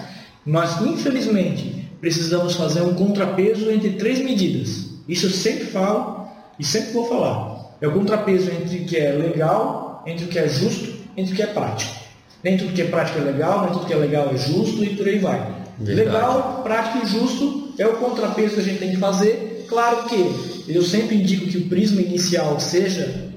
nós 0.47 0.81
infelizmente 0.81 1.89
precisamos 2.01 2.55
fazer 2.55 2.81
um 2.82 2.94
contrapeso 2.94 3.70
entre 3.70 3.90
três 3.90 4.20
medidas. 4.20 4.86
Isso 5.09 5.27
eu 5.27 5.31
sempre 5.31 5.66
falo 5.66 6.28
e 6.59 6.65
sempre 6.65 6.93
vou 6.93 7.07
falar. 7.07 7.74
É 7.81 7.89
o 7.89 7.93
contrapeso 7.93 8.51
entre 8.51 8.78
o 8.78 8.85
que 8.85 8.97
é 8.97 9.12
legal, 9.12 10.02
entre 10.07 10.24
o 10.24 10.28
que 10.28 10.39
é 10.39 10.48
justo, 10.48 10.93
entre 11.16 11.32
o 11.32 11.36
que 11.36 11.43
é 11.43 11.47
prático. 11.47 12.00
Nem 12.43 12.57
tudo 12.57 12.73
que 12.73 12.83
é 12.83 12.87
prático 12.87 13.19
é 13.19 13.23
legal, 13.23 13.65
nem 13.65 13.73
tudo 13.73 13.87
que 13.87 13.93
é 13.93 13.97
legal 13.97 14.31
é 14.33 14.37
justo 14.37 14.83
e 14.83 14.97
por 14.97 15.07
aí 15.07 15.19
vai. 15.19 15.61
Verdade. 15.79 16.09
Legal, 16.09 16.61
prático 16.62 17.05
e 17.05 17.09
justo 17.09 17.73
é 17.79 17.87
o 17.87 17.97
contrapeso 17.97 18.55
que 18.55 18.61
a 18.61 18.65
gente 18.65 18.79
tem 18.79 18.91
que 18.91 18.97
fazer. 18.97 19.67
Claro 19.69 20.05
que 20.05 20.65
eu 20.69 20.83
sempre 20.83 21.17
indico 21.17 21.47
que 21.47 21.59
o 21.59 21.69
prisma 21.69 22.01
inicial 22.01 22.59
seja 22.61 23.31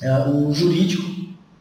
é, 0.00 0.28
o 0.28 0.52
jurídico, 0.52 1.04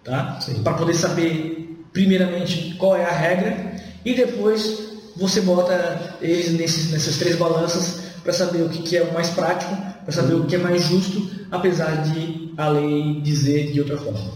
tá? 0.03 0.39
para 0.63 0.73
poder 0.73 0.95
saber, 0.95 1.85
primeiramente, 1.93 2.75
qual 2.77 2.95
é 2.95 3.05
a 3.05 3.11
regra 3.11 3.75
e 4.03 4.13
depois 4.13 4.91
você 5.15 5.41
bota 5.41 6.17
eles 6.21 6.53
nesses, 6.53 6.91
nessas 6.91 7.17
três 7.17 7.35
balanças 7.35 8.01
para 8.23 8.33
saber 8.33 8.63
o 8.63 8.69
que, 8.69 8.81
que, 8.81 8.97
é 8.97 9.03
o 9.03 9.13
mais 9.13 9.29
prático, 9.29 9.75
para 10.03 10.11
saber 10.11 10.35
o 10.35 10.45
que 10.45 10.55
é 10.55 10.59
mais 10.59 10.83
justo, 10.83 11.29
apesar 11.49 12.03
de 12.03 12.53
a 12.57 12.67
lei 12.67 13.21
dizer 13.21 13.71
de 13.71 13.79
outra 13.79 13.97
forma. 13.97 14.31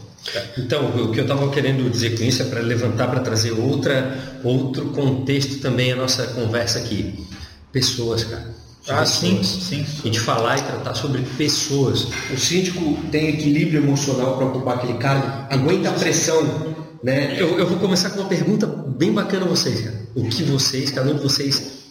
Então, 0.57 0.87
o 1.03 1.11
que 1.11 1.19
eu 1.19 1.23
estava 1.23 1.49
querendo 1.51 1.89
dizer 1.89 2.17
com 2.17 2.23
isso 2.23 2.41
é 2.41 2.45
para 2.45 2.59
levantar, 2.59 3.07
para 3.07 3.19
trazer 3.19 3.51
outra, 3.51 4.37
outro 4.43 4.87
contexto 4.87 5.59
também 5.59 5.91
a 5.91 5.95
nossa 5.95 6.25
conversa 6.27 6.79
aqui. 6.79 7.25
Pessoas, 7.71 8.23
cara. 8.23 8.55
Ah, 8.87 9.05
sim, 9.05 9.43
sim. 9.43 9.85
E 10.03 10.09
de 10.09 10.19
falar 10.19 10.59
e 10.59 10.61
tratar 10.61 10.93
sobre 10.93 11.21
pessoas. 11.37 12.07
O 12.31 12.37
síndico 12.37 12.97
tem 13.11 13.29
equilíbrio 13.29 13.81
emocional 13.81 14.37
para 14.37 14.45
ocupar 14.45 14.77
aquele 14.77 14.97
cargo, 14.97 15.27
aguenta 15.49 15.89
a 15.89 15.93
pressão. 15.93 16.75
Né? 17.03 17.35
Eu, 17.39 17.57
eu 17.57 17.67
vou 17.67 17.79
começar 17.79 18.11
com 18.11 18.19
uma 18.19 18.29
pergunta 18.29 18.67
bem 18.67 19.11
bacana 19.11 19.45
a 19.45 19.49
vocês, 19.49 19.81
cara. 19.81 19.95
O 20.15 20.27
que 20.27 20.43
vocês, 20.43 20.91
cada 20.91 21.11
um 21.11 21.15
de 21.15 21.21
vocês, 21.21 21.83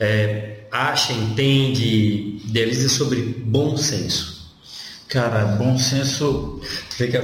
é, 0.00 0.60
acha, 0.70 1.12
entende, 1.12 2.40
idealiza 2.46 2.88
sobre 2.88 3.20
bom 3.22 3.76
senso? 3.76 4.37
Cara, 5.08 5.56
bom 5.56 5.78
senso. 5.78 6.60
Fica 6.90 7.22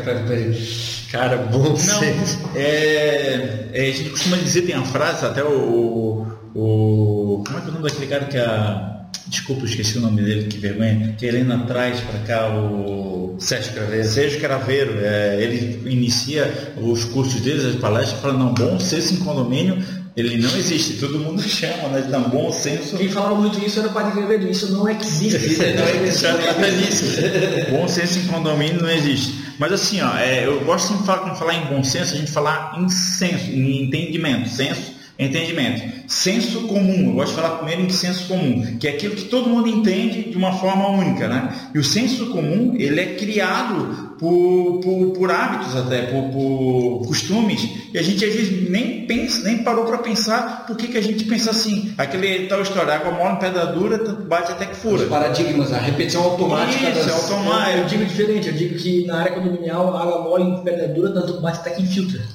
Cara, 1.12 1.36
bom 1.36 1.70
Não, 1.70 1.76
senso. 1.76 2.50
É, 2.54 3.68
é, 3.72 3.88
a 3.88 3.92
gente 3.92 4.10
costuma 4.10 4.36
dizer, 4.38 4.62
tem 4.62 4.74
a 4.74 4.82
frase, 4.82 5.24
até 5.24 5.44
o, 5.44 6.26
o. 6.54 7.44
Como 7.46 7.58
é 7.58 7.60
que 7.60 7.66
é 7.66 7.70
o 7.70 7.72
nome 7.72 7.88
daquele 7.88 8.06
cara 8.06 8.24
que 8.24 8.38
a 8.38 8.94
Desculpa, 9.26 9.64
esqueci 9.64 9.96
o 9.98 10.02
nome 10.02 10.22
dele, 10.22 10.44
que 10.44 10.58
vergonha. 10.58 11.14
Que 11.16 11.26
a 11.26 11.28
Helena 11.28 11.64
traz 11.66 12.00
para 12.00 12.18
cá 12.20 12.48
o. 12.56 13.36
Sérgio 13.38 13.72
Craveiro. 13.72 14.08
Sérgio 14.08 14.40
Craveiro. 14.40 14.98
É, 15.00 15.42
ele 15.42 15.82
inicia 15.90 16.72
os 16.76 17.04
cursos 17.04 17.40
dele, 17.40 17.68
as 17.68 17.76
palestras, 17.76 18.20
fala, 18.20 18.34
não, 18.34 18.54
bom 18.54 18.78
senso 18.78 19.14
em 19.14 19.16
condomínio, 19.18 19.82
ele 20.16 20.36
não 20.38 20.56
existe, 20.56 20.94
todo 20.94 21.18
mundo 21.18 21.42
chama, 21.48 21.88
né? 21.88 22.02
De 22.02 22.28
bom 22.30 22.52
senso. 22.52 22.96
Quem 22.96 23.08
falava 23.08 23.34
muito 23.34 23.58
isso 23.64 23.80
era 23.80 23.88
o 23.88 23.92
Padre 23.92 24.12
Craveiro, 24.12 24.50
isso 24.50 24.72
não 24.72 24.88
existe. 24.88 25.36
Isso 25.36 25.62
não 25.74 26.64
existe. 26.64 27.70
bom 27.70 27.88
senso 27.88 28.18
em 28.18 28.26
condomínio 28.26 28.82
não 28.82 28.90
existe. 28.90 29.44
Mas 29.58 29.72
assim, 29.72 30.00
ó, 30.00 30.16
é, 30.16 30.46
eu 30.46 30.64
gosto 30.64 30.96
de 30.96 31.04
falar, 31.04 31.34
falar 31.34 31.54
em 31.54 31.66
bom 31.66 31.82
senso, 31.82 32.14
a 32.14 32.16
gente 32.16 32.30
falar 32.30 32.76
em 32.78 32.88
senso, 32.88 33.50
em 33.50 33.84
entendimento. 33.84 34.48
Senso 34.48 34.94
Entendimento. 35.16 35.80
Senso 36.08 36.62
comum, 36.62 37.10
eu 37.10 37.12
gosto 37.12 37.36
de 37.36 37.40
falar 37.40 37.58
primeiro 37.58 37.82
em 37.82 37.88
senso 37.88 38.26
comum, 38.26 38.76
que 38.80 38.88
é 38.88 38.90
aquilo 38.90 39.14
que 39.14 39.26
todo 39.26 39.48
mundo 39.48 39.68
entende 39.68 40.24
de 40.30 40.36
uma 40.36 40.52
forma 40.54 40.88
única, 40.88 41.28
né? 41.28 41.54
E 41.72 41.78
o 41.78 41.84
senso 41.84 42.30
comum, 42.30 42.74
ele 42.76 43.00
é 43.00 43.14
criado 43.14 44.13
por, 44.18 44.80
por, 44.80 45.12
por 45.12 45.30
hábitos 45.30 45.76
até, 45.76 46.02
por, 46.02 46.30
por, 46.30 47.06
costumes, 47.06 47.68
e 47.92 47.98
a 47.98 48.02
gente 48.02 48.24
às 48.24 48.34
vezes 48.34 48.70
nem 48.70 49.06
pensa, 49.06 49.44
nem 49.44 49.58
parou 49.58 49.84
para 49.84 49.98
pensar 49.98 50.66
por 50.66 50.76
que, 50.76 50.88
que 50.88 50.98
a 50.98 51.02
gente 51.02 51.24
pensa 51.24 51.50
assim. 51.50 51.92
Aquele 51.96 52.46
tal 52.46 52.62
história, 52.62 52.94
água 52.94 53.12
mole 53.12 53.34
em 53.34 53.38
pedra 53.38 53.66
dura, 53.66 53.98
bate 54.26 54.52
até 54.52 54.66
que 54.66 54.76
fura. 54.76 55.02
Os 55.02 55.08
paradigmas, 55.08 55.72
a 55.72 55.78
repetição 55.78 56.22
automática. 56.22 56.90
Isso, 56.90 56.98
das... 56.98 57.08
é 57.08 57.12
automático. 57.12 57.70
Eu, 57.70 57.78
eu 57.78 57.84
digo 57.86 58.04
diferente, 58.04 58.48
eu 58.48 58.54
digo 58.54 58.76
que 58.76 59.06
na 59.06 59.20
área 59.20 59.32
condominial, 59.32 59.96
água 59.96 60.22
mole 60.22 60.44
em 60.44 60.62
pedra 60.62 60.88
dura, 60.88 61.10
tanto 61.12 61.40
bate 61.40 61.58
até 61.58 61.70
que 61.70 61.82
infiltra. 61.82 62.20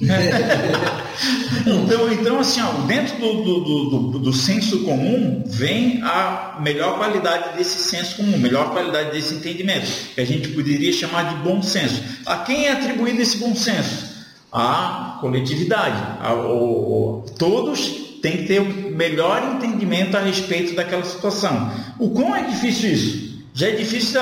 então, 1.66 2.12
então, 2.12 2.38
assim, 2.38 2.60
ó, 2.60 2.72
dentro 2.86 3.18
do, 3.18 3.42
do, 3.42 3.90
do, 3.90 4.18
do, 4.18 4.32
senso 4.32 4.80
comum 4.84 5.42
vem 5.46 6.00
a 6.02 6.58
melhor 6.60 6.96
qualidade 6.96 7.56
desse 7.56 7.78
senso 7.90 8.16
comum, 8.16 8.38
melhor 8.38 8.70
qualidade 8.70 9.10
desse 9.10 9.34
entendimento, 9.34 9.86
que 10.14 10.20
a 10.20 10.24
gente 10.24 10.48
poderia 10.48 10.92
chamar 10.92 11.34
de 11.34 11.42
bom 11.42 11.62
senso. 11.70 12.02
A 12.26 12.38
quem 12.38 12.66
é 12.66 12.72
atribuído 12.72 13.20
esse 13.20 13.38
bom 13.38 13.54
senso? 13.54 14.10
A 14.52 15.18
coletividade. 15.20 16.02
A, 16.20 16.34
o, 16.34 17.22
o, 17.22 17.26
todos 17.38 17.80
têm 18.20 18.38
que 18.38 18.44
ter 18.44 18.60
o 18.60 18.90
melhor 18.94 19.56
entendimento 19.56 20.16
a 20.16 20.20
respeito 20.20 20.74
daquela 20.74 21.04
situação. 21.04 21.72
O 21.98 22.10
quão 22.10 22.34
é 22.34 22.42
difícil 22.42 22.92
isso? 22.92 23.30
Já 23.52 23.68
é 23.68 23.72
difícil 23.72 24.20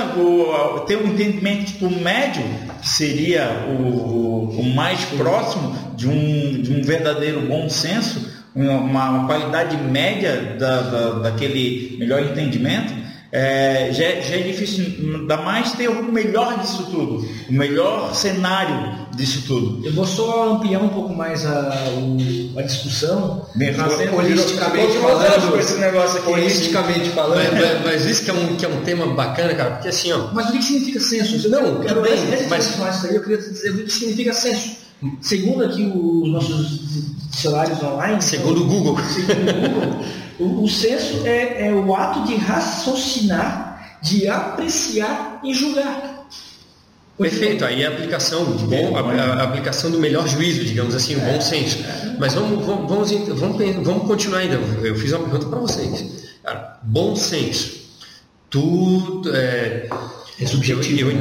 ter 0.87 0.97
um 0.97 1.07
entendimento 1.09 1.66
tipo 1.66 1.91
médio, 1.91 2.43
que 2.81 2.89
seria 2.89 3.66
o, 3.69 4.59
o 4.59 4.75
mais 4.75 5.05
próximo 5.05 5.77
de 5.95 6.09
um, 6.09 6.62
de 6.62 6.73
um 6.73 6.83
verdadeiro 6.83 7.43
bom 7.43 7.69
senso, 7.69 8.27
uma, 8.55 9.11
uma 9.11 9.27
qualidade 9.27 9.77
média 9.77 10.57
da, 10.59 10.81
da, 10.81 11.11
daquele 11.20 11.97
melhor 11.99 12.23
entendimento, 12.23 12.93
é, 13.31 13.91
já, 13.93 14.05
é, 14.05 14.23
já, 14.23 14.37
é 14.37 14.43
difícil, 14.43 14.87
ainda 14.87 15.37
mais 15.37 15.73
ter 15.73 15.89
o 15.89 16.03
melhor 16.03 16.59
disso 16.61 16.87
tudo, 16.91 17.29
o 17.49 17.53
melhor 17.53 18.15
cenário 18.15 19.07
disso 19.15 19.43
tudo. 19.47 19.87
Eu 19.87 19.93
vou 19.93 20.07
só 20.07 20.55
ampliar 20.55 20.81
um 20.81 20.89
pouco 20.89 21.15
mais 21.15 21.45
a, 21.45 21.75
a 22.57 22.63
discussão. 22.63 23.47
Bem, 23.55 23.75
politicamente 23.75 24.97
falando, 24.99 25.53
com 25.53 25.59
esse 25.59 25.79
negócio 25.79 26.19
aqui. 26.19 26.31
Politicamente 26.31 27.11
falando. 27.11 27.53
Mas, 27.53 27.85
mas, 27.85 28.05
isso 28.07 28.25
que 28.25 28.31
é, 28.31 28.35
um, 28.35 28.57
que 28.57 28.65
é 28.65 28.69
um 28.69 28.81
tema 28.81 29.07
bacana, 29.09 29.55
cara, 29.55 29.71
porque 29.73 29.89
assim, 29.89 30.11
ó. 30.13 30.29
Mas 30.33 30.49
o 30.49 30.53
que 30.53 30.63
significa 30.63 31.01
censo? 31.01 31.51
Não, 31.51 31.61
eu 31.61 31.81
quero 31.81 32.01
bem, 32.01 32.17
mas... 32.49 33.05
Aí 33.05 33.15
eu 33.15 33.23
queria 33.23 33.39
dizer 33.39 33.71
o 33.71 33.85
que 33.85 33.93
significa 33.93 34.33
censo. 34.33 34.89
Segundo 35.21 35.65
aqui 35.65 35.85
os 35.85 36.29
nossos 36.29 36.81
dicionários 37.31 37.83
online. 37.83 38.23
Segundo 38.23 38.63
o 38.63 38.67
Google. 38.67 38.99
Segundo 39.05 39.49
o 39.51 39.71
Google, 39.71 40.05
o, 40.39 40.65
o 40.65 40.69
censo 40.69 41.27
é, 41.27 41.69
é 41.69 41.73
o 41.73 41.94
ato 41.94 42.24
de 42.24 42.36
raciocinar, 42.36 43.98
de 44.02 44.28
apreciar 44.28 45.40
e 45.44 45.52
julgar. 45.52 46.27
Perfeito, 47.19 47.65
aí 47.65 47.85
a 47.85 47.89
aplicação, 47.89 48.44
bom, 48.44 48.97
a, 48.97 49.01
a, 49.01 49.43
aplicação 49.43 49.90
do 49.90 49.98
melhor 49.98 50.28
juízo, 50.28 50.65
digamos 50.65 50.94
assim, 50.94 51.16
o 51.16 51.20
bom 51.20 51.27
é. 51.27 51.40
senso. 51.40 51.78
Mas 52.16 52.35
vamos, 52.35 52.65
vamos, 52.65 52.89
vamos, 52.89 53.10
vamos, 53.82 54.06
continuar 54.06 54.39
ainda. 54.39 54.55
Eu 54.55 54.94
fiz 54.94 55.12
uma 55.12 55.24
pergunta 55.24 55.47
para 55.47 55.59
vocês. 55.59 56.28
Cara, 56.44 56.78
bom 56.85 57.16
senso. 57.16 57.89
Tu. 58.48 59.23
É, 59.35 59.89
é 60.40 60.47
subjetivo, 60.47 61.01
eu, 61.01 61.09
eu 61.10 61.15
né? 61.16 61.20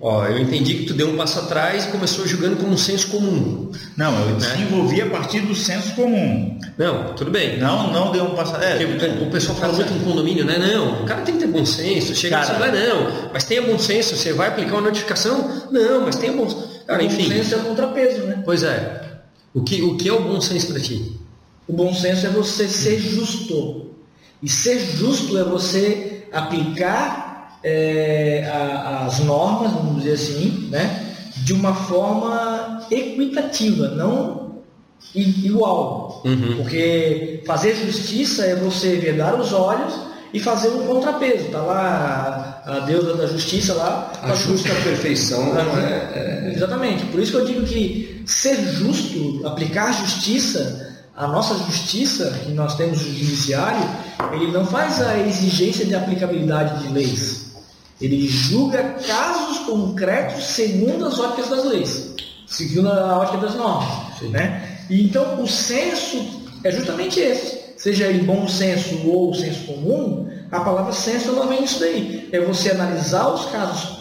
Ó, 0.00 0.26
eu 0.26 0.38
entendi 0.38 0.74
que 0.74 0.84
tu 0.86 0.94
deu 0.94 1.08
um 1.08 1.16
passo 1.16 1.38
atrás 1.40 1.84
e 1.84 1.88
começou 1.88 2.26
julgando 2.26 2.56
como 2.56 2.72
um 2.72 2.76
senso 2.76 3.08
comum. 3.08 3.70
Não, 3.96 4.12
eu 4.20 4.26
Né? 4.34 4.34
desenvolvi 4.36 5.00
a 5.02 5.06
partir 5.10 5.40
do 5.40 5.54
senso 5.54 5.94
comum. 5.94 6.58
Não, 6.76 7.14
tudo 7.14 7.30
bem. 7.30 7.58
Não, 7.58 7.92
não 7.92 8.12
deu 8.12 8.24
um 8.24 8.34
passo. 8.34 8.56
É, 8.56 8.84
Porque 8.84 9.06
o 9.24 9.30
pessoal 9.30 9.56
fala 9.56 9.72
muito 9.72 9.92
em 9.92 9.98
condomínio, 10.00 10.44
né? 10.44 10.58
Não, 10.58 11.02
o 11.02 11.06
cara 11.06 11.22
tem 11.22 11.34
que 11.36 11.40
ter 11.40 11.46
bom 11.48 11.64
senso. 11.64 12.14
Chega 12.14 12.38
Cara. 12.44 12.58
vai 12.58 12.70
não, 12.70 13.30
mas 13.32 13.44
tenha 13.44 13.62
bom 13.62 13.78
senso. 13.78 14.16
Você 14.16 14.32
vai 14.32 14.48
aplicar 14.48 14.72
uma 14.72 14.82
notificação? 14.82 15.62
Não, 15.70 16.02
mas 16.02 16.16
tenha 16.16 16.32
bom 16.32 16.46
Cara, 16.86 17.02
o 17.02 17.06
bom 17.08 17.12
enfim. 17.14 17.28
senso 17.28 17.54
é 17.54 17.58
o 17.58 17.60
contrapeso, 17.62 18.18
né? 18.24 18.42
Pois 18.44 18.62
é. 18.62 19.02
O 19.54 19.62
que, 19.62 19.80
o 19.82 19.96
que 19.96 20.08
é 20.08 20.12
o 20.12 20.20
bom 20.22 20.40
senso 20.40 20.66
para 20.72 20.80
ti? 20.80 21.12
O 21.66 21.72
bom 21.72 21.92
senso 21.94 22.26
é 22.26 22.28
você 22.30 22.68
ser 22.68 22.98
justo. 23.00 23.86
E 24.42 24.48
ser 24.48 24.78
justo 24.78 25.36
é 25.38 25.42
você 25.44 26.24
aplicar 26.30 27.25
é, 27.62 28.48
a- 28.52 29.06
as 29.06 29.18
normas, 29.20 29.72
vamos 29.72 30.02
dizer 30.02 30.12
assim, 30.14 30.68
né, 30.70 31.04
de 31.38 31.52
uma 31.52 31.74
forma 31.74 32.80
equitativa, 32.90 33.88
não 33.88 34.46
igual. 35.14 36.22
Uhum. 36.24 36.56
Porque 36.58 37.42
fazer 37.46 37.74
justiça 37.74 38.44
é 38.44 38.54
você 38.56 38.96
vedar 38.96 39.38
os 39.38 39.52
olhos 39.52 39.94
e 40.32 40.40
fazer 40.40 40.68
um 40.68 40.86
contrapeso. 40.86 41.48
Tá 41.50 41.60
lá 41.60 42.62
a, 42.66 42.76
a 42.76 42.80
deusa 42.80 43.14
da 43.14 43.26
justiça 43.26 43.74
lá. 43.74 44.12
A 44.22 44.34
justa 44.34 44.70
perfeição 44.82 45.50
Uhum. 45.50 45.78
é, 45.78 46.52
Exatamente. 46.54 47.04
Por 47.06 47.20
isso 47.20 47.32
que 47.32 47.38
eu 47.38 47.44
digo 47.46 47.64
que 47.64 48.22
ser 48.26 48.56
justo, 48.72 49.46
aplicar 49.46 49.92
justiça, 49.92 50.84
a 51.16 51.26
nossa 51.28 51.54
justiça, 51.64 52.38
que 52.44 52.52
nós 52.52 52.74
temos 52.76 53.00
o 53.00 53.04
judiciário, 53.04 53.88
ele 54.32 54.50
não 54.52 54.66
faz 54.66 55.00
a 55.00 55.18
exigência 55.18 55.84
de 55.86 55.94
aplicabilidade 55.94 56.82
de 56.82 56.92
leis. 56.92 57.45
Ele 58.00 58.28
julga 58.28 58.82
casos 59.06 59.58
concretos 59.60 60.44
segundo 60.44 61.06
as 61.06 61.18
óticas 61.18 61.48
das 61.48 61.64
leis, 61.64 62.14
segundo 62.46 62.90
a 62.90 63.18
ótica 63.18 63.38
das 63.38 63.54
normas. 63.54 64.20
Né? 64.30 64.78
E 64.90 65.02
então 65.04 65.42
o 65.42 65.46
senso 65.46 66.42
é 66.62 66.70
justamente 66.70 67.20
esse. 67.20 67.66
Seja 67.76 68.06
ele 68.06 68.24
bom 68.24 68.48
senso 68.48 69.06
ou 69.06 69.34
senso 69.34 69.64
comum, 69.64 70.28
a 70.50 70.60
palavra 70.60 70.92
senso 70.92 71.28
ela 71.28 71.46
vem 71.46 71.60
nisso 71.60 71.80
daí. 71.80 72.28
É 72.32 72.40
você 72.40 72.70
analisar 72.70 73.28
os 73.28 73.46
casos 73.46 73.96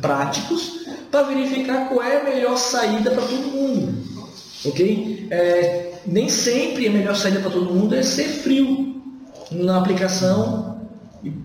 práticos 0.00 0.86
para 1.10 1.24
verificar 1.24 1.88
qual 1.88 2.02
é 2.02 2.20
a 2.20 2.24
melhor 2.24 2.56
saída 2.56 3.10
para 3.10 3.22
todo 3.22 3.52
mundo. 3.52 3.94
Ok? 4.64 5.28
É, 5.30 5.92
nem 6.06 6.28
sempre 6.28 6.88
a 6.88 6.90
melhor 6.90 7.14
saída 7.14 7.40
para 7.40 7.50
todo 7.50 7.72
mundo 7.74 7.94
é 7.94 8.02
ser 8.02 8.28
frio 8.28 9.02
na 9.50 9.78
aplicação, 9.78 10.71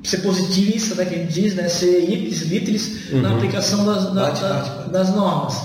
ser 0.04 0.18
positivista, 0.20 0.96
né, 0.96 1.06
que 1.06 1.14
ele 1.16 1.26
diz, 1.26 1.54
né, 1.56 1.68
ser 1.70 2.00
ipsis 2.10 2.48
literis 2.50 3.12
na 3.14 3.34
aplicação 3.36 3.86
das, 3.86 4.06
da- 4.14 4.22
Bate, 4.30 4.42
bate, 4.42 4.70
bate. 4.70 4.90
das 4.92 5.10
normas. 5.16 5.56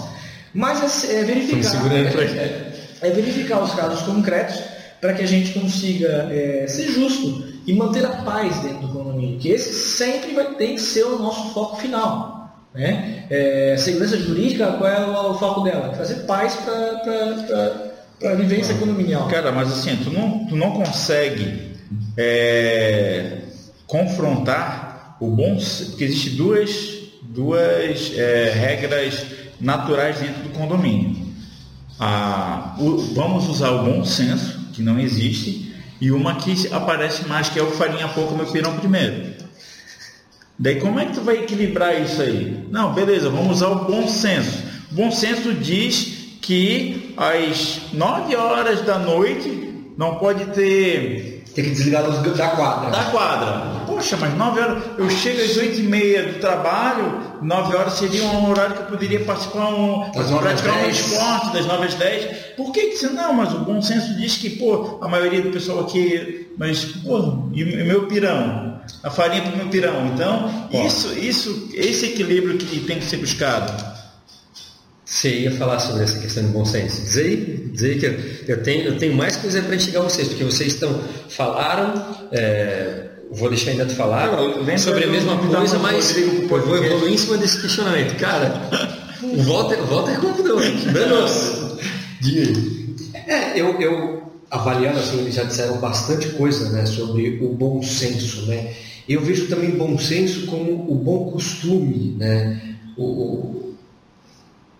Mas 0.54 1.04
é, 1.04 1.20
é 1.20 1.24
verificar. 1.24 1.80
por 1.82 1.92
aqui. 1.92 2.38
é- 2.38 2.72
é 3.00 3.10
verificar 3.10 3.62
os 3.62 3.74
casos 3.74 4.02
concretos 4.02 4.56
para 5.00 5.12
que 5.14 5.22
a 5.22 5.26
gente 5.26 5.58
consiga 5.58 6.28
é, 6.30 6.66
ser 6.68 6.88
justo 6.92 7.44
e 7.66 7.72
manter 7.72 8.04
a 8.04 8.10
paz 8.10 8.60
dentro 8.60 8.86
do 8.86 8.88
condomínio, 8.92 9.38
que 9.38 9.48
esse 9.48 9.72
sempre 9.72 10.34
vai 10.34 10.54
ter 10.54 10.68
que 10.74 10.80
ser 10.80 11.04
o 11.04 11.18
nosso 11.18 11.52
foco 11.54 11.76
final. 11.80 12.30
Né? 12.74 13.24
É, 13.28 13.76
segurança 13.78 14.16
jurídica, 14.16 14.66
qual 14.78 14.88
é 14.90 15.04
o, 15.04 15.30
o 15.32 15.34
foco 15.38 15.60
dela? 15.62 15.88
Trazer 15.90 16.14
paz 16.26 16.54
para 16.56 18.30
a 18.30 18.34
vivência 18.34 18.74
condominial. 18.76 19.26
Cara, 19.28 19.50
mas 19.52 19.70
assim, 19.72 19.96
tu 19.96 20.10
não, 20.10 20.46
tu 20.46 20.54
não 20.56 20.70
consegue 20.72 21.72
é, 22.16 23.38
confrontar 23.92 25.16
o 25.20 25.28
bom 25.28 25.58
porque 25.90 26.04
existem 26.04 26.34
duas, 26.34 26.70
duas 27.22 28.10
é, 28.16 28.50
regras 28.50 29.26
naturais 29.60 30.18
dentro 30.18 30.44
do 30.44 30.48
condomínio. 30.48 31.14
A- 32.00 32.74
o- 32.80 32.96
vamos 33.14 33.48
usar 33.50 33.70
o 33.70 33.84
bom 33.84 34.02
senso, 34.02 34.58
que 34.72 34.80
não 34.82 34.98
existe, 34.98 35.74
e 36.00 36.10
uma 36.10 36.36
que 36.36 36.68
aparece 36.72 37.28
mais, 37.28 37.50
que 37.50 37.58
é 37.58 37.62
o 37.62 37.70
farinha 37.72 38.08
pouco, 38.08 38.34
meu 38.34 38.46
pirão 38.46 38.76
primeiro. 38.78 39.34
Daí 40.58 40.80
como 40.80 40.98
é 40.98 41.04
que 41.06 41.12
tu 41.12 41.20
vai 41.20 41.36
equilibrar 41.36 42.00
isso 42.00 42.22
aí? 42.22 42.66
Não, 42.70 42.94
beleza, 42.94 43.28
vamos 43.28 43.56
usar 43.58 43.68
o 43.68 43.84
bom 43.84 44.08
senso. 44.08 44.58
O 44.90 44.94
bom 44.94 45.10
senso 45.10 45.52
diz 45.52 46.38
que 46.40 47.14
às 47.16 47.92
9 47.92 48.34
horas 48.36 48.80
da 48.82 48.98
noite 48.98 49.92
não 49.98 50.16
pode 50.16 50.46
ter 50.46 51.41
tem 51.54 51.64
que 51.64 51.70
desligar 51.70 52.02
da 52.02 52.48
quadra. 52.48 52.90
da 52.90 53.04
quadra. 53.04 53.82
Poxa, 53.86 54.16
mas 54.18 54.34
9 54.36 54.60
horas, 54.60 54.82
eu 54.96 55.10
chego 55.10 55.42
às 55.42 55.56
8 55.56 55.80
e 55.80 55.82
meia 55.82 56.32
do 56.32 56.40
trabalho, 56.40 57.20
9 57.42 57.76
horas 57.76 57.92
seria 57.94 58.24
um 58.24 58.50
horário 58.50 58.74
que 58.74 58.82
eu 58.82 58.86
poderia 58.86 59.20
participar 59.20 59.68
um, 59.68 60.10
praticar 60.10 60.84
um 60.84 60.88
esporte, 60.88 61.52
das 61.52 61.66
9 61.66 61.86
às 61.86 61.94
10. 61.94 62.36
Por 62.56 62.72
que 62.72 62.88
que 62.88 62.96
você 62.96 63.08
não? 63.08 63.34
Mas 63.34 63.52
o 63.52 63.58
bom 63.58 63.82
senso 63.82 64.16
diz 64.16 64.36
que, 64.36 64.50
pô, 64.50 64.98
a 65.02 65.08
maioria 65.08 65.42
do 65.42 65.50
pessoal 65.50 65.80
aqui, 65.80 66.48
mas, 66.56 66.84
pô, 66.84 67.48
e 67.52 67.64
o 67.64 67.86
meu 67.86 68.06
pirão? 68.06 68.80
A 69.02 69.10
farinha 69.10 69.42
para 69.42 69.52
o 69.52 69.56
meu 69.56 69.68
pirão. 69.68 70.06
Então, 70.06 70.68
isso, 70.86 71.12
isso, 71.18 71.68
esse 71.74 72.06
equilíbrio 72.06 72.56
que 72.56 72.80
tem 72.80 72.98
que 72.98 73.04
ser 73.04 73.18
buscado. 73.18 73.91
Você 75.12 75.40
ia 75.40 75.52
falar 75.52 75.78
sobre 75.78 76.04
essa 76.04 76.18
questão 76.18 76.42
de 76.42 76.48
bom 76.48 76.64
senso. 76.64 77.02
Dizer, 77.02 77.68
dizer 77.70 77.98
que 78.00 78.06
eu, 78.06 78.56
eu 78.56 78.62
tenho, 78.62 78.84
eu 78.86 78.98
tenho 78.98 79.14
mais 79.14 79.36
coisa 79.36 79.60
para 79.60 79.74
a 79.74 80.00
vocês, 80.00 80.26
porque 80.28 80.42
vocês 80.42 80.72
estão 80.72 80.98
falaram, 81.28 82.16
é, 82.32 83.08
vou 83.30 83.50
deixar 83.50 83.72
ainda 83.72 83.84
tu 83.84 83.94
falar 83.94 84.30
sobre 84.78 85.04
a 85.04 85.06
mesma 85.08 85.36
coisa, 85.36 85.78
mas 85.80 86.16
eu 86.16 86.48
vou 86.48 86.82
evoluir 86.82 87.12
em 87.12 87.18
cima 87.18 87.36
desse 87.36 87.60
questionamento. 87.60 88.16
Cara, 88.16 88.54
o 89.22 89.42
Walter, 89.42 89.82
o 89.82 89.86
Walter 89.86 90.18
convidou, 90.18 90.58
aí. 90.64 90.82
É, 93.26 93.60
eu, 93.60 93.78
eu 93.82 94.32
avaliando 94.50 94.98
assim, 94.98 95.18
eles 95.20 95.34
já 95.34 95.44
disseram 95.44 95.76
bastante 95.76 96.30
coisa 96.30 96.70
né, 96.70 96.86
sobre 96.86 97.38
o 97.42 97.50
bom 97.50 97.82
senso, 97.82 98.46
né? 98.46 98.72
Eu 99.06 99.20
vejo 99.20 99.46
também 99.48 99.72
bom 99.72 99.98
senso 99.98 100.46
como 100.46 100.72
o 100.90 100.94
bom 100.94 101.30
costume, 101.32 102.16
né? 102.18 102.62
O, 102.96 103.04
o- 103.04 103.61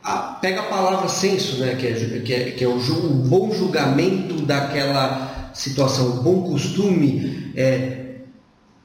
a- 0.03 0.39
pega 0.41 0.61
a 0.61 0.65
palavra 0.65 1.09
senso, 1.09 1.57
né? 1.59 1.75
Que 1.77 1.87
é, 1.87 1.93
que 2.25 2.33
é, 2.35 2.51
que 2.53 2.65
é 2.65 2.69
o 2.69 2.79
bom 2.79 3.53
julgamento 3.53 4.35
daquela 4.43 5.51
situação, 5.55 6.19
o 6.19 6.23
bom 6.23 6.43
costume. 6.43 7.53
É, 7.57 7.99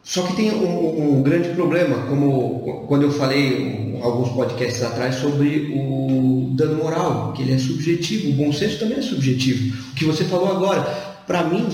só 0.03 0.21
que 0.21 0.35
tem 0.37 0.51
um, 0.51 1.17
um 1.17 1.21
grande 1.21 1.49
problema, 1.49 2.05
como 2.07 2.85
quando 2.87 3.03
eu 3.03 3.11
falei 3.11 3.93
um, 3.99 4.03
alguns 4.03 4.29
podcasts 4.29 4.81
atrás 4.81 5.15
sobre 5.15 5.69
o 5.75 6.51
dano 6.55 6.81
moral, 6.81 7.33
que 7.33 7.41
ele 7.41 7.53
é 7.53 7.57
subjetivo, 7.57 8.29
o 8.29 8.45
bom 8.45 8.53
senso 8.53 8.79
também 8.79 8.99
é 8.99 9.01
subjetivo. 9.01 9.75
O 9.91 9.95
que 9.95 10.05
você 10.05 10.23
falou 10.23 10.49
agora, 10.49 10.81
para 11.27 11.43
mim 11.43 11.67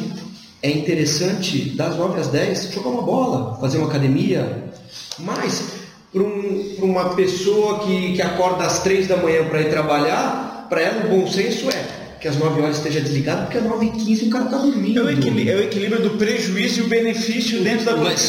é 0.63 0.71
interessante 0.71 1.69
das 1.75 1.95
9 1.95 2.19
às 2.19 2.27
10 2.29 2.71
jogar 2.73 2.89
uma 2.89 3.03
bola, 3.03 3.57
fazer 3.59 3.77
uma 3.77 3.87
academia, 3.87 4.63
mas 5.19 5.82
para 6.13 6.21
um, 6.21 6.75
uma 6.83 7.15
pessoa 7.15 7.79
que, 7.79 8.13
que 8.13 8.21
acorda 8.21 8.65
às 8.65 8.83
3 8.83 9.07
da 9.07 9.17
manhã 9.17 9.43
para 9.45 9.61
ir 9.61 9.69
trabalhar, 9.71 10.67
para 10.69 10.79
ela 10.81 11.05
o 11.05 11.09
bom 11.09 11.27
senso 11.27 11.69
é 11.71 12.03
que 12.21 12.27
às 12.29 12.37
9 12.37 12.61
horas 12.61 12.77
esteja 12.77 13.01
desligado, 13.01 13.41
porque 13.41 13.57
às 13.57 13.65
9 13.65 13.85
h 13.85 13.97
15 13.97 14.25
o 14.25 14.29
cara 14.29 14.45
está 14.45 14.57
dormindo. 14.57 15.01
É 15.01 15.03
o, 15.03 15.09
equilíbrio, 15.09 15.51
é 15.51 15.55
o 15.57 15.63
equilíbrio 15.63 16.01
do 16.03 16.11
prejuízo 16.11 16.79
e 16.79 16.83
o 16.83 16.87
benefício 16.87 17.61
dentro 17.61 17.85
da 17.85 17.97
mas, 17.97 18.21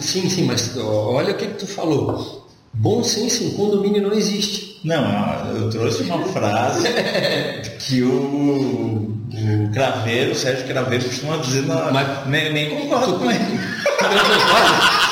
sim, 0.00 0.28
sim, 0.28 0.44
mas 0.44 0.76
olha 0.76 1.32
o 1.32 1.36
que, 1.36 1.46
que 1.46 1.54
tu 1.54 1.66
falou. 1.66 2.46
Bom 2.72 3.02
senso 3.02 3.42
em 3.42 3.50
condomínio 3.50 4.02
não 4.02 4.12
existe. 4.12 4.80
Não, 4.84 5.56
eu 5.56 5.70
trouxe 5.70 6.02
uma 6.04 6.24
frase 6.26 6.86
que 7.80 8.02
o, 8.02 8.12
o 8.12 9.70
Craveiro, 9.72 10.30
o 10.30 10.34
Sérgio 10.34 10.66
Craveiro, 10.66 11.04
costuma 11.06 11.38
dizer, 11.38 11.62
na, 11.66 11.90
Mas- 11.90 12.28
nem, 12.28 12.52
nem 12.52 12.70
concordo 12.70 13.18
com 13.18 13.30
ele. 13.30 13.40
Não, 13.40 15.05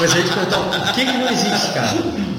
mas 0.00 0.14
aí 0.16 0.22
te 0.22 0.32
perguntar, 0.32 0.58
por 0.86 0.92
que, 0.94 1.04
que 1.06 1.12
não 1.12 1.28
existe, 1.30 1.72
cara? 1.74 1.88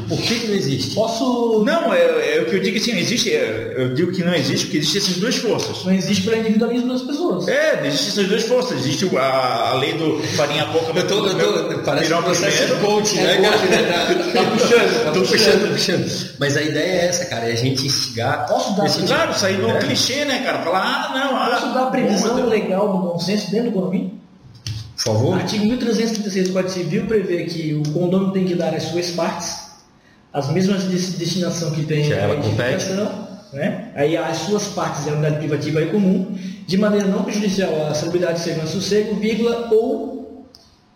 Por 0.09 0.17
que, 0.21 0.39
que 0.39 0.47
não 0.47 0.55
existe? 0.55 0.93
Posso. 0.95 1.63
Não, 1.65 1.93
é, 1.93 2.35
é 2.38 2.41
o 2.41 2.45
que 2.45 2.57
eu 2.57 2.61
digo 2.61 2.77
assim, 2.77 2.97
existe, 2.97 3.29
é, 3.33 3.73
eu 3.77 3.93
digo 3.93 4.11
que 4.11 4.21
não 4.25 4.33
existe, 4.33 4.65
porque 4.65 4.79
existem 4.79 5.01
essas 5.01 5.15
duas 5.17 5.35
forças. 5.38 5.85
Não 5.85 5.93
existe 5.93 6.23
para 6.23 6.38
individualismo 6.38 6.91
das 6.91 7.01
pessoas. 7.03 7.47
É, 7.47 7.79
existem 7.85 8.09
essas 8.09 8.27
duas 8.27 8.43
forças. 8.43 8.79
Existe 8.79 9.05
o- 9.05 9.17
a, 9.17 9.69
a 9.69 9.73
lei 9.75 9.93
do 9.93 10.21
farinha 10.35 10.65
pouca, 10.65 10.91
Eu 10.99 11.07
tô, 11.07 11.25
eu 11.27 11.69
tô, 11.75 11.79
parece 11.83 12.13
um 12.13 12.21
de 12.23 12.38
primeiro. 12.38 12.75
coaching, 12.81 13.15
né, 13.21 13.38
É 13.38 13.41
cara? 13.41 13.57
né? 13.57 14.31
Tá- 14.33 14.43
tá 14.43 14.51
puxando, 14.51 15.03
tá 15.05 15.11
Tô 15.11 15.19
puxando. 15.21 15.27
puxando, 15.31 15.61
tô 15.61 15.73
puxando. 15.73 16.35
Mas 16.39 16.57
a 16.57 16.61
ideia 16.61 16.91
é 16.91 17.05
essa, 17.05 17.25
cara, 17.27 17.49
é 17.49 17.53
a 17.53 17.55
gente 17.55 17.85
instigar. 17.85 18.47
Posso 18.47 18.75
dar- 18.75 18.89
Claro, 19.07 19.33
sair 19.33 19.57
do 19.61 19.69
É. 19.69 19.77
clichê, 19.79 20.25
né, 20.25 20.41
cara? 20.43 20.61
Falar, 20.61 20.81
ah, 20.81 21.17
não, 21.17 21.38
ah, 21.38 21.49
Posso 21.51 21.73
dar 21.73 21.83
a 21.83 21.85
previsão 21.85 22.35
bom, 22.35 22.45
legal 22.49 22.91
do 22.91 22.97
bom 22.97 23.17
senso 23.19 23.49
dentro 23.49 23.71
do 23.71 23.75
condomínio? 23.75 24.11
Por 25.03 25.13
favor. 25.13 25.33
Artigo 25.33 25.65
1336 25.65 26.47
do 26.49 26.53
Código 26.53 26.73
Civil 26.73 27.05
prevê 27.07 27.45
que 27.45 27.73
o 27.73 27.83
condomínio 27.91 28.33
tem 28.33 28.45
que 28.45 28.55
dar 28.55 28.73
as 28.75 28.83
suas 28.83 29.09
partes, 29.11 29.71
as 30.31 30.51
mesmas 30.51 30.83
de 30.83 30.95
destinação 31.17 31.71
que 31.71 31.83
tem 31.83 32.03
Que 32.03 32.13
a 32.13 32.33
edificação, 32.35 33.27
né? 33.51 33.91
aí 33.95 34.15
as 34.15 34.37
suas 34.37 34.67
partes 34.67 35.07
é 35.07 35.09
a 35.09 35.13
unidade 35.13 35.37
privativa 35.37 35.81
e 35.81 35.87
comum, 35.87 36.35
de 36.67 36.77
maneira 36.77 37.07
não 37.07 37.23
prejudicial 37.23 37.87
à 37.87 37.93
salubridade, 37.93 38.39
segurança 38.39 38.77
e 38.77 38.81
sossego, 38.81 39.15
vírgula, 39.15 39.69
ou 39.71 40.45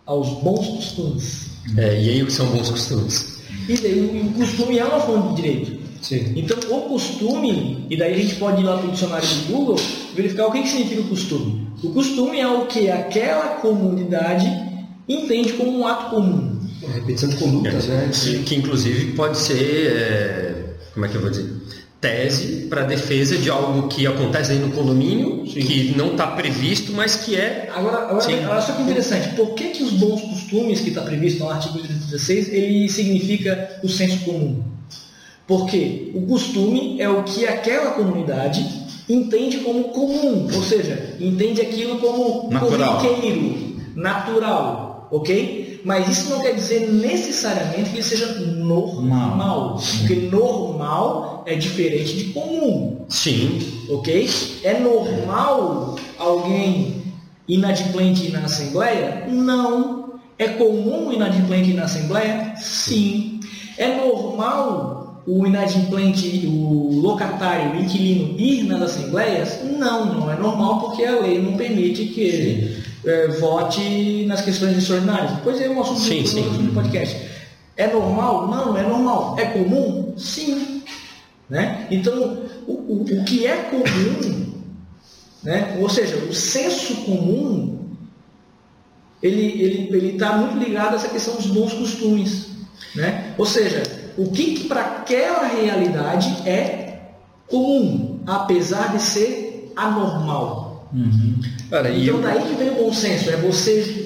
aos 0.05 0.29
bons 0.41 0.67
costumes. 0.67 1.47
É, 1.75 1.99
e 1.99 2.09
aí 2.09 2.23
o 2.23 2.27
que 2.27 2.33
são 2.33 2.45
bons 2.47 2.69
costumes? 2.69 3.39
E 3.67 3.75
daí 3.75 4.23
o 4.27 4.33
costume 4.33 4.77
é 4.77 4.85
uma 4.85 4.99
fonte 4.99 5.29
de 5.29 5.41
direito. 5.41 5.85
Sim. 6.01 6.33
Então, 6.35 6.57
o 6.69 6.81
costume, 6.81 7.87
e 7.89 7.97
daí 7.97 8.13
a 8.13 8.17
gente 8.17 8.35
pode 8.35 8.61
ir 8.61 8.65
lá 8.65 8.77
para 8.77 8.87
o 8.87 8.91
dicionário 8.91 9.27
do 9.27 9.51
Google, 9.51 9.75
verificar 10.15 10.45
o 10.45 10.51
que, 10.51 10.61
que 10.61 10.69
significa 10.69 11.01
o 11.01 11.07
costume. 11.07 11.64
O 11.83 11.89
costume 11.91 12.39
é 12.39 12.47
o 12.47 12.65
que 12.65 12.89
aquela 12.89 13.55
comunidade 13.55 14.45
entende 15.07 15.53
como 15.53 15.79
um 15.79 15.87
ato 15.87 16.09
comum. 16.11 16.59
Repetição 16.93 17.29
de 17.29 17.35
condutas, 17.37 17.87
né? 17.87 18.09
Que, 18.13 18.43
que, 18.43 18.55
inclusive 18.55 19.13
pode 19.13 19.37
ser, 19.37 19.91
é, 19.91 20.75
como 20.93 21.05
é 21.05 21.09
que 21.09 21.15
eu 21.15 21.21
vou 21.21 21.29
dizer? 21.29 21.51
Tese 21.99 22.67
para 22.67 22.83
defesa 22.83 23.37
de 23.37 23.49
algo 23.49 23.87
que 23.87 24.05
acontece 24.05 24.51
aí 24.51 24.59
no 24.59 24.71
condomínio, 24.71 25.47
Sim. 25.47 25.61
que 25.61 25.97
não 25.97 26.11
está 26.11 26.27
previsto, 26.27 26.91
mas 26.93 27.15
que 27.15 27.35
é. 27.35 27.69
Agora, 27.73 28.09
agora 28.09 28.49
olha 28.49 28.61
só 28.61 28.73
que 28.73 28.81
interessante, 28.83 29.35
por 29.35 29.55
que, 29.55 29.69
que 29.69 29.83
os 29.83 29.93
bons 29.93 30.21
costumes 30.21 30.81
que 30.81 30.89
está 30.89 31.01
previsto 31.01 31.39
no 31.39 31.49
artigo 31.49 31.81
16 31.81 32.49
ele 32.49 32.87
significa 32.89 33.79
o 33.83 33.89
senso 33.89 34.19
comum? 34.19 34.63
Porque 35.47 36.11
o 36.13 36.21
costume 36.27 37.01
é 37.01 37.09
o 37.09 37.23
que 37.23 37.47
aquela 37.47 37.91
comunidade 37.91 38.84
entende 39.07 39.57
como 39.59 39.85
comum, 39.85 40.47
ou 40.53 40.63
seja, 40.63 41.15
entende 41.19 41.61
aquilo 41.61 41.99
como 41.99 42.49
natural. 42.51 42.99
corriqueiro, 42.99 43.75
natural, 43.95 45.07
ok? 45.11 45.81
Mas 45.85 46.07
isso 46.09 46.29
não 46.31 46.41
quer 46.41 46.55
dizer 46.55 46.91
necessariamente 46.91 47.91
que 47.91 47.97
ele 47.97 48.03
seja 48.03 48.27
normal, 48.39 49.37
Não. 49.37 49.77
porque 49.99 50.15
normal 50.31 51.43
é 51.45 51.53
diferente 51.55 52.15
de 52.15 52.23
comum, 52.33 53.05
Sim. 53.07 53.59
ok? 53.89 54.27
É 54.63 54.79
normal 54.79 55.95
alguém 56.17 57.03
inadimplente 57.47 58.25
ir 58.25 58.31
na 58.31 58.45
Assembleia? 58.45 59.27
Não. 59.29 60.15
É 60.39 60.47
comum 60.47 61.11
inadimplente 61.11 61.69
ir 61.69 61.75
na 61.75 61.83
Assembleia? 61.83 62.55
Sim. 62.57 63.39
É 63.77 63.95
normal 63.95 65.04
o 65.27 65.45
inadimplente, 65.45 66.45
o 66.45 66.99
locatário, 67.01 67.71
o 67.71 67.81
inquilino 67.81 68.39
ir 68.39 68.63
nas 68.63 68.81
assembleias? 68.81 69.59
Não, 69.63 70.05
não 70.13 70.31
é 70.31 70.35
normal 70.35 70.81
porque 70.81 71.03
a 71.03 71.19
lei 71.19 71.41
não 71.41 71.57
permite 71.57 72.05
que 72.05 72.21
ele 72.21 72.83
eh, 73.03 73.27
vote 73.39 74.25
nas 74.25 74.41
questões 74.41 74.77
extraordinárias. 74.77 75.31
Depois 75.31 75.59
é 75.59 75.69
um 75.69 75.81
assunto 75.81 76.01
Sim, 76.01 76.21
do, 76.21 76.27
sim. 76.27 76.65
do 76.65 76.73
podcast. 76.73 77.17
É 77.75 77.87
normal? 77.87 78.47
Não, 78.47 78.65
não 78.67 78.77
é 78.77 78.83
normal. 78.83 79.35
É 79.39 79.45
comum? 79.45 80.13
Sim. 80.17 80.83
Né? 81.49 81.87
Então, 81.91 82.43
o, 82.67 82.73
o, 82.73 83.03
o 83.03 83.23
que 83.25 83.45
é 83.45 83.55
comum, 83.55 84.53
né? 85.43 85.77
ou 85.79 85.89
seja, 85.89 86.17
o 86.17 86.33
senso 86.33 86.95
comum, 87.05 87.79
ele 89.21 89.61
ele 89.61 89.89
ele 89.95 90.09
está 90.13 90.37
muito 90.37 90.57
ligado 90.57 90.93
a 90.93 90.95
essa 90.95 91.07
questão 91.07 91.35
dos 91.35 91.45
bons 91.47 91.73
costumes, 91.73 92.47
né? 92.95 93.33
Ou 93.37 93.45
seja, 93.45 93.83
o 94.17 94.31
que, 94.31 94.55
que 94.55 94.63
para 94.67 94.81
aquela 94.81 95.45
realidade 95.47 96.29
é 96.47 96.99
comum, 97.47 98.19
apesar 98.25 98.91
de 98.95 99.01
ser 99.01 99.71
anormal. 99.75 100.89
Cara, 101.69 101.89
e 101.89 102.03
Então 102.03 102.15
eu- 102.17 102.21
daí 102.21 102.41
que 102.47 102.55
vem 102.55 102.69
o 102.69 102.75
bom 102.85 102.93
senso, 102.93 103.29
é 103.29 103.35
você 103.37 104.05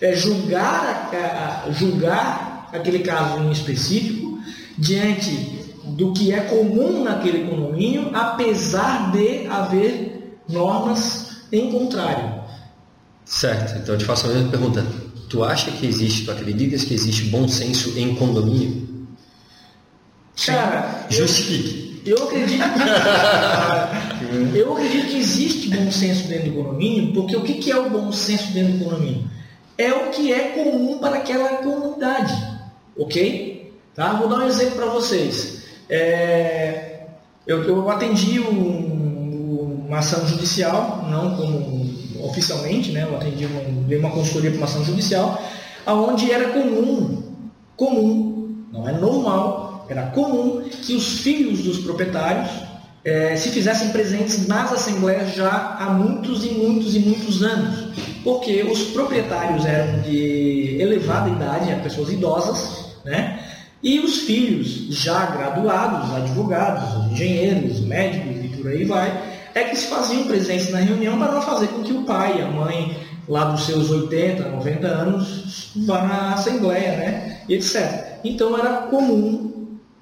é, 0.00 0.14
julgar, 0.16 1.10
a- 1.14 1.64
a- 1.68 1.70
julgar 1.72 2.68
aquele 2.72 2.98
caso 3.00 3.38
em 3.38 3.52
específico 3.52 4.38
diante 4.76 5.60
do 5.84 6.12
que 6.12 6.32
é 6.32 6.40
comum 6.40 7.04
naquele 7.04 7.48
condomínio, 7.48 8.10
apesar 8.14 9.12
de 9.12 9.46
haver 9.46 10.40
normas 10.48 11.42
em 11.52 11.70
contrário. 11.70 12.42
Certo, 13.24 13.78
então 13.78 13.94
eu 13.94 13.98
te 13.98 14.04
faço 14.04 14.26
a 14.26 14.30
mesma 14.30 14.50
pergunta. 14.50 14.84
Tu 15.28 15.42
acha 15.44 15.70
que 15.70 15.86
existe, 15.86 16.24
tu 16.24 16.30
acreditas 16.32 16.82
que 16.84 16.92
existe 16.94 17.26
bom 17.26 17.46
senso 17.48 17.96
em 17.98 18.14
condomínio? 18.16 18.81
Cara, 20.46 21.06
eu- 21.10 21.16
Justifique. 21.18 21.82
Eu 22.04 22.16
acredito 22.24 22.64
que, 22.74 24.58
eu 24.58 24.72
acredito 24.72 25.06
que 25.06 25.16
existe 25.18 25.68
bom 25.68 25.88
senso 25.92 26.26
dentro 26.26 26.50
do 26.50 26.56
condomínio, 26.56 27.12
porque 27.12 27.36
o 27.36 27.42
que, 27.42 27.54
que 27.54 27.70
é 27.70 27.78
o 27.78 27.88
bom 27.90 28.10
senso 28.10 28.52
dentro 28.52 28.72
do 28.78 28.84
condomínio? 28.84 29.24
É 29.78 29.92
o 29.92 30.10
que 30.10 30.32
é 30.32 30.48
comum 30.48 30.98
para 30.98 31.16
aquela 31.18 31.48
comunidade, 31.58 32.34
ok? 32.98 33.72
Tá? 33.94 34.14
Vou 34.14 34.28
dar 34.28 34.38
um 34.38 34.46
exemplo 34.48 34.74
para 34.76 34.86
vocês. 34.86 35.62
É, 35.88 37.02
eu, 37.46 37.62
eu 37.64 37.88
atendi 37.88 38.40
um- 38.40 39.84
uma 39.86 39.98
ação 39.98 40.26
judicial, 40.26 41.06
não 41.08 41.36
como 41.36 41.92
oficialmente, 42.24 42.90
né? 42.92 43.02
Eu 43.08 43.14
atendi 43.16 43.46
uma, 43.46 43.60
dei 43.86 43.98
uma 43.98 44.10
consultoria 44.10 44.50
para 44.50 44.58
uma 44.58 44.66
ação 44.66 44.84
judicial, 44.84 45.40
aonde 45.86 46.32
era 46.32 46.48
comum, 46.48 47.22
comum, 47.76 48.64
não 48.72 48.88
é 48.88 48.92
normal, 48.92 49.71
era 49.92 50.06
comum 50.06 50.62
que 50.82 50.94
os 50.94 51.20
filhos 51.20 51.60
dos 51.60 51.78
proprietários 51.78 52.48
eh, 53.04 53.36
se 53.36 53.50
fizessem 53.50 53.90
presentes 53.90 54.46
nas 54.46 54.72
assembleias 54.72 55.34
já 55.34 55.76
há 55.78 55.90
muitos 55.90 56.44
e 56.44 56.50
muitos 56.50 56.94
e 56.94 57.00
muitos 57.00 57.42
anos, 57.42 57.88
porque 58.24 58.62
os 58.62 58.84
proprietários 58.92 59.66
eram 59.66 60.00
de 60.00 60.76
elevada 60.80 61.28
idade, 61.28 61.70
eram 61.70 61.82
pessoas 61.82 62.10
idosas, 62.10 62.86
né? 63.04 63.40
E 63.82 63.98
os 63.98 64.18
filhos 64.18 64.86
já 64.90 65.26
graduados, 65.26 66.14
advogados, 66.14 67.10
engenheiros, 67.10 67.80
médicos 67.80 68.44
e 68.44 68.48
por 68.56 68.68
aí 68.68 68.84
vai, 68.84 69.20
é 69.54 69.64
que 69.64 69.76
se 69.76 69.88
faziam 69.88 70.24
presentes 70.24 70.70
na 70.70 70.78
reunião 70.78 71.18
para 71.18 71.32
não 71.32 71.42
fazer 71.42 71.66
com 71.68 71.82
que 71.82 71.92
o 71.92 72.04
pai 72.04 72.40
a 72.40 72.46
mãe, 72.46 72.96
lá 73.28 73.46
dos 73.46 73.66
seus 73.66 73.90
80, 73.90 74.48
90 74.48 74.86
anos, 74.86 75.72
vá 75.84 76.02
na 76.02 76.34
assembleia, 76.34 76.96
né? 76.96 77.40
E 77.48 77.54
etc. 77.54 78.20
Então 78.22 78.56
era 78.56 78.82
comum 78.82 79.51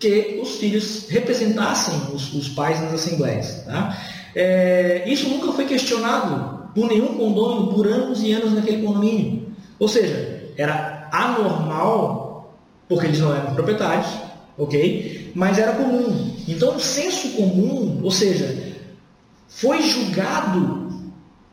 que 0.00 0.40
os 0.42 0.56
filhos 0.56 1.06
representassem 1.10 1.94
os, 2.14 2.34
os 2.34 2.48
pais 2.48 2.80
nas 2.80 2.94
assembleias. 2.94 3.62
Tá? 3.66 3.96
É, 4.34 5.04
isso 5.06 5.28
nunca 5.28 5.52
foi 5.52 5.66
questionado 5.66 6.70
por 6.74 6.88
nenhum 6.88 7.14
condomínio 7.18 7.74
por 7.74 7.86
anos 7.86 8.22
e 8.22 8.32
anos 8.32 8.52
naquele 8.52 8.82
condomínio. 8.84 9.52
Ou 9.78 9.86
seja, 9.86 10.52
era 10.56 11.08
anormal, 11.12 12.54
porque 12.88 13.06
eles 13.06 13.20
não 13.20 13.34
eram 13.34 13.54
proprietários, 13.54 14.08
ok? 14.56 15.32
Mas 15.34 15.58
era 15.58 15.72
comum. 15.72 16.34
Então 16.48 16.76
o 16.76 16.80
senso 16.80 17.30
comum, 17.36 18.00
ou 18.02 18.10
seja, 18.10 18.74
foi 19.48 19.82
julgado 19.82 20.88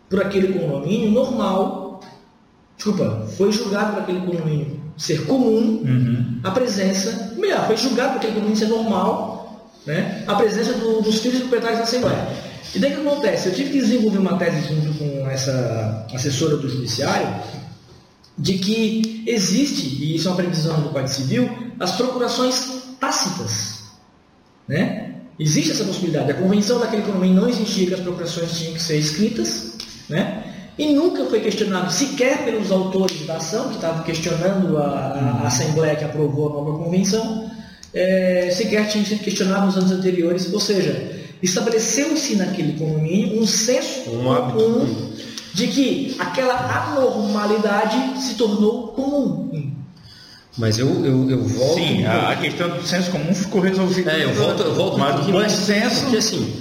por 0.09 0.21
aquele 0.21 0.57
condomínio 0.57 1.11
normal, 1.11 1.99
desculpa, 2.77 3.27
foi 3.35 3.51
julgado 3.51 3.93
por 3.93 4.03
aquele 4.03 4.21
condomínio 4.21 4.77
ser 4.97 5.25
comum 5.27 5.83
Uhum. 5.85 6.39
a 6.43 6.51
presença, 6.51 7.26
melhor, 7.39 7.65
foi 7.67 7.77
julgado 7.77 8.09
por 8.11 8.17
aquele 8.17 8.33
condomínio 8.33 8.57
ser 8.57 8.67
normal, 8.67 9.71
né? 9.85 10.23
a 10.27 10.35
presença 10.35 10.73
do- 10.73 11.01
dos 11.01 11.19
filhos 11.19 11.39
proprietários 11.39 11.79
na 11.79 11.85
Assembleia. 11.85 12.27
E 12.75 12.79
daí 12.79 12.91
o 12.93 12.95
que 13.01 13.07
acontece? 13.07 13.47
Eu 13.49 13.55
tive 13.55 13.71
que 13.71 13.79
desenvolver 13.79 14.17
uma 14.17 14.37
tese 14.37 14.61
junto 14.67 14.97
com 14.97 15.29
essa 15.29 16.05
assessora 16.13 16.57
do 16.57 16.69
Judiciário 16.69 17.27
de 18.37 18.53
que 18.59 19.23
existe, 19.25 20.03
e 20.03 20.15
isso 20.15 20.27
é 20.27 20.31
uma 20.31 20.37
previsão 20.37 20.79
do 20.81 20.89
Código 20.89 21.07
Civil, 21.09 21.49
as 21.79 21.93
procurações 21.93 22.83
tácitas. 22.99 23.77
Né? 24.67 25.15
Existe 25.39 25.71
essa 25.71 25.83
possibilidade. 25.85 26.31
A 26.31 26.33
convenção 26.35 26.79
daquele 26.79 27.03
condomínio 27.03 27.41
não 27.41 27.49
existia 27.49 27.87
que 27.87 27.93
as 27.93 27.99
procurações 28.01 28.51
tinham 28.57 28.73
que 28.73 28.81
ser 28.81 28.97
escritas, 28.97 29.73
né? 30.09 30.43
E 30.77 30.93
nunca 30.93 31.25
foi 31.25 31.39
questionado, 31.39 31.91
sequer 31.91 32.45
pelos 32.45 32.71
autores 32.71 33.25
da 33.25 33.37
ação, 33.37 33.69
que 33.69 33.75
estavam 33.75 34.03
questionando 34.03 34.77
a, 34.77 34.83
a- 34.85 35.39
a 35.43 35.47
Assembleia 35.47 35.95
que 35.95 36.03
aprovou 36.05 36.49
a 36.49 36.53
nova 36.53 36.83
convenção, 36.83 37.49
é, 37.93 38.49
sequer 38.51 38.87
tinha 38.87 39.03
sido 39.03 39.19
questionado 39.23 39.65
nos 39.65 39.77
anos 39.77 39.91
anteriores. 39.91 40.53
Ou 40.53 40.59
seja, 40.59 41.11
estabeleceu-se 41.41 42.35
naquele 42.35 42.73
condomínio 42.77 43.41
um 43.41 43.47
senso 43.47 44.09
Um 44.11 44.31
hábito. 44.31 44.57
comum 44.59 45.11
de 45.53 45.67
que 45.67 46.15
aquela 46.19 46.53
anormalidade 46.91 48.21
se 48.21 48.35
tornou 48.35 48.89
comum. 48.89 49.73
Mas 50.57 50.77
eu, 50.79 50.87
eu, 51.05 51.29
eu 51.29 51.43
volto. 51.43 51.75
Sim, 51.79 52.05
a, 52.05 52.29
a 52.29 52.35
questão 52.35 52.69
do 52.69 52.83
senso 52.85 53.11
comum 53.11 53.33
ficou 53.33 53.61
resolvida. 53.61 54.11
É, 54.11 54.23
eu 54.25 54.33
volto, 54.33 54.63
eu 54.63 54.73
volto 54.75 54.95
um 54.95 54.99
Mas 54.99 55.09
do 55.11 55.15
pouquinho 55.17 55.37
mais. 55.37 55.51
senso. 55.51 56.01
Porque 56.01 56.17
assim, 56.17 56.53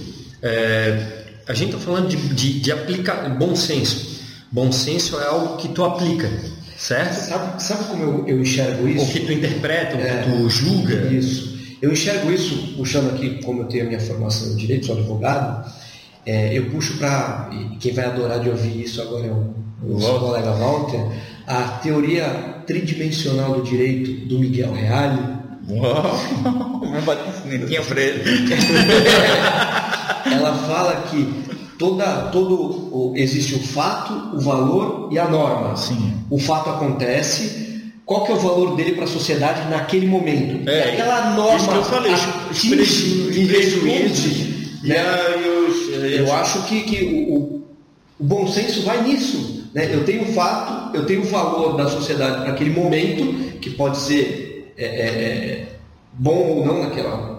é, 0.42 1.15
a 1.48 1.54
gente 1.54 1.74
está 1.74 1.78
falando 1.84 2.08
de, 2.08 2.16
de, 2.16 2.60
de 2.60 2.72
aplicar 2.72 3.28
bom 3.38 3.54
senso. 3.54 4.16
Bom 4.50 4.70
senso 4.72 5.18
é 5.20 5.26
algo 5.26 5.56
que 5.56 5.68
tu 5.68 5.84
aplica, 5.84 6.30
certo? 6.76 7.14
Sabe, 7.14 7.62
sabe 7.62 7.84
como 7.84 8.02
eu, 8.02 8.24
eu 8.28 8.40
enxergo 8.40 8.88
isso? 8.88 9.04
O 9.04 9.08
que 9.08 9.20
tu 9.20 9.32
interpreta, 9.32 9.96
o 9.96 10.00
É. 10.00 10.22
que 10.22 10.30
tu 10.30 10.48
julga. 10.50 10.94
Isso. 11.12 11.56
Eu 11.82 11.92
enxergo 11.92 12.32
isso, 12.32 12.74
puxando 12.76 13.10
aqui, 13.14 13.42
como 13.44 13.62
eu 13.62 13.66
tenho 13.66 13.84
a 13.84 13.86
minha 13.88 14.00
formação 14.00 14.52
em 14.52 14.56
direito, 14.56 14.86
sou 14.86 14.96
advogado, 14.96 15.70
é, 16.24 16.56
eu 16.56 16.70
puxo 16.70 16.96
para, 16.96 17.50
quem 17.80 17.92
vai 17.92 18.06
adorar 18.06 18.40
de 18.40 18.48
ouvir 18.48 18.82
isso 18.82 19.00
agora 19.02 19.26
é 19.26 19.30
o, 19.30 19.54
o 19.94 20.00
seu 20.00 20.18
colega 20.18 20.52
Walter, 20.52 21.06
a 21.46 21.62
teoria 21.82 22.24
tridimensional 22.66 23.54
do 23.54 23.62
direito 23.62 24.26
do 24.26 24.38
Miguel 24.38 24.72
Reale, 24.72 25.36
Uau! 25.68 26.16
Vamos 26.80 27.04
bater 27.04 27.32
cinetinha 27.42 27.82
pra 27.82 28.00
ele. 28.00 28.22
Ela 30.32 30.54
fala 30.54 31.04
que 31.10 31.28
toda, 31.78 32.28
todo 32.32 32.54
o- 32.54 33.12
existe 33.16 33.54
o 33.54 33.58
fato, 33.60 34.36
o 34.36 34.40
valor 34.40 35.08
e 35.12 35.18
a 35.18 35.28
norma. 35.28 35.76
Sim. 35.76 36.14
O 36.30 36.38
fato 36.38 36.70
acontece, 36.70 37.90
qual 38.04 38.24
que 38.24 38.32
é 38.32 38.34
o 38.34 38.38
valor 38.38 38.76
dele 38.76 38.92
para 38.92 39.04
a 39.04 39.08
sociedade 39.08 39.68
naquele 39.70 40.06
momento. 40.06 40.68
É, 40.68 40.88
e 40.90 40.92
aquela 40.92 41.30
norma 41.34 41.56
isso 41.56 41.68
que 41.68 41.74
eu 41.76 41.84
falei, 41.84 42.12
atinge 42.14 42.68
preju- 42.76 43.30
e 43.32 43.46
prejuízos, 43.46 44.24
responde, 44.24 44.78
e 44.84 44.88
né? 44.88 45.04
os- 45.68 46.16
Eu 46.18 46.32
acho 46.34 46.62
que, 46.64 46.82
que 46.82 47.04
o, 47.04 47.34
o- 47.34 47.64
o 48.20 48.24
bom 48.24 48.46
senso 48.48 48.82
vai 48.82 49.02
nisso. 49.02 49.64
Né? 49.74 49.90
Eu 49.92 50.04
tenho 50.04 50.24
fato, 50.32 50.96
eu 50.96 51.04
tenho 51.04 51.20
o 51.22 51.26
valor 51.26 51.76
da 51.76 51.86
sociedade 51.88 52.42
para 52.42 52.52
aquele 52.52 52.70
momento, 52.70 53.58
que 53.60 53.70
pode 53.70 53.98
ser 53.98 54.72
é, 54.78 54.84
é, 54.84 54.88
é, 54.88 55.66
bom 56.12 56.34
ou 56.58 56.64
não 56.66 56.82
naquela. 56.82 57.35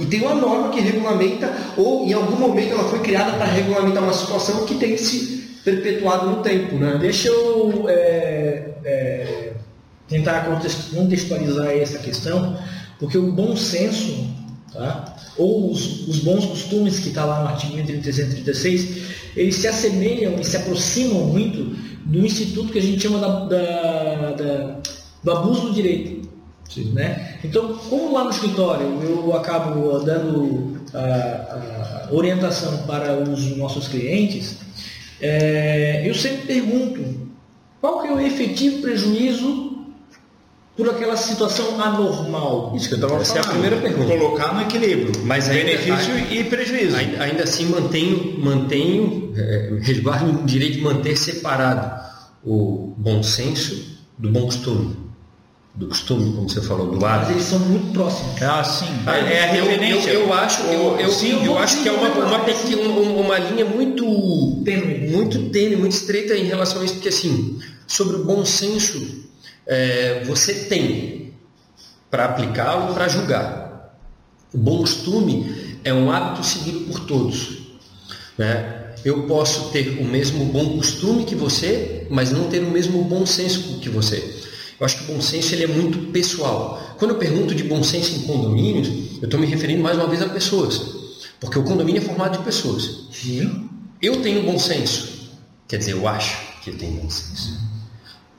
E 0.00 0.06
tem 0.06 0.22
uma 0.22 0.34
norma 0.34 0.70
que 0.70 0.80
regulamenta, 0.80 1.52
ou 1.76 2.06
em 2.06 2.12
algum 2.12 2.36
momento 2.36 2.72
ela 2.72 2.84
foi 2.84 3.00
criada 3.00 3.32
para 3.32 3.44
regulamentar 3.46 4.02
uma 4.02 4.12
situação 4.12 4.64
que 4.64 4.76
tem 4.76 4.96
se 4.96 5.42
perpetuado 5.64 6.26
no 6.30 6.36
tempo. 6.42 6.76
Né? 6.76 6.96
Deixa 7.00 7.28
eu 7.28 7.84
é, 7.88 8.70
é, 8.84 9.52
tentar 10.08 10.46
context- 10.46 10.94
contextualizar 10.94 11.68
essa 11.68 11.98
questão, 11.98 12.56
porque 12.98 13.18
o 13.18 13.30
bom 13.32 13.54
senso, 13.56 14.26
tá? 14.72 15.14
ou 15.36 15.70
os, 15.70 16.08
os 16.08 16.18
bons 16.20 16.44
costumes 16.46 16.98
que 16.98 17.08
está 17.08 17.24
lá 17.24 17.42
no 17.42 17.48
artigo 17.48 17.74
1336, 17.74 19.02
eles 19.36 19.56
se 19.56 19.66
assemelham 19.68 20.34
e 20.40 20.44
se 20.44 20.56
aproximam 20.56 21.24
muito 21.26 21.76
do 22.04 22.18
instituto 22.24 22.72
que 22.72 22.78
a 22.78 22.82
gente 22.82 23.00
chama 23.02 23.18
da, 23.18 23.44
da- 23.46 24.30
da- 24.32 24.76
do 25.22 25.30
abuso 25.30 25.68
do 25.68 25.72
direito. 25.72 26.21
Né? 26.80 27.38
Então, 27.44 27.74
como 27.88 28.12
lá 28.14 28.24
no 28.24 28.30
escritório 28.30 28.86
eu 29.02 29.34
acabo 29.36 29.98
dando 30.00 30.80
a, 30.94 32.08
a 32.08 32.14
orientação 32.14 32.78
para 32.86 33.14
os 33.18 33.56
nossos 33.56 33.88
clientes, 33.88 34.56
é, 35.20 36.02
eu 36.04 36.14
sempre 36.14 36.46
pergunto 36.46 37.04
qual 37.80 38.00
que 38.02 38.08
é 38.08 38.12
o 38.12 38.20
efetivo 38.20 38.80
prejuízo 38.82 39.70
por 40.76 40.88
aquela 40.88 41.16
situação 41.16 41.80
anormal. 41.82 42.72
Isso 42.74 42.88
que 42.88 42.94
eu 42.94 43.00
estava 43.00 43.20
Essa 43.20 43.36
é 43.36 43.40
a 43.40 43.42
falando. 43.42 43.60
primeira 43.60 43.82
pergunta. 43.82 44.18
Colocar 44.18 44.54
no 44.54 44.62
equilíbrio. 44.62 45.12
Mas 45.24 45.48
ainda- 45.50 45.64
benefício 45.64 46.14
ainda- 46.14 46.34
e 46.34 46.44
prejuízo. 46.44 46.96
Ainda, 46.96 47.22
ainda 47.22 47.42
assim 47.44 47.66
mantenho, 47.66 48.40
mantenho 48.40 49.34
é, 49.36 49.78
resguardo 49.82 50.30
o 50.42 50.46
direito 50.46 50.76
de 50.76 50.80
manter 50.80 51.16
separado 51.16 52.02
o 52.44 52.94
bom 52.96 53.22
senso 53.22 54.00
do 54.18 54.30
bom 54.30 54.46
costume. 54.46 54.96
Do 55.74 55.86
costume, 55.86 56.34
como 56.34 56.48
você 56.50 56.60
falou, 56.60 56.90
do 56.90 57.00
Mas 57.00 57.04
hábito. 57.10 57.32
eles 57.32 57.44
são 57.44 57.58
muito 57.60 57.92
próximos. 57.94 58.42
Ah, 58.42 58.62
sim. 58.62 58.84
Ah, 59.06 59.16
é 59.16 59.50
a 59.50 59.56
eu, 59.56 59.64
referência. 59.64 60.10
Eu, 60.10 60.20
eu 60.26 60.32
acho, 60.34 60.62
eu, 60.64 61.00
eu, 61.00 61.10
Sim, 61.10 61.30
eu 61.32 61.44
eu 61.44 61.58
acho 61.58 61.82
que 61.82 61.88
é 61.88 61.92
uma, 61.92 62.08
uma, 62.08 62.38
uma 63.22 63.38
linha 63.38 63.64
muito 63.64 64.04
Tênue. 64.64 65.08
muito 65.10 65.48
tênue, 65.48 65.76
muito 65.76 65.92
estreita 65.92 66.36
em 66.36 66.44
relação 66.44 66.82
a 66.82 66.84
isso, 66.84 66.94
porque 66.94 67.08
assim, 67.08 67.58
sobre 67.86 68.16
o 68.16 68.24
bom 68.24 68.44
senso, 68.44 69.24
é, 69.66 70.22
você 70.26 70.52
tem 70.52 71.32
para 72.10 72.26
aplicá-lo, 72.26 72.92
para 72.92 73.08
julgar. 73.08 73.96
O 74.52 74.58
bom 74.58 74.78
costume 74.80 75.78
é 75.82 75.94
um 75.94 76.12
hábito 76.12 76.44
seguido 76.44 76.80
por 76.80 77.00
todos. 77.06 77.62
Né? 78.36 78.92
Eu 79.02 79.22
posso 79.26 79.70
ter 79.70 79.98
o 80.00 80.04
mesmo 80.04 80.44
bom 80.44 80.76
costume 80.76 81.24
que 81.24 81.34
você, 81.34 82.06
mas 82.10 82.30
não 82.30 82.44
ter 82.50 82.62
o 82.62 82.70
mesmo 82.70 83.02
bom 83.04 83.24
senso 83.24 83.78
que 83.80 83.88
você. 83.88 84.41
Eu 84.82 84.86
acho 84.86 84.96
que 84.96 85.12
o 85.12 85.14
bom 85.14 85.20
senso 85.20 85.54
ele 85.54 85.62
é 85.62 85.66
muito 85.68 86.10
pessoal. 86.10 86.96
Quando 86.98 87.12
eu 87.12 87.16
pergunto 87.16 87.54
de 87.54 87.62
bom 87.62 87.84
senso 87.84 88.16
em 88.16 88.22
condomínios, 88.22 88.88
eu 89.20 89.26
estou 89.26 89.38
me 89.38 89.46
referindo 89.46 89.80
mais 89.80 89.96
uma 89.96 90.08
vez 90.08 90.20
a 90.20 90.28
pessoas. 90.28 90.82
Porque 91.38 91.56
o 91.56 91.62
condomínio 91.62 92.02
é 92.02 92.04
formado 92.04 92.36
de 92.36 92.44
pessoas. 92.44 93.06
Sim. 93.12 93.68
Eu 94.02 94.20
tenho 94.22 94.42
bom 94.42 94.58
senso. 94.58 95.30
Quer 95.68 95.76
dizer, 95.76 95.92
eu 95.92 96.08
acho 96.08 96.36
que 96.64 96.70
eu 96.70 96.76
tenho 96.76 97.00
bom 97.00 97.08
senso. 97.08 97.60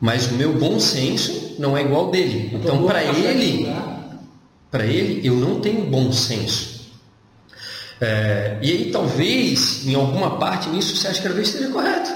Mas 0.01 0.29
o 0.31 0.33
meu 0.33 0.51
bom 0.59 0.81
senso 0.81 1.55
não 1.59 1.77
é 1.77 1.81
igual 1.81 2.07
ao 2.07 2.11
dele. 2.11 2.51
Então, 2.53 2.83
para 2.85 3.01
ele, 3.05 3.73
para 4.69 4.85
ele, 4.85 5.25
eu 5.25 5.35
não 5.35 5.61
tenho 5.61 5.85
bom 5.85 6.11
senso. 6.11 6.91
É, 8.01 8.57
e 8.61 8.69
aí, 8.69 8.91
talvez, 8.91 9.87
em 9.87 9.95
alguma 9.95 10.37
parte 10.37 10.67
nisso, 10.67 10.93
você 10.93 11.07
acha 11.07 11.21
que 11.21 11.25
talvez 11.25 11.47
esteja 11.47 11.71
correto. 11.71 12.11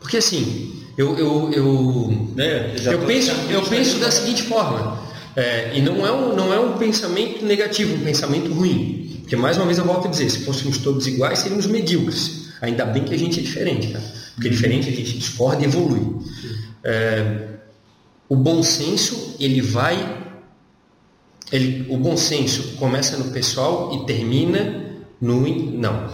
Porque 0.00 0.16
assim, 0.16 0.83
eu, 0.96 1.18
eu, 1.18 1.52
eu, 1.52 2.28
É, 2.38 2.74
já 2.76 2.92
eu 2.92 3.00
penso, 3.00 3.32
eu 3.50 3.62
penso 3.62 3.98
da 3.98 4.10
seguinte 4.10 4.42
forma, 4.44 5.00
é, 5.36 5.76
e 5.76 5.80
não 5.80 6.06
é, 6.06 6.12
um, 6.12 6.36
não 6.36 6.52
é 6.52 6.60
um 6.60 6.78
pensamento 6.78 7.44
negativo, 7.44 7.94
um 7.96 8.04
pensamento 8.04 8.52
ruim. 8.52 9.18
Porque, 9.20 9.36
mais 9.36 9.56
uma 9.56 9.66
vez, 9.66 9.78
eu 9.78 9.84
volto 9.84 10.06
a 10.06 10.10
dizer, 10.10 10.30
se 10.30 10.40
fôssemos 10.40 10.78
todos 10.78 11.06
iguais, 11.06 11.40
seríamos 11.40 11.66
medíocres. 11.66 12.50
Ainda 12.60 12.84
bem 12.84 13.04
que 13.04 13.14
a 13.14 13.18
gente 13.18 13.40
é 13.40 13.42
diferente, 13.42 13.88
cara. 13.88 14.04
Porque 14.34 14.48
diferente 14.48 14.88
a 14.88 14.92
gente 14.92 15.18
discorda 15.18 15.62
e 15.62 15.64
evolui. 15.64 16.18
É, 16.84 17.48
o 18.28 18.36
bom 18.36 18.62
senso, 18.62 19.34
ele 19.40 19.60
vai... 19.60 20.22
Ele, 21.50 21.86
o 21.90 21.96
bom 21.96 22.16
senso 22.16 22.76
começa 22.76 23.16
no 23.16 23.30
pessoal 23.32 23.94
e 23.94 24.06
termina 24.06 24.84
no... 25.20 25.40
Não. 25.72 26.10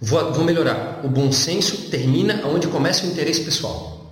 Vou, 0.00 0.32
vou 0.32 0.44
melhorar. 0.44 1.00
O 1.04 1.08
bom 1.08 1.30
senso 1.32 1.90
termina 1.90 2.46
onde 2.46 2.66
começa 2.68 3.06
o 3.06 3.10
interesse 3.10 3.40
pessoal. 3.40 4.03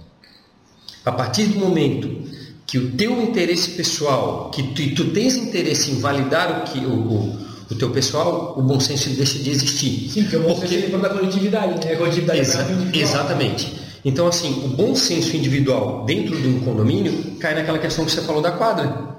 A 1.04 1.12
partir 1.12 1.44
do 1.46 1.58
momento 1.58 2.22
que 2.66 2.78
o 2.78 2.92
teu 2.92 3.20
interesse 3.22 3.70
pessoal, 3.72 4.50
que 4.54 4.62
tu, 4.62 4.94
tu 4.94 5.10
tens 5.10 5.36
interesse 5.36 5.90
em 5.90 6.00
validar 6.00 6.60
o 6.60 6.72
que 6.72 6.78
o, 6.78 6.90
o, 6.92 7.38
o 7.70 7.74
teu 7.74 7.90
pessoal, 7.90 8.54
o 8.56 8.62
bom 8.62 8.78
senso 8.80 9.10
deixa 9.10 9.38
de 9.38 9.50
existir. 9.50 10.10
Sim, 10.10 10.22
porque 10.22 10.36
o 10.36 10.42
bom 10.42 10.56
senso 10.60 10.94
é 10.94 10.98
da 10.98 11.08
coletividade, 11.10 11.84
né? 11.86 11.92
A 11.92 11.96
coletividade 11.96 12.40
Exa- 12.40 12.66
é 12.94 12.96
exatamente. 12.98 13.74
Então, 14.04 14.26
assim, 14.26 14.62
o 14.64 14.68
bom 14.68 14.94
senso 14.94 15.36
individual 15.36 16.04
dentro 16.04 16.40
de 16.40 16.48
um 16.48 16.60
condomínio 16.60 17.36
cai 17.38 17.54
naquela 17.54 17.78
questão 17.78 18.04
que 18.04 18.10
você 18.10 18.20
falou 18.22 18.40
da 18.42 18.52
quadra. 18.52 19.10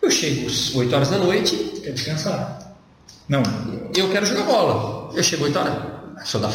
Eu 0.00 0.10
chego 0.10 0.46
às 0.46 0.74
8 0.74 0.94
horas 0.94 1.10
da 1.10 1.18
noite, 1.18 1.56
Quer 1.82 1.92
descansar. 1.92 2.74
Não. 3.28 3.42
eu 3.96 4.08
quero 4.10 4.24
jogar 4.26 4.44
bola. 4.44 5.10
Eu 5.14 5.22
chego 5.22 5.44
8 5.44 5.58
horas, 5.58 5.74
sou 6.24 6.40
da 6.40 6.48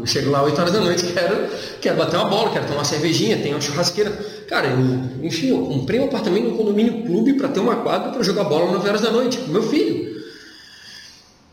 eu 0.00 0.06
chego 0.06 0.30
lá 0.30 0.42
8 0.42 0.60
horas 0.60 0.72
da 0.72 0.80
noite, 0.80 1.06
quero, 1.06 1.48
quero 1.80 1.96
bater 1.96 2.16
uma 2.16 2.28
bola, 2.28 2.50
quero 2.50 2.66
tomar 2.66 2.78
uma 2.78 2.84
cervejinha, 2.84 3.36
tenho 3.38 3.54
uma 3.54 3.60
churrasqueira. 3.60 4.10
Cara, 4.48 4.66
eu, 4.66 5.24
enfim, 5.24 5.48
eu 5.48 5.64
comprei 5.64 6.00
um 6.00 6.04
apartamento 6.04 6.50
no 6.50 6.56
condomínio 6.56 7.04
clube 7.04 7.34
para 7.34 7.48
ter 7.48 7.60
uma 7.60 7.76
quadra 7.76 8.10
para 8.10 8.22
jogar 8.22 8.44
bola 8.44 8.72
9 8.72 8.88
horas 8.88 9.00
da 9.00 9.10
noite 9.10 9.38
com 9.38 9.52
meu 9.52 9.62
filho. 9.62 10.16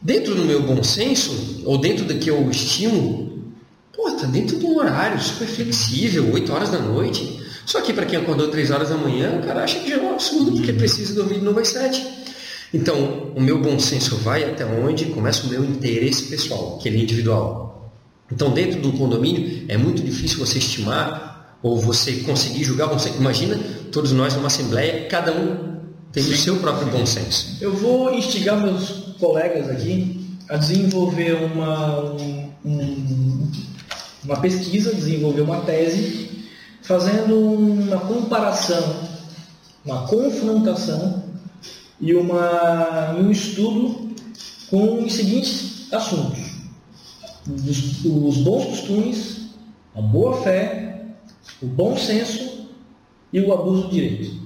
Dentro 0.01 0.35
do 0.35 0.43
meu 0.43 0.63
bom 0.63 0.83
senso, 0.83 1.61
ou 1.63 1.77
dentro 1.77 2.05
do 2.05 2.15
que 2.15 2.29
eu 2.29 2.49
estimo, 2.49 3.53
pô, 3.95 4.09
tá 4.11 4.25
dentro 4.25 4.57
de 4.57 4.65
um 4.65 4.77
horário 4.77 5.21
super 5.21 5.47
flexível, 5.47 6.33
8 6.33 6.51
horas 6.51 6.69
da 6.69 6.79
noite. 6.79 7.41
Só 7.65 7.79
que 7.81 7.93
para 7.93 8.05
quem 8.05 8.19
acordou 8.19 8.49
3 8.49 8.71
horas 8.71 8.89
da 8.89 8.97
manhã, 8.97 9.39
o 9.39 9.45
cara 9.45 9.63
acha 9.63 9.79
que 9.79 9.89
já 9.89 9.97
é 9.97 10.01
um 10.01 10.11
absurdo, 10.11 10.51
porque 10.53 10.73
precisa 10.73 11.13
dormir 11.13 11.35
de 11.35 11.45
novo 11.45 11.59
às 11.59 11.69
7. 11.69 12.22
Então, 12.73 13.31
o 13.35 13.41
meu 13.41 13.61
bom 13.61 13.77
senso 13.79 14.17
vai 14.17 14.43
até 14.43 14.65
onde 14.65 15.05
começa 15.05 15.45
o 15.45 15.49
meu 15.49 15.63
interesse 15.63 16.23
pessoal, 16.23 16.79
que 16.79 16.89
ele 16.89 16.99
é 16.99 17.03
individual. 17.03 17.91
Então, 18.31 18.51
dentro 18.51 18.81
de 18.81 18.87
um 18.87 18.91
condomínio, 18.97 19.65
é 19.67 19.77
muito 19.77 20.01
difícil 20.01 20.39
você 20.39 20.57
estimar 20.57 21.57
ou 21.61 21.77
você 21.79 22.13
conseguir 22.17 22.63
julgar 22.63 22.87
senso. 22.97 23.17
Imagina 23.19 23.59
todos 23.91 24.11
nós 24.11 24.33
numa 24.33 24.47
assembleia, 24.47 25.07
cada 25.07 25.31
um 25.31 25.73
tem 26.11 26.23
o 26.23 26.35
seu 26.35 26.57
próprio 26.57 26.87
bom 26.87 27.05
senso. 27.05 27.57
Eu 27.61 27.73
vou 27.75 28.11
instigar 28.13 28.59
meus 28.59 28.89
colegas 29.19 29.69
aqui 29.69 30.25
a 30.49 30.57
desenvolver 30.57 31.33
uma, 31.45 32.01
um- 32.13 32.49
um- 32.65 33.51
uma 34.23 34.37
pesquisa, 34.37 34.93
desenvolver 34.93 35.41
uma 35.41 35.61
tese, 35.61 36.29
fazendo 36.81 37.35
uma 37.39 37.99
comparação, 37.99 38.95
uma 39.85 40.07
confrontação 40.07 41.22
e 41.99 42.13
uma, 42.13 43.15
um 43.17 43.31
estudo 43.31 44.09
com 44.69 45.03
os 45.03 45.13
seguintes 45.13 45.91
assuntos: 45.93 46.39
os, 47.47 48.05
os 48.05 48.37
bons 48.37 48.65
costumes, 48.65 49.37
a 49.95 50.01
boa 50.01 50.41
fé, 50.41 51.05
o 51.61 51.65
bom 51.65 51.97
senso 51.97 52.67
e 53.31 53.39
o 53.39 53.53
abuso 53.53 53.83
do 53.83 53.89
direito. 53.89 54.43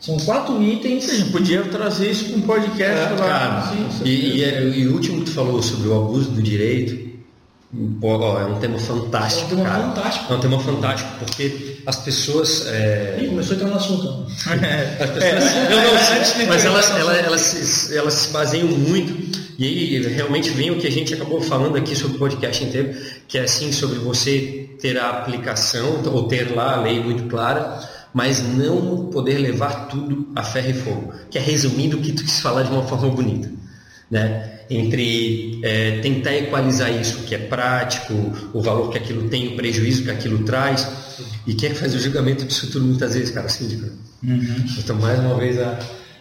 São 0.00 0.16
quatro 0.18 0.60
itens. 0.60 1.08
A 1.08 1.14
gente 1.14 1.30
podia 1.30 1.62
trazer 1.64 2.10
isso 2.10 2.24
para 2.24 2.36
um 2.36 2.40
podcast 2.40 3.12
lá. 3.20 3.28
Cara, 3.28 3.62
Sim, 3.70 4.04
e, 4.04 4.38
e, 4.38 4.44
é- 4.44 4.68
e 4.68 4.88
o 4.88 4.94
último 4.94 5.18
que 5.20 5.26
tu 5.26 5.30
falou 5.30 5.62
sobre 5.62 5.86
o 5.88 5.96
abuso 5.96 6.30
do 6.32 6.42
direito, 6.42 7.11
pô, 8.00 8.38
é 8.38 8.44
um 8.46 8.58
tema 8.58 8.78
fantástico, 8.78 9.50
É 9.50 9.54
um 9.54 9.56
tema 9.56 9.70
cara. 9.70 9.82
fantástico. 9.84 10.32
É 10.32 10.36
um 10.36 10.40
tema 10.40 10.60
fantástico, 10.60 11.10
porque 11.18 11.76
as 11.86 11.96
pessoas. 11.96 12.66
é, 12.68 13.18
Ih, 13.22 13.28
começou 13.28 13.52
a 13.52 13.56
entrar 13.56 13.68
no 13.70 13.76
assunto. 13.76 14.26
As 14.28 15.10
pessoas, 15.10 15.22
É, 15.22 15.70
não, 15.70 15.82
não, 15.82 16.42
de 16.42 16.46
mas 16.46 16.64
elas, 16.64 16.90
elas, 16.90 17.18
elas, 17.18 17.40
se, 17.40 17.96
elas 17.96 18.14
se 18.14 18.28
baseiam 18.32 18.68
muito 18.68 19.32
e 19.58 19.64
aí 19.64 20.14
realmente 20.14 20.50
vem 20.50 20.70
o 20.70 20.78
que 20.78 20.86
a 20.86 20.90
gente 20.90 21.14
acabou 21.14 21.40
falando 21.40 21.76
aqui 21.76 21.94
sobre 21.94 22.16
o 22.16 22.18
podcast 22.18 22.64
inteiro, 22.64 22.96
que 23.28 23.38
é 23.38 23.42
assim 23.42 23.70
sobre 23.70 23.98
você 23.98 24.70
ter 24.80 24.98
a 24.98 25.10
aplicação 25.10 26.02
ou 26.06 26.24
ter 26.26 26.52
lá 26.54 26.74
a 26.74 26.80
lei 26.80 27.00
muito 27.02 27.24
clara, 27.24 27.78
mas 28.12 28.42
não 28.42 29.06
poder 29.06 29.38
levar 29.38 29.86
tudo 29.88 30.28
a 30.34 30.42
ferro 30.42 30.70
e 30.70 30.74
fogo, 30.74 31.14
que 31.30 31.38
é 31.38 31.40
resumindo 31.40 31.96
o 31.96 32.00
que 32.00 32.12
tu 32.12 32.24
quis 32.24 32.40
falar 32.40 32.62
de 32.62 32.70
uma 32.72 32.82
forma 32.82 33.08
bonita, 33.10 33.50
né? 34.10 34.51
Entre 34.70 35.60
é, 35.62 36.00
tentar 36.00 36.34
equalizar 36.34 36.90
isso, 36.92 37.22
que 37.24 37.34
é 37.34 37.38
prático, 37.38 38.14
o 38.52 38.60
valor 38.60 38.90
que 38.90 38.98
aquilo 38.98 39.28
tem, 39.28 39.48
o 39.48 39.56
prejuízo 39.56 40.04
que 40.04 40.10
aquilo 40.10 40.44
traz, 40.44 40.88
e 41.46 41.54
quem 41.54 41.70
é 41.70 41.72
que 41.72 41.78
faz 41.78 41.94
o 41.94 41.98
julgamento 41.98 42.44
disso 42.44 42.70
tudo 42.70 42.86
muitas 42.86 43.14
vezes, 43.14 43.30
cara? 43.30 43.48
Síndico. 43.48 43.86
Uhum. 44.22 44.64
Então, 44.78 44.96
mais 44.96 45.18
uma 45.18 45.36
vez, 45.36 45.58
a, 45.58 45.78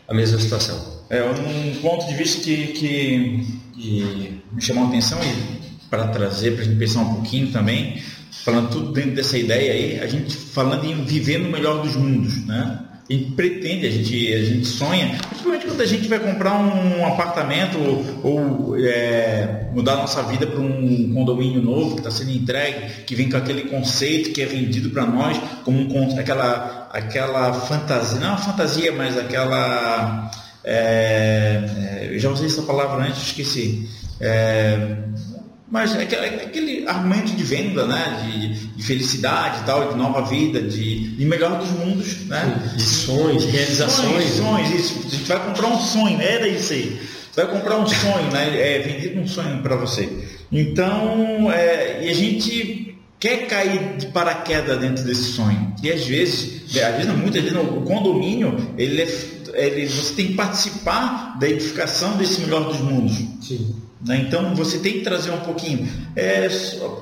a 0.08 0.14
mesma 0.14 0.40
situação. 0.40 1.02
É 1.10 1.24
um 1.24 1.76
ponto 1.82 2.08
de 2.08 2.16
vista 2.16 2.42
que, 2.42 2.68
que, 2.68 3.48
que 3.74 4.42
me 4.52 4.62
chamou 4.62 4.86
a 4.86 4.88
atenção 4.88 5.20
e 5.24 5.62
para 5.90 6.08
trazer 6.08 6.52
para 6.52 6.62
a 6.62 6.66
gente 6.66 6.78
pensar 6.78 7.02
um 7.02 7.16
pouquinho 7.16 7.52
também, 7.52 8.02
falando 8.44 8.70
tudo 8.70 8.92
dentro 8.94 9.12
dessa 9.12 9.38
ideia 9.38 9.74
aí, 9.74 10.00
a 10.00 10.08
gente 10.08 10.36
falando 10.36 10.86
em 10.86 11.04
viver 11.04 11.38
no 11.38 11.50
melhor 11.52 11.84
dos 11.84 11.96
mundos, 11.96 12.46
né? 12.46 12.80
Gente 13.12 13.32
pretende, 13.32 13.88
a 13.88 13.92
gente, 13.92 14.34
a 14.34 14.46
gente 14.46 14.66
sonha, 14.66 15.20
principalmente 15.28 15.66
quando 15.66 15.82
a 15.82 15.86
gente 15.86 16.08
vai 16.08 16.18
comprar 16.18 16.54
um 16.54 17.06
apartamento 17.06 17.78
ou, 17.78 18.06
ou 18.24 18.80
é, 18.80 19.68
mudar 19.74 19.98
nossa 19.98 20.24
vida 20.24 20.48
para 20.48 20.62
um 20.62 21.14
condomínio 21.14 21.62
novo 21.62 21.96
que 21.96 22.00
está 22.00 22.10
sendo 22.10 22.32
entregue, 22.32 23.04
que 23.06 23.14
vem 23.14 23.30
com 23.30 23.36
aquele 23.36 23.64
conceito 23.64 24.32
que 24.32 24.42
é 24.42 24.46
vendido 24.46 24.92
para 24.92 25.06
nós 25.06 25.38
como 25.66 25.80
um, 25.94 26.18
aquela, 26.18 26.88
aquela 26.94 27.52
fantasia, 27.52 28.18
não 28.18 28.28
é 28.28 28.30
uma 28.30 28.38
fantasia, 28.38 28.94
mas 28.94 29.18
aquela. 29.18 30.32
É, 30.64 32.04
é, 32.04 32.10
eu 32.14 32.18
já 32.20 32.30
usei 32.30 32.48
essa 32.48 32.62
palavra 32.62 33.04
antes, 33.04 33.24
esqueci. 33.24 33.90
É, 34.22 35.00
mas 35.72 35.96
é 35.96 36.04
aquele, 36.04 36.22
é 36.22 36.44
aquele 36.44 36.88
argumento 36.88 37.34
de 37.34 37.44
venda, 37.44 37.88
né? 37.88 38.22
De, 38.24 38.68
de, 38.76 38.84
felicidade 38.84 39.62
e 39.62 39.66
tal, 39.66 39.90
de 39.90 39.98
nova 39.98 40.24
vida, 40.24 40.62
de, 40.62 41.16
de 41.16 41.26
melhor 41.26 41.58
dos 41.58 41.70
mundos, 41.70 42.28
né? 42.28 42.74
De 42.76 42.84
sonhos, 42.84 43.46
de 43.46 43.52
realizações. 43.52 44.34
Sonhos, 44.34 44.66
sonhos, 44.66 44.70
isso. 44.72 45.00
A 45.08 45.10
gente 45.10 45.24
vai 45.24 45.46
comprar 45.46 45.68
um 45.68 45.80
sonho, 45.80 46.18
né? 46.18 46.34
era 46.34 46.48
isso 46.48 46.74
aí. 46.74 47.00
Você 47.32 47.46
vai 47.46 47.56
comprar 47.56 47.78
um 47.78 47.88
sonho, 47.88 48.32
né? 48.34 48.76
É 48.76 48.80
vendido 48.80 49.22
um 49.22 49.28
sonho 49.28 49.62
para 49.62 49.78
você. 49.78 50.10
Então, 50.52 51.50
é, 51.50 52.06
e 52.06 52.10
a 52.10 52.14
gente 52.14 52.98
quer 53.18 53.48
cair 53.48 53.96
de 53.98 54.08
paraquedas 54.08 54.78
dentro 54.78 55.06
desse 55.06 55.32
sonho. 55.32 55.74
E 55.82 55.90
às 55.90 56.06
vezes, 56.06 56.64
às 56.76 56.96
vezes 56.96 57.08
não, 57.08 57.16
muitas 57.16 57.42
vezes 57.42 57.56
não, 57.56 57.64
o 57.78 57.84
condomínio, 57.84 58.74
ele, 58.78 59.04
é, 59.54 59.68
ele 59.68 59.88
você 59.88 60.14
tem 60.16 60.28
que 60.28 60.34
participar 60.34 61.38
da 61.40 61.48
edificação 61.48 62.18
desse 62.18 62.42
melhor 62.42 62.66
dos 62.66 62.82
mundos. 62.82 63.16
Sim. 63.42 63.74
Né? 64.06 64.26
Então 64.28 64.56
você 64.56 64.80
tem 64.80 64.94
que 64.94 65.02
trazer 65.02 65.32
um 65.32 65.40
pouquinho. 65.42 65.88
É, 66.16 66.48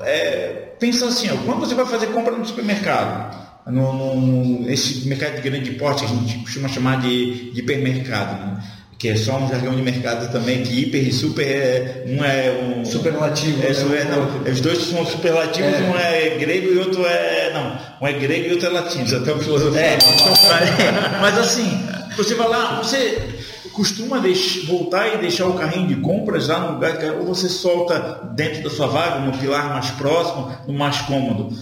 é, 0.03 0.73
pensa 0.79 1.07
assim, 1.07 1.29
ó, 1.31 1.37
quando 1.45 1.59
você 1.59 1.75
vai 1.75 1.85
fazer 1.85 2.07
compra 2.07 2.35
no 2.35 2.45
supermercado, 2.45 3.37
no, 3.67 4.15
no, 4.15 4.69
esse 4.69 5.07
mercado 5.07 5.35
de 5.35 5.41
grande 5.41 5.71
porte 5.71 6.05
que 6.05 6.11
a 6.11 6.15
gente 6.15 6.39
costuma 6.39 6.67
chamar 6.67 7.01
de, 7.01 7.51
de 7.51 7.59
hipermercado, 7.59 8.45
né? 8.45 8.63
que 8.97 9.07
é 9.07 9.15
só 9.15 9.37
um 9.37 9.47
jargão 9.47 9.73
de 9.73 9.81
mercado 9.81 10.29
também, 10.29 10.61
que 10.61 10.77
hiper 10.77 11.07
e 11.07 11.13
super 11.13 11.47
é, 11.47 12.03
um 12.05 12.21
é 12.21 12.51
um 12.61 12.83
superlativo. 12.83 13.63
É, 13.63 13.71
né? 13.71 14.01
é, 14.01 14.03
não, 14.03 14.51
os 14.51 14.59
dois 14.59 14.83
são 14.83 15.05
superlativos, 15.05 15.73
é. 15.73 15.79
um 15.83 15.97
é 15.97 16.37
grego 16.37 16.73
e 16.73 16.77
outro 16.79 17.05
é. 17.05 17.53
Não, 17.53 17.79
um 18.01 18.07
é 18.07 18.11
grego 18.11 18.49
e 18.49 18.51
outro 18.51 18.67
é 18.67 18.69
latino. 18.71 19.17
Até 19.17 19.31
o 19.31 19.39
filosofia. 19.39 19.79
É, 19.79 19.97
mas, 20.49 21.21
mas 21.21 21.37
assim, 21.37 21.81
você 22.17 22.35
vai 22.35 22.49
lá, 22.49 22.81
você 22.83 23.39
costuma 23.79 24.21
voltar 24.67 25.15
e 25.15 25.17
deixar 25.19 25.47
o 25.47 25.53
carrinho 25.53 25.87
de 25.87 25.95
compras 26.01 26.49
lá 26.49 26.59
no 26.59 26.73
lugar 26.73 26.97
que 26.97 27.05
ou 27.05 27.25
você 27.25 27.47
solta 27.47 28.29
dentro 28.35 28.61
da 28.63 28.69
sua 28.69 28.87
vaga, 28.87 29.21
no 29.21 29.37
pilar 29.37 29.69
mais 29.69 29.89
próximo, 29.91 30.51
no 30.67 30.73
mais 30.73 30.99
cômodo. 31.03 31.55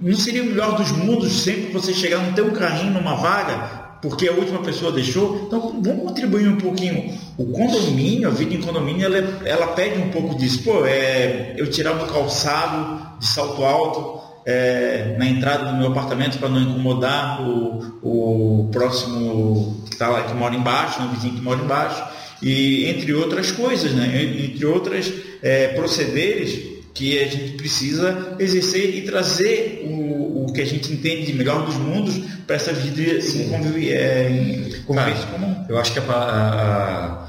Não 0.00 0.16
seria 0.16 0.44
o 0.44 0.46
melhor 0.46 0.76
dos 0.76 0.92
mundos 0.92 1.32
sempre 1.42 1.72
você 1.72 1.92
chegar 1.92 2.18
no 2.18 2.34
teu 2.34 2.52
carrinho 2.52 2.92
numa 2.92 3.16
vaga 3.16 3.82
porque 4.00 4.28
a 4.28 4.32
última 4.32 4.60
pessoa 4.60 4.92
deixou. 4.92 5.46
Então 5.46 5.80
vamos 5.82 6.04
contribuir 6.04 6.46
um 6.46 6.58
pouquinho. 6.58 7.18
O 7.36 7.46
condomínio, 7.46 8.28
a 8.28 8.30
vida 8.30 8.54
em 8.54 8.60
condomínio, 8.60 9.04
ela, 9.04 9.40
ela 9.44 9.66
pede 9.68 10.00
um 10.00 10.10
pouco 10.10 10.36
disso. 10.36 10.62
Pô, 10.62 10.86
é, 10.86 11.54
eu 11.56 11.68
tirar 11.68 11.94
um 11.94 12.06
calçado 12.06 13.18
de 13.18 13.26
salto 13.26 13.64
alto, 13.64 14.20
é, 14.46 15.14
na 15.18 15.26
entrada 15.26 15.70
do 15.70 15.76
meu 15.76 15.88
apartamento 15.88 16.38
para 16.38 16.48
não 16.48 16.60
incomodar 16.60 17.42
o, 17.42 17.98
o 18.02 18.68
próximo 18.70 19.82
que 19.86 19.94
está 19.94 20.08
lá, 20.08 20.22
que 20.24 20.34
mora 20.34 20.54
embaixo, 20.54 21.00
né, 21.00 21.08
o 21.10 21.14
vizinho 21.14 21.34
que 21.34 21.42
mora 21.42 21.60
embaixo, 21.60 22.02
e 22.42 22.86
entre 22.86 23.12
outras 23.14 23.50
coisas, 23.50 23.92
né, 23.92 24.22
entre 24.22 24.66
outras 24.66 25.12
é, 25.42 25.68
procederes 25.68 26.74
que 26.92 27.18
a 27.18 27.26
gente 27.26 27.56
precisa 27.56 28.36
exercer 28.38 28.94
e 28.96 29.02
trazer 29.02 29.82
o, 29.84 30.44
o 30.44 30.52
que 30.52 30.60
a 30.60 30.66
gente 30.66 30.92
entende 30.92 31.26
de 31.26 31.32
melhor 31.32 31.66
dos 31.66 31.74
mundos 31.74 32.14
para 32.46 32.56
essa 32.56 32.72
vida 32.72 33.02
em, 33.02 33.48
conviv 33.48 33.92
é, 33.92 34.30
em 34.30 34.82
convivência 34.82 35.26
comum. 35.26 35.64
Eu 35.68 35.78
acho 35.78 35.92
que 35.92 35.98
a, 35.98 36.02
a, 36.12 37.23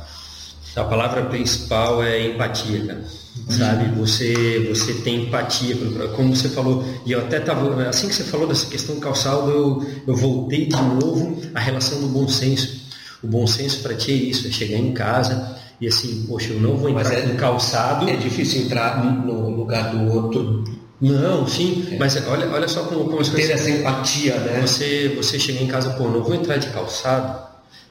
a 0.76 0.84
palavra 0.84 1.26
principal 1.26 2.04
é 2.04 2.28
empatia, 2.28 2.86
cara 2.86 3.06
sabe? 3.50 3.90
Você, 4.00 4.66
você 4.70 4.94
tem 4.94 5.24
empatia, 5.24 5.76
como 6.16 6.36
você 6.36 6.50
falou, 6.50 6.84
e 7.06 7.12
eu 7.12 7.20
até 7.20 7.38
estava, 7.38 7.88
assim 7.88 8.08
que 8.08 8.16
você 8.16 8.24
falou 8.24 8.48
dessa 8.48 8.66
questão 8.68 8.96
do 8.96 9.02
calçado, 9.02 9.52
eu, 9.52 9.86
eu 10.08 10.16
voltei 10.16 10.66
de 10.66 10.76
novo 10.76 11.42
à 11.54 11.60
relação 11.60 12.00
do 12.02 12.08
bom 12.08 12.28
senso. 12.28 12.86
O 13.22 13.28
bom 13.28 13.46
senso 13.46 13.82
para 13.82 13.94
ti 13.94 14.12
é 14.12 14.16
isso, 14.16 14.48
é 14.48 14.52
chegar 14.52 14.78
em 14.78 14.94
casa 14.94 15.58
e 15.80 15.88
assim, 15.88 16.26
poxa, 16.28 16.54
eu 16.54 16.60
não 16.60 16.78
vou 16.78 16.90
entrar 16.90 17.14
é, 17.14 17.22
com 17.22 17.36
calçado. 17.36 18.10
É 18.10 18.16
difícil 18.16 18.64
entrar 18.64 19.04
no 19.04 19.50
lugar 19.50 19.92
do 19.92 20.14
outro. 20.14 20.64
Não, 21.02 21.46
sim, 21.48 21.88
é. 21.92 21.98
mas 21.98 22.16
olha, 22.28 22.50
olha 22.50 22.68
só 22.68 22.84
como, 22.84 23.06
como 23.06 23.20
as 23.20 23.30
coisas. 23.30 23.48
Ter 23.48 23.54
essa 23.54 23.70
empatia, 23.70 24.36
né? 24.38 24.62
Você, 24.62 25.14
você 25.16 25.38
chega 25.38 25.62
em 25.62 25.68
casa, 25.68 25.92
pô, 25.92 26.08
não 26.08 26.24
vou 26.24 26.34
entrar 26.34 26.58
de 26.58 26.68
calçado, 26.68 27.38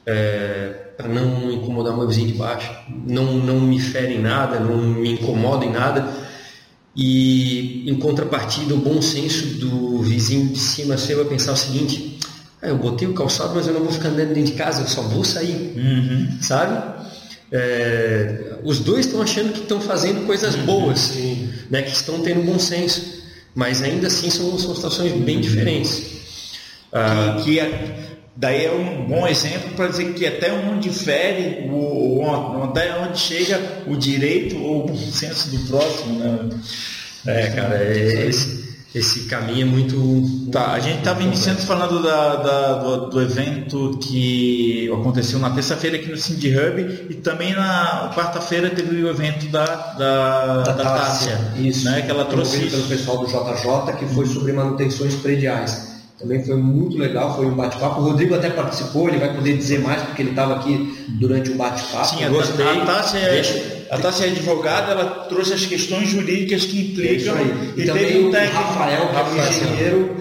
é, 0.06 0.83
para 0.96 1.08
não 1.08 1.50
incomodar 1.50 1.96
meu 1.96 2.06
vizinho 2.06 2.28
de 2.28 2.34
baixo. 2.34 2.70
Não, 3.06 3.34
não 3.34 3.60
me 3.60 3.78
fere 3.78 4.14
em 4.14 4.20
nada, 4.20 4.60
não 4.60 4.76
me 4.76 5.12
incomoda 5.12 5.64
em 5.64 5.72
nada. 5.72 6.08
E 6.96 7.88
em 7.90 7.94
contrapartida, 7.96 8.74
o 8.74 8.78
bom 8.78 9.02
senso 9.02 9.58
do 9.58 9.98
vizinho 10.00 10.48
de 10.48 10.58
cima 10.58 10.96
seu 10.96 11.18
vai 11.18 11.26
pensar 11.26 11.52
o 11.52 11.56
seguinte: 11.56 12.20
ah, 12.62 12.68
eu 12.68 12.78
botei 12.78 13.08
o 13.08 13.14
calçado, 13.14 13.52
mas 13.54 13.66
eu 13.66 13.74
não 13.74 13.82
vou 13.82 13.92
ficar 13.92 14.08
andando 14.08 14.32
dentro 14.32 14.52
de 14.52 14.58
casa, 14.58 14.82
eu 14.82 14.88
só 14.88 15.02
vou 15.02 15.24
sair, 15.24 15.74
uhum. 15.76 16.38
sabe? 16.40 16.94
É, 17.50 18.58
os 18.64 18.80
dois 18.80 19.06
estão 19.06 19.20
achando 19.20 19.52
que 19.52 19.60
estão 19.60 19.80
fazendo 19.80 20.24
coisas 20.26 20.54
uhum. 20.54 20.64
boas, 20.64 21.12
né, 21.70 21.82
que 21.82 21.92
estão 21.92 22.20
tendo 22.20 22.42
bom 22.42 22.58
senso, 22.58 23.22
mas 23.54 23.82
ainda 23.82 24.06
assim 24.06 24.30
são, 24.30 24.58
são 24.58 24.74
situações 24.74 25.12
bem 25.12 25.40
diferentes. 25.40 26.14
Ah, 26.92 27.36
que, 27.38 27.54
que 27.54 27.60
é 27.60 28.13
Daí 28.36 28.64
é 28.64 28.72
um 28.72 29.06
bom 29.06 29.26
exemplo 29.28 29.70
para 29.76 29.86
dizer 29.86 30.12
que 30.14 30.26
até 30.26 30.52
onde 30.52 30.90
fere, 30.90 31.68
o, 31.70 32.20
até 32.64 32.98
onde 32.98 33.18
chega 33.18 33.60
o 33.86 33.96
direito 33.96 34.56
ou 34.58 34.84
o 34.84 34.86
bom 34.88 34.96
senso 34.96 35.50
do 35.50 35.58
próximo. 35.68 36.18
Né? 36.18 36.48
É, 37.26 37.46
cara, 37.50 37.76
é, 37.76 38.26
esse, 38.26 38.74
esse 38.92 39.26
caminho 39.26 39.62
é 39.62 39.64
muito. 39.64 40.50
Tá, 40.50 40.72
a 40.72 40.80
gente 40.80 40.98
estava 40.98 41.22
iniciando 41.22 41.60
falando 41.62 42.02
da, 42.02 42.36
da 42.36 42.72
do, 42.74 43.10
do, 43.10 43.22
evento 43.22 43.98
que 44.02 44.90
aconteceu 44.92 45.38
na 45.38 45.50
terça-feira 45.50 45.96
aqui 45.96 46.10
no 46.10 46.16
Cindy 46.16 46.56
Hub 46.58 47.06
e 47.10 47.14
também 47.14 47.54
na 47.54 48.12
quarta-feira 48.16 48.68
teve 48.68 49.00
o 49.00 49.08
evento 49.08 49.46
da, 49.46 49.64
da, 49.64 50.62
da, 50.62 50.72
da 50.72 50.84
Tássia. 50.84 51.38
Isso, 51.56 51.84
né, 51.84 52.02
que 52.02 52.10
ela 52.10 52.24
trouxe. 52.24 52.68
pelo 52.68 52.88
pessoal 52.88 53.18
do 53.18 53.26
JJ, 53.26 53.96
que 53.96 54.12
foi 54.12 54.26
sobre 54.26 54.52
manutenções 54.52 55.14
prediais. 55.14 55.93
Também 56.24 56.42
foi 56.42 56.56
muito 56.56 56.96
legal, 56.96 57.36
foi 57.36 57.44
um 57.44 57.54
bate-papo. 57.54 58.00
O 58.00 58.04
Rodrigo 58.04 58.34
até 58.34 58.48
participou, 58.48 59.10
ele 59.10 59.18
vai 59.18 59.34
poder 59.34 59.58
dizer 59.58 59.80
mais 59.80 60.00
porque 60.00 60.22
ele 60.22 60.30
estava 60.30 60.54
aqui 60.54 61.06
durante 61.20 61.50
o 61.50 61.54
bate-papo. 61.56 62.16
Sim, 62.16 62.24
a, 62.24 62.30
Gostei. 62.30 62.66
a 62.66 62.86
Tássia 62.86 63.18
é, 63.18 63.86
a 63.90 63.98
Tássia 63.98 64.24
é 64.24 64.30
advogada, 64.30 64.92
ela 64.92 65.04
trouxe 65.28 65.52
as 65.52 65.66
questões 65.66 66.08
jurídicas 66.08 66.64
que 66.64 66.80
implicam. 66.80 67.36
É 67.36 67.42
e, 67.76 67.82
e 67.82 67.84
também 67.84 68.26
o 68.26 68.30
técnico, 68.30 68.56
Rafael, 68.56 69.08
que 69.08 69.16
é 69.16 69.42
um 69.42 69.48
engenheiro. 69.48 70.16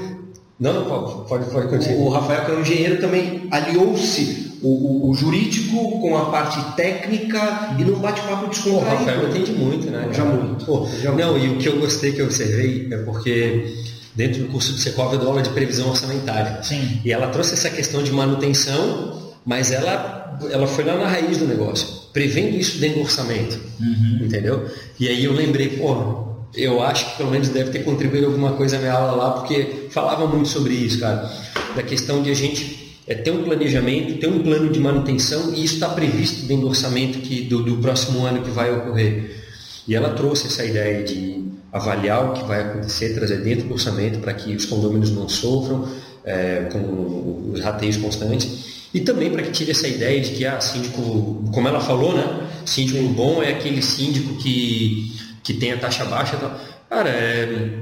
Não, 0.59 0.83
pode, 1.25 1.45
pode 1.49 1.69
continuar. 1.69 1.97
O, 1.97 2.05
o 2.05 2.09
Rafael, 2.09 2.43
que 2.43 2.51
é 2.51 2.53
um 2.55 2.61
engenheiro, 2.61 2.99
também 2.99 3.47
aliou-se 3.49 4.59
o, 4.61 4.67
o, 4.67 5.09
o, 5.09 5.13
jurídico 5.13 6.01
com 6.01 6.17
a 6.17 6.25
parte 6.25 6.75
técnica 6.75 7.75
e 7.79 7.83
num 7.85 7.99
bate-papo 7.99 8.49
descontraído. 8.49 9.03
O 9.03 9.05
Rafael 9.05 9.29
entende 9.29 9.53
muito, 9.53 9.89
né? 9.89 10.09
Já 10.11 10.25
muito. 10.25 10.65
Pô, 10.65 10.85
já 11.01 11.13
não, 11.13 11.31
muito. 11.31 11.45
e 11.45 11.49
o 11.49 11.57
que 11.59 11.67
eu 11.69 11.79
gostei 11.79 12.11
que 12.11 12.19
eu 12.19 12.25
observei 12.25 12.89
é 12.91 12.97
porque 12.97 13.92
dentro 14.15 14.43
do 14.43 14.49
curso 14.49 14.73
do 14.73 14.77
Secov 14.77 15.13
eu 15.13 15.19
dou 15.19 15.29
aula 15.29 15.41
de 15.41 15.49
previsão 15.49 15.89
orçamentária. 15.89 16.61
Sim. 16.63 17.01
E 17.03 17.11
ela 17.11 17.27
trouxe 17.27 17.53
essa 17.53 17.69
questão 17.69 18.03
de 18.03 18.11
manutenção, 18.11 19.33
mas 19.45 19.71
ela, 19.71 20.39
ela 20.51 20.67
foi 20.67 20.83
lá 20.83 20.95
na 20.95 21.07
raiz 21.07 21.37
do 21.37 21.47
negócio, 21.47 21.87
prevendo 22.11 22.55
isso 22.55 22.79
dentro 22.79 22.99
do 22.99 23.03
orçamento. 23.03 23.59
Uhum. 23.79 24.19
Entendeu? 24.25 24.67
E 24.99 25.07
aí 25.07 25.25
eu 25.25 25.33
lembrei, 25.33 25.69
pô, 25.69 26.33
eu 26.55 26.81
acho 26.83 27.11
que 27.11 27.17
pelo 27.17 27.31
menos 27.31 27.49
deve 27.49 27.71
ter 27.71 27.83
contribuído 27.83 28.27
alguma 28.27 28.53
coisa 28.53 28.75
na 28.75 28.83
minha 28.83 28.93
aula 28.93 29.11
lá, 29.13 29.31
porque 29.31 29.87
falava 29.89 30.27
muito 30.27 30.49
sobre 30.49 30.73
isso, 30.73 30.99
cara. 30.99 31.29
Da 31.75 31.81
questão 31.81 32.21
de 32.21 32.29
a 32.29 32.35
gente 32.35 32.97
é, 33.07 33.15
ter 33.15 33.31
um 33.31 33.43
planejamento, 33.43 34.19
ter 34.19 34.27
um 34.27 34.43
plano 34.43 34.71
de 34.71 34.79
manutenção, 34.79 35.53
e 35.53 35.63
isso 35.63 35.75
está 35.75 35.89
previsto 35.89 36.45
dentro 36.45 36.63
do 36.63 36.69
orçamento 36.69 37.19
que, 37.19 37.41
do, 37.41 37.63
do 37.63 37.77
próximo 37.77 38.25
ano 38.25 38.41
que 38.43 38.51
vai 38.51 38.71
ocorrer. 38.71 39.43
E 39.87 39.95
ela 39.95 40.11
trouxe 40.11 40.47
essa 40.47 40.63
ideia 40.63 41.03
de 41.03 41.42
avaliar 41.73 42.29
o 42.29 42.33
que 42.33 42.43
vai 42.45 42.61
acontecer, 42.61 43.15
trazer 43.15 43.37
dentro 43.37 43.67
do 43.67 43.73
orçamento 43.73 44.19
para 44.19 44.33
que 44.33 44.55
os 44.55 44.65
condôminos 44.65 45.09
não 45.09 45.27
sofram 45.27 45.87
é, 46.23 46.69
com 46.71 47.51
os 47.51 47.59
rateios 47.59 47.97
constantes 47.97 48.87
e 48.93 49.01
também 49.01 49.31
para 49.31 49.41
que 49.41 49.51
tire 49.51 49.71
essa 49.71 49.87
ideia 49.87 50.21
de 50.21 50.31
que, 50.31 50.45
ah, 50.45 50.61
síndico, 50.61 51.43
como 51.51 51.67
ela 51.67 51.81
falou, 51.81 52.13
né, 52.15 52.43
Síndico 52.65 53.07
bom 53.09 53.43
é 53.43 53.51
aquele 53.51 53.81
síndico 53.81 54.35
que, 54.35 55.13
que 55.43 55.53
tem 55.53 55.73
a 55.73 55.77
taxa 55.77 56.05
baixa. 56.05 56.35
Então, 56.35 56.51
cara, 56.89 57.09
é, 57.09 57.79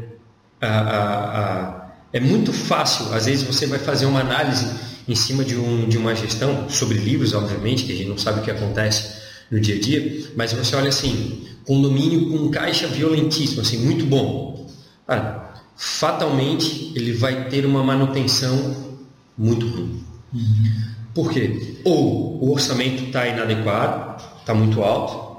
a, 0.59 0.67
a, 0.67 1.39
a, 1.39 1.91
é 2.13 2.19
muito 2.19 2.51
fácil. 2.51 3.13
Às 3.13 3.25
vezes 3.25 3.43
você 3.43 3.67
vai 3.67 3.79
fazer 3.79 4.05
uma 4.05 4.21
análise 4.21 4.67
em 5.07 5.15
cima 5.15 5.43
de, 5.43 5.55
um, 5.55 5.87
de 5.87 5.97
uma 5.97 6.15
gestão, 6.15 6.69
sobre 6.69 6.97
livros, 6.97 7.33
obviamente, 7.33 7.83
que 7.83 7.91
a 7.91 7.95
gente 7.95 8.09
não 8.09 8.17
sabe 8.17 8.39
o 8.39 8.43
que 8.43 8.51
acontece 8.51 9.21
no 9.49 9.59
dia 9.59 9.75
a 9.75 9.79
dia, 9.79 10.31
mas 10.35 10.53
você 10.53 10.75
olha 10.75 10.89
assim, 10.89 11.45
condomínio 11.65 12.29
com 12.29 12.49
caixa 12.49 12.87
violentíssimo, 12.87 13.61
assim, 13.61 13.77
muito 13.77 14.05
bom. 14.05 14.67
Cara, 15.07 15.53
fatalmente 15.75 16.91
ele 16.95 17.13
vai 17.13 17.49
ter 17.49 17.65
uma 17.65 17.83
manutenção 17.83 18.99
muito 19.37 19.67
ruim. 19.67 20.03
Uhum. 20.33 20.71
Por 21.13 21.31
quê? 21.31 21.77
Ou 21.83 22.43
o 22.43 22.51
orçamento 22.51 23.03
está 23.03 23.27
inadequado, 23.27 24.21
está 24.39 24.53
muito 24.53 24.81
alto, 24.81 25.31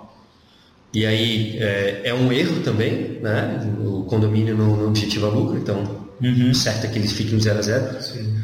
e 0.93 1.07
aí 1.07 1.57
é, 1.59 2.03
é, 2.05 2.15
um 2.15 2.31
erro 2.31 2.61
também, 2.63 3.19
né? 3.23 3.75
O 3.81 4.05
condomínio 4.05 4.57
não, 4.57 4.77
não 4.77 4.89
objetiva 4.89 5.29
lucro, 5.29 5.57
então 5.57 6.07
uhum. 6.21 6.53
certo 6.53 6.85
é 6.85 6.89
que 6.89 6.99
ele 6.99 7.09
fique 7.09 7.33
no 7.33 7.41
zero 7.41 7.59
a 7.59 7.63
zero. 7.63 8.03
Sim. 8.03 8.37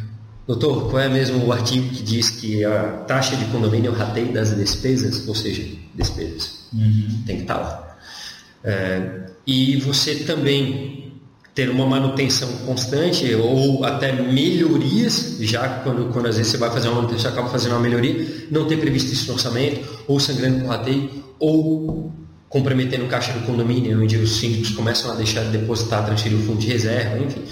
Doutor, 0.46 0.88
qual 0.88 1.02
é 1.02 1.10
mesmo 1.10 1.44
o 1.44 1.52
artigo 1.52 1.90
que 1.90 2.02
diz 2.02 2.30
que 2.30 2.64
a 2.64 3.04
taxa 3.06 3.36
de 3.36 3.44
condomínio 3.46 3.88
é 3.88 3.90
o 3.90 3.94
rateio 3.94 4.32
das 4.32 4.56
despesas, 4.56 5.28
ou 5.28 5.34
seja, 5.34 5.62
despesas? 5.94 6.57
Uhum. 6.72 7.22
Tem 7.26 7.36
que 7.36 7.42
estar 7.42 7.54
tá 7.54 7.60
lá. 7.60 7.98
É, 8.64 9.26
e 9.46 9.76
você 9.76 10.16
também 10.16 10.98
ter 11.54 11.70
uma 11.70 11.86
manutenção 11.86 12.48
constante 12.58 13.34
ou 13.34 13.84
até 13.84 14.12
melhorias, 14.12 15.38
já 15.40 15.68
quando, 15.80 16.12
quando 16.12 16.26
às 16.26 16.36
vezes 16.36 16.52
você 16.52 16.58
vai 16.58 16.70
fazer 16.70 16.86
uma 16.86 17.02
manutenção, 17.02 17.32
acaba 17.32 17.48
fazendo 17.48 17.72
uma 17.72 17.80
melhoria, 17.80 18.46
não 18.48 18.68
ter 18.68 18.78
previsto 18.78 19.12
isso 19.12 19.26
no 19.26 19.32
orçamento, 19.34 19.80
ou 20.06 20.20
sangrando 20.20 20.60
com 20.60 20.68
rateio, 20.68 21.10
ou 21.40 22.12
comprometendo 22.48 23.06
o 23.06 23.08
caixa 23.08 23.32
do 23.32 23.44
condomínio, 23.44 24.00
onde 24.00 24.16
os 24.16 24.36
síndicos 24.36 24.70
começam 24.70 25.10
a 25.10 25.14
deixar 25.16 25.42
de 25.44 25.58
depositar, 25.58 26.06
transferir 26.06 26.38
o 26.38 26.42
fundo 26.42 26.60
de 26.60 26.68
reserva, 26.68 27.18
enfim. 27.18 27.42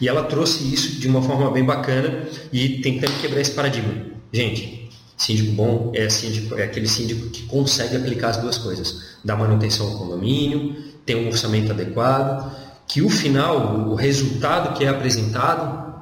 E 0.00 0.08
ela 0.08 0.22
trouxe 0.22 0.72
isso 0.72 0.98
de 0.98 1.06
uma 1.06 1.20
forma 1.20 1.50
bem 1.50 1.62
bacana 1.62 2.24
e 2.50 2.80
tentando 2.80 3.12
quebrar 3.20 3.42
esse 3.42 3.50
paradigma. 3.50 3.92
Gente, 4.32 4.79
síndico 5.20 5.52
bom 5.52 5.92
é, 5.94 6.08
síndico, 6.08 6.58
é 6.58 6.64
aquele 6.64 6.88
síndico 6.88 7.28
que 7.28 7.42
consegue 7.42 7.94
aplicar 7.94 8.30
as 8.30 8.38
duas 8.38 8.56
coisas. 8.56 9.02
Dar 9.22 9.36
manutenção 9.36 9.86
ao 9.86 9.98
condomínio, 9.98 10.74
ter 11.04 11.14
um 11.14 11.28
orçamento 11.28 11.72
adequado, 11.72 12.50
que 12.88 13.02
o 13.02 13.10
final, 13.10 13.86
o 13.86 13.94
resultado 13.94 14.76
que 14.76 14.84
é 14.84 14.88
apresentado 14.88 15.94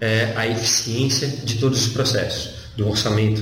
é 0.00 0.32
a 0.36 0.48
eficiência 0.48 1.28
de 1.28 1.58
todos 1.58 1.86
os 1.86 1.92
processos. 1.92 2.72
Do 2.76 2.88
orçamento 2.88 3.40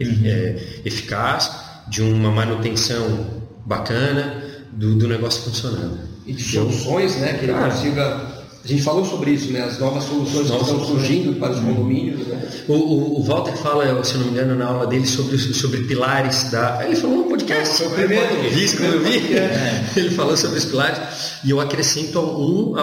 uhum. 0.00 0.20
é, 0.24 0.80
eficaz, 0.84 1.52
de 1.86 2.02
uma 2.02 2.32
manutenção 2.32 3.42
bacana, 3.64 4.42
do, 4.72 4.96
do 4.96 5.06
negócio 5.06 5.42
funcionando. 5.42 6.00
E 6.26 6.32
de 6.32 6.42
soluções, 6.42 7.16
né? 7.16 7.34
Que 7.34 7.44
ele 7.44 7.54
consiga 7.54 8.29
a 8.62 8.68
gente 8.68 8.82
falou 8.82 9.04
sobre 9.06 9.30
isso, 9.30 9.50
né? 9.52 9.62
As 9.62 9.78
novas 9.78 10.04
soluções 10.04 10.50
novas 10.50 10.68
que 10.68 10.74
estão 10.74 10.86
surgindo 10.86 11.38
para 11.38 11.52
os 11.52 11.60
condomínios. 11.60 12.26
Né? 12.26 12.42
O, 12.68 12.74
o, 12.74 13.20
o, 13.20 13.22
Walter 13.22 13.56
fala, 13.56 14.04
se 14.04 14.18
não 14.18 14.26
me 14.26 14.32
engano, 14.32 14.54
na 14.54 14.66
aula 14.66 14.86
dele 14.86 15.06
sobre, 15.06 15.38
sobre 15.38 15.84
pilares 15.84 16.50
da. 16.50 16.84
Ele 16.84 16.94
falou 16.94 17.18
no 17.18 17.24
podcast. 17.24 17.78
Foi 17.78 17.86
o 17.86 17.90
primeiro 17.90 18.50
disco 18.50 18.76
que 18.76 18.84
eu 18.84 19.00
vi. 19.00 19.34
É. 19.34 19.84
Ele 19.96 20.10
falou 20.10 20.36
sobre 20.36 20.58
os 20.58 20.66
pilares. 20.66 21.00
E 21.42 21.50
eu 21.50 21.58
acrescento 21.58 22.20
um 22.20 22.74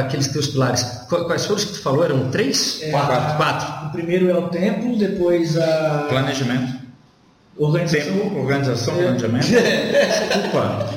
aqueles 0.00 0.28
teus 0.28 0.46
pilares. 0.46 0.82
Quais 1.08 1.44
foram 1.44 1.56
os 1.56 1.64
que 1.64 1.72
tu 1.74 1.80
falou? 1.80 2.02
Eram 2.02 2.30
três? 2.30 2.78
É, 2.80 2.90
quatro. 2.90 3.36
quatro. 3.36 3.88
O 3.88 3.92
primeiro 3.92 4.30
é 4.30 4.38
o 4.38 4.48
tempo, 4.48 4.96
depois 4.96 5.58
a. 5.58 6.06
Planejamento. 6.08 6.89
Organização. 7.56 8.18
Tempo, 8.18 8.38
organização, 8.38 8.94
é. 8.94 9.02
planejamento. 9.02 9.46
Opa! 10.46 10.88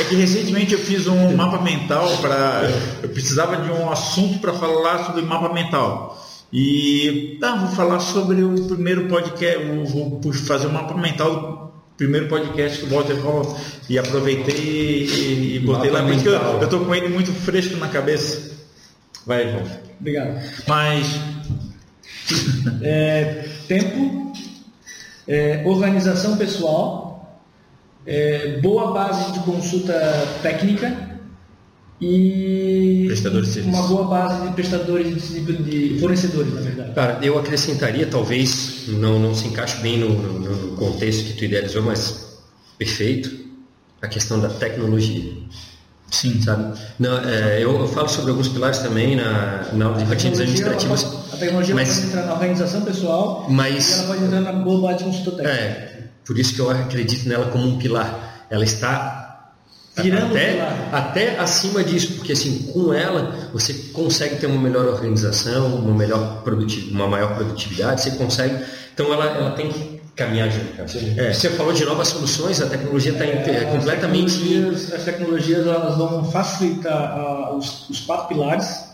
é 0.00 0.04
que 0.04 0.14
recentemente 0.16 0.72
eu 0.72 0.78
fiz 0.78 1.06
um 1.06 1.36
mapa 1.36 1.62
mental 1.62 2.08
para. 2.18 2.68
Eu 3.02 3.08
precisava 3.10 3.56
de 3.56 3.70
um 3.70 3.90
assunto 3.90 4.38
para 4.40 4.52
falar 4.54 5.04
sobre 5.06 5.22
mapa 5.22 5.52
mental. 5.52 6.18
E 6.52 7.36
tá, 7.40 7.54
vou 7.54 7.68
falar 7.68 8.00
sobre 8.00 8.42
o 8.42 8.54
primeiro 8.66 9.06
podcast, 9.06 9.64
vou 9.84 10.20
fazer 10.32 10.66
um 10.66 10.72
mapa 10.72 10.94
mental 10.94 11.34
do 11.34 11.70
primeiro 11.96 12.26
podcast 12.26 12.78
que 12.78 12.86
o 12.86 12.88
Walter 12.88 13.16
falou. 13.16 13.56
E 13.88 13.98
aproveitei 13.98 15.04
e, 15.04 15.56
e 15.56 15.58
botei 15.60 15.90
mapa 15.90 16.04
lá, 16.04 16.12
porque 16.12 16.28
eu, 16.28 16.32
eu 16.32 16.68
tô 16.68 16.80
com 16.80 16.94
ele 16.94 17.08
muito 17.08 17.32
fresco 17.32 17.76
na 17.76 17.88
cabeça. 17.88 18.56
Vai, 19.26 19.52
Walter. 19.52 19.80
Obrigado. 20.00 20.42
Mas. 20.66 21.06
É, 22.82 23.48
tempo 23.66 24.27
é, 25.28 25.62
organização 25.66 26.38
pessoal, 26.38 27.40
é, 28.06 28.58
boa 28.62 28.92
base 28.92 29.32
de 29.32 29.40
consulta 29.40 29.92
técnica 30.42 31.08
e 32.00 33.08
uma 33.66 33.82
boa 33.88 34.04
base 34.04 34.46
de 34.46 34.54
prestadores 34.54 35.28
de, 35.28 35.40
de, 35.40 36.00
fornecedores, 36.00 36.54
na 36.54 36.60
verdade. 36.60 36.94
Cara, 36.94 37.18
eu 37.22 37.38
acrescentaria, 37.38 38.06
talvez 38.06 38.84
não, 38.88 39.18
não 39.18 39.34
se 39.34 39.48
encaixe 39.48 39.80
bem 39.82 39.98
no, 39.98 40.08
no, 40.08 40.38
no 40.38 40.76
contexto 40.76 41.24
que 41.24 41.32
tu 41.34 41.44
idealizou, 41.44 41.82
mas 41.82 42.38
perfeito, 42.78 43.30
a 44.00 44.08
questão 44.08 44.40
da 44.40 44.48
tecnologia. 44.48 45.32
Sim. 46.10 46.40
Sabe? 46.40 46.78
Não, 46.98 47.18
é, 47.18 47.62
eu, 47.62 47.78
eu, 47.78 47.88
falo 47.88 48.08
sobre 48.08 48.30
alguns 48.30 48.48
pilares 48.48 48.78
também 48.78 49.16
na, 49.16 49.68
na 49.72 49.86
aula 49.86 49.98
de 49.98 50.04
rotinas 50.04 50.40
administrativas. 50.40 51.04
A 51.32 51.36
tecnologia 51.36 51.74
mas, 51.74 51.94
pode 51.94 52.06
entrar 52.06 52.22
na 52.26 52.32
organização 52.32 52.80
pessoal 52.82 53.46
mas, 53.48 53.90
e 53.90 53.92
ela 53.92 54.06
pode 54.08 54.24
entrar 54.24 54.40
na 54.40 54.52
de 54.94 55.04
consulta. 55.04 55.42
É, 55.46 56.04
por 56.24 56.38
isso 56.38 56.54
que 56.54 56.60
eu 56.60 56.70
acredito 56.70 57.28
nela 57.28 57.46
como 57.50 57.66
um 57.66 57.78
pilar. 57.78 58.46
Ela 58.50 58.64
está 58.64 59.28
Virando 60.02 60.26
até, 60.26 60.60
até 60.92 61.38
acima 61.38 61.82
disso, 61.82 62.14
porque 62.14 62.32
assim, 62.32 62.70
com 62.72 62.94
ela 62.94 63.50
você 63.52 63.74
consegue 63.92 64.36
ter 64.36 64.46
uma 64.46 64.60
melhor 64.60 64.86
organização, 64.86 65.74
uma, 65.74 65.94
melhor 65.94 66.42
produtiv 66.42 66.92
uma 66.92 67.08
maior 67.08 67.34
produtividade, 67.34 68.02
você 68.02 68.12
consegue. 68.12 68.64
Então 68.94 69.12
ela, 69.12 69.26
ela 69.26 69.50
tem 69.52 69.68
que 69.68 69.97
caminhar 70.18 70.50
junto. 70.50 70.82
É, 71.16 71.32
você 71.32 71.48
falou 71.50 71.72
de 71.72 71.84
novas 71.84 72.08
soluções, 72.08 72.60
a 72.60 72.66
tecnologia 72.66 73.12
está 73.12 73.24
é, 73.24 73.64
completamente. 73.66 74.26
As 74.26 74.40
tecnologias, 74.40 74.92
as 74.92 75.04
tecnologias 75.04 75.66
elas 75.66 75.96
vão 75.96 76.24
facilitar 76.24 77.54
os, 77.54 77.88
os, 77.88 78.00
quatro 78.00 78.26
pilares, 78.26 78.84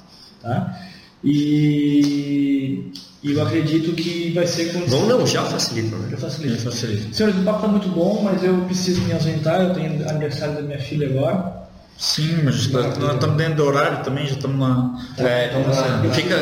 tá? 0.42 0.78
E, 1.24 2.92
e, 3.22 3.32
eu 3.32 3.42
acredito 3.42 3.92
que 3.94 4.32
vai 4.32 4.46
ser. 4.46 4.70
Vão 4.86 5.06
não, 5.06 5.26
já 5.26 5.42
facilita. 5.44 5.96
Né? 5.96 6.09
Já 6.10 6.16
facilita. 6.18 6.56
Já 6.56 6.70
facilita. 6.70 7.14
Senhores, 7.14 7.38
o 7.40 7.42
papo 7.42 7.59
está 7.59 7.68
muito 7.68 7.88
bom, 7.88 8.20
mas 8.22 8.44
eu 8.44 8.59
preciso 8.66 9.01
me 9.01 9.14
ausentar, 9.14 9.62
eu 9.62 9.72
tenho 9.72 10.06
aniversário 10.06 10.56
da 10.56 10.62
minha 10.62 10.78
filha 10.78 11.09
agora. 11.09 11.64
Sim, 11.96 12.42
mas 12.44 12.68
nós, 12.70 12.86
estamos 12.86 13.36
dentro 13.36 13.55
do 13.55 13.64
horário 13.64 14.05
também, 14.05 14.26
já 14.26 14.34
estamos 14.34 14.59
na. 14.59 15.01
É, 15.16 15.46
então, 15.46 15.62
na, 15.62 16.12
fica, 16.12 16.34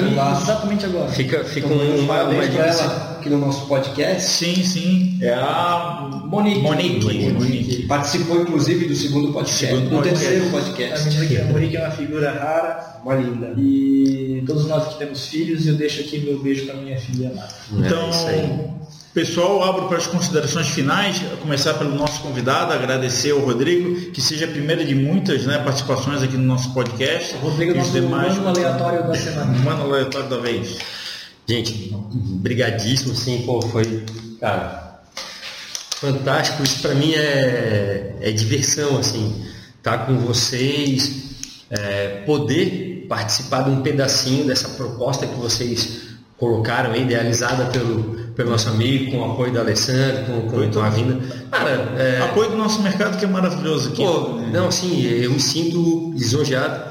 exatamente 0.43 0.87
agora. 0.87 1.09
Fica, 1.11 1.45
fica 1.45 1.67
então, 1.69 1.79
um, 1.79 2.01
uma, 2.01 2.25
uma 2.25 2.45
ela 2.45 3.12
aqui 3.23 3.31
no 3.31 3.39
nosso 3.39 3.67
podcast. 3.67 4.29
Sim, 4.29 4.55
sim. 4.65 5.19
É 5.23 5.33
a 5.33 6.09
Monique. 6.27 6.61
Monique. 6.61 7.05
Monique. 7.05 7.33
Monique. 7.33 7.83
Participou, 7.85 8.43
inclusive, 8.43 8.87
do 8.87 8.95
segundo 8.95 9.33
podcast. 9.33 9.67
Segundo 9.67 9.85
do 9.85 9.97
podcast. 9.97 10.27
terceiro 10.27 10.51
podcast. 10.51 11.09
A 11.09 11.13
Monique, 11.13 11.37
a 11.39 11.45
Monique 11.45 11.77
é 11.77 11.81
uma 11.81 11.91
figura 11.91 12.33
rara. 12.33 13.01
Uma 13.05 13.15
linda. 13.15 13.55
E 13.57 14.43
todos 14.47 14.67
nós 14.67 14.93
que 14.93 14.99
temos 14.99 15.29
filhos, 15.29 15.67
eu 15.67 15.75
deixo 15.75 16.01
aqui 16.01 16.19
meu 16.19 16.39
beijo 16.41 16.67
para 16.67 16.75
minha 16.75 16.99
filha 16.99 17.31
amada. 17.31 17.55
Então. 17.73 18.11
É 18.29 18.83
Pessoal, 19.15 19.63
abro 19.63 19.89
para 19.89 19.99
as 19.99 20.07
considerações 20.07 20.69
finais, 20.69 21.21
a 21.31 21.37
começar 21.37 21.75
pelo 21.75 21.95
nosso 21.95 22.23
convidado, 22.23 22.73
agradecer 22.73 23.33
ao 23.33 23.41
Rodrigo, 23.41 24.11
que 24.11 24.23
seja 24.23 24.47
a 24.47 24.49
primeira 24.49 24.83
de 24.87 24.95
muitas 24.95 25.45
né, 25.45 25.59
participações 25.59 26.23
aqui 26.23 26.35
no 26.35 26.45
nosso 26.45 26.73
podcast. 26.73 27.35
O 27.35 27.41
Rodrigo 27.41 27.77
é 27.77 27.83
o 27.83 27.91
demais... 27.91 28.39
mano 28.39 28.49
aleatório 28.49 29.07
da 29.07 29.13
semana. 29.15 29.59
Mano 29.59 29.83
aleatório 29.83 30.31
da 30.31 30.39
vez. 30.39 30.79
Gente, 31.49 31.95
brigadíssimo, 32.15 33.15
sim, 33.15 33.43
pô, 33.45 33.61
foi, 33.63 34.05
cara, 34.41 35.03
fantástico. 35.97 36.63
Isso 36.63 36.81
para 36.81 36.95
mim 36.95 37.13
é, 37.15 38.17
é 38.21 38.31
diversão, 38.31 38.99
assim, 38.99 39.45
estar 39.77 39.99
tá 39.99 40.07
com 40.07 40.19
vocês, 40.19 41.25
é, 41.71 42.23
poder 42.25 43.07
participar 43.09 43.63
de 43.63 43.71
um 43.71 43.83
pedacinho 43.83 44.47
dessa 44.47 44.69
proposta 44.71 45.27
que 45.27 45.35
vocês 45.35 46.03
colocaram, 46.39 46.97
idealizada 46.97 47.67
pelo, 47.67 48.15
pelo 48.35 48.51
nosso 48.51 48.69
amigo, 48.69 49.13
com 49.13 49.19
o 49.19 49.33
apoio 49.33 49.53
do 49.53 49.61
Alessandro, 49.61 50.25
com, 50.25 50.51
com, 50.51 50.71
com 50.71 50.81
a 50.81 50.89
vinda. 50.89 51.21
Cara, 51.51 51.71
é... 51.99 52.21
Apoio 52.23 52.51
do 52.51 52.57
nosso 52.57 52.83
mercado 52.83 53.17
que 53.19 53.25
é 53.25 53.29
maravilhoso 53.29 53.91
aqui. 53.91 54.03
Pô, 54.03 54.41
não, 54.53 54.71
sim, 54.71 55.03
eu 55.03 55.31
me 55.31 55.39
sinto 55.39 56.13
lisonjeado. 56.17 56.91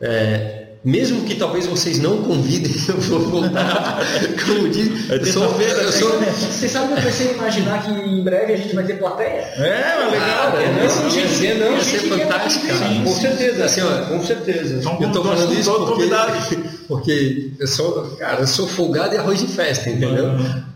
É, 0.00 0.61
mesmo 0.84 1.22
que 1.22 1.36
talvez 1.36 1.66
vocês 1.66 1.98
não 1.98 2.22
convidem, 2.22 2.72
eu 2.88 3.00
vou 3.00 3.20
voltar. 3.20 4.00
Como 4.44 4.68
diz, 4.68 5.10
É 5.10 5.16
eu 5.16 5.26
sou, 5.26 5.44
eu 5.60 5.92
sou, 5.92 6.18
Você 6.20 6.68
sabe 6.68 6.92
que 6.92 7.00
eu 7.00 7.02
pensei 7.04 7.28
em 7.28 7.34
imaginar 7.34 7.82
que 7.82 7.90
em 7.90 8.22
breve 8.22 8.52
a 8.52 8.56
gente 8.56 8.74
vai 8.74 8.84
ter 8.84 8.98
plateia? 8.98 9.42
É, 9.56 9.94
mas 10.02 10.12
legal. 10.12 10.28
Ah, 10.42 10.58
né? 10.58 10.74
não, 10.76 11.08
ia 11.08 11.28
ser, 11.28 11.54
não, 11.58 11.72
ia 11.72 11.84
ser 11.84 12.00
ser 12.02 12.08
fantástico, 12.08 12.66
cara. 12.66 13.04
Com 13.04 13.14
certeza, 13.14 13.64
Assim, 13.64 13.80
ó, 13.82 14.06
com 14.06 14.24
certeza. 14.24 14.74
Então, 14.78 14.98
Eu 15.00 15.08
nós 15.08 15.40
falando 15.40 15.58
isso 15.58 15.72
porque, 15.86 16.56
porque 16.88 17.50
eu 17.58 17.66
sou, 17.66 18.02
cara, 18.18 18.40
eu 18.40 18.46
sou 18.46 18.66
folgado 18.66 19.14
e 19.14 19.18
arroz 19.18 19.38
de 19.40 19.46
festa, 19.46 19.88
entendeu? 19.88 20.32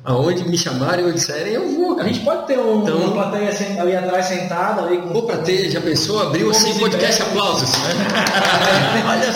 Aonde 0.06 0.48
me 0.48 0.56
chamarem 0.56 1.04
ou 1.04 1.10
disserem, 1.12 1.52
eu 1.54 1.68
vou. 1.74 1.98
A 1.98 2.04
gente 2.06 2.20
pode 2.20 2.46
ter 2.46 2.56
um- 2.60 2.82
Então- 2.82 2.96
uma 2.96 3.12
plateia 3.12 3.50
sen- 3.52 3.76
ali 3.80 3.96
atrás 3.96 4.26
sentada 4.26 4.82
ali 4.82 4.98
com. 4.98 5.08
Vou 5.12 5.24
pra 5.24 5.38
ter, 5.38 5.68
já 5.68 5.80
pensou? 5.80 6.20
Abriu 6.22 6.48
assim, 6.50 6.78
podcast 6.78 7.22
aplausos. 7.22 7.70
Olha 9.04 9.32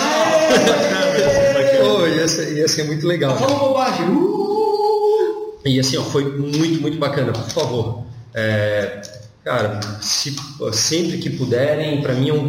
Pô, 1.81 2.07
ia 2.07 2.29
ser, 2.29 2.57
ia 2.57 2.69
ser 2.69 2.85
muito 2.85 3.05
legal. 3.07 3.37
Fala 3.37 3.55
bobagem. 3.59 4.07
Uh! 4.11 5.59
E 5.65 5.81
assim, 5.81 5.97
ó, 5.99 6.03
foi 6.03 6.25
muito, 6.25 6.81
muito 6.81 6.99
bacana. 6.99 7.33
Por 7.33 7.51
favor, 7.51 8.05
é, 8.33 9.01
cara, 9.45 9.81
se- 10.01 10.37
sempre 10.73 11.19
que 11.19 11.31
puderem, 11.31 12.01
para 12.01 12.15
mim 12.15 12.31
é 12.31 12.35
um 12.35 12.49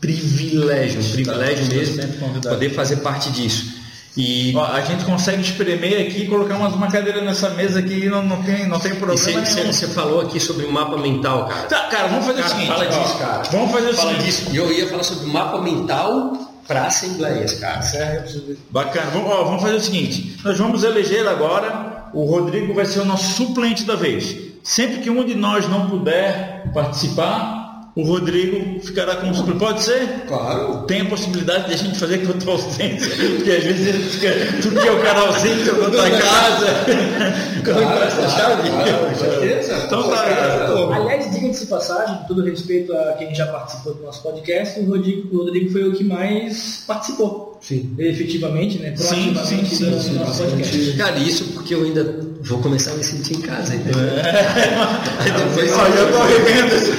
privilégio, 0.00 1.00
um 1.00 1.10
privilégio 1.10 1.66
mesmo 1.74 1.94
sempre 2.02 2.18
convidado. 2.18 2.54
poder 2.56 2.70
fazer 2.70 2.96
parte 2.96 3.30
disso. 3.30 3.71
E, 4.16 4.52
Ó, 4.54 4.64
a 4.64 4.80
gente 4.82 5.04
consegue 5.04 5.40
espremer 5.40 6.06
aqui 6.06 6.24
e 6.24 6.26
colocar 6.28 6.58
mais 6.58 6.74
uma 6.74 6.88
cadeira 6.88 7.22
nessa 7.22 7.48
mesa 7.50 7.78
aqui 7.78 8.06
não, 8.10 8.22
não 8.22 8.42
tem, 8.42 8.66
não 8.68 8.78
tem 8.78 8.94
problema 8.94 9.40
você, 9.46 9.86
falou 9.88 10.20
aqui 10.20 10.38
sobre 10.38 10.66
o 10.66 10.72
mapa 10.72 10.98
mental, 10.98 11.46
cara. 11.48 11.62
Tá, 11.62 11.80
cara, 11.88 12.08
vamos 12.08 12.26
fazer 12.26 12.42
Cara, 12.42 12.46
o 12.46 12.50
seguinte. 12.50 12.68
fala 12.68 12.84
ó, 12.84 12.88
disso, 13.02 13.18
cara. 13.18 13.42
Vamos 13.50 13.72
fazer 13.72 13.88
o 13.88 13.94
Fala 13.94 14.10
seguinte. 14.10 14.26
disso. 14.26 14.50
E 14.52 14.56
eu 14.56 14.70
ia 14.72 14.86
falar 14.88 15.02
sobre 15.02 15.24
o 15.24 15.28
mapa 15.32 15.60
mental 15.62 16.32
para 16.68 16.86
assembleias, 16.86 17.54
cara. 17.54 17.80
Bacana. 18.70 19.10
Vamos, 19.12 19.30
ó, 19.30 19.44
vamos 19.44 19.62
fazer 19.62 19.76
o 19.76 19.80
seguinte. 19.80 20.36
Nós 20.44 20.58
vamos 20.58 20.84
eleger 20.84 21.26
agora. 21.26 22.10
O 22.12 22.26
Rodrigo 22.26 22.74
vai 22.74 22.84
ser 22.84 23.00
o 23.00 23.06
nosso 23.06 23.32
suplente 23.32 23.84
da 23.84 23.96
vez. 23.96 24.36
Sempre 24.62 24.98
que 24.98 25.08
um 25.08 25.24
de 25.24 25.34
nós 25.34 25.66
não 25.68 25.88
puder 25.88 26.70
participar, 26.74 27.61
o 27.94 28.02
Rodrigo 28.04 28.80
ficará 28.80 29.16
como 29.16 29.34
suplente. 29.34 29.58
Pode 29.58 29.82
ser? 29.82 30.08
Claro. 30.26 30.84
Tem 30.86 31.02
a 31.02 31.04
possibilidade 31.04 31.68
de 31.68 31.74
a 31.74 31.76
gente 31.76 31.98
fazer 31.98 32.26
com 32.26 32.32
a 32.32 32.34
tua 32.34 32.52
ausência, 32.54 33.08
porque 33.36 33.50
às 33.50 33.64
vezes 33.64 33.86
ele 33.86 34.02
fica, 34.04 34.28
tu 34.62 34.70
que 34.70 34.88
é 34.88 34.92
o 34.92 35.02
cara 35.02 35.20
ausente, 35.20 35.68
eu 35.68 35.76
vou 35.76 35.88
estar 35.90 36.08
em 36.08 36.12
casa. 36.12 36.66
Claro, 37.62 37.82
claro, 37.84 39.08
com 39.08 39.14
certeza. 39.14 39.82
Então 39.86 40.10
tá, 40.10 40.24
cara. 40.24 40.96
Aliás, 40.96 41.30
diga-se 41.30 41.60
de 41.60 41.66
passagem, 41.66 42.18
com 42.18 42.24
todo 42.24 42.42
respeito 42.42 42.92
a 42.96 43.12
quem 43.12 43.34
já 43.34 43.46
participou 43.46 43.94
do 43.94 44.02
nosso 44.02 44.22
podcast, 44.22 44.80
o 44.80 44.86
Rodrigo, 44.86 45.36
o 45.36 45.44
Rodrigo 45.44 45.70
foi 45.70 45.88
o 45.88 45.92
que 45.92 46.02
mais 46.02 46.82
participou. 46.86 47.58
Sim. 47.60 47.94
Efetivamente, 47.96 48.78
né? 48.78 48.94
Sim, 48.96 49.32
Proativamente 49.32 49.76
sim, 49.76 49.84
sim, 49.84 49.90
do 49.90 50.00
sim, 50.00 50.14
nosso 50.14 50.42
sim. 50.42 50.50
podcast. 50.50 50.96
Cara, 50.96 51.18
isso 51.18 51.44
porque 51.52 51.74
eu 51.74 51.84
ainda 51.84 52.31
vou 52.44 52.58
começar 52.60 52.92
a 52.92 52.94
me 52.94 53.04
sentir 53.04 53.36
em 53.38 53.40
casa, 53.40 53.74
entendeu? 53.74 54.00
Aí 54.00 55.30
depois 55.32 55.72
Olha, 55.72 55.94
eu 55.94 56.12
tô 56.12 56.22
revendo 56.24 56.74
esse 56.74 56.92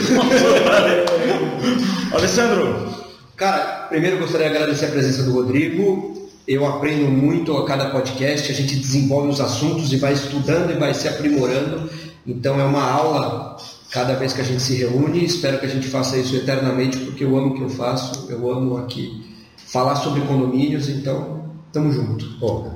Alessandro, 2.15 2.93
Cara, 3.35 3.87
primeiro 3.89 4.17
eu 4.17 4.19
gostaria 4.21 4.49
de 4.49 4.55
agradecer 4.55 4.85
a 4.85 4.89
presença 4.89 5.23
do 5.23 5.33
Rodrigo. 5.33 6.29
Eu 6.47 6.65
aprendo 6.67 7.09
muito 7.09 7.57
a 7.57 7.65
cada 7.65 7.89
podcast, 7.89 8.51
a 8.51 8.55
gente 8.55 8.75
desenvolve 8.75 9.29
os 9.29 9.41
assuntos 9.41 9.91
e 9.91 9.97
vai 9.97 10.13
estudando 10.13 10.71
e 10.71 10.75
vai 10.75 10.93
se 10.93 11.07
aprimorando. 11.07 11.89
Então 12.27 12.59
é 12.59 12.63
uma 12.63 12.83
aula 12.83 13.57
cada 13.89 14.13
vez 14.13 14.33
que 14.33 14.41
a 14.41 14.43
gente 14.43 14.61
se 14.61 14.75
reúne. 14.75 15.25
Espero 15.25 15.59
que 15.59 15.65
a 15.65 15.69
gente 15.69 15.87
faça 15.87 16.15
isso 16.17 16.35
eternamente, 16.35 16.99
porque 16.99 17.23
eu 17.23 17.35
amo 17.35 17.49
o 17.49 17.55
que 17.55 17.63
eu 17.63 17.69
faço, 17.69 18.27
eu 18.29 18.51
amo 18.51 18.77
aqui 18.77 19.25
falar 19.57 19.95
sobre 19.95 20.21
condomínios, 20.21 20.87
então 20.89 21.49
tamo 21.71 21.91
junto. 21.91 22.37
Pô, 22.39 22.67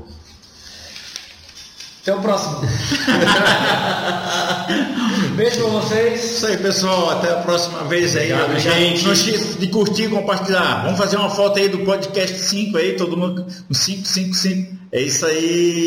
Até 2.08 2.16
o 2.16 2.22
próximo. 2.22 2.62
Beijo 5.36 5.58
pra 5.58 5.68
vocês. 5.68 6.24
isso 6.24 6.48
aí 6.48 6.56
pessoal, 6.56 7.10
até 7.10 7.32
a 7.32 7.36
próxima 7.36 7.84
vez 7.84 8.16
aí. 8.16 8.32
Obrigado, 8.32 8.60
gente. 8.60 9.04
Não 9.04 9.12
esqueça 9.12 9.60
de 9.60 9.68
curtir 9.68 10.04
e 10.04 10.08
compartilhar. 10.08 10.84
Vamos 10.84 10.98
fazer 10.98 11.18
uma 11.18 11.30
foto 11.30 11.60
aí 11.60 11.68
do 11.68 11.80
podcast 11.80 12.40
5 12.40 12.78
aí, 12.78 12.96
todo 12.96 13.18
mundo 13.18 13.46
no 13.70 13.76
555. 13.76 14.78
É 14.94 15.02
isso 15.02 15.26
aí. 15.26 15.86